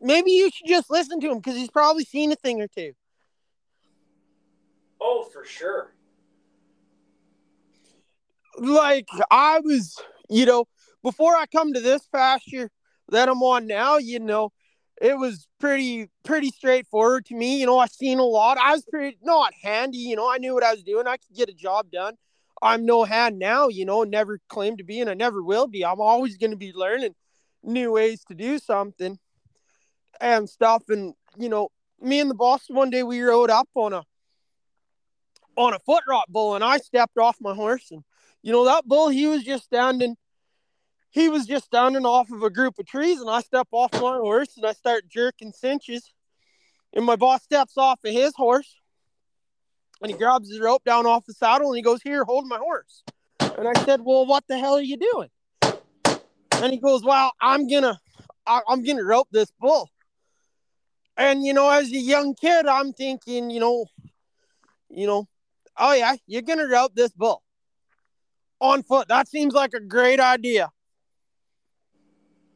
Maybe 0.00 0.32
you 0.32 0.50
should 0.52 0.66
just 0.66 0.90
listen 0.90 1.20
to 1.20 1.30
him 1.30 1.38
because 1.38 1.56
he's 1.56 1.70
probably 1.70 2.04
seen 2.04 2.32
a 2.32 2.36
thing 2.36 2.60
or 2.60 2.66
two. 2.66 2.92
Oh 5.00 5.28
for 5.32 5.44
sure. 5.44 5.94
Like 8.58 9.08
I 9.30 9.60
was, 9.60 9.96
you 10.28 10.46
know, 10.46 10.66
before 11.02 11.36
I 11.36 11.46
come 11.46 11.72
to 11.72 11.80
this 11.80 12.06
pasture 12.06 12.70
that 13.10 13.28
I'm 13.28 13.42
on 13.42 13.66
now, 13.66 13.98
you 13.98 14.20
know, 14.20 14.50
it 15.04 15.18
was 15.18 15.46
pretty 15.60 16.08
pretty 16.24 16.48
straightforward 16.48 17.26
to 17.26 17.34
me. 17.34 17.60
You 17.60 17.66
know, 17.66 17.78
I 17.78 17.86
seen 17.88 18.18
a 18.18 18.24
lot. 18.24 18.56
I 18.56 18.72
was 18.72 18.86
pretty 18.90 19.18
not 19.22 19.52
handy, 19.62 19.98
you 19.98 20.16
know, 20.16 20.32
I 20.32 20.38
knew 20.38 20.54
what 20.54 20.64
I 20.64 20.72
was 20.72 20.82
doing. 20.82 21.06
I 21.06 21.18
could 21.18 21.36
get 21.36 21.50
a 21.50 21.52
job 21.52 21.90
done. 21.90 22.14
I'm 22.62 22.86
no 22.86 23.04
hand 23.04 23.38
now, 23.38 23.68
you 23.68 23.84
know, 23.84 24.04
never 24.04 24.40
claimed 24.48 24.78
to 24.78 24.84
be 24.84 25.00
and 25.00 25.10
I 25.10 25.14
never 25.14 25.42
will 25.42 25.68
be. 25.68 25.84
I'm 25.84 26.00
always 26.00 26.38
gonna 26.38 26.56
be 26.56 26.72
learning 26.72 27.14
new 27.62 27.92
ways 27.92 28.24
to 28.28 28.34
do 28.34 28.58
something 28.58 29.18
and 30.22 30.48
stuff. 30.48 30.84
And, 30.88 31.12
you 31.36 31.50
know, 31.50 31.68
me 32.00 32.20
and 32.20 32.30
the 32.30 32.34
boss 32.34 32.62
one 32.68 32.88
day 32.88 33.02
we 33.02 33.20
rode 33.20 33.50
up 33.50 33.68
on 33.74 33.92
a 33.92 34.04
on 35.56 35.74
a 35.74 35.78
foot 35.80 36.02
rot 36.08 36.24
bull 36.30 36.54
and 36.54 36.64
I 36.64 36.78
stepped 36.78 37.18
off 37.18 37.36
my 37.42 37.54
horse 37.54 37.90
and 37.90 38.04
you 38.42 38.52
know, 38.52 38.64
that 38.66 38.86
bull, 38.86 39.08
he 39.08 39.26
was 39.26 39.42
just 39.42 39.64
standing, 39.64 40.16
he 41.14 41.28
was 41.28 41.46
just 41.46 41.66
standing 41.66 42.04
off 42.04 42.28
of 42.32 42.42
a 42.42 42.50
group 42.50 42.76
of 42.80 42.86
trees, 42.86 43.20
and 43.20 43.30
I 43.30 43.40
step 43.40 43.68
off 43.70 43.92
my 43.92 44.16
horse 44.16 44.56
and 44.56 44.66
I 44.66 44.72
start 44.72 45.08
jerking 45.08 45.52
cinches. 45.52 46.12
And 46.92 47.04
my 47.04 47.14
boss 47.14 47.44
steps 47.44 47.78
off 47.78 48.00
of 48.04 48.12
his 48.12 48.34
horse 48.36 48.76
and 50.02 50.10
he 50.10 50.16
grabs 50.16 50.50
his 50.50 50.60
rope 50.60 50.82
down 50.84 51.06
off 51.06 51.24
the 51.24 51.32
saddle 51.32 51.68
and 51.68 51.76
he 51.76 51.82
goes, 51.82 52.02
Here, 52.02 52.24
hold 52.24 52.46
my 52.46 52.58
horse. 52.58 53.04
And 53.40 53.68
I 53.68 53.84
said, 53.84 54.00
Well, 54.02 54.26
what 54.26 54.44
the 54.48 54.58
hell 54.58 54.74
are 54.74 54.82
you 54.82 54.96
doing? 54.96 55.28
And 56.52 56.72
he 56.72 56.78
goes, 56.78 57.04
Well, 57.04 57.32
I'm 57.40 57.68
gonna 57.68 58.00
I, 58.46 58.60
I'm 58.68 58.82
gonna 58.82 59.04
rope 59.04 59.28
this 59.30 59.52
bull. 59.60 59.88
And 61.16 61.44
you 61.44 61.54
know, 61.54 61.70
as 61.70 61.92
a 61.92 61.96
young 61.96 62.34
kid, 62.34 62.66
I'm 62.66 62.92
thinking, 62.92 63.50
you 63.50 63.60
know, 63.60 63.86
you 64.88 65.06
know, 65.06 65.28
oh 65.76 65.94
yeah, 65.94 66.16
you're 66.26 66.42
gonna 66.42 66.68
rope 66.68 66.92
this 66.94 67.12
bull 67.12 67.42
on 68.60 68.82
foot. 68.82 69.08
That 69.08 69.28
seems 69.28 69.54
like 69.54 69.74
a 69.74 69.80
great 69.80 70.20
idea. 70.20 70.70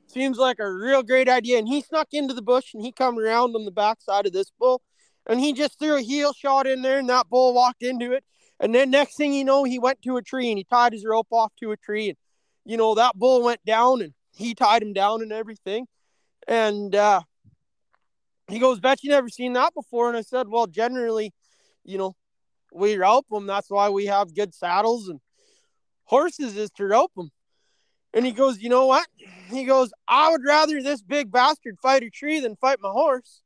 Seems 0.09 0.39
like 0.39 0.59
a 0.59 0.73
real 0.73 1.03
great 1.03 1.29
idea. 1.29 1.59
And 1.59 1.69
he 1.69 1.83
snuck 1.83 2.09
into 2.13 2.35
the 2.35 2.43
bush 2.43 2.73
and 2.75 2.83
he 2.83 2.93
come 2.93 3.19
around 3.19 3.55
on 3.55 3.65
the 3.65 3.71
backside 3.71 4.27
of 4.27 4.33
this 4.33 4.51
bull 4.59 4.83
and 5.29 5.39
he 5.39 5.53
just 5.53 5.79
threw 5.79 5.97
a 5.97 6.03
heel 6.03 6.33
shot 6.33 6.67
in 6.67 6.83
there 6.83 6.99
and 6.99 7.09
that 7.11 7.29
bull 7.29 7.55
walked 7.55 7.83
into 7.83 8.13
it. 8.13 8.25
And 8.59 8.75
then 8.75 8.91
next 8.91 9.17
thing 9.17 9.35
you 9.35 9.45
know, 9.45 9.65
he 9.65 9.79
went 9.79 10.03
to 10.03 10.17
a 10.17 10.23
tree 10.23 10.49
and 10.49 10.59
he 10.59 10.65
tied 10.65 10.93
his 10.93 11.05
rope 11.05 11.29
off 11.31 11.53
to 11.61 11.71
a 11.71 11.77
tree. 11.77 12.09
And, 12.09 12.19
you 12.65 12.77
know, 12.77 12.95
that 12.95 13.17
bull 13.17 13.43
went 13.43 13.65
down 13.65 14.01
and 14.01 14.15
he 14.35 14.55
tied 14.55 14.83
him 14.83 14.95
down 14.95 15.23
and 15.23 15.33
everything. 15.33 15.87
And 16.49 16.95
uh, 16.95 17.21
he 18.49 18.59
goes, 18.59 18.81
Bet 18.81 19.05
you 19.05 19.11
never 19.11 19.29
seen 19.29 19.53
that 19.53 19.75
before. 19.75 20.09
And 20.09 20.17
I 20.17 20.23
said, 20.23 20.49
Well, 20.49 20.67
generally, 20.67 21.33
you 21.85 21.99
know, 21.99 22.17
we 22.73 22.97
rope 22.97 23.27
them. 23.31 23.47
That's 23.47 23.71
why 23.71 23.91
we 23.91 24.07
have 24.07 24.35
good 24.35 24.55
saddles 24.55 25.09
and 25.09 25.21
horses 26.05 26.57
is 26.57 26.71
to 26.73 26.87
rope 26.87 27.13
them. 27.17 27.31
And 28.19 28.27
he 28.27 28.33
goes, 28.33 28.59
you 28.59 28.69
know 28.69 28.87
what? 28.87 29.07
He 29.49 29.63
goes, 29.63 29.93
I 30.09 30.33
would 30.33 30.41
rather 30.45 30.83
this 30.83 31.01
big 31.01 31.31
bastard 31.31 31.79
fight 31.81 32.03
a 32.03 32.11
tree 32.11 32.41
than 32.41 32.57
fight 32.57 32.81
my 32.83 32.91
horse. 32.91 33.43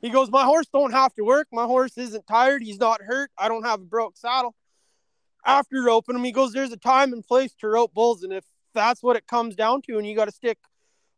He 0.00 0.10
goes, 0.10 0.30
my 0.30 0.44
horse 0.44 0.68
don't 0.72 0.92
have 0.92 1.12
to 1.14 1.24
work. 1.24 1.48
My 1.50 1.64
horse 1.64 1.98
isn't 1.98 2.28
tired. 2.28 2.62
He's 2.62 2.78
not 2.78 3.02
hurt. 3.02 3.32
I 3.36 3.48
don't 3.48 3.64
have 3.64 3.80
a 3.80 3.84
broke 3.84 4.16
saddle. 4.16 4.54
After 5.44 5.82
roping 5.82 6.14
him, 6.14 6.22
he 6.22 6.30
goes, 6.30 6.52
there's 6.52 6.70
a 6.70 6.76
time 6.76 7.12
and 7.12 7.26
place 7.26 7.52
to 7.58 7.66
rope 7.66 7.92
bulls. 7.92 8.22
And 8.22 8.32
if 8.32 8.44
that's 8.72 9.02
what 9.02 9.16
it 9.16 9.26
comes 9.26 9.56
down 9.56 9.82
to, 9.88 9.98
and 9.98 10.06
you 10.06 10.14
got 10.14 10.26
to 10.26 10.32
stick 10.32 10.58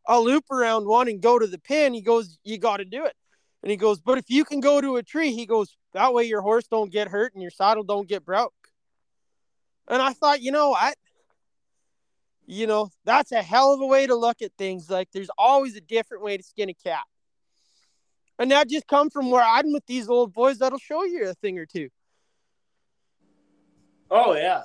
a 0.07 0.19
loop 0.19 0.45
around 0.49 0.87
one 0.87 1.07
and 1.07 1.21
go 1.21 1.37
to 1.37 1.45
the 1.45 1.59
pin, 1.59 1.93
he 1.93 2.01
goes, 2.01 2.39
you 2.43 2.57
got 2.57 2.77
to 2.77 2.85
do 2.85 3.05
it. 3.05 3.13
And 3.61 3.69
he 3.69 3.77
goes, 3.77 3.99
but 3.99 4.17
if 4.17 4.25
you 4.27 4.43
can 4.43 4.59
go 4.59 4.81
to 4.81 4.95
a 4.95 5.03
tree, 5.03 5.33
he 5.33 5.45
goes, 5.45 5.77
that 5.93 6.15
way 6.15 6.23
your 6.23 6.41
horse 6.41 6.65
don't 6.65 6.91
get 6.91 7.09
hurt 7.09 7.35
and 7.35 7.43
your 7.43 7.51
saddle 7.51 7.83
don't 7.83 8.09
get 8.09 8.25
broke. 8.25 8.55
And 9.89 10.01
I 10.01 10.13
thought, 10.13 10.41
you 10.41 10.51
know 10.51 10.69
what? 10.69 10.95
You 12.45 12.67
know, 12.67 12.89
that's 13.05 13.31
a 13.31 13.41
hell 13.41 13.73
of 13.73 13.81
a 13.81 13.85
way 13.85 14.07
to 14.07 14.15
look 14.15 14.41
at 14.41 14.51
things. 14.57 14.89
Like 14.89 15.09
there's 15.11 15.29
always 15.37 15.75
a 15.75 15.81
different 15.81 16.23
way 16.23 16.37
to 16.37 16.43
skin 16.43 16.69
a 16.69 16.73
cat. 16.73 17.03
And 18.37 18.51
that 18.51 18.69
just 18.69 18.87
come 18.87 19.09
from 19.09 19.29
where 19.31 19.43
I'm 19.43 19.73
with 19.73 19.85
these 19.85 20.07
old 20.07 20.33
boys 20.33 20.59
that'll 20.59 20.79
show 20.79 21.03
you 21.03 21.27
a 21.27 21.33
thing 21.33 21.59
or 21.59 21.65
two. 21.65 21.89
Oh 24.09 24.33
yeah. 24.33 24.63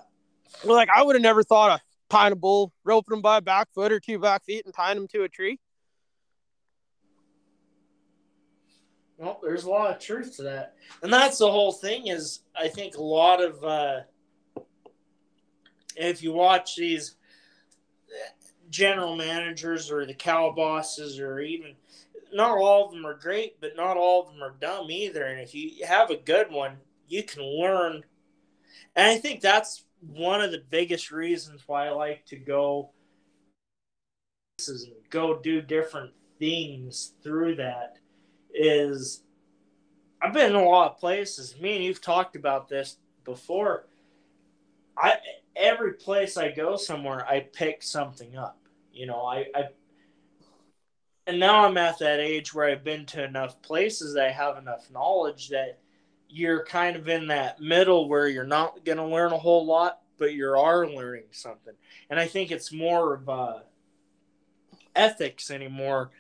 Well, 0.64 0.76
like 0.76 0.88
I 0.94 1.02
would 1.02 1.16
have 1.16 1.22
never 1.22 1.42
thought 1.42 1.72
of 1.72 1.80
tying 2.08 2.32
a 2.32 2.36
bull, 2.36 2.72
roping 2.84 3.16
him 3.16 3.22
by 3.22 3.38
a 3.38 3.42
back 3.42 3.68
foot 3.74 3.92
or 3.92 4.00
two 4.00 4.18
back 4.18 4.44
feet 4.44 4.64
and 4.64 4.74
tying 4.74 4.96
him 4.96 5.08
to 5.08 5.24
a 5.24 5.28
tree. 5.28 5.58
Well, 9.18 9.40
there's 9.42 9.64
a 9.64 9.70
lot 9.70 9.90
of 9.90 10.00
truth 10.00 10.36
to 10.36 10.42
that. 10.44 10.74
And 11.02 11.12
that's 11.12 11.38
the 11.38 11.50
whole 11.50 11.72
thing 11.72 12.08
is 12.08 12.40
I 12.56 12.68
think 12.68 12.96
a 12.96 13.02
lot 13.02 13.42
of 13.42 13.62
uh 13.62 14.00
if 15.96 16.22
you 16.22 16.32
watch 16.32 16.76
these 16.76 17.16
uh, 18.08 18.30
general 18.70 19.16
managers 19.16 19.90
or 19.90 20.04
the 20.06 20.14
cow 20.14 20.52
bosses 20.54 21.18
or 21.18 21.40
even 21.40 21.74
not 22.32 22.58
all 22.58 22.86
of 22.86 22.92
them 22.92 23.06
are 23.06 23.14
great, 23.14 23.60
but 23.60 23.76
not 23.76 23.96
all 23.96 24.22
of 24.22 24.32
them 24.32 24.42
are 24.42 24.56
dumb 24.60 24.90
either. 24.90 25.24
And 25.24 25.40
if 25.40 25.54
you 25.54 25.86
have 25.86 26.10
a 26.10 26.16
good 26.16 26.50
one, 26.50 26.76
you 27.08 27.22
can 27.22 27.42
learn. 27.42 28.02
And 28.96 29.06
I 29.06 29.18
think 29.18 29.40
that's 29.40 29.84
one 30.00 30.40
of 30.40 30.50
the 30.50 30.62
biggest 30.68 31.10
reasons 31.10 31.62
why 31.66 31.86
I 31.86 31.90
like 31.90 32.26
to 32.26 32.36
go 32.36 32.90
go 35.10 35.38
do 35.40 35.60
different 35.60 36.12
things 36.38 37.14
through 37.22 37.56
that 37.56 37.98
is 38.54 39.22
I've 40.22 40.32
been 40.32 40.50
in 40.50 40.54
a 40.54 40.64
lot 40.64 40.92
of 40.92 40.98
places. 40.98 41.58
Me 41.60 41.76
and 41.76 41.84
you've 41.84 42.00
talked 42.00 42.36
about 42.36 42.68
this 42.68 42.98
before. 43.24 43.86
I 44.96 45.14
every 45.56 45.94
place 45.94 46.36
I 46.36 46.50
go 46.50 46.76
somewhere, 46.76 47.26
I 47.26 47.40
pick 47.40 47.82
something 47.82 48.36
up. 48.36 48.58
You 48.92 49.06
know, 49.06 49.22
I, 49.22 49.46
I 49.54 49.64
and 51.26 51.40
now 51.40 51.64
I'm 51.64 51.76
at 51.78 51.98
that 52.00 52.20
age 52.20 52.52
where 52.52 52.68
I've 52.68 52.84
been 52.84 53.06
to 53.06 53.24
enough 53.24 53.60
places 53.62 54.14
that 54.14 54.26
I 54.26 54.30
have 54.30 54.58
enough 54.58 54.90
knowledge 54.90 55.48
that 55.48 55.78
you're 56.28 56.64
kind 56.64 56.96
of 56.96 57.08
in 57.08 57.28
that 57.28 57.60
middle 57.60 58.08
where 58.08 58.28
you're 58.28 58.44
not 58.44 58.84
going 58.84 58.98
to 58.98 59.06
learn 59.06 59.32
a 59.32 59.38
whole 59.38 59.64
lot, 59.64 60.00
but 60.18 60.34
you 60.34 60.46
are 60.46 60.86
learning 60.86 61.24
something. 61.30 61.74
And 62.10 62.20
I 62.20 62.26
think 62.26 62.50
it's 62.50 62.72
more 62.72 63.14
of 63.14 63.28
uh, 63.28 63.58
ethics 64.94 65.50
anymore 65.50 66.10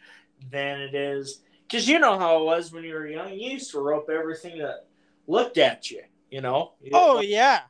than 0.50 0.80
it 0.80 0.94
is 0.94 1.40
because 1.62 1.88
you 1.88 1.98
know 1.98 2.18
how 2.18 2.40
it 2.40 2.44
was 2.44 2.72
when 2.72 2.84
you 2.84 2.94
were 2.94 3.06
young. 3.06 3.32
You 3.32 3.50
used 3.50 3.72
to 3.72 3.80
rope 3.80 4.08
everything 4.10 4.58
that 4.58 4.86
looked 5.26 5.58
at 5.58 5.90
you. 5.90 6.02
You 6.30 6.40
know. 6.40 6.72
Oh 6.92 7.20
yeah. 7.20 7.60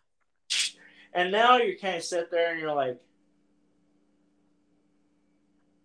And 1.14 1.30
now 1.30 1.58
you 1.58 1.78
kind 1.78 1.96
of 1.96 2.02
sit 2.02 2.30
there 2.30 2.50
and 2.50 2.60
you're 2.60 2.74
like, 2.74 3.00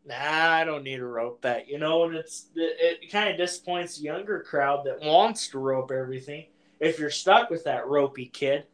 nah, 0.05 0.15
I 0.15 0.63
don't 0.65 0.83
need 0.83 0.97
to 0.97 1.05
rope 1.05 1.41
that, 1.43 1.69
you 1.69 1.77
know, 1.77 2.05
and 2.05 2.15
it's 2.15 2.47
it, 2.55 3.03
it 3.03 3.11
kind 3.11 3.29
of 3.29 3.37
disappoints 3.37 3.97
the 3.97 4.05
younger 4.05 4.41
crowd 4.41 4.85
that 4.85 5.01
wants 5.01 5.47
to 5.49 5.59
rope 5.59 5.91
everything 5.91 6.45
if 6.79 6.97
you're 6.97 7.11
stuck 7.11 7.49
with 7.49 7.63
that 7.65 7.87
ropey 7.87 8.25
kid, 8.25 8.65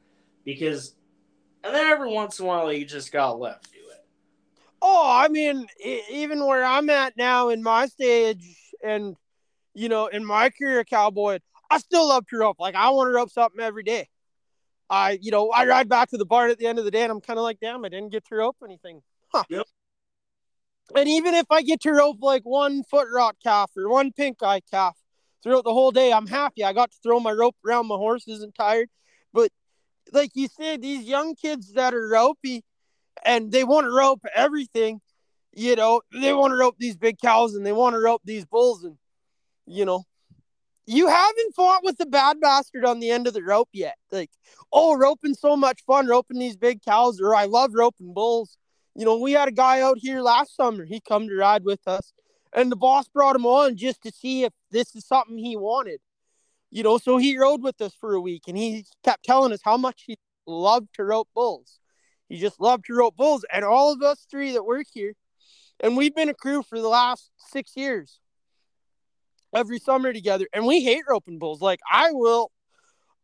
because 0.46 0.96
and 1.64 1.76
then 1.76 1.88
every 1.88 2.12
once 2.12 2.40
in 2.40 2.46
a 2.46 2.48
while 2.48 2.72
you 2.72 2.86
just 2.86 3.12
gotta 3.12 3.38
do 3.38 3.80
it. 3.92 4.06
Oh, 4.82 5.12
I 5.14 5.28
mean, 5.28 5.68
even 6.10 6.46
where 6.46 6.64
I'm 6.64 6.90
at 6.90 7.18
now 7.18 7.50
in 7.50 7.62
my 7.62 7.88
stage, 7.88 8.46
and 8.84 9.16
you 9.74 9.90
know, 9.90 10.08
in 10.08 10.24
my 10.24 10.52
career, 10.52 10.86
cowboy, 10.86 11.40
I 11.70 11.80
still 11.80 12.08
love 12.08 12.28
to 12.28 12.38
rope. 12.38 12.60
Like 12.60 12.76
I 12.76 12.90
want 12.92 13.10
to 13.10 13.14
rope 13.14 13.32
something 13.32 13.60
every 13.60 13.84
day. 13.84 14.08
I, 14.90 15.18
you 15.22 15.32
know, 15.32 15.50
I 15.50 15.66
ride 15.66 15.90
back 15.90 16.10
to 16.10 16.18
the 16.18 16.26
barn 16.26 16.52
at 16.52 16.60
the 16.60 16.68
end 16.68 16.80
of 16.80 16.86
the 16.86 16.92
day, 16.92 17.04
and 17.04 17.12
I'm 17.12 17.22
kind 17.22 17.40
of 17.40 17.44
like, 17.44 17.60
damn, 17.60 17.84
I 17.86 17.90
didn't 17.90 18.12
get 18.12 18.26
to 18.28 18.36
rope 18.36 18.58
anything. 18.64 19.02
Huh. 19.34 19.44
Yep. 19.50 19.66
And 20.96 21.10
even 21.10 21.34
if 21.34 21.48
I 21.50 21.64
get 21.64 21.82
to 21.82 21.92
rope 21.92 22.18
like 22.22 22.44
one 22.44 22.84
foot 22.84 23.08
rot 23.12 23.38
calf 23.42 23.72
or 23.76 23.90
one 23.90 24.12
pink 24.12 24.44
eye 24.44 24.62
calf 24.70 24.96
throughout 25.42 25.64
the 25.64 25.74
whole 25.74 25.92
day, 25.92 26.14
I'm 26.14 26.28
happy. 26.28 26.64
I 26.64 26.74
got 26.74 26.92
to 26.92 26.98
throw 27.02 27.20
my 27.20 27.32
rope 27.32 27.56
around 27.66 27.88
my 27.88 27.96
horse 27.96 28.28
isn't 28.28 28.54
tired. 28.54 28.90
But 29.34 29.52
like 30.12 30.32
you 30.36 30.48
said, 30.48 30.82
these 30.82 31.06
young 31.06 31.36
kids 31.36 31.74
that 31.74 31.96
are 31.96 32.08
ropey 32.08 32.64
and 33.24 33.52
they 33.52 33.64
want 33.64 33.86
to 33.86 33.92
rope 33.92 34.22
everything, 34.36 35.02
you 35.54 35.76
know, 35.76 36.02
they 36.14 36.34
want 36.34 36.52
to 36.52 36.58
rope 36.58 36.76
these 36.78 36.98
big 36.98 37.18
cows 37.20 37.56
and 37.56 37.66
they 37.66 37.72
want 37.72 37.96
to 37.96 38.00
rope 38.00 38.22
these 38.24 38.46
bulls. 38.46 38.84
And, 38.84 38.98
you 39.66 39.86
know, 39.86 40.04
you 40.86 41.08
haven't 41.08 41.56
fought 41.56 41.84
with 41.84 41.98
the 41.98 42.06
bad 42.06 42.40
bastard 42.40 42.86
on 42.86 43.00
the 43.00 43.10
end 43.10 43.28
of 43.28 43.34
the 43.34 43.44
rope 43.44 43.70
yet. 43.74 43.96
Like, 44.12 44.32
oh, 44.72 44.96
roping 44.96 45.34
so 45.34 45.56
much 45.56 45.84
fun, 45.86 46.08
roping 46.08 46.40
these 46.40 46.58
big 46.58 46.82
cows, 46.84 47.20
or 47.20 47.36
I 47.36 47.46
love 47.46 47.72
roping 47.74 48.14
bulls. 48.14 48.58
You 48.96 49.06
know, 49.06 49.18
we 49.18 49.34
had 49.34 49.48
a 49.48 49.52
guy 49.52 49.82
out 49.82 49.98
here 49.98 50.22
last 50.22 50.56
summer. 50.56 50.86
He 50.86 51.02
come 51.02 51.28
to 51.28 51.36
ride 51.36 51.64
with 51.64 51.88
us, 51.88 52.14
and 52.54 52.72
the 52.72 52.76
boss 52.76 53.08
brought 53.08 53.36
him 53.36 53.46
on 53.46 53.76
just 53.76 54.02
to 54.04 54.12
see 54.12 54.44
if 54.44 54.54
this 54.72 54.96
is 54.96 55.06
something 55.08 55.38
he 55.38 55.58
wanted. 55.58 56.00
You 56.72 56.84
know, 56.84 56.98
so 56.98 57.18
he 57.18 57.38
rode 57.38 57.64
with 57.64 57.82
us 57.82 57.94
for 58.00 58.14
a 58.14 58.22
week, 58.22 58.44
and 58.48 58.58
he 58.58 58.86
kept 59.04 59.24
telling 59.24 59.54
us 59.54 59.62
how 59.64 59.78
much 59.78 60.04
he 60.06 60.18
loved 60.46 60.90
to 60.96 61.04
rope 61.04 61.30
bulls. 61.34 61.80
He 62.30 62.38
just 62.38 62.60
loved 62.60 62.86
to 62.86 62.94
rope 62.94 63.16
bulls, 63.16 63.46
and 63.52 63.66
all 63.66 63.92
of 63.92 64.02
us 64.02 64.26
three 64.30 64.54
that 64.54 64.66
work 64.66 64.88
here, 64.92 65.14
and 65.80 65.98
we've 65.98 66.16
been 66.16 66.30
a 66.30 66.34
crew 66.34 66.64
for 66.64 66.80
the 66.80 66.88
last 66.88 67.32
six 67.38 67.76
years, 67.76 68.20
every 69.56 69.80
summer 69.80 70.14
together, 70.14 70.48
and 70.54 70.66
we 70.66 70.84
hate 70.84 71.04
roping 71.08 71.40
bulls. 71.40 71.62
Like 71.62 71.80
I 71.90 72.12
will, 72.12 72.52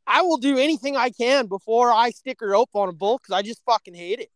I 0.08 0.22
will 0.22 0.38
do 0.38 0.58
anything 0.58 0.96
I 0.98 1.10
can 1.10 1.48
before 1.48 1.92
I 1.92 2.12
stick 2.12 2.38
a 2.42 2.48
rope 2.48 2.70
on 2.74 2.90
a 2.90 2.94
bull 2.94 3.18
because 3.18 3.34
I 3.34 3.42
just 3.42 3.62
fucking 3.66 3.94
hate 3.94 4.20
it 4.20 4.30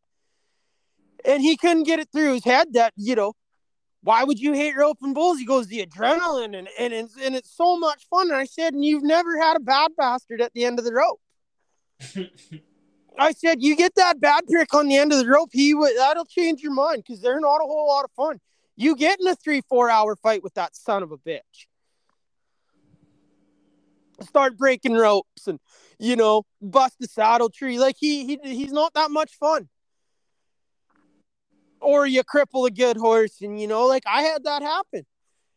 and 1.26 1.42
he 1.42 1.58
couldn't 1.58 1.84
get 1.84 2.00
it 2.00 2.10
through 2.12 2.34
his 2.34 2.44
head 2.44 2.74
that 2.74 2.94
you 2.96 3.16
know 3.16 3.34
why 4.06 4.24
would 4.24 4.40
you 4.40 4.54
hate 4.54 4.78
roping 4.78 5.16
bulls? 5.16 5.40
He 5.40 5.46
goes, 5.46 5.66
the 5.66 5.84
adrenaline 5.84 6.56
and, 6.56 6.70
and, 6.78 6.94
it's, 6.94 7.16
and 7.20 7.36
it's 7.36 7.50
so 7.50 7.76
much 7.76 8.06
fun. 8.08 8.28
And 8.28 8.38
I 8.38 8.46
said, 8.46 8.76
and 8.76 8.86
you've 8.86 9.02
never 9.02 9.36
had 9.42 9.58
a 9.58 9.60
bad 9.60 9.94
bastard 9.98 10.42
at 10.42 10.54
the 10.54 10.64
end 10.64 10.78
of 10.78 10.86
the 10.86 10.94
rope. 10.94 11.20
I 13.18 13.32
said, 13.32 13.64
you 13.64 13.76
get 13.76 13.96
that 13.96 14.22
bad 14.22 14.44
prick 14.48 14.76
on 14.76 14.88
the 14.90 14.96
end 14.96 15.12
of 15.12 15.18
the 15.18 15.28
rope, 15.28 15.50
he 15.52 15.74
would 15.74 15.98
that'll 15.98 16.26
change 16.26 16.62
your 16.62 16.74
mind 16.74 17.04
because 17.04 17.20
they're 17.20 17.40
not 17.40 17.58
a 17.58 17.66
whole 17.66 17.88
lot 17.88 18.06
of 18.06 18.12
fun. 18.12 18.40
You 18.76 18.96
get 18.96 19.20
in 19.20 19.28
a 19.28 19.36
three, 19.36 19.62
four 19.68 19.90
hour 19.90 20.16
fight 20.16 20.44
with 20.44 20.54
that 20.54 20.76
son 20.76 21.02
of 21.02 21.12
a 21.12 21.18
bitch. 21.18 21.66
Start 24.22 24.58
breaking 24.58 24.96
ropes 24.96 25.48
and 25.48 25.60
you 26.00 26.16
know, 26.16 26.44
bust 26.62 26.96
the 27.00 27.08
saddle 27.08 27.50
tree. 27.50 27.80
Like 27.80 27.96
he, 27.98 28.26
he 28.26 28.40
he's 28.44 28.72
not 28.72 28.94
that 28.94 29.12
much 29.12 29.34
fun 29.36 29.70
or 31.86 32.08
you 32.08 32.24
cripple 32.24 32.68
a 32.68 32.72
good 32.72 32.98
horse. 32.98 33.42
And, 33.42 33.60
you 33.60 33.68
know, 33.68 33.86
like 33.86 34.04
I 34.08 34.24
had 34.24 34.44
that 34.46 34.62
happen. 34.62 35.06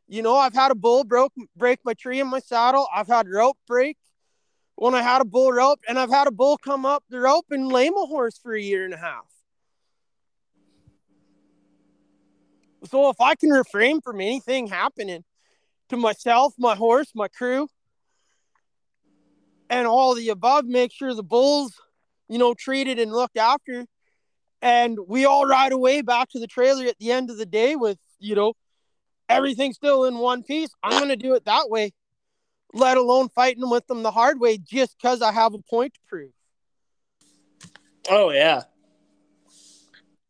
You 0.06 0.22
know, 0.22 0.36
I've 0.36 0.54
had 0.54 0.70
a 0.70 0.74
bull 0.74 1.04
broke 1.04 1.32
break 1.56 1.80
my 1.84 1.94
tree 1.94 2.20
in 2.20 2.28
my 2.28 2.38
saddle. 2.38 2.86
I've 2.94 3.08
had 3.08 3.28
rope 3.28 3.58
break 3.66 3.96
when 4.76 4.94
I 4.94 5.02
had 5.02 5.20
a 5.20 5.24
bull 5.24 5.52
rope, 5.52 5.80
and 5.88 5.98
I've 5.98 6.10
had 6.10 6.28
a 6.28 6.30
bull 6.30 6.56
come 6.56 6.86
up 6.86 7.02
the 7.10 7.18
rope 7.18 7.46
and 7.50 7.70
lame 7.70 7.94
a 7.96 8.06
horse 8.06 8.38
for 8.38 8.54
a 8.54 8.60
year 8.60 8.84
and 8.84 8.94
a 8.94 8.98
half. 8.98 9.26
So 12.84 13.10
if 13.10 13.20
I 13.20 13.34
can 13.34 13.50
refrain 13.50 14.00
from 14.00 14.20
anything 14.20 14.68
happening 14.68 15.24
to 15.88 15.96
myself, 15.96 16.54
my 16.58 16.76
horse, 16.76 17.10
my 17.14 17.28
crew, 17.28 17.68
and 19.70 19.86
all 19.86 20.14
the 20.14 20.28
above, 20.30 20.64
make 20.64 20.92
sure 20.92 21.14
the 21.14 21.22
bulls, 21.22 21.74
you 22.28 22.38
know, 22.38 22.54
treated 22.54 22.98
and 22.98 23.12
looked 23.12 23.36
after, 23.36 23.86
and 24.62 24.98
we 25.06 25.24
all 25.24 25.46
ride 25.46 25.72
away 25.72 26.02
back 26.02 26.28
to 26.30 26.38
the 26.38 26.46
trailer 26.46 26.86
at 26.86 26.98
the 26.98 27.12
end 27.12 27.30
of 27.30 27.38
the 27.38 27.46
day 27.46 27.76
with 27.76 27.98
you 28.18 28.34
know 28.34 28.54
everything 29.28 29.72
still 29.72 30.04
in 30.04 30.18
one 30.18 30.42
piece. 30.42 30.70
I'm 30.82 30.98
going 30.98 31.08
to 31.08 31.16
do 31.16 31.34
it 31.34 31.44
that 31.44 31.70
way 31.70 31.92
let 32.74 32.96
alone 32.96 33.28
fighting 33.28 33.68
with 33.70 33.86
them 33.86 34.02
the 34.02 34.10
hard 34.10 34.40
way 34.40 34.58
just 34.58 34.96
because 34.98 35.22
i 35.22 35.32
have 35.32 35.54
a 35.54 35.58
point 35.58 35.94
to 35.94 36.00
prove. 36.06 36.30
Oh 38.10 38.30
yeah. 38.30 38.62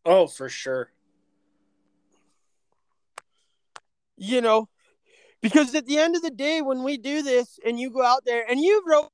Oh 0.05 0.27
for 0.27 0.49
sure. 0.49 0.91
You 4.17 4.41
know 4.41 4.69
Because 5.41 5.75
at 5.75 5.87
the 5.87 5.99
end 5.99 6.17
of 6.17 6.23
the 6.23 6.31
day, 6.31 6.63
when 6.63 6.83
we 6.83 6.99
do 6.99 7.23
this 7.23 7.61
and 7.65 7.79
you 7.79 7.91
go 7.91 8.03
out 8.03 8.25
there 8.25 8.45
and 8.49 8.61
you've 8.61 8.85
roped 8.87 9.13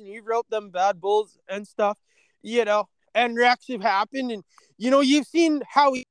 and 0.00 0.08
you've 0.08 0.26
roped 0.26 0.50
them 0.50 0.70
bad 0.70 1.00
bulls 1.00 1.38
and 1.48 1.66
stuff, 1.66 1.98
you 2.42 2.64
know, 2.64 2.88
and 3.14 3.36
wrecks 3.36 3.68
have 3.68 3.82
happened, 3.82 4.30
and 4.30 4.44
you 4.76 4.90
know, 4.90 5.00
you've 5.00 5.26
seen 5.26 5.62
how 5.68 5.92
he, 5.92 6.04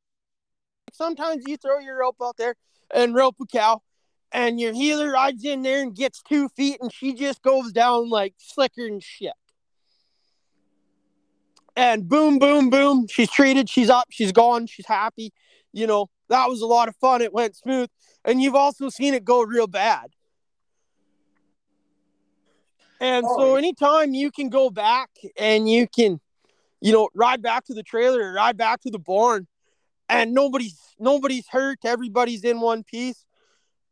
sometimes 0.91 1.43
you 1.47 1.57
throw 1.57 1.79
your 1.79 1.99
rope 1.99 2.17
out 2.21 2.37
there 2.37 2.55
and 2.93 3.15
rope 3.15 3.35
a 3.41 3.45
cow, 3.45 3.81
and 4.31 4.59
your 4.59 4.73
heeler 4.73 5.11
rides 5.11 5.43
in 5.45 5.61
there 5.61 5.81
and 5.81 5.95
gets 5.95 6.21
two 6.21 6.49
feet, 6.49 6.77
and 6.81 6.91
she 6.93 7.13
just 7.13 7.41
goes 7.41 7.71
down 7.71 8.09
like 8.09 8.33
slicker 8.37 8.85
and 8.85 9.01
shit. 9.01 9.33
And 11.77 12.09
boom, 12.09 12.39
boom, 12.39 12.71
boom, 12.71 13.05
she's 13.07 13.29
treated, 13.29 13.69
she's 13.69 13.89
up, 13.89 14.07
she's 14.09 14.31
gone, 14.31 14.65
she's 14.65 14.87
happy. 14.87 15.31
You 15.73 15.85
know, 15.85 16.09
that 16.27 16.49
was 16.49 16.61
a 16.61 16.65
lot 16.65 16.87
of 16.87 16.95
fun. 16.95 17.21
It 17.21 17.31
went 17.31 17.55
smooth. 17.55 17.89
And 18.25 18.41
you've 18.41 18.55
also 18.55 18.89
seen 18.89 19.13
it 19.13 19.23
go 19.23 19.43
real 19.43 19.67
bad. 19.67 20.09
And 22.99 23.25
oh, 23.27 23.37
so 23.37 23.55
anytime 23.55 24.13
you 24.13 24.31
can 24.31 24.49
go 24.49 24.69
back 24.69 25.09
and 25.37 25.69
you 25.69 25.87
can, 25.87 26.19
you 26.81 26.93
know, 26.93 27.09
ride 27.13 27.41
back 27.41 27.65
to 27.65 27.73
the 27.73 27.83
trailer 27.83 28.33
ride 28.33 28.57
back 28.57 28.81
to 28.81 28.89
the 28.89 28.99
barn 28.99 29.47
and 30.09 30.33
nobody's 30.33 30.79
nobody's 30.99 31.47
hurt, 31.47 31.79
everybody's 31.83 32.43
in 32.43 32.59
one 32.59 32.83
piece. 32.83 33.25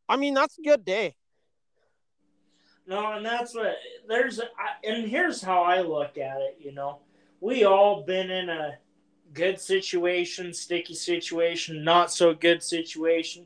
I 0.08 0.18
mean, 0.18 0.34
that's 0.34 0.58
a 0.58 0.62
good 0.62 0.86
day. 0.86 1.16
No, 2.88 3.14
and 3.14 3.26
that's 3.26 3.56
what 3.56 3.76
there's 4.08 4.40
and 4.84 5.08
here's 5.08 5.42
how 5.42 5.64
I 5.64 5.82
look 5.82 6.18
at 6.18 6.38
it, 6.42 6.58
you 6.60 6.72
know. 6.72 7.00
We 7.42 7.66
all 7.66 8.04
been 8.04 8.32
in 8.32 8.50
a 8.50 8.78
good 9.34 9.60
situation, 9.60 10.54
sticky 10.54 10.96
situation, 10.96 11.84
not 11.84 12.12
so 12.12 12.34
good 12.34 12.64
situation 12.64 13.46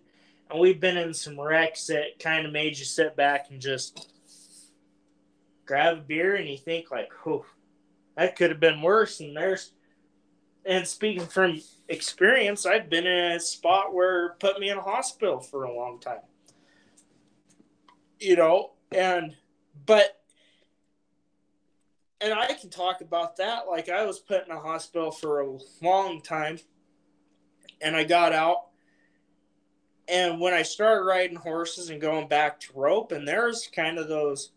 and 0.49 0.59
we've 0.59 0.79
been 0.79 0.97
in 0.97 1.13
some 1.13 1.39
wrecks 1.39 1.87
that 1.87 2.19
kind 2.19 2.45
of 2.45 2.51
made 2.51 2.77
you 2.77 2.85
sit 2.85 3.15
back 3.15 3.47
and 3.51 3.61
just 3.61 4.11
grab 5.69 5.97
a 5.99 6.01
beer 6.01 6.35
and 6.35 6.49
you 6.49 6.57
think 6.57 6.89
like, 6.89 7.11
"Oh, 7.27 7.45
that 8.17 8.35
could 8.35 8.49
have 8.49 8.59
been 8.59 8.81
worse." 8.81 9.19
And 9.19 9.37
there's, 9.37 9.71
and 10.65 10.87
speaking 10.87 11.27
from 11.27 11.61
experience, 11.87 12.65
I've 12.65 12.89
been 12.89 13.05
in 13.05 13.33
a 13.33 13.39
spot 13.39 13.93
where 13.93 14.33
put 14.39 14.59
me 14.59 14.71
in 14.71 14.79
a 14.79 14.81
hospital 14.81 15.39
for 15.39 15.65
a 15.65 15.73
long 15.73 15.99
time. 15.99 16.21
You 18.19 18.35
know, 18.35 18.71
and 18.91 19.35
but 19.85 20.19
and 22.19 22.33
I 22.33 22.53
can 22.53 22.71
talk 22.71 23.01
about 23.01 23.37
that. 23.37 23.67
Like 23.67 23.89
I 23.89 24.05
was 24.05 24.19
put 24.19 24.47
in 24.47 24.51
a 24.51 24.59
hospital 24.59 25.11
for 25.11 25.41
a 25.41 25.57
long 25.83 26.21
time, 26.23 26.57
and 27.79 27.95
I 27.95 28.05
got 28.05 28.33
out 28.33 28.69
and 30.07 30.39
when 30.39 30.55
I 30.55 30.63
started 30.63 31.05
riding 31.05 31.35
horses 31.35 31.91
and 31.91 32.01
going 32.01 32.27
back 32.27 32.59
to 32.61 32.73
rope, 32.73 33.11
and 33.11 33.27
there's 33.27 33.69
kind 33.71 33.99
of 33.99 34.07
those 34.07 34.51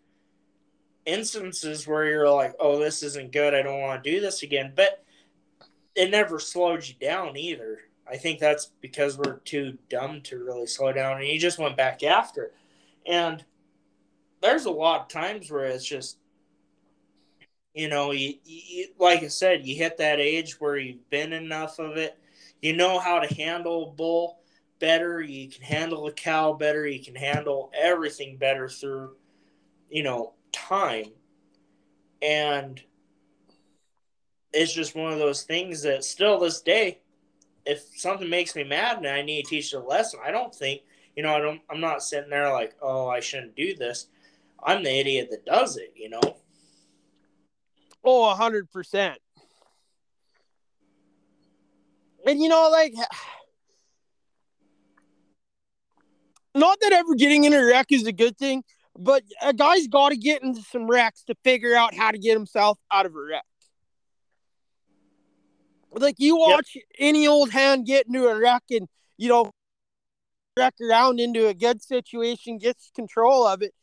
instances 1.06 1.86
where 1.86 2.06
you're 2.06 2.30
like, 2.30 2.54
oh, 2.60 2.78
this 2.78 3.02
isn't 3.02 3.32
good. 3.32 3.54
I 3.54 3.62
don't 3.62 3.80
want 3.80 4.02
to 4.02 4.10
do 4.10 4.20
this 4.20 4.42
again. 4.42 4.72
But 4.74 5.04
it 5.94 6.10
never 6.10 6.38
slowed 6.38 6.86
you 6.86 6.94
down 7.00 7.36
either. 7.36 7.80
I 8.08 8.16
think 8.16 8.38
that's 8.38 8.70
because 8.80 9.16
we're 9.16 9.38
too 9.40 9.78
dumb 9.88 10.20
to 10.22 10.42
really 10.42 10.66
slow 10.66 10.92
down. 10.92 11.18
And 11.18 11.26
you 11.26 11.38
just 11.38 11.58
went 11.58 11.76
back 11.76 12.02
after. 12.02 12.52
And 13.06 13.44
there's 14.40 14.64
a 14.64 14.70
lot 14.70 15.02
of 15.02 15.08
times 15.08 15.50
where 15.50 15.66
it's 15.66 15.86
just, 15.86 16.18
you 17.74 17.88
know, 17.88 18.10
you, 18.12 18.34
you, 18.44 18.88
like 18.98 19.22
I 19.22 19.28
said, 19.28 19.66
you 19.66 19.76
hit 19.76 19.96
that 19.98 20.20
age 20.20 20.60
where 20.60 20.76
you've 20.76 21.08
been 21.10 21.32
enough 21.32 21.78
of 21.78 21.96
it. 21.96 22.18
You 22.60 22.76
know 22.76 22.98
how 22.98 23.18
to 23.18 23.34
handle 23.34 23.90
a 23.90 23.92
bull 23.92 24.38
better, 24.78 25.20
you 25.20 25.48
can 25.48 25.62
handle 25.62 26.08
a 26.08 26.12
cow 26.12 26.52
better, 26.52 26.86
you 26.86 27.02
can 27.02 27.14
handle 27.14 27.70
everything 27.72 28.36
better 28.36 28.68
through, 28.68 29.16
you 29.88 30.02
know, 30.02 30.34
time. 30.52 31.12
And 32.20 32.80
it's 34.52 34.72
just 34.72 34.94
one 34.94 35.12
of 35.12 35.18
those 35.18 35.42
things 35.42 35.82
that 35.82 36.04
still 36.04 36.38
this 36.38 36.60
day, 36.60 37.00
if 37.64 37.82
something 37.96 38.28
makes 38.28 38.54
me 38.54 38.64
mad 38.64 38.98
and 38.98 39.06
I 39.06 39.22
need 39.22 39.44
to 39.44 39.50
teach 39.50 39.72
a 39.72 39.80
lesson, 39.80 40.20
I 40.24 40.30
don't 40.30 40.54
think, 40.54 40.82
you 41.16 41.22
know, 41.22 41.34
I 41.34 41.40
don't 41.40 41.60
I'm 41.70 41.80
not 41.80 42.02
sitting 42.02 42.30
there 42.30 42.52
like, 42.52 42.74
oh, 42.80 43.08
I 43.08 43.20
shouldn't 43.20 43.56
do 43.56 43.74
this. 43.74 44.08
I'm 44.62 44.82
the 44.82 44.98
idiot 44.98 45.28
that 45.30 45.44
does 45.44 45.76
it, 45.76 45.92
you 45.96 46.08
know. 46.08 46.36
Oh, 48.04 48.30
a 48.30 48.34
hundred 48.34 48.70
percent. 48.70 49.18
And 52.26 52.40
you 52.40 52.48
know, 52.48 52.68
like 52.70 52.94
not 56.54 56.78
that 56.80 56.92
ever 56.92 57.14
getting 57.14 57.44
in 57.44 57.52
a 57.52 57.64
wreck 57.64 57.86
is 57.90 58.06
a 58.06 58.12
good 58.12 58.36
thing, 58.36 58.64
but 58.98 59.22
a 59.40 59.52
guy's 59.52 59.86
got 59.86 60.10
to 60.10 60.16
get 60.16 60.42
into 60.42 60.62
some 60.62 60.90
wrecks 60.90 61.24
to 61.24 61.34
figure 61.42 61.74
out 61.74 61.94
how 61.94 62.10
to 62.10 62.18
get 62.18 62.34
himself 62.34 62.78
out 62.90 63.06
of 63.06 63.14
a 63.14 63.20
wreck. 63.20 63.44
Like 65.92 66.16
you 66.18 66.36
watch 66.36 66.72
yep. 66.74 66.84
any 66.98 67.26
old 67.26 67.50
hand 67.50 67.86
get 67.86 68.06
into 68.06 68.26
a 68.26 68.38
wreck 68.38 68.62
and 68.70 68.88
you 69.18 69.28
know 69.28 69.50
wreck 70.56 70.74
around 70.80 71.20
into 71.20 71.48
a 71.48 71.54
good 71.54 71.82
situation, 71.82 72.58
gets 72.58 72.90
control 72.94 73.46
of 73.46 73.62
it, 73.62 73.74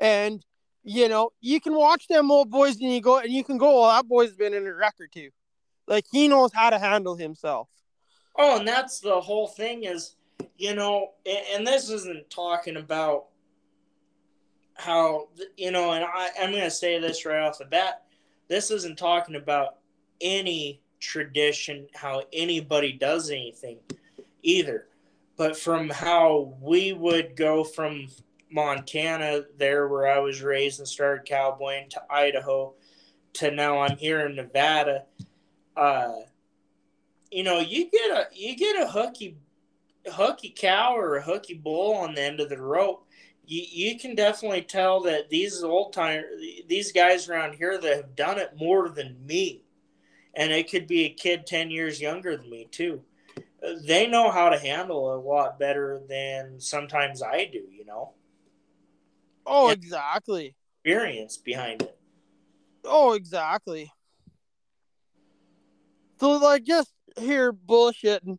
and 0.00 0.42
you 0.82 1.08
know 1.08 1.30
you 1.40 1.60
can 1.60 1.74
watch 1.74 2.08
them 2.08 2.30
old 2.30 2.50
boys 2.50 2.76
and 2.80 2.92
you 2.92 3.00
go 3.00 3.18
and 3.18 3.30
you 3.30 3.44
can 3.44 3.58
go, 3.58 3.80
well, 3.80 3.90
that 3.90 4.08
boy's 4.08 4.32
been 4.32 4.54
in 4.54 4.66
a 4.66 4.74
wreck 4.74 4.94
or 4.98 5.06
two. 5.06 5.30
Like 5.86 6.04
he 6.10 6.28
knows 6.28 6.52
how 6.54 6.70
to 6.70 6.78
handle 6.78 7.16
himself. 7.16 7.68
Oh, 8.36 8.58
and 8.58 8.68
that's 8.68 9.00
the 9.00 9.20
whole 9.20 9.48
thing 9.48 9.84
is 9.84 10.14
you 10.56 10.74
know, 10.74 11.12
and 11.26 11.66
this 11.66 11.90
isn't 11.90 12.30
talking 12.30 12.76
about 12.76 13.26
how, 14.78 15.28
you 15.56 15.70
know, 15.70 15.92
and 15.92 16.04
I, 16.04 16.30
I'm 16.40 16.50
going 16.50 16.62
to 16.62 16.70
say 16.70 16.98
this 16.98 17.24
right 17.24 17.42
off 17.42 17.58
the 17.58 17.64
bat. 17.64 18.04
This 18.48 18.70
isn't 18.70 18.96
talking 18.96 19.34
about 19.36 19.76
any 20.20 20.80
tradition, 21.00 21.86
how 21.94 22.22
anybody 22.32 22.92
does 22.92 23.30
anything 23.30 23.78
either. 24.42 24.86
But 25.36 25.56
from 25.56 25.88
how 25.90 26.56
we 26.60 26.92
would 26.92 27.36
go 27.36 27.62
from 27.62 28.08
Montana, 28.50 29.42
there 29.56 29.88
where 29.88 30.08
I 30.08 30.18
was 30.18 30.42
raised 30.42 30.78
and 30.78 30.88
started 30.88 31.28
cowboying, 31.28 31.90
to 31.90 32.02
Idaho, 32.10 32.74
to 33.34 33.50
now 33.50 33.80
I'm 33.80 33.96
here 33.96 34.26
in 34.26 34.36
Nevada. 34.36 35.04
Uh, 35.76 36.14
you 37.30 37.44
know, 37.44 37.60
you 37.60 37.90
get 37.90 38.10
a 38.10 38.26
you 38.32 38.56
get 38.56 38.82
a 38.82 38.90
hooky 38.90 39.36
hooky 40.12 40.52
cow 40.56 40.96
or 40.96 41.16
a 41.16 41.22
hooky 41.22 41.54
bull 41.54 41.94
on 41.94 42.14
the 42.14 42.22
end 42.22 42.40
of 42.40 42.48
the 42.48 42.60
rope, 42.60 43.06
you, 43.48 43.64
you 43.70 43.98
can 43.98 44.14
definitely 44.14 44.62
tell 44.62 45.00
that 45.00 45.30
these 45.30 45.62
old 45.62 45.92
time 45.94 46.22
these 46.68 46.92
guys 46.92 47.28
around 47.28 47.54
here 47.54 47.78
that 47.78 47.96
have 47.96 48.14
done 48.14 48.38
it 48.38 48.52
more 48.56 48.90
than 48.90 49.24
me, 49.26 49.62
and 50.34 50.52
it 50.52 50.70
could 50.70 50.86
be 50.86 51.06
a 51.06 51.10
kid 51.10 51.46
ten 51.46 51.70
years 51.70 52.00
younger 52.00 52.36
than 52.36 52.50
me 52.50 52.68
too. 52.70 53.02
They 53.86 54.06
know 54.06 54.30
how 54.30 54.50
to 54.50 54.58
handle 54.58 55.14
a 55.14 55.18
lot 55.18 55.58
better 55.58 56.00
than 56.08 56.60
sometimes 56.60 57.22
I 57.22 57.46
do. 57.46 57.64
You 57.70 57.86
know. 57.86 58.12
Oh, 59.46 59.70
and 59.70 59.82
exactly. 59.82 60.54
Experience 60.84 61.38
behind 61.38 61.82
it. 61.82 61.98
Oh, 62.84 63.14
exactly. 63.14 63.90
So, 66.20 66.32
like, 66.32 66.64
just 66.64 66.92
here 67.16 67.52
bullshitting 67.52 68.38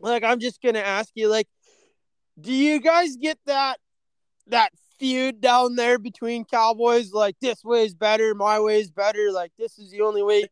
like 0.00 0.24
I'm 0.24 0.40
just 0.40 0.62
gonna 0.62 0.78
ask 0.78 1.10
you, 1.14 1.28
like, 1.28 1.48
do 2.40 2.52
you 2.52 2.80
guys 2.80 3.16
get 3.16 3.38
that 3.46 3.78
that 4.48 4.72
feud 4.98 5.40
down 5.40 5.76
there 5.76 5.98
between 5.98 6.44
cowboys? 6.44 7.12
Like 7.12 7.36
this 7.40 7.64
way 7.64 7.84
is 7.84 7.94
better, 7.94 8.34
my 8.34 8.60
way 8.60 8.80
is 8.80 8.90
better. 8.90 9.30
Like 9.32 9.52
this 9.58 9.78
is 9.78 9.90
the 9.90 10.02
only 10.02 10.22
way. 10.22 10.48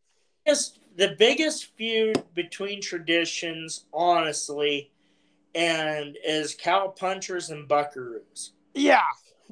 It's 0.47 0.79
the 0.97 1.15
biggest 1.19 1.77
feud 1.77 2.25
between 2.35 2.81
traditions, 2.81 3.85
honestly, 3.93 4.91
and 5.55 6.17
is 6.25 6.55
cow 6.55 6.89
punchers 6.89 7.51
and 7.51 7.69
buckaroos. 7.69 8.51
Yeah, 8.75 9.03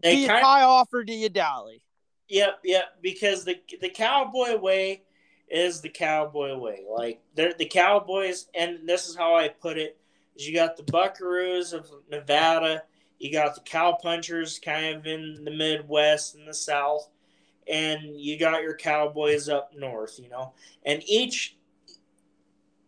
they 0.02 0.14
do 0.14 0.20
you 0.22 0.28
kind 0.28 0.64
off 0.64 0.92
or 0.92 1.04
do 1.04 1.12
you 1.12 1.28
dally? 1.28 1.82
Yep, 2.28 2.60
yep. 2.64 2.84
Because 3.02 3.44
the 3.44 3.60
the 3.80 3.88
cowboy 3.88 4.56
way 4.56 5.02
is 5.48 5.80
the 5.80 5.88
cowboy 5.88 6.56
way. 6.56 6.84
Like 6.90 7.20
the 7.34 7.68
cowboys, 7.70 8.46
and 8.54 8.88
this 8.88 9.08
is 9.08 9.16
how 9.16 9.36
I 9.36 9.48
put 9.48 9.78
it: 9.78 9.98
is 10.36 10.46
you 10.46 10.54
got 10.54 10.76
the 10.76 10.82
Buckaroos 10.84 11.72
of 11.72 11.90
Nevada, 12.10 12.82
you 13.18 13.32
got 13.32 13.54
the 13.54 13.62
cowpunchers 13.62 14.60
kind 14.60 14.96
of 14.96 15.06
in 15.06 15.44
the 15.44 15.50
Midwest 15.50 16.34
and 16.34 16.46
the 16.46 16.54
South, 16.54 17.08
and 17.66 18.20
you 18.20 18.38
got 18.38 18.62
your 18.62 18.76
cowboys 18.76 19.48
up 19.48 19.72
north. 19.74 20.18
You 20.22 20.28
know, 20.28 20.52
and 20.84 21.02
each 21.06 21.56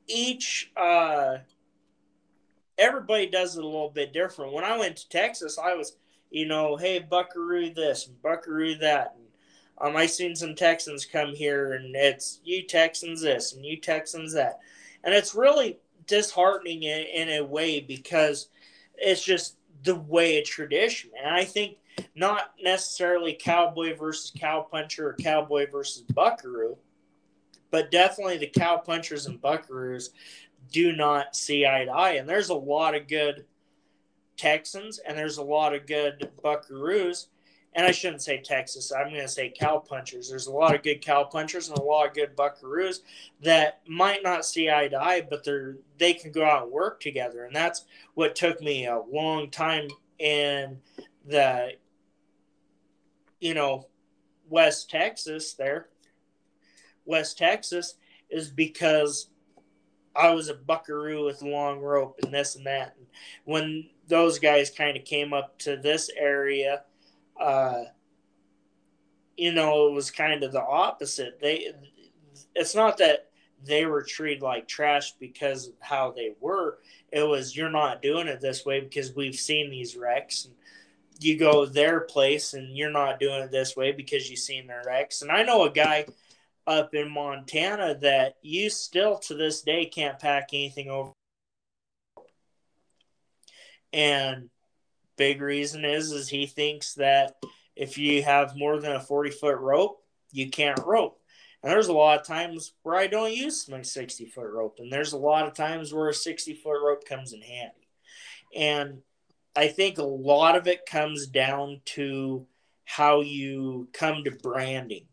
each 0.07 0.71
uh 0.77 1.39
everybody 2.79 3.27
does 3.27 3.57
it 3.57 3.65
a 3.65 3.67
little 3.67 3.91
bit 3.91 4.13
different. 4.13 4.53
When 4.53 4.65
I 4.65 4.79
went 4.79 4.97
to 4.99 5.09
Texas, 5.09 5.59
I 5.59 5.75
was, 5.75 5.97
you 6.31 6.47
know, 6.47 6.77
hey, 6.77 7.01
buckaroo 7.01 7.71
this 7.75 8.07
and 8.07 8.23
buckaroo 8.23 8.77
that. 8.77 9.17
And 9.17 9.27
um, 9.81 9.97
I 9.97 10.07
seen 10.07 10.37
some 10.37 10.55
Texans 10.55 11.05
come 11.05 11.35
here, 11.35 11.73
and 11.73 11.95
it's 11.95 12.41
you 12.45 12.63
Texans 12.63 13.21
this 13.21 13.53
and 13.53 13.65
you 13.65 13.77
Texans 13.77 14.33
that, 14.35 14.59
and 15.05 15.15
it's 15.15 15.35
really 15.35 15.79
disheartening 16.09 16.83
in, 16.83 17.05
in 17.07 17.29
a 17.41 17.45
way 17.45 17.81
because 17.81 18.49
it's 18.97 19.23
just 19.23 19.57
the 19.85 19.95
way 19.95 20.39
of 20.39 20.45
tradition. 20.45 21.11
And 21.17 21.35
I 21.35 21.45
think 21.45 21.77
not 22.15 22.55
necessarily 22.61 23.37
cowboy 23.39 23.97
versus 23.97 24.33
cowpuncher 24.37 25.01
or 25.01 25.17
cowboy 25.21 25.71
versus 25.71 26.03
buckaroo, 26.03 26.77
but 27.71 27.91
definitely 27.91 28.39
the 28.39 28.51
cowpunchers 28.51 29.27
and 29.27 29.41
buckaroos 29.41 30.11
do 30.73 30.93
not 30.93 31.37
see 31.37 31.67
eye 31.67 31.85
to 31.85 31.91
eye. 31.91 32.13
And 32.13 32.29
there's 32.29 32.51
a 32.51 32.55
lot 32.55 32.95
of 32.95 33.09
good 33.09 33.45
Texans 34.37 34.99
and 34.99 35.19
there's 35.19 35.39
a 35.39 35.43
lot 35.43 35.75
of 35.75 35.87
good 35.87 36.31
buckaroos. 36.43 37.27
And 37.75 37.87
I 37.87 37.93
shouldn't 37.93 38.23
say 38.23 38.41
Texas, 38.41 38.93
I'm 38.93 39.11
going 39.11 39.23
to 39.23 39.29
say 39.29 39.53
cowpunchers. 39.59 40.29
There's 40.29 40.47
a 40.47 40.53
lot 40.53 40.75
of 40.75 40.83
good 40.83 41.03
cowpunchers 41.03 41.69
and 41.69 41.79
a 41.79 41.83
lot 41.83 42.09
of 42.09 42.15
good 42.15 42.37
buckaroos 42.37 43.01
that 43.43 43.83
might 43.87 44.23
not 44.23 44.45
see 44.45 44.71
eye 44.71 44.89
to 44.89 45.01
eye, 45.01 45.27
but 45.29 45.45
they're 45.45 45.77
they 45.99 46.15
can 46.15 46.33
go 46.33 46.45
out 46.45 46.65
and 46.65 46.73
work 46.73 47.01
together. 47.01 47.45
And 47.45 47.55
that's 47.55 47.85
what 48.15 48.35
took 48.35 48.61
me 48.61 48.87
a 48.87 48.99
long 48.99 49.51
time 49.51 49.89
in 50.19 50.79
the 51.27 51.73
you 53.41 53.55
know, 53.55 53.87
West 54.49 54.91
Texas 54.91 55.55
there, 55.55 55.89
West 57.05 57.39
Texas, 57.39 57.95
is 58.31 58.51
because 58.51 59.29
I 60.17 60.31
was 60.31 60.49
a 60.49 60.55
buckaroo 60.55 61.25
with 61.25 61.43
long 61.43 61.81
rope 61.81 62.19
and 62.23 62.33
this 62.33 62.57
and 62.57 62.67
that. 62.67 62.97
And 62.97 63.07
when 63.45 63.91
those 64.09 64.39
guys 64.39 64.71
kind 64.71 64.97
of 64.97 65.05
came 65.05 65.33
up 65.33 65.59
to 65.61 65.77
this 65.77 66.11
area, 66.17 66.83
uh, 67.41 67.85
you 69.37 69.53
know, 69.53 69.89
it 69.89 69.93
was 69.93 70.11
kind 70.11 70.43
of 70.43 70.53
the 70.53 70.63
opposite. 70.63 71.39
They, 71.41 71.69
it's 72.55 72.75
not 72.75 72.99
that 72.99 73.31
they 73.65 73.87
were 73.87 74.03
treated 74.03 74.43
like 74.43 74.69
trash 74.69 75.13
because 75.13 75.69
of 75.69 75.75
how 75.81 76.13
they 76.13 76.35
were. 76.41 76.79
It 77.13 77.23
was 77.23 77.57
you're 77.57 77.71
not 77.71 78.03
doing 78.03 78.29
it 78.29 78.41
this 78.41 78.65
way 78.65 78.81
because 78.81 79.15
we've 79.15 79.35
seen 79.35 79.71
these 79.71 79.97
wrecks 79.97 80.45
and 80.45 80.55
you 81.21 81.39
go 81.39 81.67
their 81.67 82.01
place 82.01 82.55
and 82.55 82.77
you're 82.77 82.91
not 82.91 83.19
doing 83.19 83.41
it 83.43 83.51
this 83.51 83.77
way 83.77 83.93
because 83.93 84.31
you've 84.31 84.39
seen 84.39 84.67
their 84.67 84.83
wrecks. 84.87 85.23
And 85.23 85.31
I 85.31 85.43
know 85.43 85.65
a 85.65 85.71
guy 85.71 86.07
up 86.67 86.95
in 86.95 87.11
Montana 87.11 87.97
that 88.03 88.37
you 88.43 88.71
still 88.71 89.19
to 89.21 89.35
this 89.35 89.63
day 89.63 89.87
can't 89.87 90.19
pack 90.19 90.51
anything 90.53 90.91
over. 90.91 91.13
And 93.93 94.51
big 95.19 95.43
reason 95.43 95.85
is 95.85 96.13
is 96.13 96.29
he 96.29 96.47
thinks 96.47 96.95
that 96.95 97.37
if 97.77 97.99
you 97.99 98.23
have 98.23 98.57
more 98.57 98.81
than 98.81 98.93
a 98.93 99.01
40 99.01 99.31
foot 99.31 99.59
rope, 99.59 100.03
you 100.33 100.49
can't 100.49 100.81
rope. 100.85 101.21
And 101.63 101.73
there's 101.73 101.89
a 101.89 101.93
lot 101.93 102.21
of 102.21 102.27
times 102.27 102.73
where 102.83 102.97
I 102.97 103.09
don't 103.09 103.33
use 103.33 103.69
my 103.69 103.83
60 103.83 104.27
foot 104.27 104.51
rope. 104.51 104.77
And 104.79 104.93
there's 104.93 105.13
a 105.13 105.19
lot 105.19 105.47
of 105.47 105.55
times 105.55 105.93
where 105.93 106.09
a 106.09 106.15
60 106.15 106.55
foot 106.55 106.81
rope 106.83 107.05
comes 107.07 107.33
in 107.33 107.43
handy. 107.43 107.89
And 108.57 109.03
I 109.57 109.69
think 109.69 109.99
a 109.99 110.05
lot 110.05 110.57
of 110.57 110.69
it 110.69 110.87
comes 110.87 111.27
down 111.27 111.81
to 111.87 112.47
how 112.85 113.21
you 113.21 113.89
come 113.93 114.25
to 114.25 114.31
branding 114.31 115.07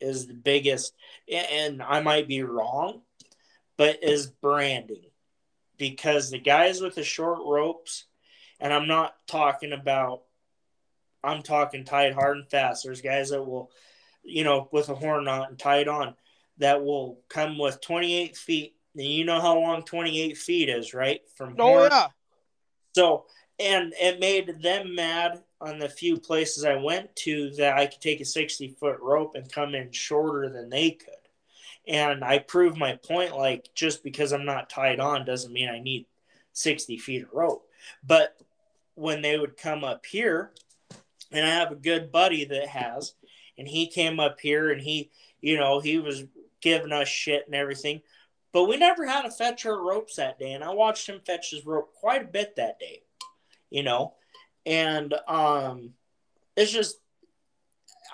is 0.00 0.26
the 0.26 0.34
biggest 0.34 0.94
and 1.30 1.82
I 1.82 2.00
might 2.00 2.26
be 2.26 2.42
wrong, 2.42 3.02
but 3.76 4.02
is 4.02 4.26
branding. 4.26 5.04
Because 5.78 6.30
the 6.30 6.38
guys 6.38 6.80
with 6.80 6.94
the 6.94 7.04
short 7.04 7.40
ropes, 7.46 8.06
and 8.60 8.72
I'm 8.72 8.86
not 8.86 9.14
talking 9.26 9.72
about 9.72 10.22
I'm 11.22 11.42
talking 11.42 11.84
tied 11.84 12.14
hard 12.14 12.38
and 12.38 12.48
fast. 12.48 12.84
There's 12.84 13.02
guys 13.02 13.30
that 13.30 13.44
will, 13.44 13.70
you 14.22 14.44
know, 14.44 14.68
with 14.72 14.88
a 14.88 14.94
horn 14.94 15.24
knot 15.24 15.50
and 15.50 15.58
tied 15.58 15.88
on 15.88 16.14
that 16.58 16.82
will 16.82 17.20
come 17.28 17.58
with 17.58 17.80
28 17.80 18.36
feet. 18.36 18.74
And 18.94 19.06
you 19.06 19.24
know 19.24 19.40
how 19.40 19.58
long 19.58 19.82
28 19.82 20.36
feet 20.36 20.68
is, 20.68 20.94
right? 20.94 21.20
From 21.36 21.56
oh 21.58 21.64
horn. 21.64 21.88
yeah. 21.90 22.08
So 22.94 23.26
and 23.58 23.92
it 24.00 24.18
made 24.18 24.62
them 24.62 24.94
mad 24.94 25.42
on 25.60 25.78
the 25.78 25.88
few 25.88 26.18
places 26.18 26.64
I 26.64 26.76
went 26.76 27.14
to 27.16 27.50
that 27.56 27.76
I 27.76 27.86
could 27.86 28.00
take 28.00 28.20
a 28.20 28.24
60 28.24 28.68
foot 28.80 28.98
rope 29.00 29.34
and 29.34 29.52
come 29.52 29.74
in 29.74 29.92
shorter 29.92 30.48
than 30.48 30.70
they 30.70 30.92
could. 30.92 31.14
And 31.86 32.24
I 32.24 32.38
proved 32.38 32.78
my 32.78 32.96
point 32.96 33.36
like, 33.36 33.68
just 33.74 34.02
because 34.02 34.32
I'm 34.32 34.46
not 34.46 34.70
tied 34.70 35.00
on 35.00 35.26
doesn't 35.26 35.52
mean 35.52 35.68
I 35.68 35.80
need 35.80 36.06
60 36.54 36.96
feet 36.98 37.24
of 37.24 37.32
rope. 37.32 37.66
But 38.06 38.36
when 39.00 39.22
they 39.22 39.38
would 39.38 39.56
come 39.56 39.84
up 39.84 40.06
here, 40.06 40.52
and 41.32 41.44
I 41.44 41.50
have 41.50 41.72
a 41.72 41.76
good 41.76 42.12
buddy 42.12 42.44
that 42.44 42.68
has, 42.68 43.14
and 43.58 43.66
he 43.66 43.86
came 43.86 44.20
up 44.20 44.40
here 44.40 44.70
and 44.70 44.80
he, 44.80 45.10
you 45.40 45.56
know, 45.56 45.80
he 45.80 45.98
was 45.98 46.24
giving 46.60 46.92
us 46.92 47.08
shit 47.08 47.46
and 47.46 47.54
everything. 47.54 48.02
But 48.52 48.64
we 48.64 48.76
never 48.76 49.06
had 49.06 49.22
to 49.22 49.30
fetch 49.30 49.64
our 49.64 49.80
ropes 49.80 50.16
that 50.16 50.38
day. 50.38 50.52
And 50.52 50.64
I 50.64 50.70
watched 50.70 51.08
him 51.08 51.20
fetch 51.24 51.50
his 51.50 51.64
rope 51.64 51.94
quite 51.94 52.22
a 52.22 52.26
bit 52.26 52.56
that 52.56 52.80
day 52.80 53.02
you 53.70 53.84
know, 53.84 54.14
and 54.66 55.14
um, 55.26 55.90
it's 56.56 56.72
just 56.72 56.96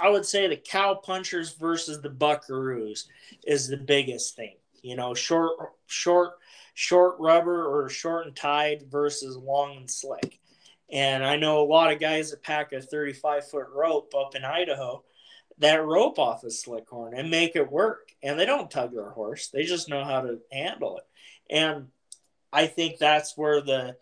I 0.01 0.11
would 0.11 0.27
say 0.27 0.47
the 0.47 0.57
cow 0.57 0.95
punchers 0.95 1.55
versus 1.55 2.01
the 2.03 2.11
buckaroos 2.11 3.07
is 3.47 3.67
the 3.67 3.79
biggest 3.79 4.37
thing. 4.37 4.57
You 4.83 4.95
know, 4.95 5.15
short, 5.15 5.53
short, 5.87 6.35
short 6.75 7.17
rubber 7.19 7.67
or 7.67 7.89
short 7.89 8.27
and 8.27 8.37
tied 8.37 8.85
versus 8.91 9.37
long 9.37 9.79
and 9.79 9.91
slick. 9.91 10.39
And 10.91 11.25
I 11.25 11.37
know 11.37 11.61
a 11.61 11.67
lot 11.67 11.93
of 11.93 12.01
guys 12.01 12.31
that 12.31 12.43
pack 12.43 12.73
a 12.73 12.81
35 12.81 13.49
foot 13.49 13.67
rope 13.75 14.13
up 14.17 14.35
in 14.35 14.45
Idaho 14.45 15.03
that 15.59 15.85
rope 15.85 16.19
off 16.19 16.45
a 16.45 16.51
slick 16.51 16.89
horn 16.89 17.15
and 17.17 17.31
make 17.31 17.57
it 17.57 17.71
work. 17.71 18.11
And 18.23 18.39
they 18.39 18.47
don't 18.47 18.71
tug 18.71 18.93
their 18.93 19.11
horse, 19.11 19.49
they 19.49 19.65
just 19.65 19.89
know 19.89 20.05
how 20.05 20.23
to 20.23 20.39
handle 20.53 20.99
it. 20.99 21.05
And 21.51 21.89
I 22.53 22.67
think 22.67 22.99
that's 22.99 23.37
where 23.37 23.61
the 23.61 23.97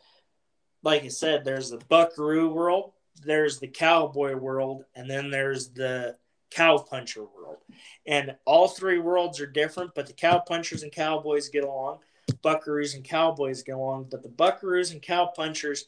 like 0.85 1.05
I 1.05 1.09
said, 1.09 1.45
there's 1.45 1.71
the 1.71 1.81
buckaroo 1.89 2.53
world, 2.53 2.93
there's 3.25 3.59
the 3.59 3.69
cowboy 3.69 4.35
world, 4.35 4.85
and 4.95 5.09
then 5.09 5.31
there's 5.31 5.71
the 5.71 6.17
cowpuncher 6.55 7.27
world. 7.35 7.59
And 8.07 8.37
all 8.45 8.69
three 8.69 8.99
worlds 8.99 9.41
are 9.41 9.47
different, 9.47 9.95
but 9.95 10.07
the 10.07 10.13
cowpunchers 10.13 10.83
and 10.83 10.93
cowboys 10.93 11.49
get 11.49 11.65
along, 11.65 12.01
buckaroos 12.43 12.95
and 12.95 13.03
cowboys 13.03 13.63
get 13.63 13.77
along, 13.77 14.09
but 14.11 14.23
the 14.23 14.29
buckaroos 14.29 14.93
and 14.93 15.03
cowpunchers, 15.03 15.85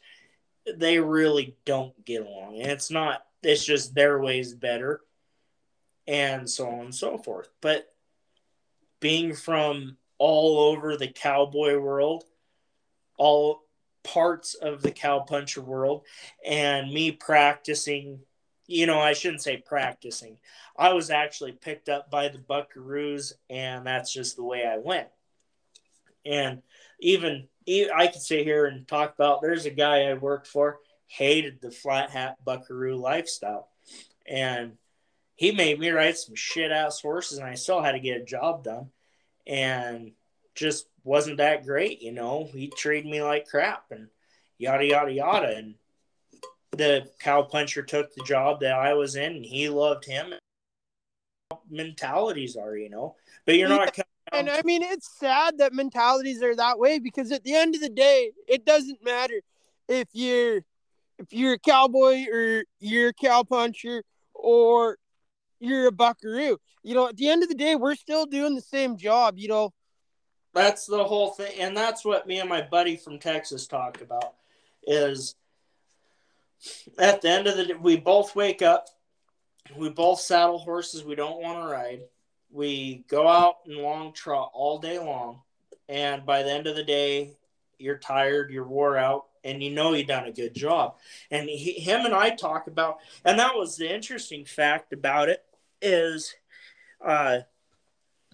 they 0.74 0.98
really 0.98 1.56
don't 1.64 2.04
get 2.04 2.26
along. 2.26 2.60
And 2.60 2.70
it's 2.70 2.90
not, 2.90 3.24
it's 3.42 3.64
just 3.64 3.94
their 3.94 4.20
ways 4.20 4.54
better, 4.54 5.00
and 6.06 6.48
so 6.48 6.68
on 6.68 6.86
and 6.86 6.94
so 6.94 7.18
forth. 7.18 7.48
But 7.60 7.92
being 9.00 9.34
from 9.34 9.96
all 10.18 10.58
over 10.58 10.96
the 10.96 11.08
cowboy 11.08 11.78
world, 11.78 12.24
all 13.18 13.66
parts 14.06 14.54
of 14.54 14.82
the 14.82 14.92
cowpuncher 14.92 15.62
world 15.62 16.02
and 16.46 16.92
me 16.92 17.10
practicing 17.10 18.20
you 18.68 18.86
know 18.86 19.00
i 19.00 19.12
shouldn't 19.12 19.42
say 19.42 19.56
practicing 19.56 20.38
i 20.78 20.92
was 20.92 21.10
actually 21.10 21.50
picked 21.50 21.88
up 21.88 22.08
by 22.08 22.28
the 22.28 22.38
buckaroos 22.38 23.32
and 23.50 23.84
that's 23.84 24.12
just 24.12 24.36
the 24.36 24.44
way 24.44 24.64
i 24.64 24.78
went 24.78 25.08
and 26.24 26.62
even 27.00 27.48
i 27.94 28.06
could 28.06 28.22
sit 28.22 28.44
here 28.44 28.66
and 28.66 28.86
talk 28.86 29.14
about 29.14 29.40
there's 29.42 29.66
a 29.66 29.70
guy 29.70 30.02
i 30.02 30.14
worked 30.14 30.46
for 30.46 30.78
hated 31.08 31.60
the 31.60 31.70
flat 31.70 32.10
hat 32.10 32.36
buckaroo 32.44 32.96
lifestyle 32.96 33.68
and 34.26 34.72
he 35.34 35.52
made 35.52 35.78
me 35.78 35.90
ride 35.90 36.16
some 36.16 36.34
shit 36.34 36.70
ass 36.70 37.00
horses 37.00 37.38
and 37.38 37.46
i 37.46 37.54
still 37.54 37.82
had 37.82 37.92
to 37.92 38.00
get 38.00 38.20
a 38.20 38.24
job 38.24 38.64
done 38.64 38.90
and 39.46 40.12
just 40.56 40.88
wasn't 41.04 41.36
that 41.36 41.64
great, 41.64 42.02
you 42.02 42.12
know. 42.12 42.48
He 42.52 42.68
treated 42.68 43.08
me 43.08 43.22
like 43.22 43.48
crap 43.48 43.84
and 43.90 44.08
yada 44.58 44.84
yada 44.84 45.12
yada. 45.12 45.56
And 45.56 45.74
the 46.72 47.08
cowpuncher 47.22 47.86
took 47.86 48.12
the 48.14 48.24
job 48.24 48.60
that 48.60 48.74
I 48.74 48.94
was 48.94 49.14
in, 49.14 49.36
and 49.36 49.44
he 49.44 49.68
loved 49.68 50.04
him. 50.04 50.34
Mentalities 51.70 52.56
are, 52.56 52.76
you 52.76 52.90
know, 52.90 53.14
but 53.44 53.56
you're 53.56 53.68
not. 53.68 53.96
And 54.32 54.48
um, 54.48 54.56
I 54.58 54.62
mean, 54.62 54.82
it's 54.82 55.08
sad 55.18 55.58
that 55.58 55.72
mentalities 55.72 56.42
are 56.42 56.56
that 56.56 56.78
way 56.78 56.98
because 56.98 57.30
at 57.32 57.44
the 57.44 57.54
end 57.54 57.74
of 57.74 57.80
the 57.80 57.88
day, 57.88 58.32
it 58.48 58.64
doesn't 58.64 59.04
matter 59.04 59.40
if 59.88 60.08
you're 60.12 60.62
if 61.18 61.32
you're 61.32 61.54
a 61.54 61.58
cowboy 61.58 62.26
or 62.30 62.64
you're 62.78 63.08
a 63.08 63.14
cowpuncher 63.14 64.02
or 64.34 64.98
you're 65.60 65.86
a 65.86 65.92
buckaroo. 65.92 66.58
You 66.82 66.94
know, 66.94 67.08
at 67.08 67.16
the 67.16 67.28
end 67.28 67.42
of 67.42 67.48
the 67.48 67.54
day, 67.54 67.74
we're 67.76 67.94
still 67.94 68.26
doing 68.26 68.54
the 68.54 68.60
same 68.60 68.96
job. 68.96 69.38
You 69.38 69.48
know, 69.48 69.72
that's 70.54 70.86
the 70.86 71.04
whole 71.04 71.30
thing, 71.30 71.52
and 71.60 71.76
that's 71.76 72.04
what 72.04 72.26
me 72.26 72.40
and 72.40 72.48
my 72.48 72.62
buddy 72.62 72.96
from 72.96 73.18
Texas 73.18 73.66
talk 73.66 74.00
about. 74.00 74.34
Is 74.86 75.34
at 76.98 77.22
the 77.22 77.28
end 77.28 77.46
of 77.46 77.56
the 77.56 77.64
day, 77.66 77.74
we 77.74 77.96
both 77.96 78.36
wake 78.36 78.62
up, 78.62 78.86
we 79.76 79.88
both 79.88 80.20
saddle 80.20 80.58
horses 80.58 81.04
we 81.04 81.14
don't 81.14 81.42
want 81.42 81.60
to 81.60 81.72
ride. 81.72 82.02
We 82.56 83.04
go 83.08 83.28
out 83.28 83.56
and 83.66 83.76
long 83.76 84.12
trot 84.14 84.50
all 84.54 84.78
day 84.78 84.98
long, 84.98 85.42
and 85.88 86.24
by 86.24 86.42
the 86.42 86.50
end 86.52 86.66
of 86.66 86.74
the 86.74 86.84
day, 86.84 87.36
you're 87.78 87.98
tired, 87.98 88.50
you're 88.50 88.66
wore 88.66 88.96
out, 88.96 89.26
and 89.44 89.62
you 89.62 89.70
know 89.70 89.92
you've 89.92 90.06
done 90.06 90.26
a 90.26 90.32
good 90.32 90.54
job. 90.54 90.96
And 91.30 91.48
he, 91.50 91.72
him 91.72 92.06
and 92.06 92.14
I 92.14 92.30
talk 92.30 92.66
about, 92.66 92.98
and 93.24 93.38
that 93.38 93.54
was 93.54 93.76
the 93.76 93.92
interesting 93.92 94.44
fact 94.44 94.92
about 94.92 95.28
it 95.28 95.44
is. 95.82 96.34
Uh, 97.04 97.40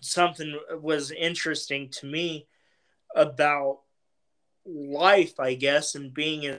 something 0.01 0.59
was 0.81 1.11
interesting 1.11 1.89
to 1.89 2.07
me 2.07 2.47
about 3.15 3.81
life, 4.66 5.39
I 5.40 5.55
guess, 5.55 5.94
and 5.94 6.12
being 6.12 6.43
in 6.43 6.59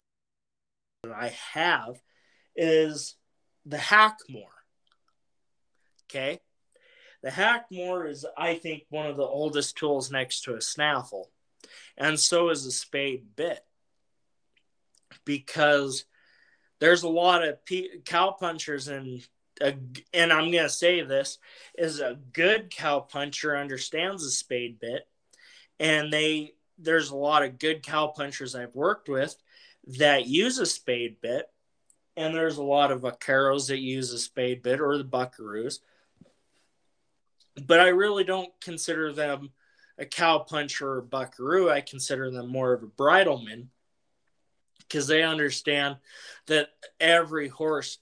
I 1.13 1.33
have 1.53 2.01
is 2.55 3.15
the 3.65 3.77
Hackamore. 3.77 4.47
Okay. 6.05 6.39
The 7.23 7.29
Hackamore 7.29 8.09
is, 8.09 8.25
I 8.37 8.55
think, 8.55 8.83
one 8.89 9.07
of 9.07 9.17
the 9.17 9.23
oldest 9.23 9.77
tools 9.77 10.11
next 10.11 10.41
to 10.41 10.55
a 10.55 10.61
snaffle. 10.61 11.31
And 11.97 12.19
so 12.19 12.49
is 12.49 12.65
a 12.65 12.71
spade 12.71 13.35
bit. 13.35 13.63
Because 15.25 16.05
there's 16.79 17.03
a 17.03 17.09
lot 17.09 17.47
of 17.47 17.65
pe- 17.65 17.99
cowpunchers 18.03 18.89
and 18.89 19.25
a, 19.61 19.75
and 20.13 20.33
I'm 20.33 20.51
going 20.51 20.63
to 20.63 20.69
say 20.69 21.01
this 21.01 21.37
is 21.77 21.99
a 21.99 22.19
good 22.33 22.71
cowpuncher 22.71 23.59
understands 23.59 24.25
a 24.25 24.31
spade 24.31 24.79
bit 24.79 25.07
and 25.79 26.11
they 26.11 26.53
there's 26.79 27.11
a 27.11 27.15
lot 27.15 27.43
of 27.43 27.59
good 27.59 27.83
cowpunchers 27.83 28.59
I've 28.59 28.75
worked 28.75 29.07
with 29.07 29.35
that 29.99 30.25
use 30.25 30.57
a 30.57 30.65
spade 30.65 31.21
bit 31.21 31.45
and 32.17 32.35
there's 32.35 32.57
a 32.57 32.63
lot 32.63 32.91
of 32.91 33.01
vaqueros 33.01 33.67
that 33.67 33.79
use 33.79 34.11
a 34.11 34.19
spade 34.19 34.63
bit 34.63 34.81
or 34.81 34.97
the 34.97 35.03
buckaroos 35.03 35.79
but 37.67 37.79
I 37.79 37.89
really 37.89 38.23
don't 38.23 38.51
consider 38.61 39.13
them 39.13 39.51
a 39.99 40.05
cowpuncher 40.05 40.81
or 40.81 41.01
buckaroo 41.01 41.69
I 41.69 41.81
consider 41.81 42.31
them 42.31 42.49
more 42.49 42.73
of 42.73 42.83
a 42.83 42.87
bridleman 42.87 43.67
because 44.79 45.07
they 45.07 45.23
understand 45.23 45.97
that 46.47 46.69
every 46.99 47.47
horse 47.47 47.99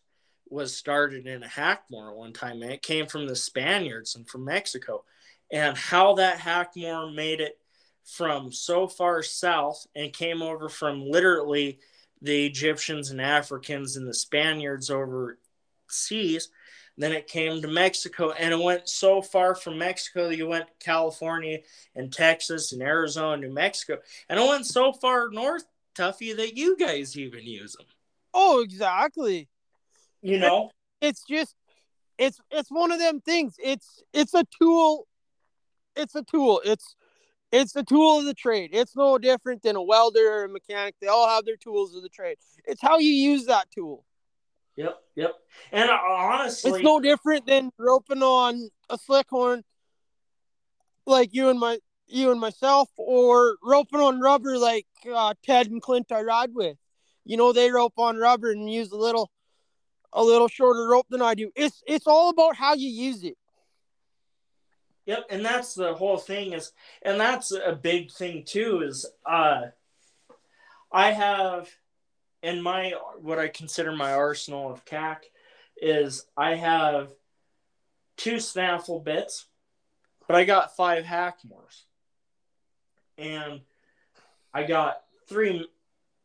was 0.50 0.76
started 0.76 1.28
in 1.28 1.44
a 1.44 1.48
hackamore 1.48 2.16
one 2.16 2.34
time 2.34 2.62
and 2.62 2.72
it 2.72 2.82
came 2.82 3.08
from 3.08 3.28
the 3.28 3.36
Spaniards 3.36 4.16
and 4.16 4.28
from 4.28 4.46
Mexico 4.46 5.04
and 5.52 5.78
how 5.78 6.16
that 6.16 6.38
hackamore 6.38 7.14
made 7.14 7.40
it 7.40 7.58
from 8.04 8.52
so 8.52 8.88
far 8.88 9.24
south 9.24 9.86
and 9.96 10.14
came 10.14 10.42
over 10.42 10.70
from 10.70 11.06
literally 11.06 11.80
the 12.22 12.46
Egyptians 12.46 13.10
and 13.10 13.22
Africans 13.22 13.96
and 13.96 14.08
the 14.08 14.14
Spaniards 14.14 14.90
overseas. 14.90 16.50
Then 17.02 17.14
it 17.14 17.28
came 17.28 17.62
to 17.62 17.68
Mexico 17.68 18.30
and 18.32 18.54
it 18.54 18.60
went 18.60 18.88
so 18.88 19.24
far 19.24 19.56
from 19.56 19.80
Mexico 19.80 20.28
that 20.30 20.38
you 20.38 20.48
went 20.48 20.68
to 20.68 20.86
California 20.86 21.60
and 21.96 22.14
Texas 22.14 22.74
and 22.74 22.82
Arizona, 22.84 23.38
New 23.38 23.52
Mexico. 23.52 23.98
And 24.30 24.40
it 24.40 24.48
went 24.48 24.68
so 24.68 24.94
far 24.94 25.30
north, 25.30 25.66
Tuffy, 25.96 26.36
that 26.38 26.56
you 26.56 26.78
guys 26.78 27.18
even 27.18 27.44
use 27.44 27.74
them. 27.74 27.88
Oh, 28.36 28.62
exactly. 28.62 29.50
You 30.22 30.38
know? 30.38 30.70
It's 31.02 31.24
just 31.28 31.56
it's 32.20 32.40
it's 32.52 32.70
one 32.70 32.92
of 32.92 33.00
them 33.00 33.20
things. 33.20 33.56
It's 33.58 34.04
it's 34.14 34.36
a 34.36 34.44
tool. 34.62 35.08
It's 35.96 36.14
a 36.14 36.22
tool. 36.22 36.62
It's 36.64 36.96
it's 37.52 37.74
the 37.74 37.84
tool 37.84 38.20
of 38.20 38.26
the 38.26 38.36
trade. 38.36 38.70
It's 38.74 38.96
no 38.96 39.18
different 39.18 39.64
than 39.64 39.76
a 39.76 39.82
welder 39.82 40.32
or 40.32 40.44
a 40.44 40.50
mechanic. 40.50 40.94
They 41.02 41.08
all 41.08 41.28
have 41.28 41.46
their 41.46 41.58
tools 41.58 41.96
of 41.96 42.04
the 42.04 42.10
trade. 42.10 42.38
It's 42.66 42.82
how 42.82 43.00
you 43.00 43.12
use 43.12 43.48
that 43.48 43.72
tool. 43.72 44.06
Yep, 44.76 45.02
yep. 45.16 45.34
And 45.72 45.90
uh, 45.90 45.98
honestly, 46.08 46.72
it's 46.72 46.84
no 46.84 47.00
different 47.00 47.46
than 47.46 47.72
roping 47.78 48.24
on 48.24 48.70
a 48.90 48.98
slick 48.98 49.28
horn, 49.30 49.64
like 51.06 51.34
you 51.34 51.50
and 51.50 51.60
my 51.60 51.80
you 52.08 52.32
and 52.32 52.40
myself, 52.40 52.90
or 52.98 53.58
roping 53.64 54.00
on 54.00 54.20
rubber 54.20 54.58
like 54.58 54.88
uh, 55.14 55.34
Ted 55.44 55.68
and 55.68 55.82
Clint 55.82 56.12
I 56.12 56.22
ride 56.22 56.52
with. 56.54 56.78
You 57.26 57.38
know, 57.38 57.54
they 57.54 57.72
rope 57.72 57.94
on 57.98 58.18
rubber 58.18 58.52
and 58.52 58.72
use 58.72 58.92
a 58.92 58.98
little 58.98 59.30
a 60.14 60.24
little 60.24 60.48
shorter 60.48 60.88
rope 60.88 61.08
than 61.10 61.22
I 61.22 61.36
do. 61.36 61.52
It's 61.56 61.84
it's 61.88 62.08
all 62.08 62.30
about 62.30 62.56
how 62.56 62.74
you 62.74 62.90
use 62.90 63.24
it. 63.24 63.38
Yep, 65.06 65.26
and 65.30 65.46
that's 65.46 65.74
the 65.74 65.94
whole 65.94 66.18
thing 66.18 66.54
is, 66.54 66.72
and 67.02 67.20
that's 67.20 67.52
a 67.52 67.74
big 67.74 68.12
thing 68.12 68.44
too. 68.46 68.82
Is 68.82 69.06
uh, 69.26 69.68
I 70.92 71.12
have 71.12 71.70
in 72.44 72.62
my 72.62 72.94
what 73.20 73.40
I 73.40 73.48
consider 73.48 73.92
my 73.92 74.14
arsenal 74.14 74.72
of 74.72 74.86
CAC 74.86 75.18
is 75.78 76.26
I 76.38 76.56
have 76.56 77.14
two 78.18 78.40
snaffle 78.40 79.00
bits, 79.00 79.46
but 80.28 80.36
I 80.36 80.44
got 80.44 80.76
five 80.76 81.04
hackamores, 81.04 81.84
and 83.18 83.62
I 84.54 84.64
got 84.64 85.02
three 85.28 85.68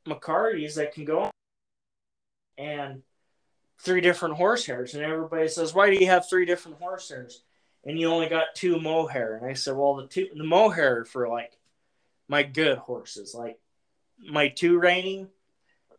McCartys 0.07 0.75
that 0.77 0.95
can 0.95 1.05
go 1.05 1.31
and 2.59 3.03
three 3.81 4.01
different 4.01 4.37
horsehairs. 4.37 4.95
And 4.95 5.03
everybody 5.03 5.49
says, 5.49 5.75
"Why 5.75 5.91
do 5.91 5.97
you 5.97 6.07
have 6.07 6.29
three 6.29 6.47
different 6.47 6.81
horsehairs?" 6.81 7.41
and 7.87 7.99
you 7.99 8.09
only 8.09 8.29
got 8.29 8.55
two 8.55 8.81
mohair. 8.81 9.37
And 9.37 9.47
I 9.47 9.55
said, 9.55 9.77
well, 9.77 9.95
the 9.95 10.07
two 10.09 10.29
the 10.35 10.45
mohair 10.45 11.05
for 11.05 11.29
like 11.29 11.57
my 12.29 12.43
good 12.43 12.79
horses, 12.79 13.35
like 13.35 13.59
my 14.19 14.49
two 14.49 14.79
reining, 14.79 15.29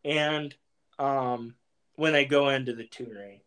and 0.07 0.55
um, 0.97 1.53
when 1.95 2.13
they 2.13 2.25
go 2.25 2.49
into 2.49 2.73
the 2.73 2.85
two 2.85 3.11
rein. 3.13 3.41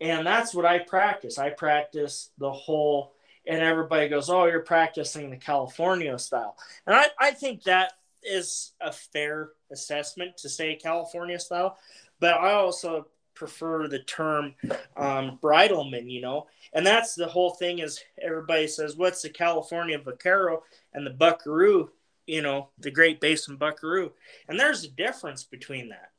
And 0.00 0.26
that's 0.26 0.54
what 0.54 0.64
I 0.64 0.80
practice. 0.80 1.38
I 1.38 1.50
practice 1.50 2.30
the 2.38 2.50
whole, 2.50 3.14
and 3.46 3.62
everybody 3.62 4.08
goes, 4.08 4.28
"Oh, 4.28 4.46
you're 4.46 4.60
practicing 4.60 5.30
the 5.30 5.36
California 5.36 6.18
style," 6.18 6.56
and 6.86 6.96
I 6.96 7.06
I 7.18 7.30
think 7.30 7.62
that 7.64 7.92
is 8.22 8.72
a 8.80 8.90
fair 8.90 9.50
assessment 9.70 10.36
to 10.38 10.48
say 10.48 10.74
California 10.74 11.38
style, 11.38 11.78
but 12.18 12.34
I 12.34 12.52
also 12.52 13.06
prefer 13.34 13.88
the 13.88 13.98
term 14.00 14.54
um, 14.96 15.38
bridleman, 15.42 16.10
you 16.10 16.20
know. 16.20 16.46
And 16.72 16.86
that's 16.86 17.14
the 17.14 17.26
whole 17.26 17.50
thing 17.50 17.80
is 17.80 18.00
everybody 18.22 18.66
says, 18.66 18.96
what's 18.96 19.22
the 19.22 19.28
California 19.28 19.98
Vaquero 19.98 20.62
and 20.92 21.06
the 21.06 21.10
Buckaroo, 21.10 21.90
you 22.26 22.42
know, 22.42 22.70
the 22.78 22.90
Great 22.90 23.20
Basin 23.20 23.56
Buckaroo. 23.56 24.12
And 24.48 24.58
there's 24.58 24.84
a 24.84 24.88
difference 24.88 25.44
between 25.44 25.90
that, 25.90 26.10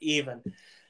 even, 0.00 0.42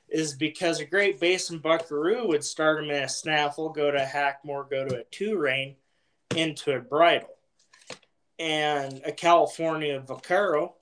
is 0.09 0.35
because 0.35 0.81
a 0.81 0.85
Great 0.85 1.21
Basin 1.21 1.59
Buckaroo 1.59 2.27
would 2.29 2.45
start 2.45 2.83
him 2.83 2.91
in 2.91 3.03
a 3.03 3.09
snaffle, 3.09 3.71
go 3.71 3.91
to 3.91 4.03
a 4.03 4.07
hackamore, 4.07 4.69
go 4.69 4.87
to 4.87 5.01
a 5.01 5.05
two 5.11 5.39
rein, 5.39 5.77
into 6.37 6.73
a 6.73 6.81
bridle. 6.81 7.37
And 8.39 9.03
a 9.05 9.13
California 9.13 10.01
Vaquero, 10.01 10.75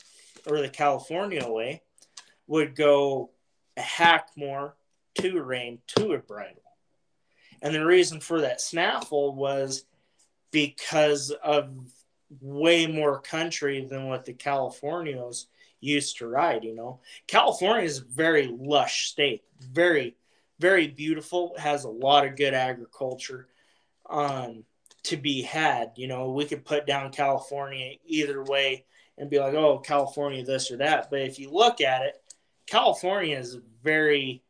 or 0.47 0.61
the 0.61 0.69
California 0.69 1.47
way, 1.47 1.83
would 2.47 2.75
go 2.75 3.31
a 3.77 3.83
hackamore, 3.83 4.73
two 5.15 5.41
rein, 5.43 5.81
to 5.97 6.13
a 6.13 6.19
bridle. 6.19 6.63
And 7.61 7.75
the 7.75 7.85
reason 7.85 8.21
for 8.21 8.41
that 8.43 8.61
snaffle 8.61 9.35
was 9.35 9.85
because 10.53 11.31
of 11.31 11.71
way 12.41 12.87
more 12.87 13.21
country 13.21 13.85
than 13.85 14.07
what 14.07 14.25
the 14.25 14.35
Californios 14.35 15.47
used 15.81 16.19
to 16.19 16.29
ride, 16.29 16.65
you 16.65 16.75
know. 16.75 17.01
California 17.27 17.85
is 17.85 17.99
a 17.99 18.05
very 18.05 18.47
lush 18.47 19.09
state, 19.09 19.45
very, 19.61 20.17
very 20.59 20.89
beautiful, 20.89 21.55
has 21.59 21.85
a 21.85 21.89
lot 21.89 22.27
of 22.27 22.37
good 22.37 22.55
agriculture 22.55 23.49
um, 24.11 24.65
to 25.05 25.17
be 25.17 25.43
had. 25.43 25.93
You 25.97 26.09
know, 26.09 26.33
we 26.33 26.45
could 26.45 26.65
put 26.65 26.87
down 26.87 27.13
California 27.13 27.95
either 28.05 28.43
way 28.43 28.85
and 29.17 29.31
be 29.31 29.39
like, 29.39 29.55
oh, 29.55 29.79
California, 29.79 30.45
this 30.45 30.71
or 30.71 30.79
that. 30.79 31.11
But 31.11 31.21
if 31.21 31.39
you 31.39 31.51
look 31.51 31.81
at 31.81 32.03
it, 32.03 32.23
California 32.67 33.37
is 33.37 33.59
very 33.83 34.43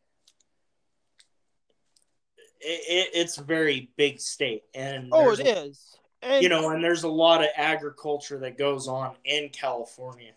it, 2.61 3.09
it's 3.13 3.37
a 3.37 3.43
very 3.43 3.89
big 3.95 4.19
state 4.19 4.63
and 4.73 5.09
oh 5.11 5.31
it 5.31 5.39
is 5.39 5.95
and, 6.21 6.43
you 6.43 6.49
know 6.49 6.69
and 6.69 6.83
there's 6.83 7.03
a 7.03 7.09
lot 7.09 7.41
of 7.41 7.49
agriculture 7.55 8.37
that 8.39 8.57
goes 8.57 8.87
on 8.87 9.15
in 9.25 9.49
california 9.49 10.31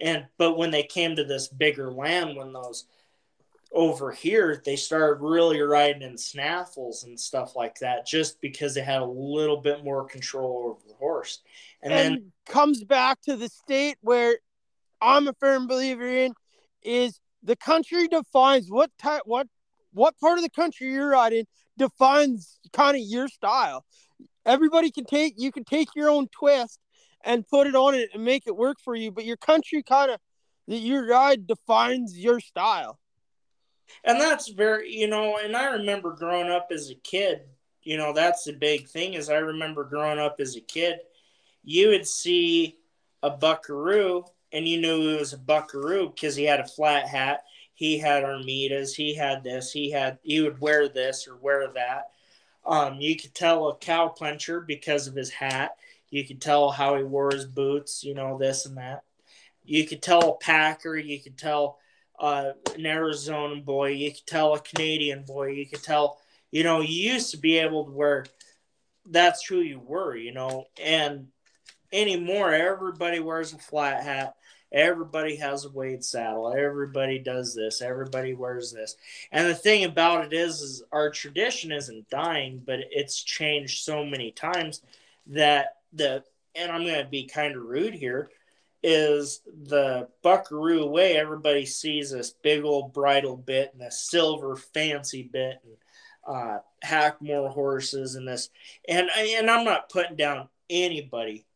and 0.00 0.26
but 0.38 0.56
when 0.56 0.70
they 0.70 0.82
came 0.82 1.16
to 1.16 1.24
this 1.24 1.48
bigger 1.48 1.92
land 1.92 2.36
when 2.36 2.52
those 2.52 2.84
over 3.72 4.12
here 4.12 4.62
they 4.64 4.76
started 4.76 5.20
really 5.20 5.60
riding 5.60 6.02
in 6.02 6.16
snaffles 6.16 7.04
and 7.04 7.18
stuff 7.18 7.56
like 7.56 7.76
that 7.80 8.06
just 8.06 8.40
because 8.40 8.74
they 8.74 8.82
had 8.82 9.02
a 9.02 9.06
little 9.06 9.56
bit 9.56 9.84
more 9.84 10.04
control 10.04 10.70
over 10.70 10.88
the 10.88 10.94
horse 10.94 11.40
and, 11.82 11.92
and 11.92 12.14
then 12.16 12.32
comes 12.46 12.84
back 12.84 13.20
to 13.20 13.36
the 13.36 13.48
state 13.48 13.96
where 14.00 14.36
i'm 15.00 15.26
a 15.26 15.32
firm 15.34 15.66
believer 15.66 16.06
in 16.06 16.32
is 16.82 17.18
the 17.42 17.56
country 17.56 18.06
defines 18.06 18.70
what 18.70 18.90
type 18.98 19.22
what 19.24 19.48
what 19.92 20.18
part 20.18 20.38
of 20.38 20.44
the 20.44 20.50
country 20.50 20.92
you're 20.92 21.08
riding 21.08 21.46
defines 21.78 22.58
kind 22.72 22.96
of 22.96 23.02
your 23.02 23.28
style. 23.28 23.84
Everybody 24.46 24.90
can 24.90 25.04
take 25.04 25.34
you 25.36 25.52
can 25.52 25.64
take 25.64 25.88
your 25.94 26.10
own 26.10 26.28
twist 26.28 26.78
and 27.24 27.46
put 27.46 27.66
it 27.66 27.74
on 27.74 27.94
it 27.94 28.10
and 28.12 28.24
make 28.24 28.46
it 28.46 28.56
work 28.56 28.78
for 28.84 28.94
you, 28.94 29.10
but 29.10 29.24
your 29.24 29.36
country 29.36 29.82
kind 29.82 30.10
of 30.10 30.20
that 30.68 30.78
your 30.78 31.06
ride 31.06 31.46
defines 31.46 32.18
your 32.18 32.40
style. 32.40 32.98
And 34.02 34.20
that's 34.20 34.48
very, 34.48 34.90
you 34.92 35.08
know, 35.08 35.38
and 35.42 35.56
I 35.56 35.66
remember 35.72 36.12
growing 36.12 36.50
up 36.50 36.68
as 36.70 36.90
a 36.90 36.94
kid, 36.94 37.42
you 37.82 37.96
know, 37.96 38.12
that's 38.12 38.44
the 38.44 38.52
big 38.52 38.88
thing 38.88 39.14
is 39.14 39.28
I 39.28 39.36
remember 39.36 39.84
growing 39.84 40.18
up 40.18 40.36
as 40.40 40.56
a 40.56 40.60
kid, 40.60 40.98
you 41.62 41.88
would 41.88 42.06
see 42.06 42.78
a 43.22 43.30
buckaroo 43.30 44.24
and 44.52 44.66
you 44.66 44.80
knew 44.80 45.10
it 45.10 45.20
was 45.20 45.32
a 45.32 45.38
buckaroo 45.38 46.10
because 46.10 46.34
he 46.34 46.44
had 46.44 46.60
a 46.60 46.66
flat 46.66 47.06
hat 47.06 47.44
he 47.74 47.98
had 47.98 48.22
Armitas, 48.22 48.94
he 48.94 49.14
had 49.14 49.42
this, 49.42 49.72
he 49.72 49.90
had 49.90 50.18
he 50.22 50.40
would 50.40 50.60
wear 50.60 50.88
this 50.88 51.26
or 51.28 51.36
wear 51.36 51.68
that. 51.74 52.10
Um, 52.66 53.00
you 53.00 53.16
could 53.16 53.34
tell 53.34 53.68
a 53.68 53.76
cow 53.76 54.08
puncher 54.08 54.60
because 54.60 55.06
of 55.06 55.14
his 55.14 55.30
hat. 55.30 55.76
You 56.10 56.24
could 56.24 56.40
tell 56.40 56.70
how 56.70 56.96
he 56.96 57.02
wore 57.02 57.30
his 57.32 57.44
boots, 57.44 58.04
you 58.04 58.14
know, 58.14 58.38
this 58.38 58.66
and 58.66 58.76
that. 58.76 59.02
You 59.64 59.86
could 59.86 60.02
tell 60.02 60.30
a 60.30 60.36
packer, 60.36 60.96
you 60.96 61.20
could 61.20 61.36
tell 61.36 61.78
uh, 62.18 62.52
an 62.74 62.86
Arizona 62.86 63.56
boy. 63.60 63.88
You 63.90 64.12
could 64.12 64.26
tell 64.26 64.54
a 64.54 64.60
Canadian 64.60 65.24
boy. 65.24 65.48
You 65.48 65.66
could 65.66 65.82
tell, 65.82 66.18
you 66.50 66.62
know, 66.62 66.80
you 66.80 67.12
used 67.12 67.30
to 67.32 67.38
be 67.38 67.58
able 67.58 67.84
to 67.84 67.90
wear. 67.90 68.26
That's 69.06 69.44
who 69.44 69.60
you 69.60 69.80
were, 69.80 70.16
you 70.16 70.32
know, 70.32 70.64
and 70.82 71.28
anymore 71.92 72.52
everybody 72.52 73.20
wears 73.20 73.52
a 73.52 73.58
flat 73.58 74.02
hat. 74.02 74.34
Everybody 74.74 75.36
has 75.36 75.64
a 75.64 75.70
Wade 75.70 76.04
saddle. 76.04 76.52
Everybody 76.52 77.20
does 77.20 77.54
this. 77.54 77.80
Everybody 77.80 78.34
wears 78.34 78.72
this. 78.72 78.96
And 79.30 79.46
the 79.46 79.54
thing 79.54 79.84
about 79.84 80.24
it 80.24 80.32
is, 80.32 80.60
is 80.60 80.82
our 80.90 81.10
tradition 81.10 81.70
isn't 81.70 82.10
dying, 82.10 82.60
but 82.66 82.80
it's 82.90 83.22
changed 83.22 83.84
so 83.84 84.04
many 84.04 84.32
times 84.32 84.82
that 85.28 85.76
the 85.92 86.24
and 86.56 86.72
I'm 86.72 86.84
going 86.84 87.02
to 87.02 87.08
be 87.08 87.26
kind 87.26 87.54
of 87.54 87.62
rude 87.62 87.94
here 87.94 88.30
is 88.82 89.40
the 89.64 90.08
buckaroo 90.22 90.84
way 90.86 91.16
everybody 91.16 91.64
sees 91.64 92.10
this 92.10 92.34
big 92.42 92.64
old 92.64 92.92
bridle 92.92 93.36
bit 93.36 93.70
and 93.72 93.82
a 93.82 93.90
silver 93.90 94.56
fancy 94.56 95.22
bit 95.22 95.60
and 95.64 95.76
uh, 96.26 96.58
Hackamore 96.84 97.50
horses 97.50 98.14
and 98.14 98.28
this 98.28 98.50
and 98.86 99.08
and 99.16 99.50
I'm 99.50 99.64
not 99.64 99.88
putting 99.88 100.16
down 100.16 100.48
anybody 100.68 101.46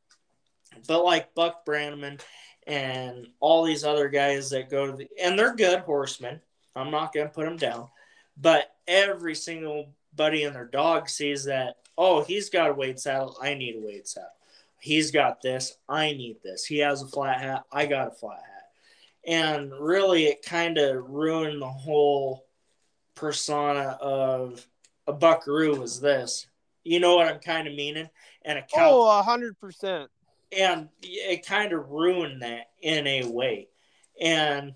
but 0.86 1.04
like 1.04 1.34
Buck 1.34 1.66
Brannaman 1.66 2.20
and 2.68 3.26
all 3.40 3.64
these 3.64 3.82
other 3.82 4.08
guys 4.08 4.50
that 4.50 4.68
go 4.68 4.86
to 4.86 4.92
the 4.92 5.08
and 5.20 5.36
they're 5.36 5.56
good 5.56 5.80
horsemen. 5.80 6.40
I'm 6.76 6.90
not 6.90 7.12
going 7.12 7.26
to 7.26 7.34
put 7.34 7.46
them 7.46 7.56
down. 7.56 7.88
But 8.36 8.72
every 8.86 9.34
single 9.34 9.88
buddy 10.14 10.44
and 10.44 10.54
their 10.54 10.66
dog 10.66 11.08
sees 11.08 11.44
that 11.44 11.76
oh 11.96 12.22
he's 12.22 12.50
got 12.50 12.70
a 12.70 12.74
Wade 12.74 13.00
saddle. 13.00 13.36
I 13.42 13.54
need 13.54 13.76
a 13.76 13.80
Wade 13.80 14.06
saddle. 14.06 14.28
He's 14.80 15.10
got 15.10 15.42
this. 15.42 15.78
I 15.88 16.12
need 16.12 16.36
this. 16.44 16.64
He 16.64 16.78
has 16.78 17.02
a 17.02 17.08
flat 17.08 17.40
hat. 17.40 17.64
I 17.72 17.86
got 17.86 18.08
a 18.08 18.12
flat 18.12 18.38
hat. 18.38 18.68
And 19.26 19.72
really 19.72 20.26
it 20.26 20.42
kind 20.42 20.78
of 20.78 21.08
ruined 21.08 21.60
the 21.60 21.68
whole 21.68 22.44
persona 23.14 23.98
of 24.00 24.64
a 25.06 25.12
buckaroo 25.12 25.80
was 25.80 26.00
this. 26.00 26.46
You 26.84 27.00
know 27.00 27.16
what 27.16 27.28
i'm 27.28 27.40
kind 27.40 27.66
of 27.66 27.74
meaning? 27.74 28.08
And 28.44 28.58
a 28.58 28.62
cow 28.62 28.90
oh 28.90 29.22
100% 29.26 30.06
and 30.56 30.88
it 31.02 31.46
kind 31.46 31.72
of 31.72 31.90
ruined 31.90 32.42
that 32.42 32.70
in 32.80 33.06
a 33.06 33.24
way 33.24 33.68
and 34.20 34.72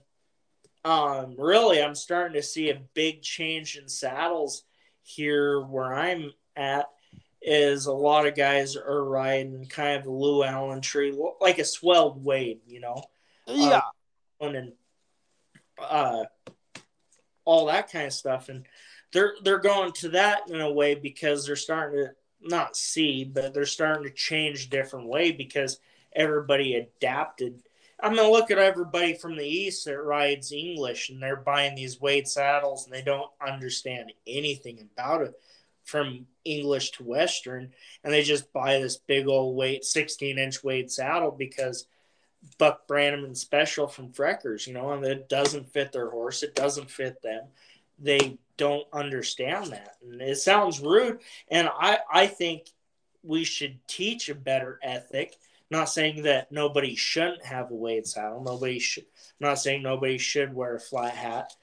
um 0.84 1.34
really 1.38 1.82
i'm 1.82 1.94
starting 1.94 2.34
to 2.34 2.42
see 2.42 2.70
a 2.70 2.82
big 2.94 3.22
change 3.22 3.76
in 3.76 3.88
saddles 3.88 4.64
here 5.02 5.60
where 5.60 5.94
i'm 5.94 6.30
at 6.56 6.86
is 7.42 7.86
a 7.86 7.92
lot 7.92 8.26
of 8.26 8.34
guys 8.34 8.76
are 8.76 9.04
riding 9.04 9.66
kind 9.66 10.00
of 10.00 10.06
a 10.06 10.44
Allen 10.44 10.80
tree, 10.80 11.16
like 11.40 11.58
a 11.58 11.64
swelled 11.64 12.24
Wade, 12.24 12.60
you 12.66 12.80
know. 12.80 13.02
Yeah. 13.46 13.80
Uh, 14.40 14.46
and 14.46 14.72
uh, 15.78 16.24
all 17.44 17.66
that 17.66 17.90
kind 17.90 18.06
of 18.06 18.12
stuff, 18.12 18.48
and 18.48 18.66
they're 19.12 19.34
they're 19.42 19.58
going 19.58 19.92
to 19.92 20.10
that 20.10 20.48
in 20.48 20.60
a 20.60 20.70
way 20.70 20.94
because 20.94 21.46
they're 21.46 21.56
starting 21.56 22.04
to 22.04 22.10
not 22.44 22.76
see, 22.76 23.24
but 23.24 23.54
they're 23.54 23.66
starting 23.66 24.04
to 24.04 24.10
change 24.10 24.70
different 24.70 25.06
way 25.06 25.32
because 25.32 25.80
everybody 26.14 26.74
adapted. 26.74 27.62
I'm 28.00 28.16
gonna 28.16 28.30
look 28.30 28.50
at 28.50 28.58
everybody 28.58 29.14
from 29.14 29.36
the 29.36 29.46
east 29.46 29.84
that 29.84 29.98
rides 29.98 30.52
English, 30.52 31.08
and 31.08 31.22
they're 31.22 31.36
buying 31.36 31.74
these 31.74 32.00
Wade 32.00 32.26
saddles, 32.26 32.84
and 32.84 32.94
they 32.94 33.02
don't 33.02 33.30
understand 33.46 34.12
anything 34.26 34.80
about 34.80 35.22
it 35.22 35.34
from 35.84 36.26
English 36.44 36.90
to 36.92 37.04
Western, 37.04 37.72
and 38.02 38.12
they 38.12 38.22
just 38.22 38.52
buy 38.52 38.78
this 38.78 38.96
big 38.96 39.28
old 39.28 39.56
Wade, 39.56 39.84
16 39.84 40.38
inch 40.38 40.64
Wade 40.64 40.90
saddle 40.90 41.30
because 41.30 41.86
Buck 42.58 42.88
Brannaman 42.88 43.36
special 43.36 43.86
from 43.86 44.12
Freckers, 44.12 44.66
you 44.66 44.74
know, 44.74 44.92
and 44.92 45.04
it 45.04 45.28
doesn't 45.28 45.72
fit 45.72 45.92
their 45.92 46.10
horse, 46.10 46.42
it 46.42 46.54
doesn't 46.54 46.90
fit 46.90 47.22
them. 47.22 47.44
They 48.02 48.38
don't 48.56 48.86
understand 48.92 49.68
that, 49.68 49.96
and 50.02 50.20
it 50.20 50.36
sounds 50.36 50.80
rude. 50.80 51.20
And 51.48 51.68
I, 51.68 51.98
I 52.12 52.26
think 52.26 52.66
we 53.22 53.44
should 53.44 53.78
teach 53.86 54.28
a 54.28 54.34
better 54.34 54.78
ethic. 54.82 55.36
Not 55.70 55.88
saying 55.88 56.24
that 56.24 56.52
nobody 56.52 56.94
shouldn't 56.94 57.44
have 57.44 57.70
a 57.70 57.74
Wade 57.74 58.06
saddle. 58.06 58.42
Nobody 58.42 58.78
should. 58.78 59.06
Not 59.40 59.58
saying 59.58 59.82
nobody 59.82 60.18
should 60.18 60.52
wear 60.52 60.74
a 60.74 60.80
flat 60.80 61.14
hat, 61.14 61.54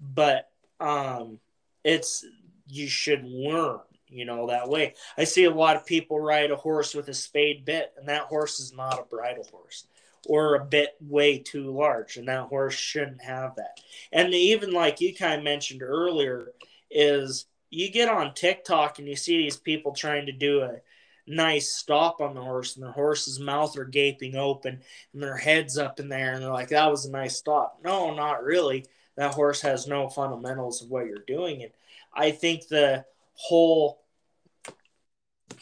but 0.00 0.50
um, 0.80 1.38
it's 1.82 2.26
you 2.68 2.88
should 2.88 3.24
learn, 3.24 3.80
you 4.08 4.24
know, 4.24 4.48
that 4.48 4.68
way. 4.68 4.94
I 5.16 5.24
see 5.24 5.44
a 5.44 5.50
lot 5.50 5.76
of 5.76 5.86
people 5.86 6.20
ride 6.20 6.50
a 6.50 6.56
horse 6.56 6.94
with 6.94 7.08
a 7.08 7.14
spade 7.14 7.64
bit, 7.64 7.92
and 7.96 8.08
that 8.08 8.22
horse 8.22 8.60
is 8.60 8.74
not 8.74 9.00
a 9.00 9.04
bridle 9.04 9.46
horse 9.50 9.86
or 10.26 10.54
a 10.54 10.64
bit 10.64 10.96
way 11.00 11.38
too 11.38 11.70
large, 11.70 12.16
and 12.16 12.28
that 12.28 12.48
horse 12.48 12.74
shouldn't 12.74 13.22
have 13.22 13.56
that. 13.56 13.80
And 14.12 14.32
even 14.34 14.72
like 14.72 15.00
you 15.00 15.14
kind 15.14 15.38
of 15.38 15.44
mentioned 15.44 15.82
earlier, 15.82 16.52
is 16.90 17.46
you 17.70 17.90
get 17.90 18.08
on 18.08 18.34
TikTok 18.34 18.98
and 18.98 19.08
you 19.08 19.16
see 19.16 19.36
these 19.36 19.56
people 19.56 19.92
trying 19.92 20.26
to 20.26 20.32
do 20.32 20.62
a 20.62 20.80
nice 21.26 21.74
stop 21.74 22.20
on 22.20 22.34
the 22.34 22.42
horse, 22.42 22.76
and 22.76 22.84
the 22.84 22.92
horse's 22.92 23.40
mouth 23.40 23.76
are 23.78 23.84
gaping 23.84 24.36
open, 24.36 24.82
and 25.12 25.22
their 25.22 25.36
heads 25.36 25.78
up 25.78 25.98
in 25.98 26.08
there, 26.08 26.32
and 26.34 26.42
they're 26.42 26.52
like, 26.52 26.68
"That 26.68 26.90
was 26.90 27.06
a 27.06 27.10
nice 27.10 27.36
stop." 27.36 27.80
No, 27.82 28.14
not 28.14 28.44
really. 28.44 28.86
That 29.16 29.34
horse 29.34 29.60
has 29.62 29.86
no 29.86 30.08
fundamentals 30.08 30.82
of 30.82 30.90
what 30.90 31.06
you're 31.06 31.18
doing, 31.18 31.62
and 31.62 31.72
I 32.12 32.30
think 32.30 32.68
the 32.68 33.04
whole 33.34 34.02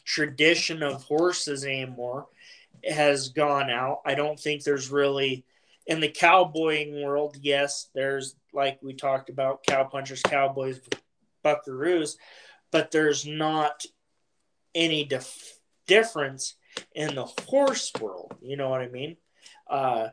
tradition 0.04 0.82
of 0.82 1.02
horses 1.04 1.64
anymore 1.64 2.26
has 2.84 3.28
gone 3.28 3.70
out. 3.70 4.00
I 4.04 4.14
don't 4.14 4.38
think 4.38 4.62
there's 4.62 4.90
really 4.90 5.44
in 5.86 6.00
the 6.00 6.08
cowboying 6.08 7.02
world, 7.02 7.36
yes, 7.40 7.88
there's 7.94 8.36
like 8.52 8.78
we 8.82 8.94
talked 8.94 9.30
about 9.30 9.64
cowpunchers, 9.64 10.22
cowboys, 10.22 10.80
buckaroos, 11.44 12.16
but 12.70 12.90
there's 12.90 13.26
not 13.26 13.84
any 14.74 15.04
dif- 15.04 15.58
difference 15.86 16.54
in 16.94 17.14
the 17.14 17.24
horse 17.46 17.90
world. 18.00 18.34
You 18.40 18.56
know 18.56 18.68
what 18.68 18.80
I 18.80 18.88
mean? 18.88 19.16
Uh, 19.68 20.08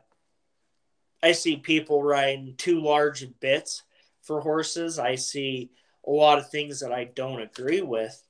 I 1.22 1.32
see 1.32 1.56
people 1.56 2.02
riding 2.02 2.54
too 2.56 2.80
large 2.80 3.26
bits 3.40 3.82
for 4.22 4.40
horses. 4.40 4.98
I 4.98 5.14
see 5.14 5.70
a 6.06 6.10
lot 6.10 6.38
of 6.38 6.50
things 6.50 6.80
that 6.80 6.92
I 6.92 7.04
don't 7.04 7.40
agree 7.40 7.82
with. 7.82 8.22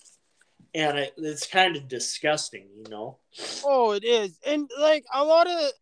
And 0.75 0.99
it, 0.99 1.15
it's 1.17 1.47
kind 1.47 1.77
of 1.77 1.89
disgusting, 1.89 2.69
you 2.77 2.91
know. 2.91 3.19
Oh, 3.65 3.93
it 3.93 4.05
is. 4.05 4.39
And 4.47 4.71
like 4.79 5.05
a 5.13 5.25
lot 5.25 5.49
of 5.49 5.73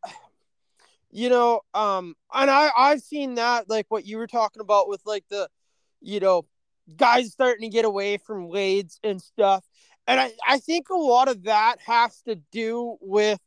you 1.10 1.28
know, 1.28 1.60
um 1.74 2.15
and 2.32 2.51
I 2.51 2.70
I've 2.77 3.01
seen 3.02 3.35
that 3.35 3.69
like 3.69 3.86
what 3.89 4.06
you 4.06 4.19
were 4.19 4.27
talking 4.27 4.60
about 4.60 4.89
with 4.89 5.02
like 5.05 5.24
the 5.28 5.48
you 6.01 6.20
know, 6.20 6.47
guys 6.97 7.32
starting 7.32 7.69
to 7.69 7.74
get 7.74 7.85
away 7.85 8.19
from 8.19 8.48
Wades 8.48 9.01
and 9.02 9.20
stuff. 9.20 9.65
And 10.06 10.20
I, 10.20 10.32
I 10.47 10.59
think 10.59 10.89
a 10.89 10.94
lot 10.94 11.28
of 11.28 11.43
that 11.44 11.77
has 11.85 12.23
to 12.23 12.36
do 12.51 12.97
with 13.01 13.40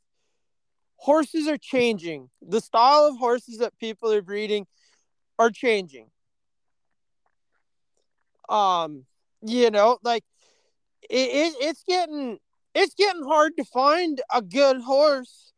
horses 0.97 1.47
are 1.47 1.57
changing. 1.57 2.29
The 2.41 2.61
style 2.61 3.07
of 3.07 3.17
horses 3.17 3.59
that 3.59 3.77
people 3.79 4.11
are 4.11 4.21
breeding 4.21 4.67
are 5.39 5.49
changing 5.49 6.11
um 8.51 9.05
you 9.41 9.71
know 9.71 9.97
like 10.03 10.23
it, 11.09 11.15
it, 11.15 11.53
it's 11.59 11.83
getting 11.87 12.39
it's 12.73 12.93
getting 12.95 13.23
hard 13.23 13.57
to 13.57 13.65
find 13.65 14.21
a 14.33 14.41
good 14.41 14.81
horse 14.81 15.51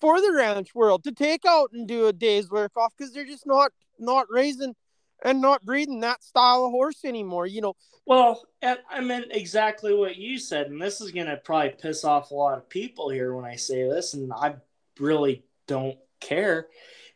for 0.00 0.20
the 0.20 0.32
ranch 0.32 0.74
world 0.74 1.04
to 1.04 1.12
take 1.12 1.44
out 1.46 1.70
and 1.72 1.86
do 1.86 2.06
a 2.06 2.12
day's 2.12 2.50
work 2.50 2.72
off 2.76 2.92
because 2.96 3.12
they're 3.12 3.26
just 3.26 3.46
not 3.46 3.72
not 3.98 4.26
raising 4.30 4.74
and 5.22 5.42
not 5.42 5.64
breeding 5.64 6.00
that 6.00 6.22
style 6.24 6.64
of 6.64 6.70
horse 6.70 7.04
anymore 7.04 7.46
you 7.46 7.60
know? 7.60 7.74
Well 8.06 8.42
i 8.62 9.00
meant 9.00 9.26
exactly 9.30 9.94
what 9.94 10.16
you 10.16 10.38
said 10.38 10.66
and 10.66 10.80
this 10.80 11.00
is 11.00 11.12
going 11.12 11.26
to 11.26 11.36
probably 11.36 11.74
piss 11.80 12.04
off 12.04 12.30
a 12.30 12.34
lot 12.34 12.58
of 12.58 12.68
people 12.68 13.10
here 13.10 13.34
when 13.34 13.44
i 13.44 13.56
say 13.56 13.88
this 13.88 14.14
and 14.14 14.32
i 14.32 14.54
really 14.98 15.44
don't 15.66 15.98
care 16.20 16.68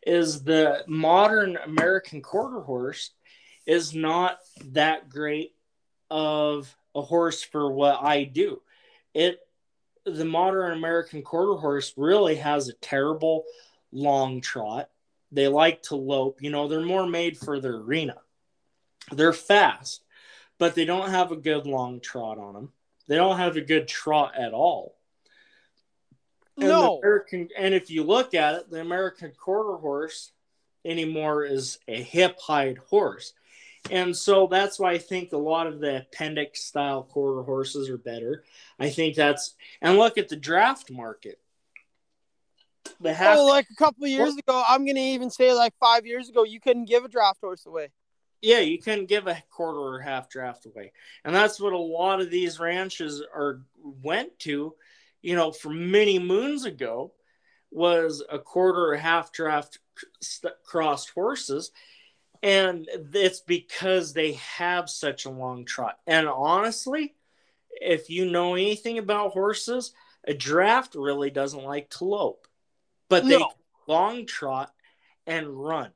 is 0.05 0.43
the 0.43 0.83
modern 0.87 1.57
american 1.57 2.21
quarter 2.21 2.61
horse 2.61 3.11
is 3.65 3.93
not 3.93 4.37
that 4.71 5.09
great 5.09 5.53
of 6.09 6.75
a 6.95 7.01
horse 7.01 7.43
for 7.43 7.71
what 7.71 8.01
I 8.01 8.23
do. 8.23 8.61
It 9.13 9.39
the 10.05 10.25
modern 10.25 10.71
American 10.71 11.21
quarter 11.23 11.59
horse 11.59 11.93
really 11.97 12.35
has 12.35 12.69
a 12.69 12.73
terrible 12.73 13.43
long 13.91 14.39
trot. 14.39 14.89
They 15.31 15.47
like 15.47 15.81
to 15.83 15.95
lope, 15.95 16.41
you 16.41 16.51
know, 16.51 16.67
they're 16.67 16.81
more 16.81 17.07
made 17.07 17.37
for 17.37 17.59
the 17.59 17.69
arena. 17.69 18.17
They're 19.11 19.33
fast, 19.33 20.03
but 20.59 20.75
they 20.75 20.85
don't 20.85 21.09
have 21.09 21.31
a 21.31 21.37
good 21.37 21.65
long 21.65 21.99
trot 21.99 22.37
on 22.37 22.53
them. 22.53 22.71
They 23.07 23.15
don't 23.15 23.37
have 23.37 23.57
a 23.57 23.61
good 23.61 23.87
trot 23.87 24.33
at 24.37 24.53
all. 24.53 24.95
And 26.57 26.69
no. 26.69 26.99
American, 26.99 27.49
and 27.57 27.73
if 27.73 27.89
you 27.89 28.03
look 28.03 28.33
at 28.33 28.55
it, 28.55 28.69
the 28.69 28.81
American 28.81 29.31
quarter 29.31 29.77
horse 29.77 30.31
anymore 30.85 31.43
is 31.43 31.79
a 31.87 32.01
hip 32.01 32.39
hide 32.39 32.77
horse. 32.77 33.33
And 33.91 34.15
so 34.15 34.47
that's 34.47 34.79
why 34.79 34.91
I 34.91 34.97
think 34.97 35.31
a 35.31 35.37
lot 35.37 35.67
of 35.67 35.79
the 35.79 35.97
appendix 35.97 36.63
style 36.63 37.03
quarter 37.03 37.43
horses 37.43 37.89
are 37.89 37.97
better. 37.97 38.43
I 38.79 38.89
think 38.89 39.15
that's 39.15 39.55
and 39.81 39.97
look 39.97 40.17
at 40.17 40.29
the 40.29 40.35
draft 40.35 40.89
market. 40.89 41.39
the 42.99 43.13
half. 43.13 43.37
Oh, 43.37 43.45
like 43.45 43.67
a 43.71 43.75
couple 43.75 44.05
of 44.05 44.09
years 44.09 44.35
ago, 44.35 44.63
I'm 44.67 44.85
gonna 44.85 44.99
even 44.99 45.29
say 45.29 45.53
like 45.53 45.73
five 45.79 46.05
years 46.05 46.29
ago, 46.29 46.43
you 46.43 46.59
couldn't 46.59 46.85
give 46.85 47.05
a 47.05 47.09
draft 47.09 47.41
horse 47.41 47.65
away. 47.65 47.89
Yeah, 48.41 48.59
you 48.59 48.79
couldn't 48.79 49.07
give 49.07 49.27
a 49.27 49.41
quarter 49.49 49.79
or 49.79 49.99
half 49.99 50.29
draft 50.29 50.65
away, 50.65 50.91
and 51.23 51.33
that's 51.33 51.59
what 51.59 51.73
a 51.73 51.77
lot 51.77 52.21
of 52.21 52.29
these 52.29 52.59
ranches 52.59 53.21
are 53.33 53.61
went 53.81 54.37
to. 54.39 54.75
You 55.21 55.35
know, 55.35 55.51
from 55.51 55.89
many 55.89 56.19
moons 56.19 56.65
ago, 56.65 57.13
was 57.71 58.23
a 58.29 58.39
quarter 58.39 58.91
or 58.91 58.95
half 58.95 59.31
draft 59.31 59.79
crossed 60.63 61.09
horses, 61.11 61.71
and 62.45 62.87
it's 63.11 63.39
because 63.39 64.13
they 64.13 64.33
have 64.33 64.87
such 64.87 65.25
a 65.25 65.31
long 65.31 65.65
trot. 65.65 65.97
And 66.05 66.27
honestly, 66.27 67.15
if 67.81 68.07
you 68.07 68.29
know 68.29 68.53
anything 68.53 68.99
about 68.99 69.31
horses, 69.31 69.93
a 70.25 70.33
draft 70.35 70.93
really 70.93 71.31
doesn't 71.31 71.63
like 71.63 71.89
to 71.89 72.05
lope, 72.05 72.47
but 73.09 73.23
they 73.23 73.39
No. 73.39 73.51
long 73.87 74.27
trot 74.27 74.71
and 75.25 75.47
run. 75.47 75.91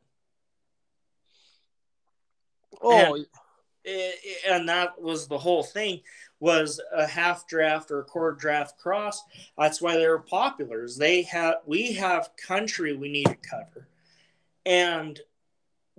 Oh, 2.81 3.15
I- 3.15 3.26
and 4.47 4.67
that 4.69 4.99
was 4.99 5.27
the 5.27 5.38
whole 5.38 5.63
thing 5.63 6.01
was 6.39 6.81
a 6.91 7.05
half 7.05 7.47
draft 7.47 7.91
or 7.91 7.99
a 7.99 8.03
quarter 8.03 8.35
draft 8.35 8.77
cross 8.77 9.23
that's 9.57 9.81
why 9.81 9.95
they 9.95 10.07
were 10.07 10.19
popular 10.19 10.84
is 10.84 10.97
they 10.97 11.23
have 11.23 11.55
we 11.65 11.93
have 11.93 12.35
country 12.35 12.95
we 12.95 13.09
need 13.09 13.26
to 13.26 13.35
cover 13.35 13.88
and 14.65 15.21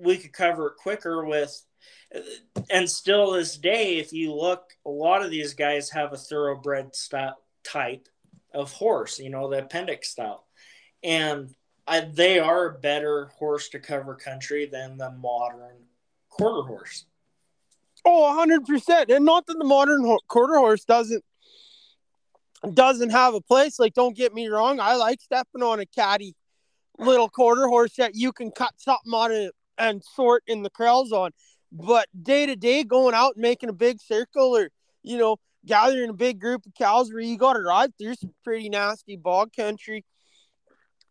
we 0.01 0.16
could 0.16 0.32
cover 0.32 0.68
it 0.68 0.77
quicker 0.77 1.24
with 1.24 1.62
and 2.70 2.90
still 2.90 3.32
this 3.32 3.56
day 3.56 3.98
if 3.98 4.12
you 4.12 4.35
look 4.35 4.72
a 4.85 4.90
lot 4.90 5.22
of 5.22 5.31
these 5.31 5.55
guys 5.55 5.90
have 5.90 6.12
a 6.12 6.16
thoroughbred 6.16 6.94
style 6.94 7.36
type 7.62 8.09
of 8.52 8.72
horse 8.72 9.18
you 9.18 9.31
know 9.31 9.48
the 9.48 9.59
appendix 9.59 10.10
style. 10.10 10.47
And 11.02 11.55
I, 11.86 12.01
they 12.01 12.39
are 12.39 12.66
a 12.66 12.78
better 12.78 13.32
horse 13.39 13.68
to 13.70 13.78
cover 13.78 14.14
country 14.14 14.66
than 14.66 14.98
the 14.98 15.10
modern 15.10 15.77
quarter 16.28 16.66
horse. 16.66 17.06
Oh 18.05 18.47
100% 18.47 19.14
And 19.14 19.24
not 19.24 19.47
that 19.47 19.59
the 19.59 19.64
modern 19.64 20.05
ho- 20.05 20.20
quarter 20.28 20.56
horse 20.56 20.85
doesn't 20.85 21.24
doesn't 22.74 23.10
have 23.10 23.35
a 23.35 23.40
place. 23.40 23.78
Like, 23.78 23.94
don't 23.94 24.16
get 24.16 24.35
me 24.35 24.48
wrong, 24.48 24.81
I 24.81 24.94
like 24.97 25.20
stepping 25.20 25.62
on 25.62 25.81
a 25.81 25.86
caddy 25.86 26.35
little 26.98 27.28
quarter 27.28 27.66
horse 27.66 27.94
that 27.97 28.14
you 28.14 28.31
can 28.32 28.51
cut 28.51 28.74
something 28.77 29.12
on 29.12 29.32
it 29.32 29.55
and 29.81 30.05
sort 30.05 30.44
in 30.47 30.62
the 30.62 30.70
corrals 30.70 31.12
on. 31.12 31.32
But 31.73 32.09
day 32.20 32.47
to 32.47 32.57
day, 32.57 32.85
going 32.85 33.15
out 33.15 33.35
and 33.36 33.43
making 33.43 33.69
a 33.69 33.73
big 33.73 34.01
circle, 34.01 34.57
or 34.57 34.70
you 35.02 35.19
know, 35.19 35.36
gathering 35.66 36.11
a 36.11 36.15
big 36.15 36.40
group 36.40 36.66
of 36.66 36.74
cows 36.74 37.12
where 37.12 37.23
you 37.23 37.36
got 37.39 37.55
to 37.55 37.61
ride 37.61 37.97
through 37.98 38.15
some 38.15 38.35
pretty 38.44 38.69
nasty 38.69 39.16
bog 39.16 39.52
country. 39.57 40.05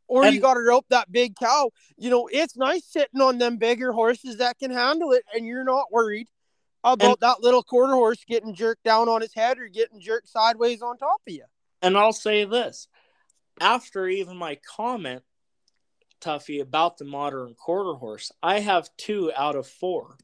Or 0.07 0.25
you 0.25 0.41
got 0.41 0.55
to 0.55 0.61
rope 0.61 0.85
that 0.89 1.11
big 1.11 1.35
cow. 1.35 1.69
You 1.95 2.09
know, 2.09 2.27
it's 2.31 2.57
nice 2.57 2.83
sitting 2.85 3.21
on 3.21 3.37
them 3.37 3.57
bigger 3.57 3.91
horses 3.91 4.37
that 4.37 4.57
can 4.57 4.71
handle 4.71 5.11
it, 5.11 5.23
and 5.33 5.45
you're 5.45 5.63
not 5.63 5.91
worried 5.91 6.27
about 6.83 7.09
And- 7.09 7.17
that 7.21 7.41
little 7.41 7.61
quarter 7.61 7.93
horse 7.93 8.23
getting 8.25 8.55
jerked 8.55 8.83
down 8.83 9.07
on 9.07 9.21
his 9.21 9.33
head 9.33 9.59
or 9.59 9.67
getting 9.67 9.99
jerked 9.99 10.27
sideways 10.27 10.81
on 10.81 10.97
top 10.97 11.21
of 11.27 11.33
you. 11.33 11.45
And 11.81 11.97
I'll 11.97 12.13
say 12.13 12.43
this 12.45 12.87
after 13.61 14.07
even 14.07 14.35
my 14.35 14.55
comment, 14.55 15.23
Tuffy, 16.19 16.61
about 16.61 16.97
the 16.97 17.05
modern 17.05 17.53
quarter 17.55 17.93
horse, 17.93 18.31
I 18.41 18.59
have 18.59 18.89
two 18.97 19.31
out 19.35 19.55
of 19.55 19.67
four. 19.67 20.17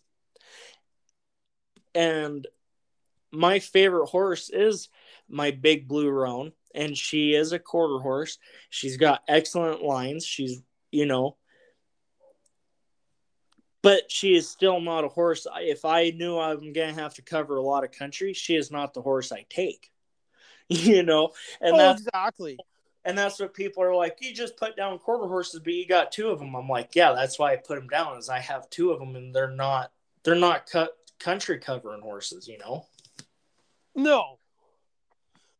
And 1.93 2.45
my 3.31 3.59
favorite 3.59 4.07
horse 4.07 4.49
is 4.49 4.89
my 5.29 5.51
big 5.51 5.87
blue 5.87 6.09
roan, 6.09 6.51
and 6.73 6.97
she 6.97 7.33
is 7.33 7.51
a 7.51 7.59
quarter 7.59 7.99
horse. 7.99 8.37
She's 8.69 8.97
got 8.97 9.23
excellent 9.27 9.81
lines. 9.81 10.25
She's, 10.25 10.61
you 10.91 11.05
know, 11.05 11.37
but 13.85 14.11
she 14.11 14.35
is 14.35 14.49
still 14.49 14.81
not 14.81 15.03
a 15.03 15.09
horse. 15.09 15.45
If 15.57 15.85
I 15.85 16.09
knew 16.09 16.39
I'm 16.39 16.73
going 16.73 16.95
to 16.95 17.01
have 17.01 17.13
to 17.13 17.21
cover 17.21 17.57
a 17.57 17.61
lot 17.61 17.83
of 17.83 17.91
country, 17.91 18.33
she 18.33 18.55
is 18.55 18.71
not 18.71 18.95
the 18.95 19.01
horse 19.03 19.31
I 19.31 19.45
take. 19.49 19.91
You 20.67 21.03
know, 21.03 21.29
and 21.61 21.75
oh, 21.75 21.77
that's 21.77 22.01
exactly. 22.01 22.57
And 23.05 23.15
that's 23.15 23.39
what 23.39 23.53
people 23.53 23.83
are 23.83 23.95
like. 23.95 24.17
You 24.19 24.33
just 24.33 24.57
put 24.57 24.75
down 24.75 24.97
quarter 24.97 25.27
horses, 25.27 25.61
but 25.63 25.73
you 25.73 25.87
got 25.87 26.11
two 26.11 26.29
of 26.29 26.39
them. 26.39 26.55
I'm 26.55 26.67
like, 26.67 26.95
yeah, 26.95 27.13
that's 27.13 27.37
why 27.37 27.53
I 27.53 27.55
put 27.55 27.75
them 27.75 27.87
down. 27.87 28.17
Is 28.17 28.29
I 28.29 28.39
have 28.39 28.69
two 28.71 28.91
of 28.91 28.99
them, 28.99 29.15
and 29.15 29.33
they're 29.33 29.51
not 29.51 29.91
they're 30.23 30.35
not 30.35 30.69
cut 30.69 30.97
country 31.19 31.59
covering 31.59 32.01
horses. 32.01 32.47
You 32.47 32.57
know. 32.57 32.87
No. 33.95 34.39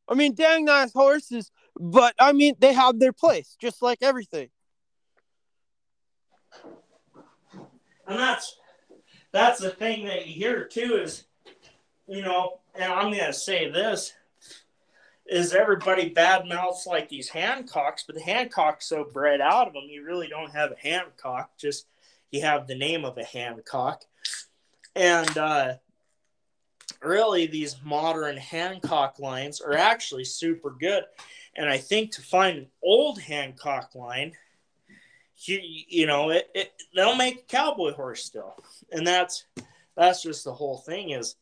I 0.07 0.15
mean, 0.15 0.35
dang 0.35 0.65
nice 0.65 0.91
horses, 0.91 1.51
but 1.79 2.13
I 2.19 2.33
mean, 2.33 2.55
they 2.59 2.73
have 2.73 2.99
their 2.99 3.13
place, 3.13 3.55
just 3.59 3.81
like 3.81 3.99
everything. 4.01 4.49
And 8.07 8.19
that's 8.19 8.57
that's 9.31 9.59
the 9.59 9.69
thing 9.69 10.05
that 10.05 10.27
you 10.27 10.33
hear 10.33 10.65
too 10.65 10.99
is, 11.01 11.25
you 12.07 12.21
know, 12.21 12.59
and 12.73 12.91
I'm 12.91 13.11
gonna 13.11 13.33
say 13.33 13.69
this 13.69 14.13
is 15.27 15.53
everybody 15.53 16.09
bad 16.09 16.47
mouths 16.47 16.85
like 16.85 17.09
these 17.09 17.29
Hancocks, 17.29 18.03
but 18.05 18.15
the 18.15 18.21
Hancock's 18.21 18.87
so 18.87 19.03
bred 19.03 19.41
out 19.41 19.67
of 19.67 19.73
them, 19.73 19.83
you 19.89 20.05
really 20.05 20.27
don't 20.27 20.51
have 20.51 20.71
a 20.71 20.87
Hancock, 20.87 21.57
just 21.57 21.87
you 22.31 22.41
have 22.41 22.67
the 22.67 22.75
name 22.75 23.05
of 23.05 23.17
a 23.17 23.23
Hancock. 23.23 24.03
And 24.95 25.37
uh 25.37 25.75
really 27.01 27.47
these 27.47 27.77
modern 27.83 28.37
Hancock 28.37 29.19
lines 29.19 29.61
are 29.61 29.75
actually 29.77 30.25
super 30.25 30.71
good. 30.71 31.03
And 31.55 31.69
I 31.69 31.77
think 31.77 32.11
to 32.11 32.21
find 32.21 32.57
an 32.57 32.67
old 32.83 33.19
Hancock 33.19 33.95
line, 33.95 34.33
you, 35.37 35.59
you 35.61 36.07
know, 36.07 36.29
it, 36.29 36.49
it 36.53 36.73
they'll 36.95 37.15
make 37.15 37.39
a 37.39 37.43
cowboy 37.43 37.93
horse 37.93 38.23
still. 38.23 38.55
And 38.91 39.05
that's 39.05 39.45
that's 39.95 40.21
just 40.21 40.43
the 40.43 40.53
whole 40.53 40.77
thing 40.77 41.11
is 41.11 41.35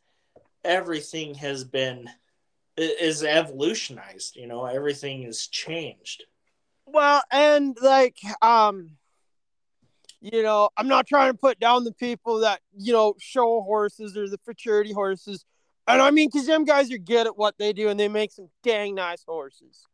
everything 0.64 1.34
has 1.34 1.64
been 1.64 2.08
is 2.76 3.22
evolutionized, 3.22 4.36
you 4.36 4.46
know, 4.46 4.64
everything 4.64 5.22
has 5.22 5.46
changed. 5.46 6.24
Well, 6.86 7.22
and 7.30 7.76
like, 7.80 8.18
um, 8.42 8.90
you 10.20 10.42
know, 10.42 10.70
I'm 10.76 10.88
not 10.88 11.06
trying 11.06 11.32
to 11.32 11.38
put 11.38 11.60
down 11.60 11.84
the 11.84 11.92
people 11.92 12.40
that 12.40 12.60
you 12.76 12.92
know 12.92 13.14
show 13.18 13.62
horses 13.62 14.16
or 14.16 14.28
the 14.28 14.38
futurity 14.44 14.92
horses, 14.92 15.44
and 15.86 16.00
I 16.00 16.10
mean, 16.10 16.30
because 16.32 16.46
them 16.46 16.64
guys 16.64 16.90
are 16.92 16.98
good 16.98 17.26
at 17.26 17.36
what 17.36 17.56
they 17.58 17.72
do 17.72 17.88
and 17.88 17.98
they 17.98 18.08
make 18.08 18.32
some 18.32 18.48
dang 18.62 18.94
nice 18.94 19.24
horses. 19.26 19.86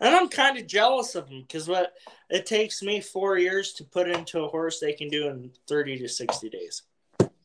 And 0.00 0.14
I'm 0.14 0.28
kind 0.28 0.58
of 0.58 0.66
jealous 0.66 1.14
of 1.14 1.28
them 1.28 1.42
because 1.42 1.68
what 1.68 1.92
it 2.28 2.46
takes 2.46 2.82
me 2.82 3.00
four 3.00 3.38
years 3.38 3.72
to 3.74 3.84
put 3.84 4.08
into 4.08 4.40
a 4.40 4.48
horse 4.48 4.78
they 4.78 4.92
can 4.92 5.08
do 5.08 5.28
in 5.28 5.50
30 5.68 5.98
to 6.00 6.08
60 6.08 6.50
days. 6.50 6.82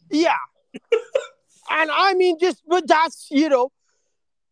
Yeah. 0.10 0.36
and 0.74 1.92
I 1.92 2.14
mean, 2.14 2.38
just, 2.40 2.62
but 2.68 2.88
that's, 2.88 3.28
you 3.32 3.50
know, 3.50 3.72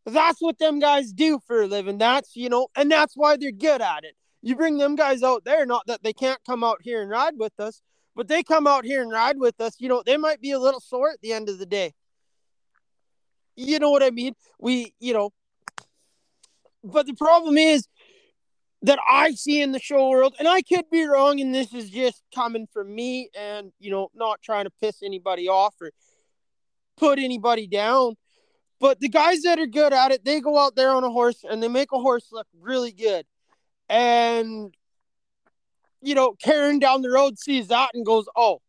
that's 0.06 0.42
what 0.42 0.60
them 0.60 0.80
guys 0.80 1.12
do 1.14 1.40
for 1.48 1.62
a 1.62 1.68
living. 1.68 1.98
That's, 1.98 2.36
you 2.36 2.50
know, 2.50 2.68
and 2.76 2.92
that's 2.92 3.16
why 3.16 3.38
they're 3.38 3.52
good 3.52 3.82
at 3.82 4.04
it. 4.04 4.16
You 4.42 4.56
bring 4.56 4.78
them 4.78 4.96
guys 4.96 5.24
out 5.24 5.46
there, 5.46 5.66
not 5.66 5.88
that 5.88 6.04
they 6.04 6.12
can't 6.12 6.40
come 6.46 6.64
out 6.64 6.80
here 6.82 7.02
and 7.02 7.10
ride 7.10 7.36
with 7.38 7.58
us, 7.60 7.82
but 8.16 8.28
they 8.28 8.44
come 8.44 8.68
out 8.68 8.84
here 8.84 9.02
and 9.02 9.12
ride 9.12 9.38
with 9.38 9.60
us. 9.62 9.76
You 9.80 9.88
know, 9.88 10.04
they 10.06 10.18
might 10.18 10.42
be 10.42 10.52
a 10.52 10.60
little 10.60 10.82
sore 10.82 11.12
at 11.12 11.22
the 11.22 11.32
end 11.32 11.48
of 11.48 11.60
the 11.60 11.66
day. 11.66 11.94
You 13.56 13.80
know 13.80 13.92
what 13.92 14.04
I 14.04 14.10
mean? 14.10 14.34
We, 14.60 14.94
you 15.00 15.14
know, 15.14 15.32
but 16.84 17.06
the 17.06 17.14
problem 17.14 17.58
is 17.58 17.88
that 18.82 19.00
I 19.10 19.32
see 19.32 19.62
in 19.62 19.72
the 19.72 19.80
show 19.80 20.10
world, 20.10 20.36
and 20.40 20.48
I 20.48 20.62
could 20.62 20.90
be 20.92 21.06
wrong, 21.06 21.40
and 21.40 21.56
this 21.56 21.74
is 21.74 21.90
just 21.90 22.22
coming 22.36 22.68
from 22.74 22.94
me, 22.94 23.30
and 23.38 23.72
you 23.80 23.92
know, 23.92 24.10
not 24.14 24.42
trying 24.42 24.66
to 24.66 24.72
piss 24.82 25.02
anybody 25.02 25.48
off 25.48 25.76
or 25.80 25.92
put 26.98 27.20
anybody 27.20 27.68
down. 27.68 28.16
But 28.80 29.00
the 29.00 29.10
guys 29.10 29.44
that 29.44 29.60
are 29.60 29.68
good 29.68 29.94
at 29.94 30.12
it, 30.12 30.26
they 30.26 30.42
go 30.42 30.58
out 30.58 30.76
there 30.76 30.92
on 30.92 31.04
a 31.04 31.10
horse 31.10 31.44
and 31.50 31.64
they 31.64 31.68
make 31.68 31.92
a 31.94 32.00
horse 32.00 32.28
look 32.32 32.48
really 32.60 32.92
good. 32.92 33.26
And 33.90 34.76
you 36.02 36.16
know, 36.16 36.34
Karen 36.34 36.80
down 36.80 37.02
the 37.02 37.10
road 37.10 37.40
sees 37.40 37.70
that 37.70 37.92
and 37.94 38.06
goes, 38.06 38.26
"Oh, 38.36 38.62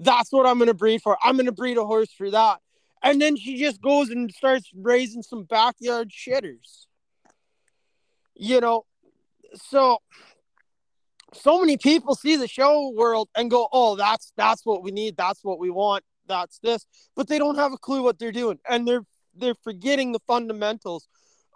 that's 0.00 0.32
what 0.32 0.46
I'm 0.46 0.58
going 0.58 0.68
to 0.68 0.74
breed 0.74 1.00
for. 1.00 1.16
I'm 1.22 1.36
going 1.36 1.46
to 1.46 1.52
breed 1.52 1.78
a 1.78 1.84
horse 1.84 2.12
for 2.12 2.30
that." 2.30 2.60
And 3.02 3.20
then 3.20 3.36
she 3.36 3.58
just 3.58 3.80
goes 3.80 4.10
and 4.10 4.32
starts 4.32 4.70
raising 4.74 5.22
some 5.22 5.44
backyard 5.44 6.10
shitters. 6.10 6.86
You 8.34 8.60
know, 8.60 8.84
so 9.54 9.98
so 11.32 11.60
many 11.60 11.76
people 11.76 12.14
see 12.14 12.36
the 12.36 12.48
show 12.48 12.90
world 12.90 13.28
and 13.36 13.50
go, 13.50 13.68
"Oh, 13.72 13.94
that's 13.94 14.32
that's 14.36 14.66
what 14.66 14.82
we 14.82 14.90
need. 14.90 15.16
That's 15.16 15.44
what 15.44 15.58
we 15.58 15.70
want. 15.70 16.04
That's 16.26 16.58
this," 16.58 16.86
but 17.14 17.28
they 17.28 17.38
don't 17.38 17.56
have 17.56 17.72
a 17.72 17.78
clue 17.78 18.02
what 18.02 18.18
they're 18.18 18.32
doing, 18.32 18.58
and 18.68 18.86
they're 18.86 19.04
they're 19.34 19.56
forgetting 19.62 20.12
the 20.12 20.20
fundamentals 20.26 21.08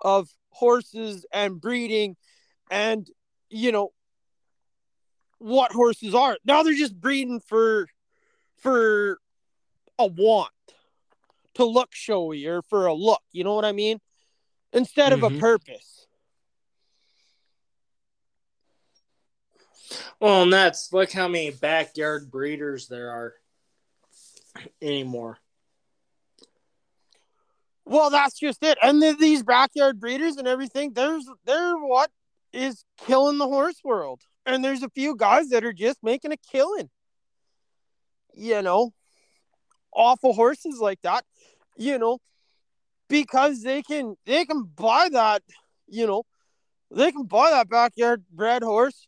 of 0.03 0.29
horses 0.51 1.25
and 1.33 1.61
breeding, 1.61 2.17
and 2.71 3.09
you 3.51 3.73
know 3.73 3.93
what 5.39 5.73
horses 5.73 6.15
are. 6.15 6.37
Now 6.45 6.63
they're 6.63 6.75
just 6.75 7.01
breeding 7.01 7.41
for 7.41 7.89
for 8.57 9.21
a 9.99 10.07
want 10.07 10.51
to 11.55 11.65
look 11.65 11.95
showy 11.95 12.47
or 12.47 12.63
for 12.63 12.87
a 12.87 12.95
look. 12.95 13.23
You 13.33 13.45
know 13.45 13.55
what 13.55 13.65
I 13.65 13.73
mean? 13.73 14.01
Instead 14.73 15.13
of 15.13 15.21
Mhm. 15.21 15.37
a 15.37 15.41
purpose. 15.41 16.07
Well, 20.21 20.43
and 20.43 20.53
that's 20.53 20.93
look 20.93 21.13
how 21.13 21.29
many 21.29 21.51
backyard 21.51 22.31
breeders 22.31 22.89
there 22.89 23.11
are 23.11 23.35
anymore. 24.81 25.39
Well, 27.85 28.11
that's 28.11 28.39
just 28.39 28.63
it. 28.63 28.77
And 28.83 29.03
the, 29.03 29.17
these 29.19 29.43
backyard 29.43 29.99
breeders 29.99 30.37
and 30.37 30.47
everything, 30.47 30.93
there's 30.93 31.27
they're 31.47 31.77
what 31.77 32.11
is 32.53 32.85
killing 32.99 33.39
the 33.39 33.47
horse 33.47 33.81
world. 33.83 34.21
And 34.45 34.65
there's 34.65 34.83
a 34.83 34.91
few 34.91 35.17
guys 35.17 35.49
that 35.51 35.65
are 35.65 35.73
just 35.73 35.99
making 36.03 36.33
a 36.33 36.37
killing. 36.37 36.91
You 38.35 38.63
know, 38.63 38.93
awful 39.93 40.33
horses 40.33 40.79
like 40.81 41.01
that, 41.03 41.25
you 41.77 41.99
know, 41.99 42.19
because 43.09 43.63
they 43.63 43.83
can 43.83 44.17
they 44.27 44.45
can 44.45 44.65
buy 44.65 45.09
that, 45.11 45.43
you 45.87 46.07
know, 46.07 46.25
they 46.91 47.11
can 47.11 47.25
buy 47.25 47.51
that 47.51 47.69
backyard 47.69 48.25
bred 48.31 48.63
horse, 48.63 49.07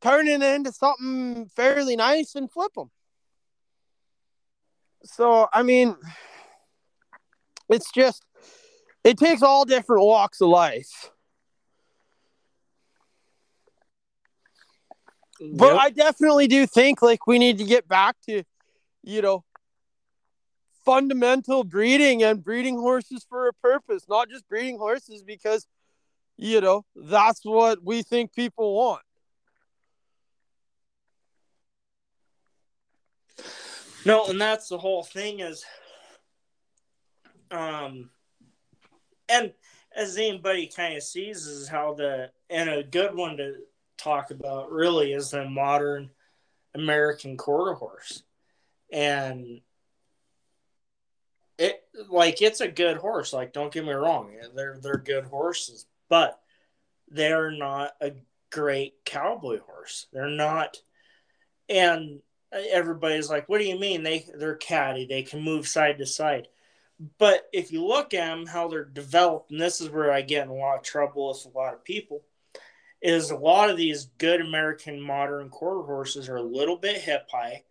turn 0.00 0.28
it 0.28 0.42
into 0.42 0.72
something 0.72 1.46
fairly 1.54 1.96
nice 1.96 2.34
and 2.34 2.50
flip 2.50 2.72
them. 2.74 2.90
So, 5.04 5.48
I 5.52 5.62
mean, 5.62 5.96
it's 7.68 7.90
just, 7.92 8.24
it 9.04 9.18
takes 9.18 9.42
all 9.42 9.64
different 9.64 10.02
walks 10.02 10.40
of 10.40 10.48
life. 10.48 11.10
But 15.40 15.72
Yep. 15.72 15.78
I 15.78 15.90
definitely 15.90 16.46
do 16.46 16.66
think 16.66 17.02
like 17.02 17.26
we 17.26 17.38
need 17.38 17.58
to 17.58 17.64
get 17.64 17.86
back 17.86 18.16
to, 18.26 18.44
you 19.02 19.20
know, 19.20 19.44
fundamental 20.84 21.64
breeding 21.64 22.22
and 22.22 22.42
breeding 22.42 22.76
horses 22.76 23.26
for 23.28 23.48
a 23.48 23.52
purpose, 23.52 24.06
not 24.08 24.28
just 24.28 24.48
breeding 24.48 24.78
horses 24.78 25.22
because, 25.22 25.66
you 26.36 26.60
know, 26.60 26.84
that's 26.94 27.44
what 27.44 27.82
we 27.84 28.02
think 28.02 28.32
people 28.32 28.74
want. 28.74 29.02
No, 34.04 34.26
and 34.26 34.40
that's 34.40 34.68
the 34.68 34.78
whole 34.78 35.02
thing 35.02 35.40
is 35.40 35.64
um 37.50 38.10
and 39.28 39.52
as 39.96 40.16
anybody 40.16 40.66
kind 40.66 40.96
of 40.96 41.02
sees 41.02 41.46
is 41.46 41.68
how 41.68 41.94
the 41.94 42.30
and 42.50 42.68
a 42.68 42.82
good 42.82 43.14
one 43.14 43.36
to 43.36 43.56
talk 43.96 44.30
about 44.30 44.70
really 44.70 45.12
is 45.12 45.30
the 45.30 45.48
modern 45.48 46.10
American 46.74 47.36
quarter 47.36 47.74
horse. 47.74 48.22
And 48.92 49.60
it 51.58 51.82
like 52.10 52.42
it's 52.42 52.60
a 52.60 52.68
good 52.68 52.96
horse, 52.96 53.32
like 53.32 53.52
don't 53.52 53.72
get 53.72 53.84
me 53.84 53.92
wrong. 53.92 54.32
They're 54.54 54.78
they're 54.82 54.98
good 54.98 55.24
horses, 55.24 55.86
but 56.08 56.40
they're 57.08 57.52
not 57.52 57.92
a 58.00 58.12
great 58.50 59.04
cowboy 59.04 59.60
horse. 59.60 60.06
They're 60.12 60.28
not 60.28 60.76
and 61.68 62.20
everybody's 62.70 63.30
like, 63.30 63.48
"What 63.48 63.58
do 63.58 63.64
you 63.64 63.78
mean 63.78 64.02
they 64.02 64.26
they're 64.34 64.56
catty? 64.56 65.06
They 65.06 65.22
can 65.22 65.42
move 65.42 65.66
side 65.68 65.98
to 65.98 66.06
side." 66.06 66.48
But 67.18 67.48
if 67.52 67.72
you 67.72 67.84
look 67.84 68.14
at 68.14 68.26
them, 68.26 68.46
how 68.46 68.68
they're 68.68 68.84
developed, 68.84 69.50
and 69.50 69.60
this 69.60 69.80
is 69.80 69.90
where 69.90 70.12
I 70.12 70.22
get 70.22 70.44
in 70.44 70.50
a 70.50 70.54
lot 70.54 70.78
of 70.78 70.82
trouble 70.82 71.28
with 71.28 71.44
a 71.44 71.58
lot 71.58 71.74
of 71.74 71.84
people, 71.84 72.22
is 73.02 73.30
a 73.30 73.36
lot 73.36 73.68
of 73.68 73.76
these 73.76 74.06
good 74.18 74.40
American 74.40 75.00
modern 75.00 75.50
quarter 75.50 75.82
horses 75.82 76.28
are 76.28 76.36
a 76.36 76.42
little 76.42 76.76
bit 76.76 76.96
hip 77.02 77.28
high, 77.30 77.64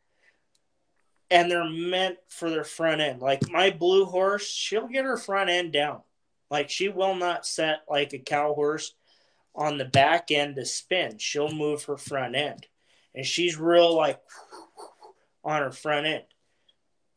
and 1.32 1.50
they're 1.50 1.70
meant 1.70 2.18
for 2.28 2.50
their 2.50 2.64
front 2.64 3.02
end. 3.02 3.22
Like 3.22 3.50
my 3.50 3.72
blue 3.72 4.06
horse, 4.06 4.48
she'll 4.48 4.88
get 4.88 5.06
her 5.06 5.18
front 5.18 5.50
end 5.50 5.72
down. 5.74 6.02
Like 6.52 6.70
she 6.70 6.90
will 6.90 7.16
not 7.16 7.48
set 7.48 7.80
like 7.90 8.14
a 8.14 8.20
cow 8.20 8.54
horse 8.54 8.94
on 9.56 9.78
the 9.78 9.86
back 9.86 10.30
end 10.30 10.56
to 10.56 10.66
spin. 10.66 11.18
She'll 11.18 11.52
move 11.52 11.86
her 11.86 11.98
front 11.98 12.36
end, 12.36 12.68
and 13.16 13.26
she's 13.26 13.58
real 13.58 13.96
like 13.96 14.20
on 15.44 15.62
her 15.62 15.72
front 15.72 16.06
end. 16.06 16.24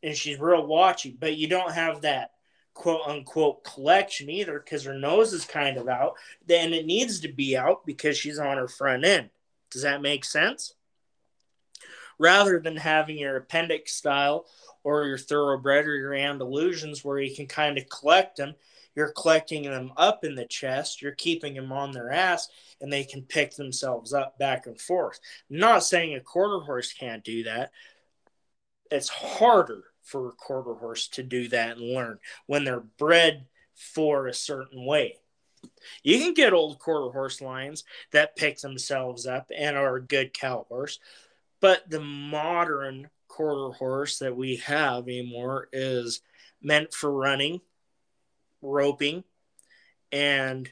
And 0.02 0.16
she's 0.16 0.38
real 0.38 0.66
watchy, 0.66 1.18
but 1.18 1.36
you 1.36 1.48
don't 1.48 1.72
have 1.72 2.02
that 2.02 2.32
quote 2.74 3.00
unquote 3.06 3.64
collection 3.64 4.28
either 4.28 4.60
because 4.60 4.84
her 4.84 4.94
nose 4.94 5.32
is 5.32 5.44
kind 5.44 5.78
of 5.78 5.88
out. 5.88 6.14
Then 6.46 6.72
it 6.72 6.86
needs 6.86 7.20
to 7.20 7.32
be 7.32 7.56
out 7.56 7.86
because 7.86 8.16
she's 8.16 8.38
on 8.38 8.58
her 8.58 8.68
front 8.68 9.04
end. 9.04 9.30
Does 9.70 9.82
that 9.82 10.02
make 10.02 10.24
sense? 10.24 10.74
Rather 12.18 12.60
than 12.60 12.76
having 12.76 13.18
your 13.18 13.36
appendix 13.36 13.92
style 13.92 14.46
or 14.84 15.06
your 15.06 15.18
thoroughbred 15.18 15.86
or 15.86 15.96
your 15.96 16.12
Andalusians 16.12 17.04
where 17.04 17.18
you 17.18 17.34
can 17.34 17.46
kind 17.46 17.76
of 17.76 17.88
collect 17.88 18.36
them, 18.36 18.54
you're 18.94 19.12
collecting 19.12 19.64
them 19.64 19.92
up 19.96 20.24
in 20.24 20.34
the 20.34 20.46
chest, 20.46 21.02
you're 21.02 21.12
keeping 21.12 21.54
them 21.54 21.70
on 21.70 21.92
their 21.92 22.10
ass, 22.10 22.48
and 22.80 22.90
they 22.90 23.04
can 23.04 23.22
pick 23.22 23.54
themselves 23.54 24.14
up 24.14 24.38
back 24.38 24.66
and 24.66 24.80
forth. 24.80 25.20
I'm 25.50 25.58
not 25.58 25.84
saying 25.84 26.14
a 26.14 26.20
quarter 26.20 26.64
horse 26.64 26.92
can't 26.94 27.22
do 27.22 27.44
that, 27.44 27.72
it's 28.90 29.08
harder 29.08 29.84
for 30.02 30.28
a 30.28 30.32
quarter 30.32 30.74
horse 30.74 31.08
to 31.08 31.22
do 31.22 31.48
that 31.48 31.76
and 31.76 31.94
learn 31.94 32.18
when 32.46 32.64
they're 32.64 32.80
bred 32.80 33.46
for 33.74 34.26
a 34.26 34.34
certain 34.34 34.84
way. 34.84 35.16
You 36.02 36.18
can 36.18 36.34
get 36.34 36.52
old 36.52 36.78
quarter 36.78 37.10
horse 37.10 37.40
lines 37.40 37.84
that 38.12 38.36
pick 38.36 38.58
themselves 38.60 39.26
up 39.26 39.50
and 39.56 39.76
are 39.76 39.98
good 39.98 40.32
cow 40.32 40.66
horse, 40.68 41.00
but 41.60 41.88
the 41.90 42.00
modern 42.00 43.10
quarter 43.28 43.76
horse 43.76 44.18
that 44.20 44.36
we 44.36 44.56
have 44.56 45.04
anymore 45.08 45.68
is 45.72 46.22
meant 46.62 46.94
for 46.94 47.10
running, 47.12 47.60
roping, 48.62 49.24
and 50.12 50.70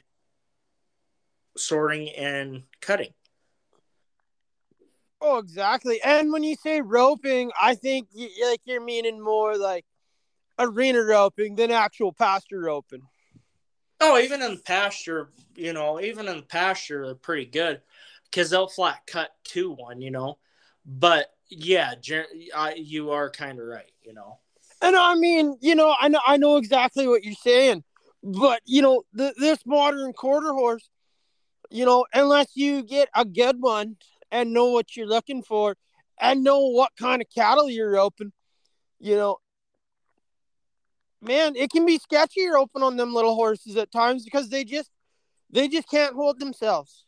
sorting 1.57 2.09
and 2.09 2.63
cutting. 2.81 3.13
Oh, 5.27 5.39
exactly. 5.39 5.99
And 6.03 6.31
when 6.31 6.43
you 6.43 6.55
say 6.55 6.81
roping, 6.81 7.51
I 7.59 7.73
think 7.73 8.09
y- 8.15 8.29
like 8.47 8.61
you're 8.65 8.79
meaning 8.79 9.19
more 9.19 9.57
like 9.57 9.83
arena 10.59 11.01
roping 11.01 11.55
than 11.55 11.71
actual 11.71 12.13
pasture 12.13 12.59
roping. 12.59 13.01
Oh, 13.99 14.19
even 14.19 14.43
in 14.43 14.59
pasture, 14.59 15.29
you 15.55 15.73
know, 15.73 15.99
even 15.99 16.27
in 16.27 16.43
pasture, 16.43 17.07
they're 17.07 17.15
pretty 17.15 17.45
good 17.45 17.81
because 18.25 18.51
they'll 18.51 18.67
flat 18.67 18.99
cut 19.07 19.31
to 19.45 19.71
one, 19.71 19.99
you 19.99 20.11
know. 20.11 20.37
But 20.85 21.33
yeah, 21.49 21.95
you 22.75 23.09
are 23.09 23.31
kind 23.31 23.59
of 23.59 23.65
right, 23.65 23.91
you 24.03 24.13
know. 24.13 24.37
And 24.83 24.95
I 24.95 25.15
mean, 25.15 25.57
you 25.59 25.73
know, 25.73 25.95
I 25.99 26.07
know 26.07 26.19
I 26.27 26.37
know 26.37 26.57
exactly 26.57 27.07
what 27.07 27.23
you're 27.23 27.33
saying, 27.33 27.83
but 28.21 28.61
you 28.65 28.83
know, 28.83 29.01
the, 29.11 29.33
this 29.39 29.65
modern 29.65 30.13
quarter 30.13 30.53
horse, 30.53 30.87
you 31.71 31.83
know, 31.83 32.05
unless 32.13 32.49
you 32.53 32.83
get 32.83 33.09
a 33.15 33.25
good 33.25 33.59
one 33.59 33.97
and 34.31 34.53
know 34.53 34.71
what 34.71 34.95
you're 34.95 35.07
looking 35.07 35.43
for 35.43 35.75
and 36.19 36.43
know 36.43 36.67
what 36.67 36.91
kind 36.97 37.21
of 37.21 37.27
cattle 37.33 37.69
you're 37.69 37.91
roping, 37.91 38.31
you 38.99 39.15
know, 39.15 39.37
man, 41.21 41.55
it 41.55 41.71
can 41.71 41.85
be 41.85 41.97
sketchy 41.97 42.47
roping 42.47 42.83
on 42.83 42.97
them 42.97 43.13
little 43.13 43.35
horses 43.35 43.75
at 43.77 43.91
times 43.91 44.23
because 44.23 44.49
they 44.49 44.63
just 44.63 44.89
they 45.49 45.67
just 45.67 45.89
can't 45.89 46.15
hold 46.15 46.39
themselves. 46.39 47.05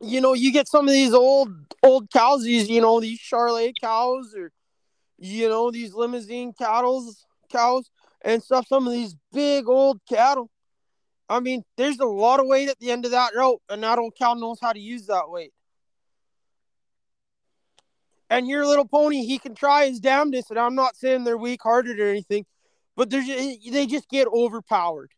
You 0.00 0.20
know, 0.20 0.32
you 0.32 0.52
get 0.52 0.68
some 0.68 0.88
of 0.88 0.94
these 0.94 1.12
old 1.12 1.50
old 1.82 2.10
cows, 2.10 2.44
these 2.44 2.68
you 2.68 2.80
know 2.80 3.00
these 3.00 3.20
Charolais 3.20 3.74
cows 3.78 4.34
or 4.36 4.50
you 5.18 5.48
know 5.48 5.70
these 5.70 5.94
Limousin 5.94 6.52
cattle 6.54 7.12
cows 7.52 7.90
and 8.22 8.42
stuff. 8.42 8.66
Some 8.66 8.86
of 8.86 8.92
these 8.92 9.14
big 9.32 9.68
old 9.68 10.00
cattle. 10.08 10.50
I 11.30 11.38
mean, 11.38 11.62
there's 11.76 12.00
a 12.00 12.04
lot 12.04 12.40
of 12.40 12.46
weight 12.46 12.68
at 12.68 12.80
the 12.80 12.90
end 12.90 13.04
of 13.04 13.12
that 13.12 13.36
rope, 13.36 13.62
and 13.70 13.84
that 13.84 14.00
old 14.00 14.16
cow 14.18 14.34
knows 14.34 14.58
how 14.60 14.72
to 14.72 14.80
use 14.80 15.06
that 15.06 15.30
weight. 15.30 15.52
And 18.28 18.48
your 18.48 18.66
little 18.66 18.86
pony, 18.86 19.24
he 19.24 19.38
can 19.38 19.54
try 19.54 19.86
his 19.86 20.00
damnedest, 20.00 20.50
and 20.50 20.58
I'm 20.58 20.74
not 20.74 20.96
saying 20.96 21.22
they're 21.22 21.38
weak 21.38 21.62
hearted 21.62 22.00
or 22.00 22.10
anything, 22.10 22.46
but 22.96 23.10
they're 23.10 23.22
just, 23.22 23.38
eh, 23.38 23.70
they 23.70 23.86
just 23.86 24.08
get 24.08 24.26
overpowered. 24.26 25.12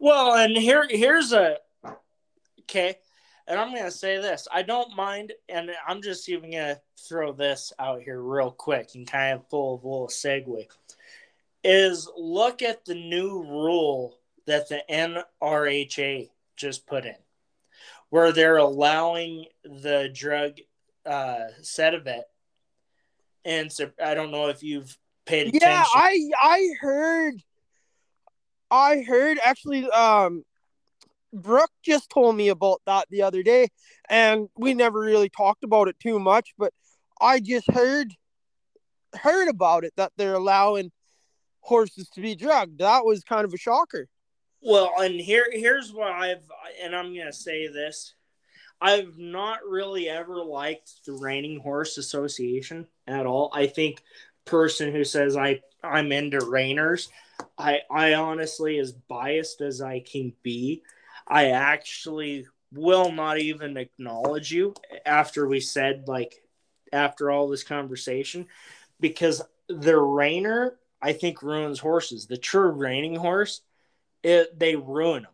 Well, 0.00 0.34
and 0.34 0.56
here 0.56 0.86
here's 0.90 1.32
a 1.32 1.58
okay, 2.62 2.96
and 3.46 3.60
I'm 3.60 3.72
gonna 3.72 3.92
say 3.92 4.16
this. 4.16 4.48
I 4.52 4.62
don't 4.62 4.96
mind, 4.96 5.32
and 5.48 5.70
I'm 5.86 6.02
just 6.02 6.28
even 6.28 6.50
gonna 6.50 6.80
throw 7.08 7.32
this 7.32 7.72
out 7.78 8.02
here 8.02 8.20
real 8.20 8.50
quick 8.50 8.90
and 8.96 9.06
kind 9.06 9.34
of 9.34 9.48
pull 9.48 9.74
a 9.74 9.86
little 9.86 10.08
segue. 10.08 10.66
Is 11.62 12.10
look 12.16 12.62
at 12.62 12.84
the 12.84 12.94
new 12.94 13.44
rule 13.44 14.18
that 14.46 14.68
the 14.68 14.82
NRHA 14.90 16.30
just 16.56 16.86
put 16.86 17.04
in, 17.04 17.16
where 18.10 18.32
they're 18.32 18.56
allowing 18.56 19.46
the 19.64 20.10
drug 20.12 20.54
uh, 21.06 21.48
Sedivet, 21.62 22.24
and 23.44 23.70
so 23.70 23.90
I 24.02 24.14
don't 24.14 24.30
know 24.30 24.48
if 24.48 24.62
you've 24.62 24.96
paid 25.26 25.48
attention. 25.48 25.68
Yeah, 25.68 25.84
I 25.94 26.30
I 26.40 26.68
heard 26.80 27.42
I 28.70 29.02
heard 29.02 29.38
actually 29.44 29.88
um 29.90 30.44
Brooke 31.32 31.70
just 31.82 32.10
told 32.10 32.36
me 32.36 32.48
about 32.48 32.82
that 32.86 33.06
the 33.10 33.22
other 33.22 33.42
day 33.42 33.68
and 34.08 34.48
we 34.56 34.74
never 34.74 35.00
really 35.00 35.30
talked 35.30 35.64
about 35.64 35.88
it 35.88 35.96
too 35.98 36.18
much, 36.18 36.52
but 36.58 36.72
I 37.20 37.40
just 37.40 37.70
heard 37.70 38.12
heard 39.14 39.48
about 39.48 39.84
it 39.84 39.92
that 39.96 40.12
they're 40.16 40.34
allowing 40.34 40.90
horses 41.60 42.08
to 42.10 42.20
be 42.20 42.34
drugged. 42.34 42.78
That 42.78 43.04
was 43.04 43.22
kind 43.24 43.44
of 43.44 43.52
a 43.52 43.58
shocker. 43.58 44.08
Well, 44.62 44.92
and 44.98 45.20
here 45.20 45.46
here's 45.50 45.92
what 45.92 46.12
I've 46.12 46.44
and 46.82 46.94
I'm 46.94 47.14
gonna 47.16 47.32
say 47.32 47.66
this. 47.66 48.14
I've 48.80 49.16
not 49.16 49.58
really 49.68 50.08
ever 50.08 50.42
liked 50.44 51.04
the 51.04 51.12
Reining 51.12 51.60
Horse 51.60 51.98
Association 51.98 52.86
at 53.06 53.26
all. 53.26 53.50
I 53.52 53.66
think 53.66 54.02
person 54.44 54.92
who 54.92 55.04
says 55.04 55.36
I 55.36 55.60
I'm 55.82 56.12
into 56.12 56.38
reiners, 56.38 57.08
I 57.58 57.80
I 57.90 58.14
honestly 58.14 58.78
as 58.78 58.92
biased 58.92 59.60
as 59.60 59.80
I 59.82 60.00
can 60.00 60.32
be, 60.42 60.82
I 61.26 61.50
actually 61.50 62.46
will 62.72 63.10
not 63.12 63.38
even 63.38 63.76
acknowledge 63.76 64.52
you 64.52 64.74
after 65.04 65.46
we 65.46 65.60
said 65.60 66.04
like 66.06 66.42
after 66.92 67.30
all 67.30 67.48
this 67.48 67.64
conversation 67.64 68.46
because 69.00 69.42
the 69.68 69.92
reiner 69.92 70.72
I 71.02 71.12
think 71.12 71.42
ruins 71.42 71.80
horses. 71.80 72.26
The 72.26 72.36
true 72.36 72.70
reining 72.70 73.16
horse, 73.16 73.62
it 74.22 74.58
they 74.58 74.76
ruin 74.76 75.22
them, 75.22 75.32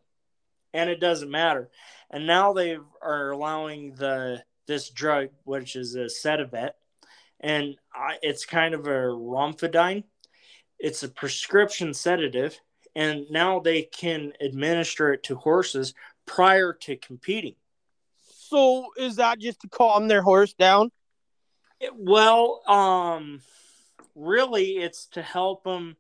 and 0.73 0.91
it 0.91 1.01
doesn't 1.01 1.31
matter. 1.31 1.71
And 2.11 2.27
now 2.27 2.53
they 2.53 2.79
are 3.03 3.31
allowing 3.31 3.95
the 3.95 4.43
this 4.67 4.91
drug, 4.91 5.29
which 5.45 5.77
is 5.77 5.95
a 5.95 6.09
Sedivet, 6.09 6.73
and 7.41 7.77
I, 7.95 8.17
it's 8.23 8.45
kind 8.45 8.75
of 8.75 8.87
a 8.87 9.09
Romifidine. 9.09 10.05
It's 10.79 11.03
a 11.03 11.09
prescription 11.09 11.93
sedative, 11.93 12.61
and 12.95 13.27
now 13.31 13.61
they 13.61 13.83
can 13.83 14.33
administer 14.41 15.13
it 15.13 15.23
to 15.25 15.37
horses 15.37 15.95
prior 16.27 16.73
to 16.73 16.97
competing. 16.97 17.55
So 18.23 18.89
is 18.97 19.17
that 19.17 19.41
just 19.41 19.61
to 19.61 19.69
calm 19.69 20.09
their 20.09 20.23
horse 20.23 20.53
down? 20.53 20.91
It, 21.81 21.93
well, 21.95 22.63
um, 22.67 23.41
really, 24.15 24.79
it's 24.79 25.07
to 25.09 25.23
help 25.23 25.65
them 25.65 25.97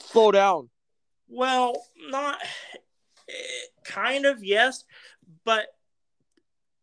slow 0.00 0.30
down. 0.30 0.68
Well, 1.28 1.84
not 2.08 2.38
kind 3.84 4.26
of 4.26 4.42
yes, 4.42 4.84
but 5.44 5.68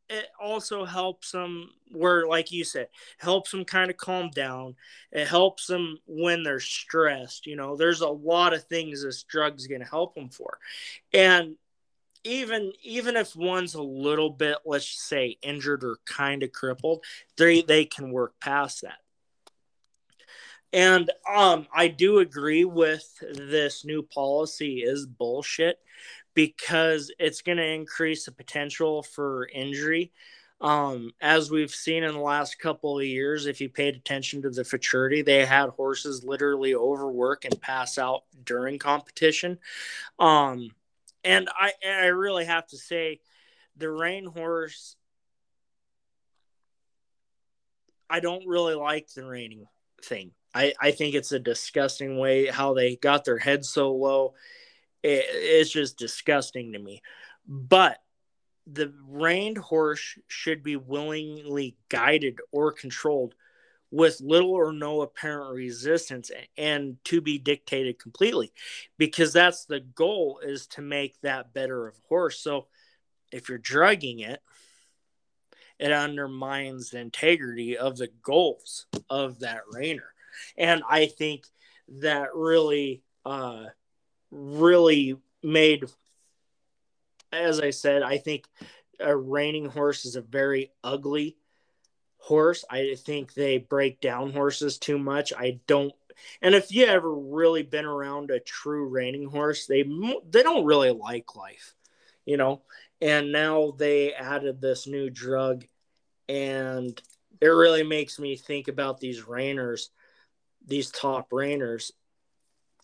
it 0.09 0.27
also 0.41 0.85
helps 0.85 1.31
them 1.31 1.69
where 1.91 2.25
like 2.27 2.51
you 2.51 2.63
said 2.63 2.87
helps 3.17 3.51
them 3.51 3.65
kind 3.65 3.89
of 3.89 3.97
calm 3.97 4.29
down. 4.29 4.75
It 5.11 5.27
helps 5.27 5.67
them 5.67 5.99
when 6.07 6.43
they're 6.43 6.59
stressed 6.59 7.45
you 7.45 7.55
know? 7.55 7.75
There's 7.75 8.01
a 8.01 8.07
lot 8.07 8.53
of 8.53 8.63
things 8.63 9.03
this 9.03 9.23
drug's 9.23 9.67
going 9.67 9.81
to 9.81 9.87
help 9.87 10.15
them 10.15 10.29
for. 10.29 10.59
And 11.13 11.55
even 12.23 12.71
even 12.83 13.15
if 13.15 13.35
one's 13.35 13.75
a 13.75 13.81
little 13.81 14.29
bit 14.29 14.57
let's 14.65 14.87
say 14.87 15.37
injured 15.41 15.83
or 15.83 15.97
kind 16.05 16.43
of 16.43 16.51
crippled 16.51 17.03
they 17.37 17.61
they 17.61 17.85
can 17.85 18.11
work 18.11 18.33
past 18.41 18.81
that 18.81 18.99
and 20.73 21.11
um 21.31 21.67
i 21.73 21.87
do 21.87 22.19
agree 22.19 22.65
with 22.65 23.07
this 23.33 23.85
new 23.85 24.01
policy 24.03 24.79
is 24.79 25.05
bullshit 25.05 25.79
because 26.37 27.11
it's 27.17 27.41
going 27.41 27.57
to 27.57 27.65
increase 27.65 28.25
the 28.25 28.31
potential 28.31 29.01
for 29.01 29.49
injury. 29.51 30.11
Um, 30.61 31.11
as 31.19 31.49
we've 31.49 31.73
seen 31.73 32.03
in 32.03 32.13
the 32.13 32.19
last 32.19 32.59
couple 32.59 32.99
of 32.99 33.05
years, 33.05 33.47
if 33.47 33.59
you 33.59 33.69
paid 33.69 33.95
attention 33.95 34.43
to 34.43 34.51
the 34.51 34.63
futurity, 34.63 35.23
they 35.23 35.47
had 35.47 35.71
horses 35.71 36.23
literally 36.23 36.75
overwork 36.75 37.43
and 37.43 37.59
pass 37.59 37.97
out 37.97 38.25
during 38.43 38.77
competition. 38.77 39.57
Um, 40.19 40.69
and 41.23 41.49
I, 41.59 41.71
I 41.83 42.05
really 42.05 42.45
have 42.45 42.67
to 42.67 42.77
say, 42.77 43.19
the 43.75 43.89
rain 43.89 44.27
horse, 44.27 44.95
I 48.11 48.19
don't 48.19 48.45
really 48.45 48.75
like 48.75 49.11
the 49.11 49.25
reining 49.25 49.65
thing. 50.03 50.33
I, 50.53 50.73
I 50.79 50.91
think 50.91 51.15
it's 51.15 51.31
a 51.31 51.39
disgusting 51.39 52.17
way 52.17 52.47
how 52.47 52.73
they 52.73 52.95
got 52.95 53.25
their 53.25 53.37
head 53.37 53.65
so 53.65 53.93
low. 53.93 54.33
It, 55.03 55.25
it's 55.29 55.69
just 55.69 55.97
disgusting 55.97 56.73
to 56.73 56.79
me. 56.79 57.01
But 57.47 57.97
the 58.65 58.93
reined 59.07 59.57
horse 59.57 60.17
should 60.27 60.63
be 60.63 60.75
willingly 60.75 61.77
guided 61.89 62.39
or 62.51 62.71
controlled 62.71 63.33
with 63.89 64.19
little 64.19 64.51
or 64.51 64.73
no 64.73 65.01
apparent 65.01 65.55
resistance 65.55 66.29
and 66.57 66.97
to 67.05 67.21
be 67.21 67.37
dictated 67.37 67.97
completely 67.97 68.51
because 68.97 69.31
that's 69.31 69.65
the 69.65 69.79
goal 69.79 70.41
is 70.43 70.67
to 70.67 70.81
make 70.81 71.19
that 71.21 71.53
better 71.53 71.87
of 71.87 71.95
horse. 72.09 72.39
So 72.41 72.67
if 73.31 73.47
you're 73.47 73.57
drugging 73.57 74.19
it 74.19 74.41
it 75.79 75.91
undermines 75.91 76.89
the 76.89 76.99
integrity 76.99 77.77
of 77.77 77.97
the 77.97 78.09
goals 78.23 78.87
of 79.09 79.39
that 79.39 79.61
reiner 79.73 80.09
and 80.57 80.81
i 80.89 81.05
think 81.05 81.45
that 81.87 82.35
really 82.35 83.01
uh, 83.25 83.65
really 84.31 85.17
made 85.43 85.85
as 87.31 87.59
I 87.59 87.71
said, 87.71 88.03
I 88.03 88.17
think 88.17 88.45
a 88.99 89.15
reining 89.15 89.65
horse 89.65 90.05
is 90.05 90.15
a 90.15 90.21
very 90.21 90.71
ugly 90.83 91.37
horse. 92.17 92.65
I 92.69 92.95
think 92.95 93.33
they 93.33 93.57
break 93.57 94.01
down 94.01 94.31
horses 94.31 94.77
too 94.77 94.97
much. 94.97 95.33
I 95.37 95.59
don't 95.67 95.93
and 96.41 96.55
if 96.55 96.73
you 96.73 96.85
ever 96.85 97.13
really 97.13 97.61
been 97.61 97.85
around 97.85 98.31
a 98.31 98.39
true 98.39 98.87
reining 98.87 99.29
horse, 99.29 99.67
they 99.67 99.83
they 100.29 100.41
don't 100.41 100.65
really 100.65 100.91
like 100.91 101.35
life, 101.35 101.75
you 102.25 102.37
know. 102.37 102.63
And 102.99 103.31
now 103.31 103.75
they 103.77 104.13
added 104.13 104.59
this 104.59 104.87
new 104.87 105.11
drug 105.11 105.65
and 106.27 106.99
it 107.39 107.47
really 107.47 107.83
makes 107.83 108.17
me 108.17 108.35
think 108.35 108.67
about 108.67 108.99
these 108.99 109.21
reiners, 109.21 109.89
these 110.67 110.91
top 110.91 111.29
reiners 111.31 111.91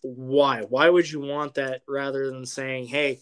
why? 0.04 0.62
Why 0.68 0.88
would 0.88 1.10
you 1.10 1.20
want 1.20 1.54
that 1.54 1.82
rather 1.88 2.30
than 2.30 2.44
saying, 2.44 2.86
hey, 2.88 3.20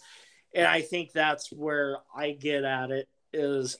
and 0.53 0.67
I 0.67 0.83
think 0.83 1.13
that's 1.13 1.53
where 1.53 1.99
I 2.15 2.33
get 2.33 2.65
at 2.65 2.91
it 2.91 3.09
is 3.33 3.79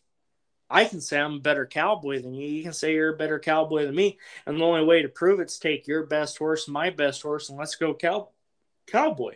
I 0.71 0.85
can 0.85 1.01
say 1.01 1.21
I'm 1.21 1.35
a 1.35 1.41
better 1.41 1.67
cowboy 1.67 2.23
than 2.23 2.33
you. 2.33 2.49
You 2.49 2.63
can 2.63 2.73
say 2.73 2.95
you're 2.95 3.15
a 3.15 3.17
better 3.17 3.39
cowboy 3.39 3.85
than 3.85 3.95
me. 3.95 4.19
And 4.47 4.59
the 4.59 4.65
only 4.65 4.85
way 4.85 5.03
to 5.03 5.09
prove 5.09 5.41
it's 5.41 5.59
take 5.59 5.87
your 5.87 6.07
best 6.07 6.39
horse, 6.39 6.69
my 6.69 6.91
best 6.91 7.23
horse, 7.23 7.51
and 7.51 7.59
let's 7.59 7.75
go 7.75 7.93
cow 7.93 8.29
cowboy. 8.87 9.35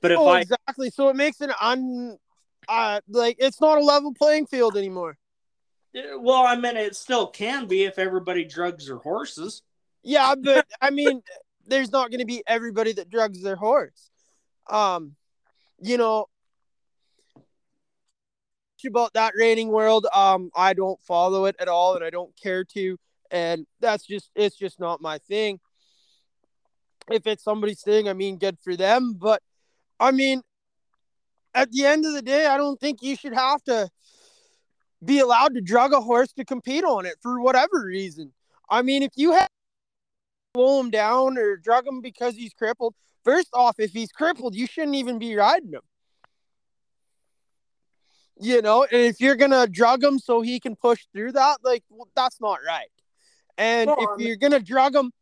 But 0.00 0.12
if 0.12 0.18
oh, 0.18 0.28
I 0.28 0.40
exactly, 0.40 0.90
so 0.90 1.10
it 1.10 1.16
makes 1.16 1.40
it 1.42 1.50
un 1.60 2.18
uh 2.68 3.00
like 3.08 3.36
it's 3.38 3.60
not 3.60 3.78
a 3.78 3.84
level 3.84 4.14
playing 4.14 4.46
field 4.46 4.76
anymore. 4.76 5.16
Well, 5.94 6.44
I 6.44 6.56
mean, 6.56 6.76
it 6.76 6.94
still 6.94 7.26
can 7.26 7.66
be 7.66 7.84
if 7.84 7.98
everybody 7.98 8.44
drugs 8.44 8.86
their 8.86 8.98
horses. 8.98 9.62
Yeah, 10.02 10.34
but 10.40 10.66
I 10.80 10.90
mean, 10.90 11.22
there's 11.66 11.92
not 11.92 12.10
going 12.10 12.20
to 12.20 12.26
be 12.26 12.42
everybody 12.46 12.92
that 12.92 13.10
drugs 13.10 13.42
their 13.42 13.56
horse. 13.56 14.10
Um, 14.68 15.16
you 15.80 15.96
know, 15.96 16.26
about 18.86 19.12
that 19.12 19.34
reining 19.36 19.68
world, 19.68 20.06
um, 20.14 20.50
I 20.54 20.72
don't 20.72 21.00
follow 21.02 21.44
it 21.44 21.56
at 21.60 21.68
all, 21.68 21.96
and 21.96 22.04
I 22.04 22.10
don't 22.10 22.34
care 22.40 22.64
to, 22.64 22.96
and 23.30 23.66
that's 23.80 24.06
just 24.06 24.30
it's 24.34 24.56
just 24.56 24.80
not 24.80 25.02
my 25.02 25.18
thing. 25.18 25.60
If 27.10 27.26
it's 27.26 27.44
somebody's 27.44 27.82
thing, 27.82 28.08
I 28.08 28.12
mean, 28.12 28.38
good 28.38 28.58
for 28.62 28.76
them, 28.76 29.14
but 29.18 29.42
I 29.98 30.12
mean, 30.12 30.42
at 31.54 31.70
the 31.72 31.84
end 31.84 32.06
of 32.06 32.14
the 32.14 32.22
day, 32.22 32.46
I 32.46 32.56
don't 32.56 32.80
think 32.80 33.02
you 33.02 33.16
should 33.16 33.34
have 33.34 33.62
to 33.64 33.90
be 35.04 35.20
allowed 35.20 35.54
to 35.54 35.60
drug 35.60 35.92
a 35.92 36.00
horse 36.00 36.32
to 36.34 36.44
compete 36.44 36.84
on 36.84 37.06
it 37.06 37.16
for 37.22 37.40
whatever 37.40 37.84
reason. 37.84 38.32
I 38.68 38.82
mean, 38.82 39.02
if 39.02 39.12
you 39.16 39.32
have 39.32 39.48
slow 40.54 40.80
him 40.80 40.90
down 40.90 41.38
or 41.38 41.56
drug 41.56 41.86
him 41.86 42.00
because 42.00 42.34
he's 42.34 42.52
crippled. 42.52 42.94
First 43.24 43.48
off, 43.52 43.76
if 43.78 43.92
he's 43.92 44.12
crippled, 44.12 44.54
you 44.54 44.66
shouldn't 44.66 44.96
even 44.96 45.18
be 45.18 45.34
riding 45.34 45.72
him. 45.72 45.82
You 48.42 48.62
know, 48.62 48.84
and 48.84 49.02
if 49.02 49.20
you're 49.20 49.36
gonna 49.36 49.66
drug 49.66 50.02
him 50.02 50.18
so 50.18 50.40
he 50.40 50.60
can 50.60 50.74
push 50.74 51.04
through 51.12 51.32
that, 51.32 51.58
like 51.62 51.84
well, 51.90 52.08
that's 52.16 52.40
not 52.40 52.58
right. 52.66 52.88
And 53.58 53.90
if 53.90 54.08
you're 54.18 54.36
gonna 54.36 54.60
drug 54.60 54.94
him 54.94 55.12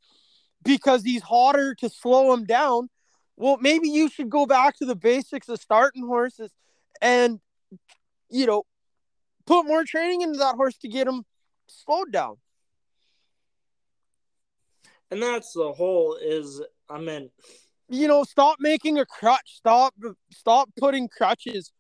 because 0.63 1.03
he's 1.03 1.23
hotter 1.23 1.75
to 1.77 1.89
slow 1.89 2.33
him 2.33 2.45
down, 2.45 2.89
well, 3.37 3.59
maybe 3.61 3.89
you 3.89 4.09
should 4.09 4.31
go 4.31 4.47
back 4.47 4.77
to 4.79 4.85
the 4.85 4.95
basics 4.95 5.49
of 5.49 5.61
starting 5.61 6.07
horses 6.07 6.53
and 7.03 7.41
you 8.31 8.47
know 8.47 8.63
put 9.49 9.67
more 9.67 9.83
training 9.83 10.21
into 10.21 10.39
that 10.39 10.57
horse 10.57 10.77
to 10.77 10.89
get 10.89 11.09
him 11.09 11.25
slowed 11.67 12.13
down. 12.13 12.37
And 15.11 15.23
that's 15.23 15.55
the 15.55 15.73
whole 15.73 16.19
is 16.21 16.61
I 16.89 16.99
mean 16.99 17.31
you 17.89 18.07
know 18.07 18.25
stop 18.25 18.59
making 18.61 18.99
a 18.99 19.07
crutch. 19.07 19.57
Stop 19.57 19.95
stop 20.31 20.69
putting 20.79 21.09
crutches 21.09 21.73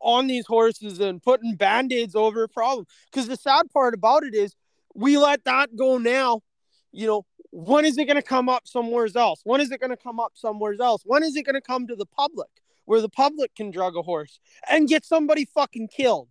on 0.00 0.26
these 0.26 0.44
horses 0.44 0.98
and 1.00 1.22
putting 1.22 1.54
band-aids 1.54 2.16
over 2.16 2.42
a 2.42 2.48
problem. 2.48 2.84
Because 3.10 3.28
the 3.28 3.36
sad 3.36 3.70
part 3.72 3.94
about 3.94 4.24
it 4.24 4.34
is 4.34 4.54
we 4.94 5.16
let 5.16 5.44
that 5.44 5.76
go 5.76 5.98
now. 5.98 6.40
You 6.90 7.06
know 7.06 7.26
when 7.52 7.84
is 7.84 7.96
it 7.96 8.06
going 8.06 8.16
to 8.16 8.22
come 8.22 8.48
up 8.48 8.66
somewhere 8.66 9.08
else? 9.14 9.40
When 9.44 9.60
is 9.60 9.70
it 9.70 9.78
going 9.78 9.90
to 9.90 9.96
come 9.96 10.18
up 10.18 10.32
somewhere 10.34 10.74
else? 10.80 11.02
When 11.04 11.22
is 11.22 11.36
it 11.36 11.44
going 11.44 11.54
to 11.54 11.60
come 11.60 11.86
to 11.86 11.94
the 11.94 12.06
public 12.06 12.50
where 12.86 13.00
the 13.00 13.08
public 13.08 13.54
can 13.54 13.70
drug 13.70 13.96
a 13.96 14.02
horse 14.02 14.40
and 14.68 14.88
get 14.88 15.04
somebody 15.04 15.44
fucking 15.44 15.88
killed 15.88 16.28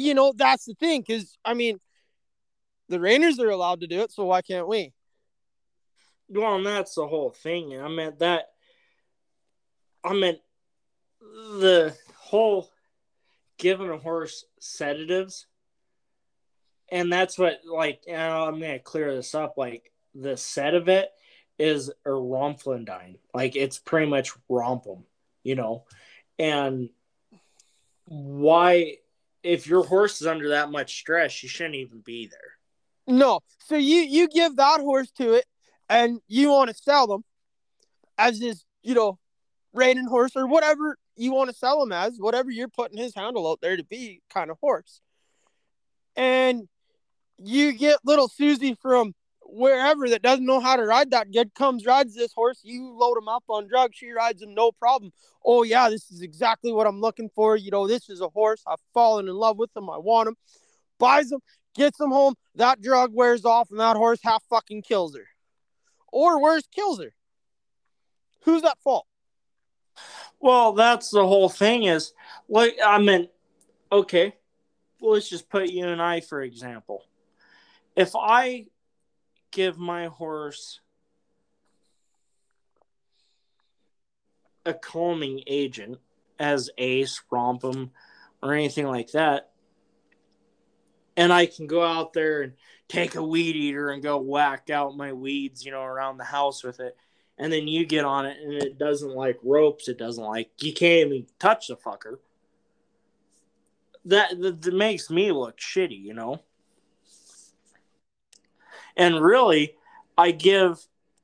you 0.00 0.14
know, 0.14 0.32
that's 0.34 0.64
the 0.64 0.74
thing. 0.74 1.04
Cause 1.04 1.36
I 1.44 1.54
mean, 1.54 1.78
The 2.88 2.98
Reiners 2.98 3.38
are 3.38 3.50
allowed 3.50 3.80
to 3.80 3.86
do 3.86 4.00
it, 4.00 4.10
so 4.10 4.24
why 4.24 4.42
can't 4.42 4.68
we? 4.68 4.92
Well, 6.28 6.56
and 6.56 6.66
that's 6.66 6.94
the 6.94 7.06
whole 7.06 7.30
thing. 7.30 7.80
I 7.80 7.88
meant 7.88 8.18
that. 8.20 8.46
I 10.02 10.12
meant 10.12 10.38
the 11.20 11.94
whole 12.16 12.68
giving 13.58 13.90
a 13.90 13.98
horse 13.98 14.44
sedatives, 14.58 15.46
and 16.90 17.12
that's 17.12 17.38
what 17.38 17.60
like. 17.64 18.02
I'm 18.08 18.60
gonna 18.60 18.78
clear 18.78 19.14
this 19.14 19.34
up. 19.34 19.54
Like 19.56 19.92
the 20.14 20.36
Sedivet 20.36 21.06
is 21.58 21.90
a 22.06 22.10
romflendine. 22.10 23.18
Like 23.34 23.54
it's 23.54 23.78
pretty 23.78 24.06
much 24.06 24.32
Rompun, 24.48 25.04
you 25.42 25.54
know, 25.56 25.84
and 26.38 26.90
why 28.06 28.96
if 29.42 29.66
your 29.66 29.84
horse 29.84 30.20
is 30.20 30.26
under 30.26 30.50
that 30.50 30.70
much 30.70 30.98
stress, 30.98 31.42
you 31.42 31.48
shouldn't 31.48 31.76
even 31.76 32.00
be 32.00 32.26
there. 32.26 32.56
No. 33.06 33.40
So 33.58 33.76
you 33.76 34.00
you 34.00 34.28
give 34.28 34.56
that 34.56 34.80
horse 34.80 35.10
to 35.12 35.34
it 35.34 35.44
and 35.88 36.20
you 36.28 36.50
want 36.50 36.70
to 36.70 36.76
sell 36.76 37.06
them 37.06 37.24
as 38.18 38.38
his, 38.38 38.64
you 38.82 38.94
know, 38.94 39.18
reining 39.72 40.06
horse 40.06 40.32
or 40.36 40.46
whatever 40.46 40.96
you 41.16 41.32
want 41.32 41.50
to 41.50 41.56
sell 41.56 41.82
him 41.82 41.92
as, 41.92 42.16
whatever 42.18 42.50
you're 42.50 42.68
putting 42.68 42.98
his 42.98 43.14
handle 43.14 43.50
out 43.50 43.60
there 43.60 43.76
to 43.76 43.84
be 43.84 44.22
kind 44.32 44.50
of 44.50 44.58
horse. 44.60 45.00
And 46.16 46.68
you 47.38 47.72
get 47.72 47.98
little 48.04 48.28
Susie 48.28 48.76
from 48.80 49.14
wherever 49.52 50.08
that 50.08 50.22
doesn't 50.22 50.46
know 50.46 50.60
how 50.60 50.76
to 50.76 50.84
ride 50.84 51.10
that 51.10 51.32
good 51.32 51.54
comes 51.54 51.84
rides 51.84 52.14
this 52.14 52.32
horse 52.32 52.60
you 52.62 52.96
load 52.96 53.16
him 53.16 53.28
up 53.28 53.44
on 53.48 53.66
drugs 53.66 53.96
she 53.96 54.10
rides 54.10 54.42
him 54.42 54.54
no 54.54 54.72
problem. 54.72 55.12
Oh 55.44 55.62
yeah 55.62 55.88
this 55.88 56.10
is 56.10 56.22
exactly 56.22 56.72
what 56.72 56.86
i'm 56.86 57.00
looking 57.00 57.30
for 57.34 57.56
you 57.56 57.70
know 57.70 57.86
this 57.86 58.08
is 58.08 58.20
a 58.20 58.28
horse 58.28 58.62
i've 58.66 58.80
fallen 58.94 59.28
in 59.28 59.34
love 59.34 59.58
with 59.58 59.74
him 59.76 59.90
i 59.90 59.98
want 59.98 60.28
him. 60.28 60.36
Buys 60.98 61.32
him 61.32 61.40
gets 61.74 61.98
him 62.00 62.10
home 62.10 62.34
that 62.56 62.80
drug 62.80 63.12
wears 63.14 63.44
off 63.44 63.70
and 63.70 63.80
that 63.80 63.96
horse 63.96 64.20
half 64.22 64.42
fucking 64.50 64.82
kills 64.82 65.16
her. 65.16 65.26
Or 66.12 66.40
worse 66.40 66.66
kills 66.66 67.00
her. 67.00 67.12
Who's 68.44 68.64
at 68.64 68.78
fault? 68.82 69.06
Well 70.40 70.72
that's 70.72 71.10
the 71.10 71.26
whole 71.26 71.48
thing 71.48 71.84
is 71.84 72.12
like 72.48 72.76
i 72.84 72.98
mean 72.98 73.28
okay 73.90 74.34
let's 75.00 75.28
just 75.28 75.48
put 75.48 75.70
you 75.70 75.86
and 75.86 76.00
i 76.00 76.20
for 76.20 76.42
example. 76.42 77.04
If 77.96 78.14
i 78.14 78.66
give 79.50 79.78
my 79.78 80.06
horse 80.06 80.80
a 84.64 84.74
calming 84.74 85.42
agent 85.46 85.98
as 86.38 86.70
Ace, 86.78 87.22
Rompun, 87.32 87.90
or 88.42 88.54
anything 88.54 88.86
like 88.86 89.12
that, 89.12 89.50
and 91.16 91.32
I 91.32 91.46
can 91.46 91.66
go 91.66 91.84
out 91.84 92.12
there 92.12 92.42
and 92.42 92.52
take 92.88 93.14
a 93.14 93.22
weed 93.22 93.54
eater 93.54 93.90
and 93.90 94.02
go 94.02 94.18
whack 94.18 94.70
out 94.70 94.96
my 94.96 95.12
weeds, 95.12 95.64
you 95.64 95.70
know, 95.70 95.82
around 95.82 96.16
the 96.16 96.24
house 96.24 96.64
with 96.64 96.80
it. 96.80 96.96
And 97.38 97.52
then 97.52 97.68
you 97.68 97.86
get 97.86 98.04
on 98.04 98.26
it 98.26 98.38
and 98.42 98.52
it 98.54 98.78
doesn't 98.78 99.14
like 99.14 99.38
ropes. 99.42 99.88
It 99.88 99.98
doesn't 99.98 100.24
like, 100.24 100.50
you 100.60 100.72
can't 100.72 101.06
even 101.08 101.26
touch 101.38 101.68
the 101.68 101.76
fucker. 101.76 102.16
That, 104.06 104.40
that, 104.40 104.62
that 104.62 104.74
makes 104.74 105.10
me 105.10 105.30
look 105.30 105.58
shitty, 105.58 106.02
you 106.02 106.14
know? 106.14 106.40
And 109.00 109.18
really, 109.18 109.76
I 110.18 110.30
give 110.30 110.78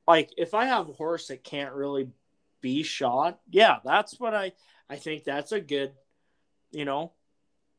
like 0.07 0.31
if 0.35 0.55
I 0.55 0.65
have 0.65 0.89
a 0.89 0.93
horse 0.93 1.27
that 1.27 1.43
can't 1.43 1.75
really 1.75 2.09
be 2.59 2.81
shot, 2.81 3.39
yeah, 3.51 3.77
that's 3.85 4.19
what 4.19 4.33
I 4.33 4.53
I 4.89 4.95
think 4.95 5.23
that's 5.23 5.51
a 5.51 5.61
good, 5.61 5.91
you 6.71 6.85
know, 6.85 7.13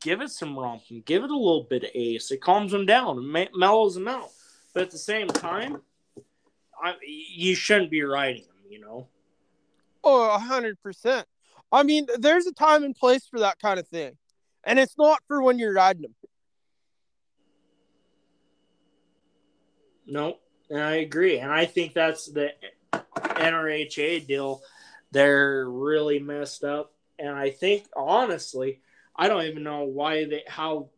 give 0.01 0.21
it 0.21 0.31
some 0.31 0.57
romping, 0.57 1.03
give 1.05 1.25
it 1.25 1.31
a 1.31 1.37
little 1.37 1.67
bit 1.69 1.83
of 1.83 1.91
ace. 1.97 2.31
It 2.31 2.41
calms 2.41 2.71
them 2.71 2.87
down, 2.87 3.19
and 3.19 3.49
mellows 3.57 3.95
them 3.95 4.07
out. 4.07 4.31
But 4.73 4.85
at 4.85 4.91
the 4.93 4.99
same 4.99 5.27
time, 5.27 5.83
I, 6.81 6.95
you 7.05 7.57
shouldn't 7.57 7.91
be 7.91 8.05
riding 8.05 8.43
them, 8.43 8.71
you 8.71 8.79
know. 8.79 9.09
Oh, 10.05 10.33
a 10.33 10.39
hundred 10.39 10.81
percent. 10.81 11.27
I 11.73 11.83
mean, 11.83 12.07
there's 12.19 12.47
a 12.47 12.53
time 12.53 12.85
and 12.85 12.95
place 12.95 13.27
for 13.27 13.41
that 13.41 13.59
kind 13.59 13.81
of 13.81 13.89
thing, 13.89 14.17
and 14.63 14.79
it's 14.79 14.97
not 14.97 15.25
for 15.27 15.43
when 15.43 15.59
you're 15.59 15.75
riding 15.75 16.03
them. 16.03 16.15
No, 20.09 20.39
and 20.71 20.81
I 20.81 20.97
agree. 20.97 21.39
And 21.39 21.53
I 21.53 21.67
think 21.67 21.93
that's 21.93 22.27
the 22.27 22.53
NRHA 22.93 24.27
deal. 24.27 24.63
They're 25.13 25.69
really 25.69 26.19
messed 26.19 26.65
up. 26.65 26.93
And 27.19 27.31
I 27.31 27.51
think, 27.51 27.87
honestly, 27.95 28.81
I 29.15 29.29
don't 29.29 29.45
even 29.45 29.63
know 29.63 29.85
why 29.85 30.25
they, 30.25 30.45
how, 30.49 30.89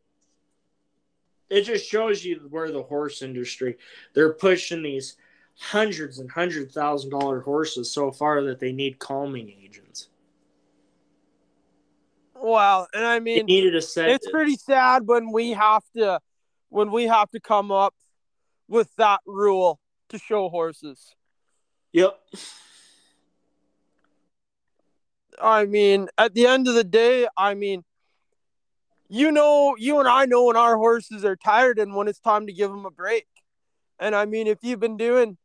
it 1.49 1.62
just 1.62 1.89
shows 1.89 2.24
you 2.24 2.47
where 2.51 2.70
the 2.70 2.82
horse 2.82 3.23
industry, 3.23 3.78
they're 4.15 4.32
pushing 4.32 4.82
these 4.82 5.16
hundreds 5.59 6.19
and 6.19 6.31
hundred 6.31 6.70
thousand 6.70 7.11
dollar 7.11 7.41
horses 7.41 7.93
so 7.93 8.12
far 8.12 8.45
that 8.45 8.61
they 8.61 8.73
need 8.73 8.99
calming 8.99 9.53
agents. 9.62 10.09
Wow, 12.35 12.87
and 12.95 13.05
I 13.05 13.19
mean, 13.19 13.45
needed 13.47 13.74
a 13.74 13.82
set. 13.82 14.09
It's 14.09 14.31
pretty 14.31 14.57
sad 14.57 15.07
when 15.07 15.31
we 15.31 15.51
have 15.51 15.82
to, 15.97 16.20
when 16.70 16.91
we 16.91 17.07
have 17.07 17.31
to 17.32 17.41
come 17.41 17.70
up 17.70 17.95
with 18.71 18.95
that 18.97 19.21
rule 19.27 19.81
to 20.09 20.19
show 20.19 20.49
horses. 20.49 21.15
Yep. 21.93 22.19
I 25.43 25.65
mean, 25.67 26.09
at 26.17 26.35
the 26.35 26.47
end 26.47 26.69
of 26.69 26.75
the 26.75 26.85
day, 26.85 27.27
I 27.37 27.55
mean, 27.55 27.85
you 29.09 29.33
know, 29.33 29.75
you 29.77 29.99
and 29.99 30.07
I 30.09 30.25
know 30.27 30.45
when 30.45 30.57
our 30.57 30.77
horses 30.77 31.25
are 31.25 31.37
tired 31.37 31.79
and 31.81 31.95
when 31.95 32.07
it's 32.07 32.21
time 32.21 32.47
to 32.47 32.53
give 32.53 32.71
them 32.71 32.87
a 32.87 32.91
break. 32.91 33.27
And 33.99 34.15
I 34.15 34.25
mean, 34.25 34.47
if 34.47 34.59
you've 34.63 34.81
been 34.81 34.97
doing, 34.97 35.37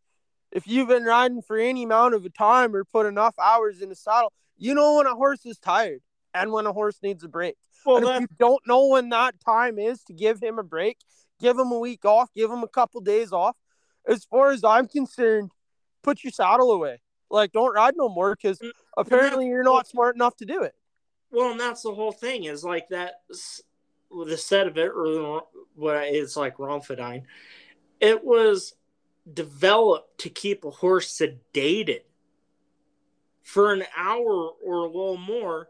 if 0.51 0.67
you've 0.67 0.87
been 0.87 1.03
riding 1.03 1.41
for 1.41 1.57
any 1.57 1.83
amount 1.83 2.13
of 2.13 2.25
a 2.25 2.29
time 2.29 2.75
or 2.75 2.83
put 2.83 3.07
enough 3.07 3.33
hours 3.39 3.81
in 3.81 3.89
the 3.89 3.95
saddle, 3.95 4.31
you 4.57 4.75
know 4.75 4.97
when 4.97 5.07
a 5.07 5.15
horse 5.15 5.45
is 5.45 5.57
tired 5.57 6.01
and 6.33 6.51
when 6.51 6.67
a 6.67 6.73
horse 6.73 6.99
needs 7.01 7.23
a 7.23 7.27
break. 7.27 7.55
Well, 7.85 8.07
if 8.07 8.21
you 8.21 8.27
don't 8.37 8.61
know 8.67 8.87
when 8.87 9.09
that 9.09 9.35
time 9.43 9.79
is 9.79 10.03
to 10.05 10.13
give 10.13 10.41
him 10.41 10.59
a 10.59 10.63
break, 10.63 10.97
give 11.39 11.57
him 11.57 11.71
a 11.71 11.79
week 11.79 12.05
off, 12.05 12.33
give 12.33 12.51
him 12.51 12.63
a 12.63 12.67
couple 12.67 13.01
days 13.01 13.31
off. 13.31 13.55
As 14.07 14.23
far 14.25 14.51
as 14.51 14.63
I'm 14.63 14.87
concerned, 14.87 15.51
put 16.03 16.23
your 16.23 16.31
saddle 16.31 16.71
away. 16.71 17.01
Like, 17.29 17.51
don't 17.51 17.73
ride 17.73 17.95
no 17.97 18.07
more 18.07 18.35
because 18.35 18.59
mm, 18.59 18.69
apparently 18.97 19.47
you're 19.47 19.63
not 19.63 19.87
smart 19.87 20.15
enough 20.15 20.35
to 20.37 20.45
do 20.45 20.61
it. 20.61 20.75
Well, 21.31 21.51
and 21.51 21.59
that's 21.59 21.81
the 21.81 21.93
whole 21.93 22.11
thing 22.11 22.45
is 22.45 22.63
like 22.63 22.89
that. 22.89 23.21
The 24.11 24.37
Sedivet, 24.37 24.91
or 24.95 25.41
what 25.75 26.03
it's 26.03 26.37
like 26.37 26.57
Romifidine, 26.57 27.23
it 27.99 28.23
was 28.23 28.75
developed 29.31 30.19
to 30.19 30.29
keep 30.29 30.63
a 30.63 30.69
horse 30.69 31.19
sedated 31.19 32.01
for 33.41 33.73
an 33.73 33.83
hour 33.97 34.51
or 34.63 34.75
a 34.77 34.85
little 34.85 35.17
more. 35.17 35.69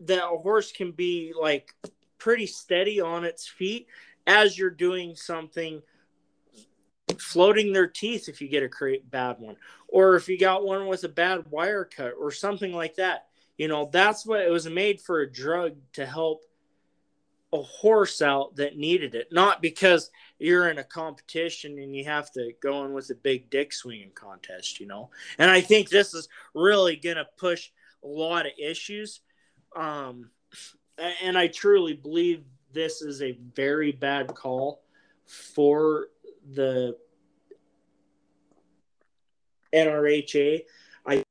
That 0.00 0.24
a 0.24 0.36
horse 0.36 0.72
can 0.72 0.90
be 0.90 1.32
like 1.40 1.72
pretty 2.24 2.46
steady 2.46 3.02
on 3.02 3.22
its 3.22 3.46
feet 3.46 3.86
as 4.26 4.56
you're 4.56 4.70
doing 4.70 5.14
something 5.14 5.82
floating 7.18 7.70
their 7.70 7.86
teeth 7.86 8.30
if 8.30 8.40
you 8.40 8.48
get 8.48 8.62
a 8.62 8.98
bad 9.10 9.38
one 9.38 9.56
or 9.88 10.16
if 10.16 10.26
you 10.26 10.38
got 10.38 10.64
one 10.64 10.86
with 10.86 11.04
a 11.04 11.08
bad 11.08 11.44
wire 11.50 11.84
cut 11.84 12.14
or 12.18 12.30
something 12.30 12.72
like 12.72 12.94
that. 12.94 13.26
You 13.58 13.68
know 13.68 13.90
that's 13.92 14.24
what 14.24 14.40
it 14.40 14.50
was 14.50 14.66
made 14.66 15.02
for 15.02 15.20
a 15.20 15.30
drug 15.30 15.74
to 15.92 16.06
help 16.06 16.40
a 17.52 17.60
horse 17.60 18.22
out 18.22 18.56
that 18.56 18.78
needed 18.78 19.14
it 19.14 19.28
not 19.30 19.60
because 19.60 20.10
you're 20.38 20.70
in 20.70 20.78
a 20.78 20.84
competition 20.84 21.78
and 21.78 21.94
you 21.94 22.04
have 22.04 22.32
to 22.32 22.52
go 22.60 22.86
in 22.86 22.94
with 22.94 23.10
a 23.10 23.14
big 23.14 23.48
dick 23.50 23.72
swinging 23.72 24.10
contest 24.12 24.80
you 24.80 24.88
know? 24.88 25.10
And 25.38 25.48
i 25.48 25.60
think 25.60 25.88
this 25.88 26.14
is 26.14 26.28
really 26.52 26.96
going 26.96 27.14
to 27.14 27.28
push 27.36 27.70
a 28.02 28.08
lot 28.08 28.46
of 28.46 28.52
issues 28.58 29.20
um 29.76 30.30
and 30.98 31.36
I 31.36 31.48
truly 31.48 31.94
believe 31.94 32.44
this 32.72 33.02
is 33.02 33.22
a 33.22 33.38
very 33.54 33.92
bad 33.92 34.34
call 34.34 34.82
for 35.26 36.08
the 36.52 36.96
NRHA. 39.72 40.62
I 41.06 41.22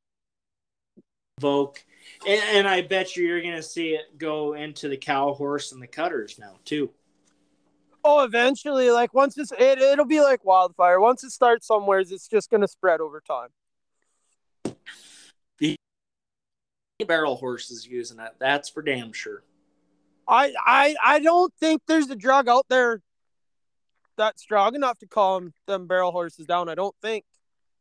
invoke, 1.37 1.83
and, 2.27 2.41
and 2.53 2.67
I 2.67 2.81
bet 2.81 3.15
you 3.15 3.25
you're 3.25 3.41
going 3.41 3.55
to 3.55 3.63
see 3.63 3.89
it 3.89 4.17
go 4.17 4.53
into 4.53 4.89
the 4.89 4.97
cow, 4.97 5.33
horse, 5.33 5.71
and 5.71 5.81
the 5.81 5.87
cutters 5.87 6.39
now 6.39 6.59
too. 6.65 6.89
Oh, 8.05 8.23
eventually, 8.23 8.91
like 8.91 9.13
once 9.13 9.37
it's 9.37 9.53
it, 9.53 9.79
it'll 9.79 10.05
be 10.05 10.21
like 10.21 10.43
wildfire. 10.43 10.99
Once 10.99 11.23
it 11.23 11.31
starts 11.31 11.65
somewhere, 11.67 11.99
it's 11.99 12.27
just 12.27 12.49
going 12.49 12.61
to 12.61 12.67
spread 12.67 12.99
over 12.99 13.21
time. 13.21 13.49
The 15.61 15.77
barrel 17.07 17.37
horses 17.37 17.87
using 17.87 18.19
it. 18.19 18.33
That's 18.39 18.69
for 18.69 18.81
damn 18.81 19.13
sure. 19.13 19.43
I 20.27 20.53
I 20.65 20.95
I 21.03 21.19
don't 21.19 21.53
think 21.59 21.81
there's 21.87 22.09
a 22.09 22.15
drug 22.15 22.47
out 22.47 22.65
there 22.69 23.01
that's 24.17 24.41
strong 24.41 24.75
enough 24.75 24.99
to 24.99 25.07
calm 25.07 25.53
them 25.67 25.87
barrel 25.87 26.11
horses 26.11 26.45
down. 26.45 26.69
I 26.69 26.75
don't 26.75 26.95
think. 27.01 27.25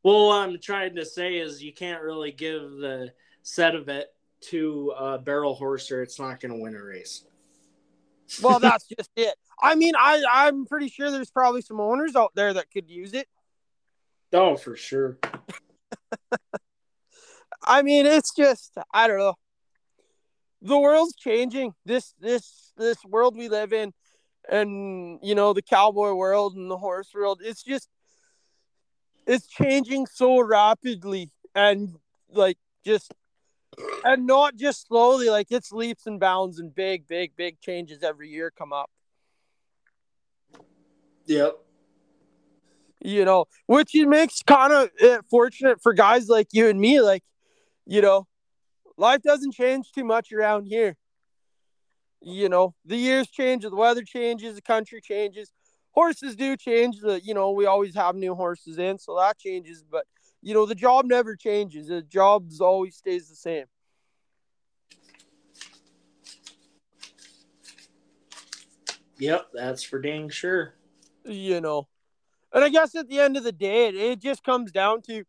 Well, 0.02 0.28
what 0.28 0.38
I'm 0.38 0.58
trying 0.60 0.96
to 0.96 1.04
say 1.04 1.36
is 1.36 1.62
you 1.62 1.72
can't 1.72 2.02
really 2.02 2.32
give 2.32 2.72
the 2.72 3.12
Sedivet 3.44 4.04
to 4.48 4.92
a 4.98 5.18
barrel 5.18 5.54
horse 5.54 5.92
or 5.92 6.02
it's 6.02 6.18
not 6.18 6.40
going 6.40 6.52
to 6.52 6.60
win 6.60 6.74
a 6.74 6.82
race. 6.82 7.24
Well, 8.42 8.58
that's 8.60 8.86
just 8.86 9.10
it. 9.16 9.34
I 9.60 9.74
mean, 9.74 9.94
I 9.96 10.22
I'm 10.30 10.66
pretty 10.66 10.88
sure 10.88 11.10
there's 11.10 11.30
probably 11.30 11.62
some 11.62 11.80
owners 11.80 12.16
out 12.16 12.32
there 12.34 12.52
that 12.54 12.70
could 12.70 12.90
use 12.90 13.14
it. 13.14 13.28
Oh, 14.32 14.56
for 14.56 14.76
sure. 14.76 15.18
I 17.64 17.82
mean, 17.82 18.06
it's 18.06 18.34
just 18.34 18.76
I 18.92 19.06
don't 19.06 19.18
know. 19.18 19.34
The 20.62 20.78
world's 20.78 21.16
changing. 21.16 21.74
This 21.84 22.14
this 22.20 22.72
this 22.76 23.04
world 23.04 23.36
we 23.36 23.48
live 23.48 23.72
in, 23.72 23.92
and 24.48 25.18
you 25.22 25.34
know 25.34 25.52
the 25.52 25.62
cowboy 25.62 26.12
world 26.12 26.54
and 26.54 26.70
the 26.70 26.78
horse 26.78 27.10
world. 27.14 27.40
It's 27.44 27.62
just 27.62 27.88
it's 29.26 29.46
changing 29.46 30.06
so 30.06 30.40
rapidly 30.40 31.30
and 31.54 31.96
like 32.30 32.58
just 32.84 33.12
and 34.04 34.26
not 34.26 34.56
just 34.56 34.86
slowly. 34.86 35.30
Like 35.30 35.48
it's 35.50 35.72
leaps 35.72 36.06
and 36.06 36.20
bounds 36.20 36.58
and 36.58 36.74
big, 36.74 37.06
big, 37.06 37.36
big 37.36 37.60
changes 37.60 38.02
every 38.02 38.28
year 38.28 38.52
come 38.56 38.72
up. 38.72 38.90
Yep. 41.26 41.58
You 43.04 43.24
know, 43.24 43.46
which 43.66 43.94
it 43.94 44.06
makes 44.06 44.42
kind 44.42 44.72
of 44.72 44.90
fortunate 45.28 45.82
for 45.82 45.92
guys 45.92 46.28
like 46.28 46.48
you 46.52 46.68
and 46.68 46.80
me. 46.80 47.00
Like, 47.00 47.24
you 47.84 48.00
know, 48.00 48.28
life 48.96 49.22
doesn't 49.22 49.52
change 49.52 49.92
too 49.92 50.04
much 50.04 50.32
around 50.32 50.66
here. 50.66 50.96
You 52.20 52.48
know, 52.48 52.74
the 52.84 52.96
years 52.96 53.28
change, 53.28 53.64
the 53.64 53.74
weather 53.74 54.02
changes, 54.02 54.54
the 54.54 54.62
country 54.62 55.00
changes. 55.00 55.52
Horses 55.90 56.36
do 56.36 56.56
change. 56.56 57.00
The 57.00 57.20
you 57.22 57.34
know 57.34 57.50
we 57.50 57.66
always 57.66 57.94
have 57.94 58.14
new 58.14 58.34
horses 58.34 58.78
in, 58.78 58.98
so 58.98 59.16
that 59.18 59.38
changes. 59.38 59.84
But 59.88 60.06
you 60.40 60.54
know 60.54 60.64
the 60.64 60.74
job 60.74 61.04
never 61.04 61.36
changes. 61.36 61.88
The 61.88 62.02
job's 62.02 62.60
always 62.60 62.96
stays 62.96 63.28
the 63.28 63.34
same. 63.34 63.66
Yep, 69.18 69.48
that's 69.52 69.82
for 69.82 70.00
dang 70.00 70.28
sure. 70.30 70.74
You 71.24 71.60
know, 71.60 71.88
and 72.52 72.64
I 72.64 72.68
guess 72.68 72.94
at 72.94 73.08
the 73.08 73.20
end 73.20 73.36
of 73.36 73.44
the 73.44 73.52
day, 73.52 73.88
it, 73.88 73.94
it 73.94 74.20
just 74.20 74.42
comes 74.42 74.72
down 74.72 75.02
to 75.02 75.24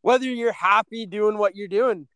whether 0.00 0.26
you're 0.26 0.52
happy 0.52 1.06
doing 1.06 1.38
what 1.38 1.56
you're 1.56 1.68
doing. 1.68 2.08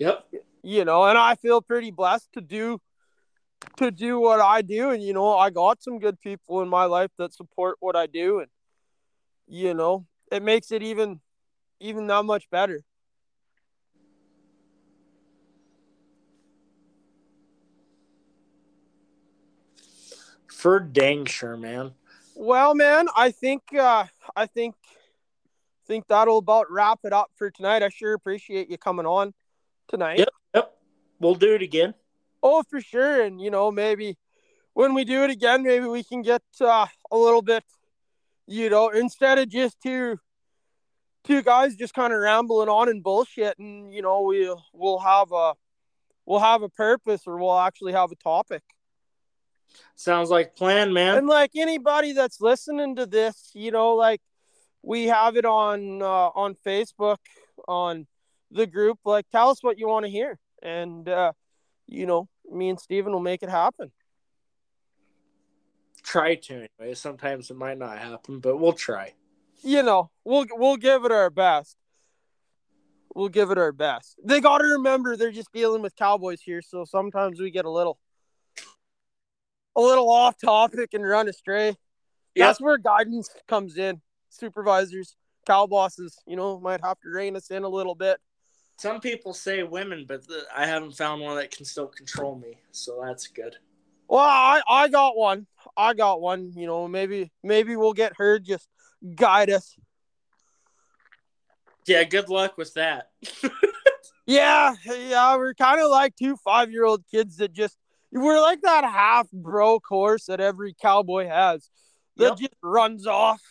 Yep. 0.00 0.32
You 0.62 0.84
know, 0.86 1.04
and 1.04 1.18
I 1.18 1.34
feel 1.34 1.60
pretty 1.60 1.90
blessed 1.90 2.32
to 2.32 2.40
do 2.40 2.80
to 3.76 3.90
do 3.90 4.18
what 4.18 4.40
I 4.40 4.62
do 4.62 4.90
and 4.90 5.02
you 5.02 5.12
know, 5.12 5.36
I 5.36 5.50
got 5.50 5.82
some 5.82 5.98
good 5.98 6.18
people 6.20 6.62
in 6.62 6.68
my 6.68 6.86
life 6.86 7.10
that 7.18 7.34
support 7.34 7.76
what 7.80 7.94
I 7.94 8.06
do 8.06 8.40
and 8.40 8.48
you 9.46 9.74
know, 9.74 10.06
it 10.32 10.42
makes 10.42 10.72
it 10.72 10.82
even 10.82 11.20
even 11.80 12.06
that 12.06 12.24
much 12.24 12.48
better. 12.50 12.82
For 20.46 20.80
dang 20.80 21.26
sure, 21.26 21.58
man. 21.58 21.92
Well, 22.34 22.74
man, 22.74 23.08
I 23.14 23.32
think 23.32 23.62
uh 23.74 24.06
I 24.34 24.46
think 24.46 24.74
think 25.86 26.06
that'll 26.06 26.38
about 26.38 26.70
wrap 26.70 27.00
it 27.04 27.12
up 27.12 27.30
for 27.36 27.50
tonight. 27.50 27.82
I 27.82 27.90
sure 27.90 28.14
appreciate 28.14 28.70
you 28.70 28.78
coming 28.78 29.04
on 29.04 29.34
tonight. 29.90 30.18
Yep, 30.18 30.28
yep. 30.54 30.76
We'll 31.18 31.34
do 31.34 31.54
it 31.54 31.62
again. 31.62 31.94
Oh, 32.42 32.62
for 32.62 32.80
sure. 32.80 33.22
And 33.22 33.40
you 33.40 33.50
know, 33.50 33.70
maybe 33.70 34.16
when 34.72 34.94
we 34.94 35.04
do 35.04 35.24
it 35.24 35.30
again, 35.30 35.62
maybe 35.62 35.86
we 35.86 36.04
can 36.04 36.22
get 36.22 36.42
uh, 36.60 36.86
a 37.10 37.16
little 37.16 37.42
bit, 37.42 37.64
you 38.46 38.70
know, 38.70 38.88
instead 38.88 39.38
of 39.38 39.48
just 39.48 39.80
two 39.82 40.18
two 41.24 41.42
guys 41.42 41.76
just 41.76 41.92
kind 41.94 42.12
of 42.12 42.20
rambling 42.20 42.68
on 42.68 42.88
and 42.88 43.02
bullshit, 43.02 43.58
and 43.58 43.92
you 43.92 44.02
know, 44.02 44.22
we'll 44.22 44.62
we'll 44.72 45.00
have 45.00 45.32
a 45.32 45.54
we'll 46.24 46.40
have 46.40 46.62
a 46.62 46.68
purpose, 46.68 47.22
or 47.26 47.36
we'll 47.38 47.58
actually 47.58 47.92
have 47.92 48.10
a 48.10 48.16
topic. 48.16 48.62
Sounds 49.94 50.30
like 50.30 50.56
plan, 50.56 50.92
man. 50.92 51.18
And 51.18 51.26
like 51.28 51.52
anybody 51.56 52.12
that's 52.12 52.40
listening 52.40 52.96
to 52.96 53.06
this, 53.06 53.50
you 53.54 53.70
know, 53.70 53.94
like 53.94 54.20
we 54.82 55.06
have 55.06 55.36
it 55.36 55.44
on 55.44 56.02
uh, 56.02 56.06
on 56.06 56.56
Facebook 56.66 57.18
on 57.68 58.06
the 58.50 58.66
group. 58.66 58.98
Like, 59.04 59.28
tell 59.30 59.50
us 59.50 59.62
what 59.62 59.78
you 59.78 59.88
want 59.88 60.04
to 60.04 60.10
hear, 60.10 60.38
and 60.62 61.08
uh, 61.08 61.32
you 61.86 62.06
know, 62.06 62.28
me 62.50 62.68
and 62.68 62.80
Steven 62.80 63.12
will 63.12 63.20
make 63.20 63.42
it 63.42 63.48
happen. 63.48 63.90
Try 66.02 66.36
to 66.36 66.66
anyway. 66.80 66.94
Sometimes 66.94 67.50
it 67.50 67.56
might 67.56 67.78
not 67.78 67.98
happen, 67.98 68.40
but 68.40 68.56
we'll 68.56 68.72
try. 68.72 69.14
You 69.62 69.82
know, 69.82 70.10
we'll 70.24 70.46
we'll 70.52 70.76
give 70.76 71.04
it 71.04 71.12
our 71.12 71.30
best. 71.30 71.76
We'll 73.14 73.28
give 73.28 73.50
it 73.50 73.58
our 73.58 73.72
best. 73.72 74.16
They 74.24 74.40
got 74.40 74.58
to 74.58 74.64
remember 74.64 75.16
they're 75.16 75.32
just 75.32 75.52
dealing 75.52 75.82
with 75.82 75.96
Cowboys 75.96 76.40
here, 76.40 76.62
so 76.62 76.84
sometimes 76.84 77.40
we 77.40 77.50
get 77.50 77.64
a 77.64 77.70
little 77.70 77.98
a 79.76 79.80
little 79.80 80.10
off 80.10 80.36
topic 80.42 80.94
and 80.94 81.06
run 81.06 81.28
astray. 81.28 81.66
Yep. 81.66 81.76
That's 82.36 82.60
where 82.60 82.78
guidance 82.78 83.28
comes 83.48 83.76
in. 83.76 84.00
Supervisors, 84.28 85.16
cow 85.46 85.66
bosses, 85.66 86.16
you 86.26 86.36
know, 86.36 86.60
might 86.60 86.80
have 86.82 86.98
to 87.00 87.10
rein 87.10 87.36
us 87.36 87.50
in 87.50 87.64
a 87.64 87.68
little 87.68 87.94
bit. 87.94 88.18
Some 88.80 88.98
people 88.98 89.34
say 89.34 89.62
women, 89.62 90.06
but 90.08 90.26
the, 90.26 90.46
I 90.56 90.64
haven't 90.64 90.92
found 90.92 91.20
one 91.20 91.36
that 91.36 91.54
can 91.54 91.66
still 91.66 91.86
control 91.86 92.38
me, 92.38 92.56
so 92.70 93.02
that's 93.04 93.26
good. 93.26 93.56
Well, 94.08 94.20
I, 94.20 94.62
I 94.66 94.88
got 94.88 95.18
one. 95.18 95.46
I 95.76 95.92
got 95.92 96.22
one. 96.22 96.54
You 96.56 96.66
know, 96.66 96.88
maybe 96.88 97.30
maybe 97.42 97.76
we'll 97.76 97.92
get 97.92 98.14
her 98.16 98.38
just 98.38 98.66
guide 99.14 99.50
us. 99.50 99.76
Yeah, 101.86 102.04
good 102.04 102.30
luck 102.30 102.56
with 102.56 102.72
that. 102.72 103.10
yeah, 104.26 104.74
yeah, 104.86 105.36
we're 105.36 105.52
kind 105.52 105.82
of 105.82 105.90
like 105.90 106.16
two 106.16 106.38
five 106.38 106.70
year 106.70 106.86
old 106.86 107.04
kids 107.10 107.36
that 107.36 107.52
just 107.52 107.76
we're 108.10 108.40
like 108.40 108.62
that 108.62 108.84
half 108.84 109.30
broke 109.30 109.84
horse 109.86 110.24
that 110.24 110.40
every 110.40 110.72
cowboy 110.72 111.28
has 111.28 111.68
that 112.16 112.24
yep. 112.24 112.38
just 112.38 112.54
runs 112.62 113.06
off. 113.06 113.42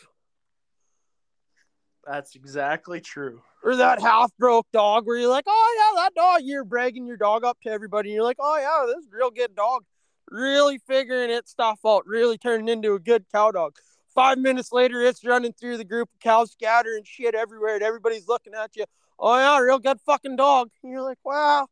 That's 2.03 2.35
exactly 2.35 2.99
true. 2.99 3.43
Or 3.63 3.75
that 3.75 4.01
half 4.01 4.31
broke 4.37 4.67
dog 4.71 5.05
where 5.05 5.17
you're 5.17 5.29
like, 5.29 5.45
oh 5.47 5.93
yeah, 5.95 6.01
that 6.03 6.15
dog. 6.15 6.41
You're 6.43 6.63
bragging 6.63 7.05
your 7.05 7.17
dog 7.17 7.43
up 7.43 7.57
to 7.63 7.69
everybody. 7.69 8.09
And 8.09 8.15
you're 8.15 8.23
like, 8.23 8.37
oh 8.39 8.57
yeah, 8.57 8.85
this 8.87 9.05
is 9.05 9.11
real 9.11 9.31
good 9.31 9.55
dog. 9.55 9.83
Really 10.31 10.77
figuring 10.87 11.29
its 11.29 11.51
stuff 11.51 11.79
out. 11.85 12.05
Really 12.05 12.37
turning 12.37 12.69
into 12.69 12.93
a 12.93 12.99
good 12.99 13.25
cow 13.33 13.51
dog. 13.51 13.75
Five 14.15 14.37
minutes 14.37 14.71
later, 14.71 15.01
it's 15.01 15.25
running 15.25 15.53
through 15.53 15.77
the 15.77 15.83
group 15.83 16.09
of 16.13 16.19
cows, 16.19 16.51
scattering 16.51 17.03
shit 17.03 17.35
everywhere, 17.35 17.75
and 17.75 17.83
everybody's 17.83 18.27
looking 18.27 18.53
at 18.53 18.75
you. 18.75 18.85
Oh 19.19 19.37
yeah, 19.37 19.59
real 19.59 19.79
good 19.79 19.99
fucking 20.05 20.35
dog. 20.35 20.69
And 20.81 20.91
you're 20.91 21.01
like, 21.01 21.19
wow, 21.23 21.67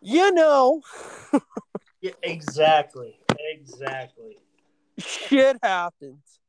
you 0.00 0.32
know. 0.32 0.82
yeah, 2.00 2.12
exactly. 2.22 3.18
Exactly. 3.38 4.38
Shit 4.98 5.56
happens. 5.62 6.40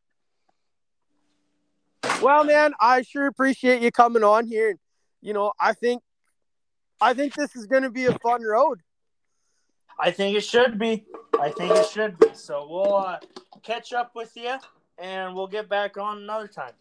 Well, 2.23 2.45
man, 2.45 2.73
I 2.79 3.01
sure 3.01 3.27
appreciate 3.27 3.81
you 3.81 3.91
coming 3.91 4.23
on 4.23 4.47
here. 4.47 4.77
You 5.21 5.33
know, 5.33 5.51
I 5.59 5.73
think 5.73 6.01
I 7.01 7.13
think 7.13 7.33
this 7.33 7.53
is 7.53 7.65
going 7.65 7.83
to 7.83 7.89
be 7.89 8.05
a 8.05 8.17
fun 8.19 8.41
road. 8.43 8.79
I 9.99 10.09
think 10.11 10.37
it 10.37 10.41
should 10.41 10.79
be. 10.79 11.05
I 11.37 11.49
think 11.49 11.75
it 11.75 11.85
should 11.87 12.17
be. 12.17 12.27
So 12.33 12.65
we'll 12.69 12.95
uh, 12.95 13.19
catch 13.61 13.91
up 13.91 14.15
with 14.15 14.31
you 14.37 14.55
and 14.97 15.35
we'll 15.35 15.47
get 15.47 15.67
back 15.67 15.97
on 15.97 16.19
another 16.19 16.47
time. 16.47 16.71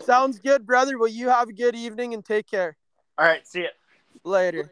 Sounds 0.00 0.38
good, 0.38 0.64
brother. 0.64 0.96
Well, 0.96 1.08
you 1.08 1.28
have 1.28 1.48
a 1.48 1.52
good 1.52 1.74
evening 1.74 2.14
and 2.14 2.24
take 2.24 2.46
care. 2.46 2.76
All 3.18 3.26
right. 3.26 3.44
See 3.46 3.62
you 3.62 3.68
later. 4.24 4.70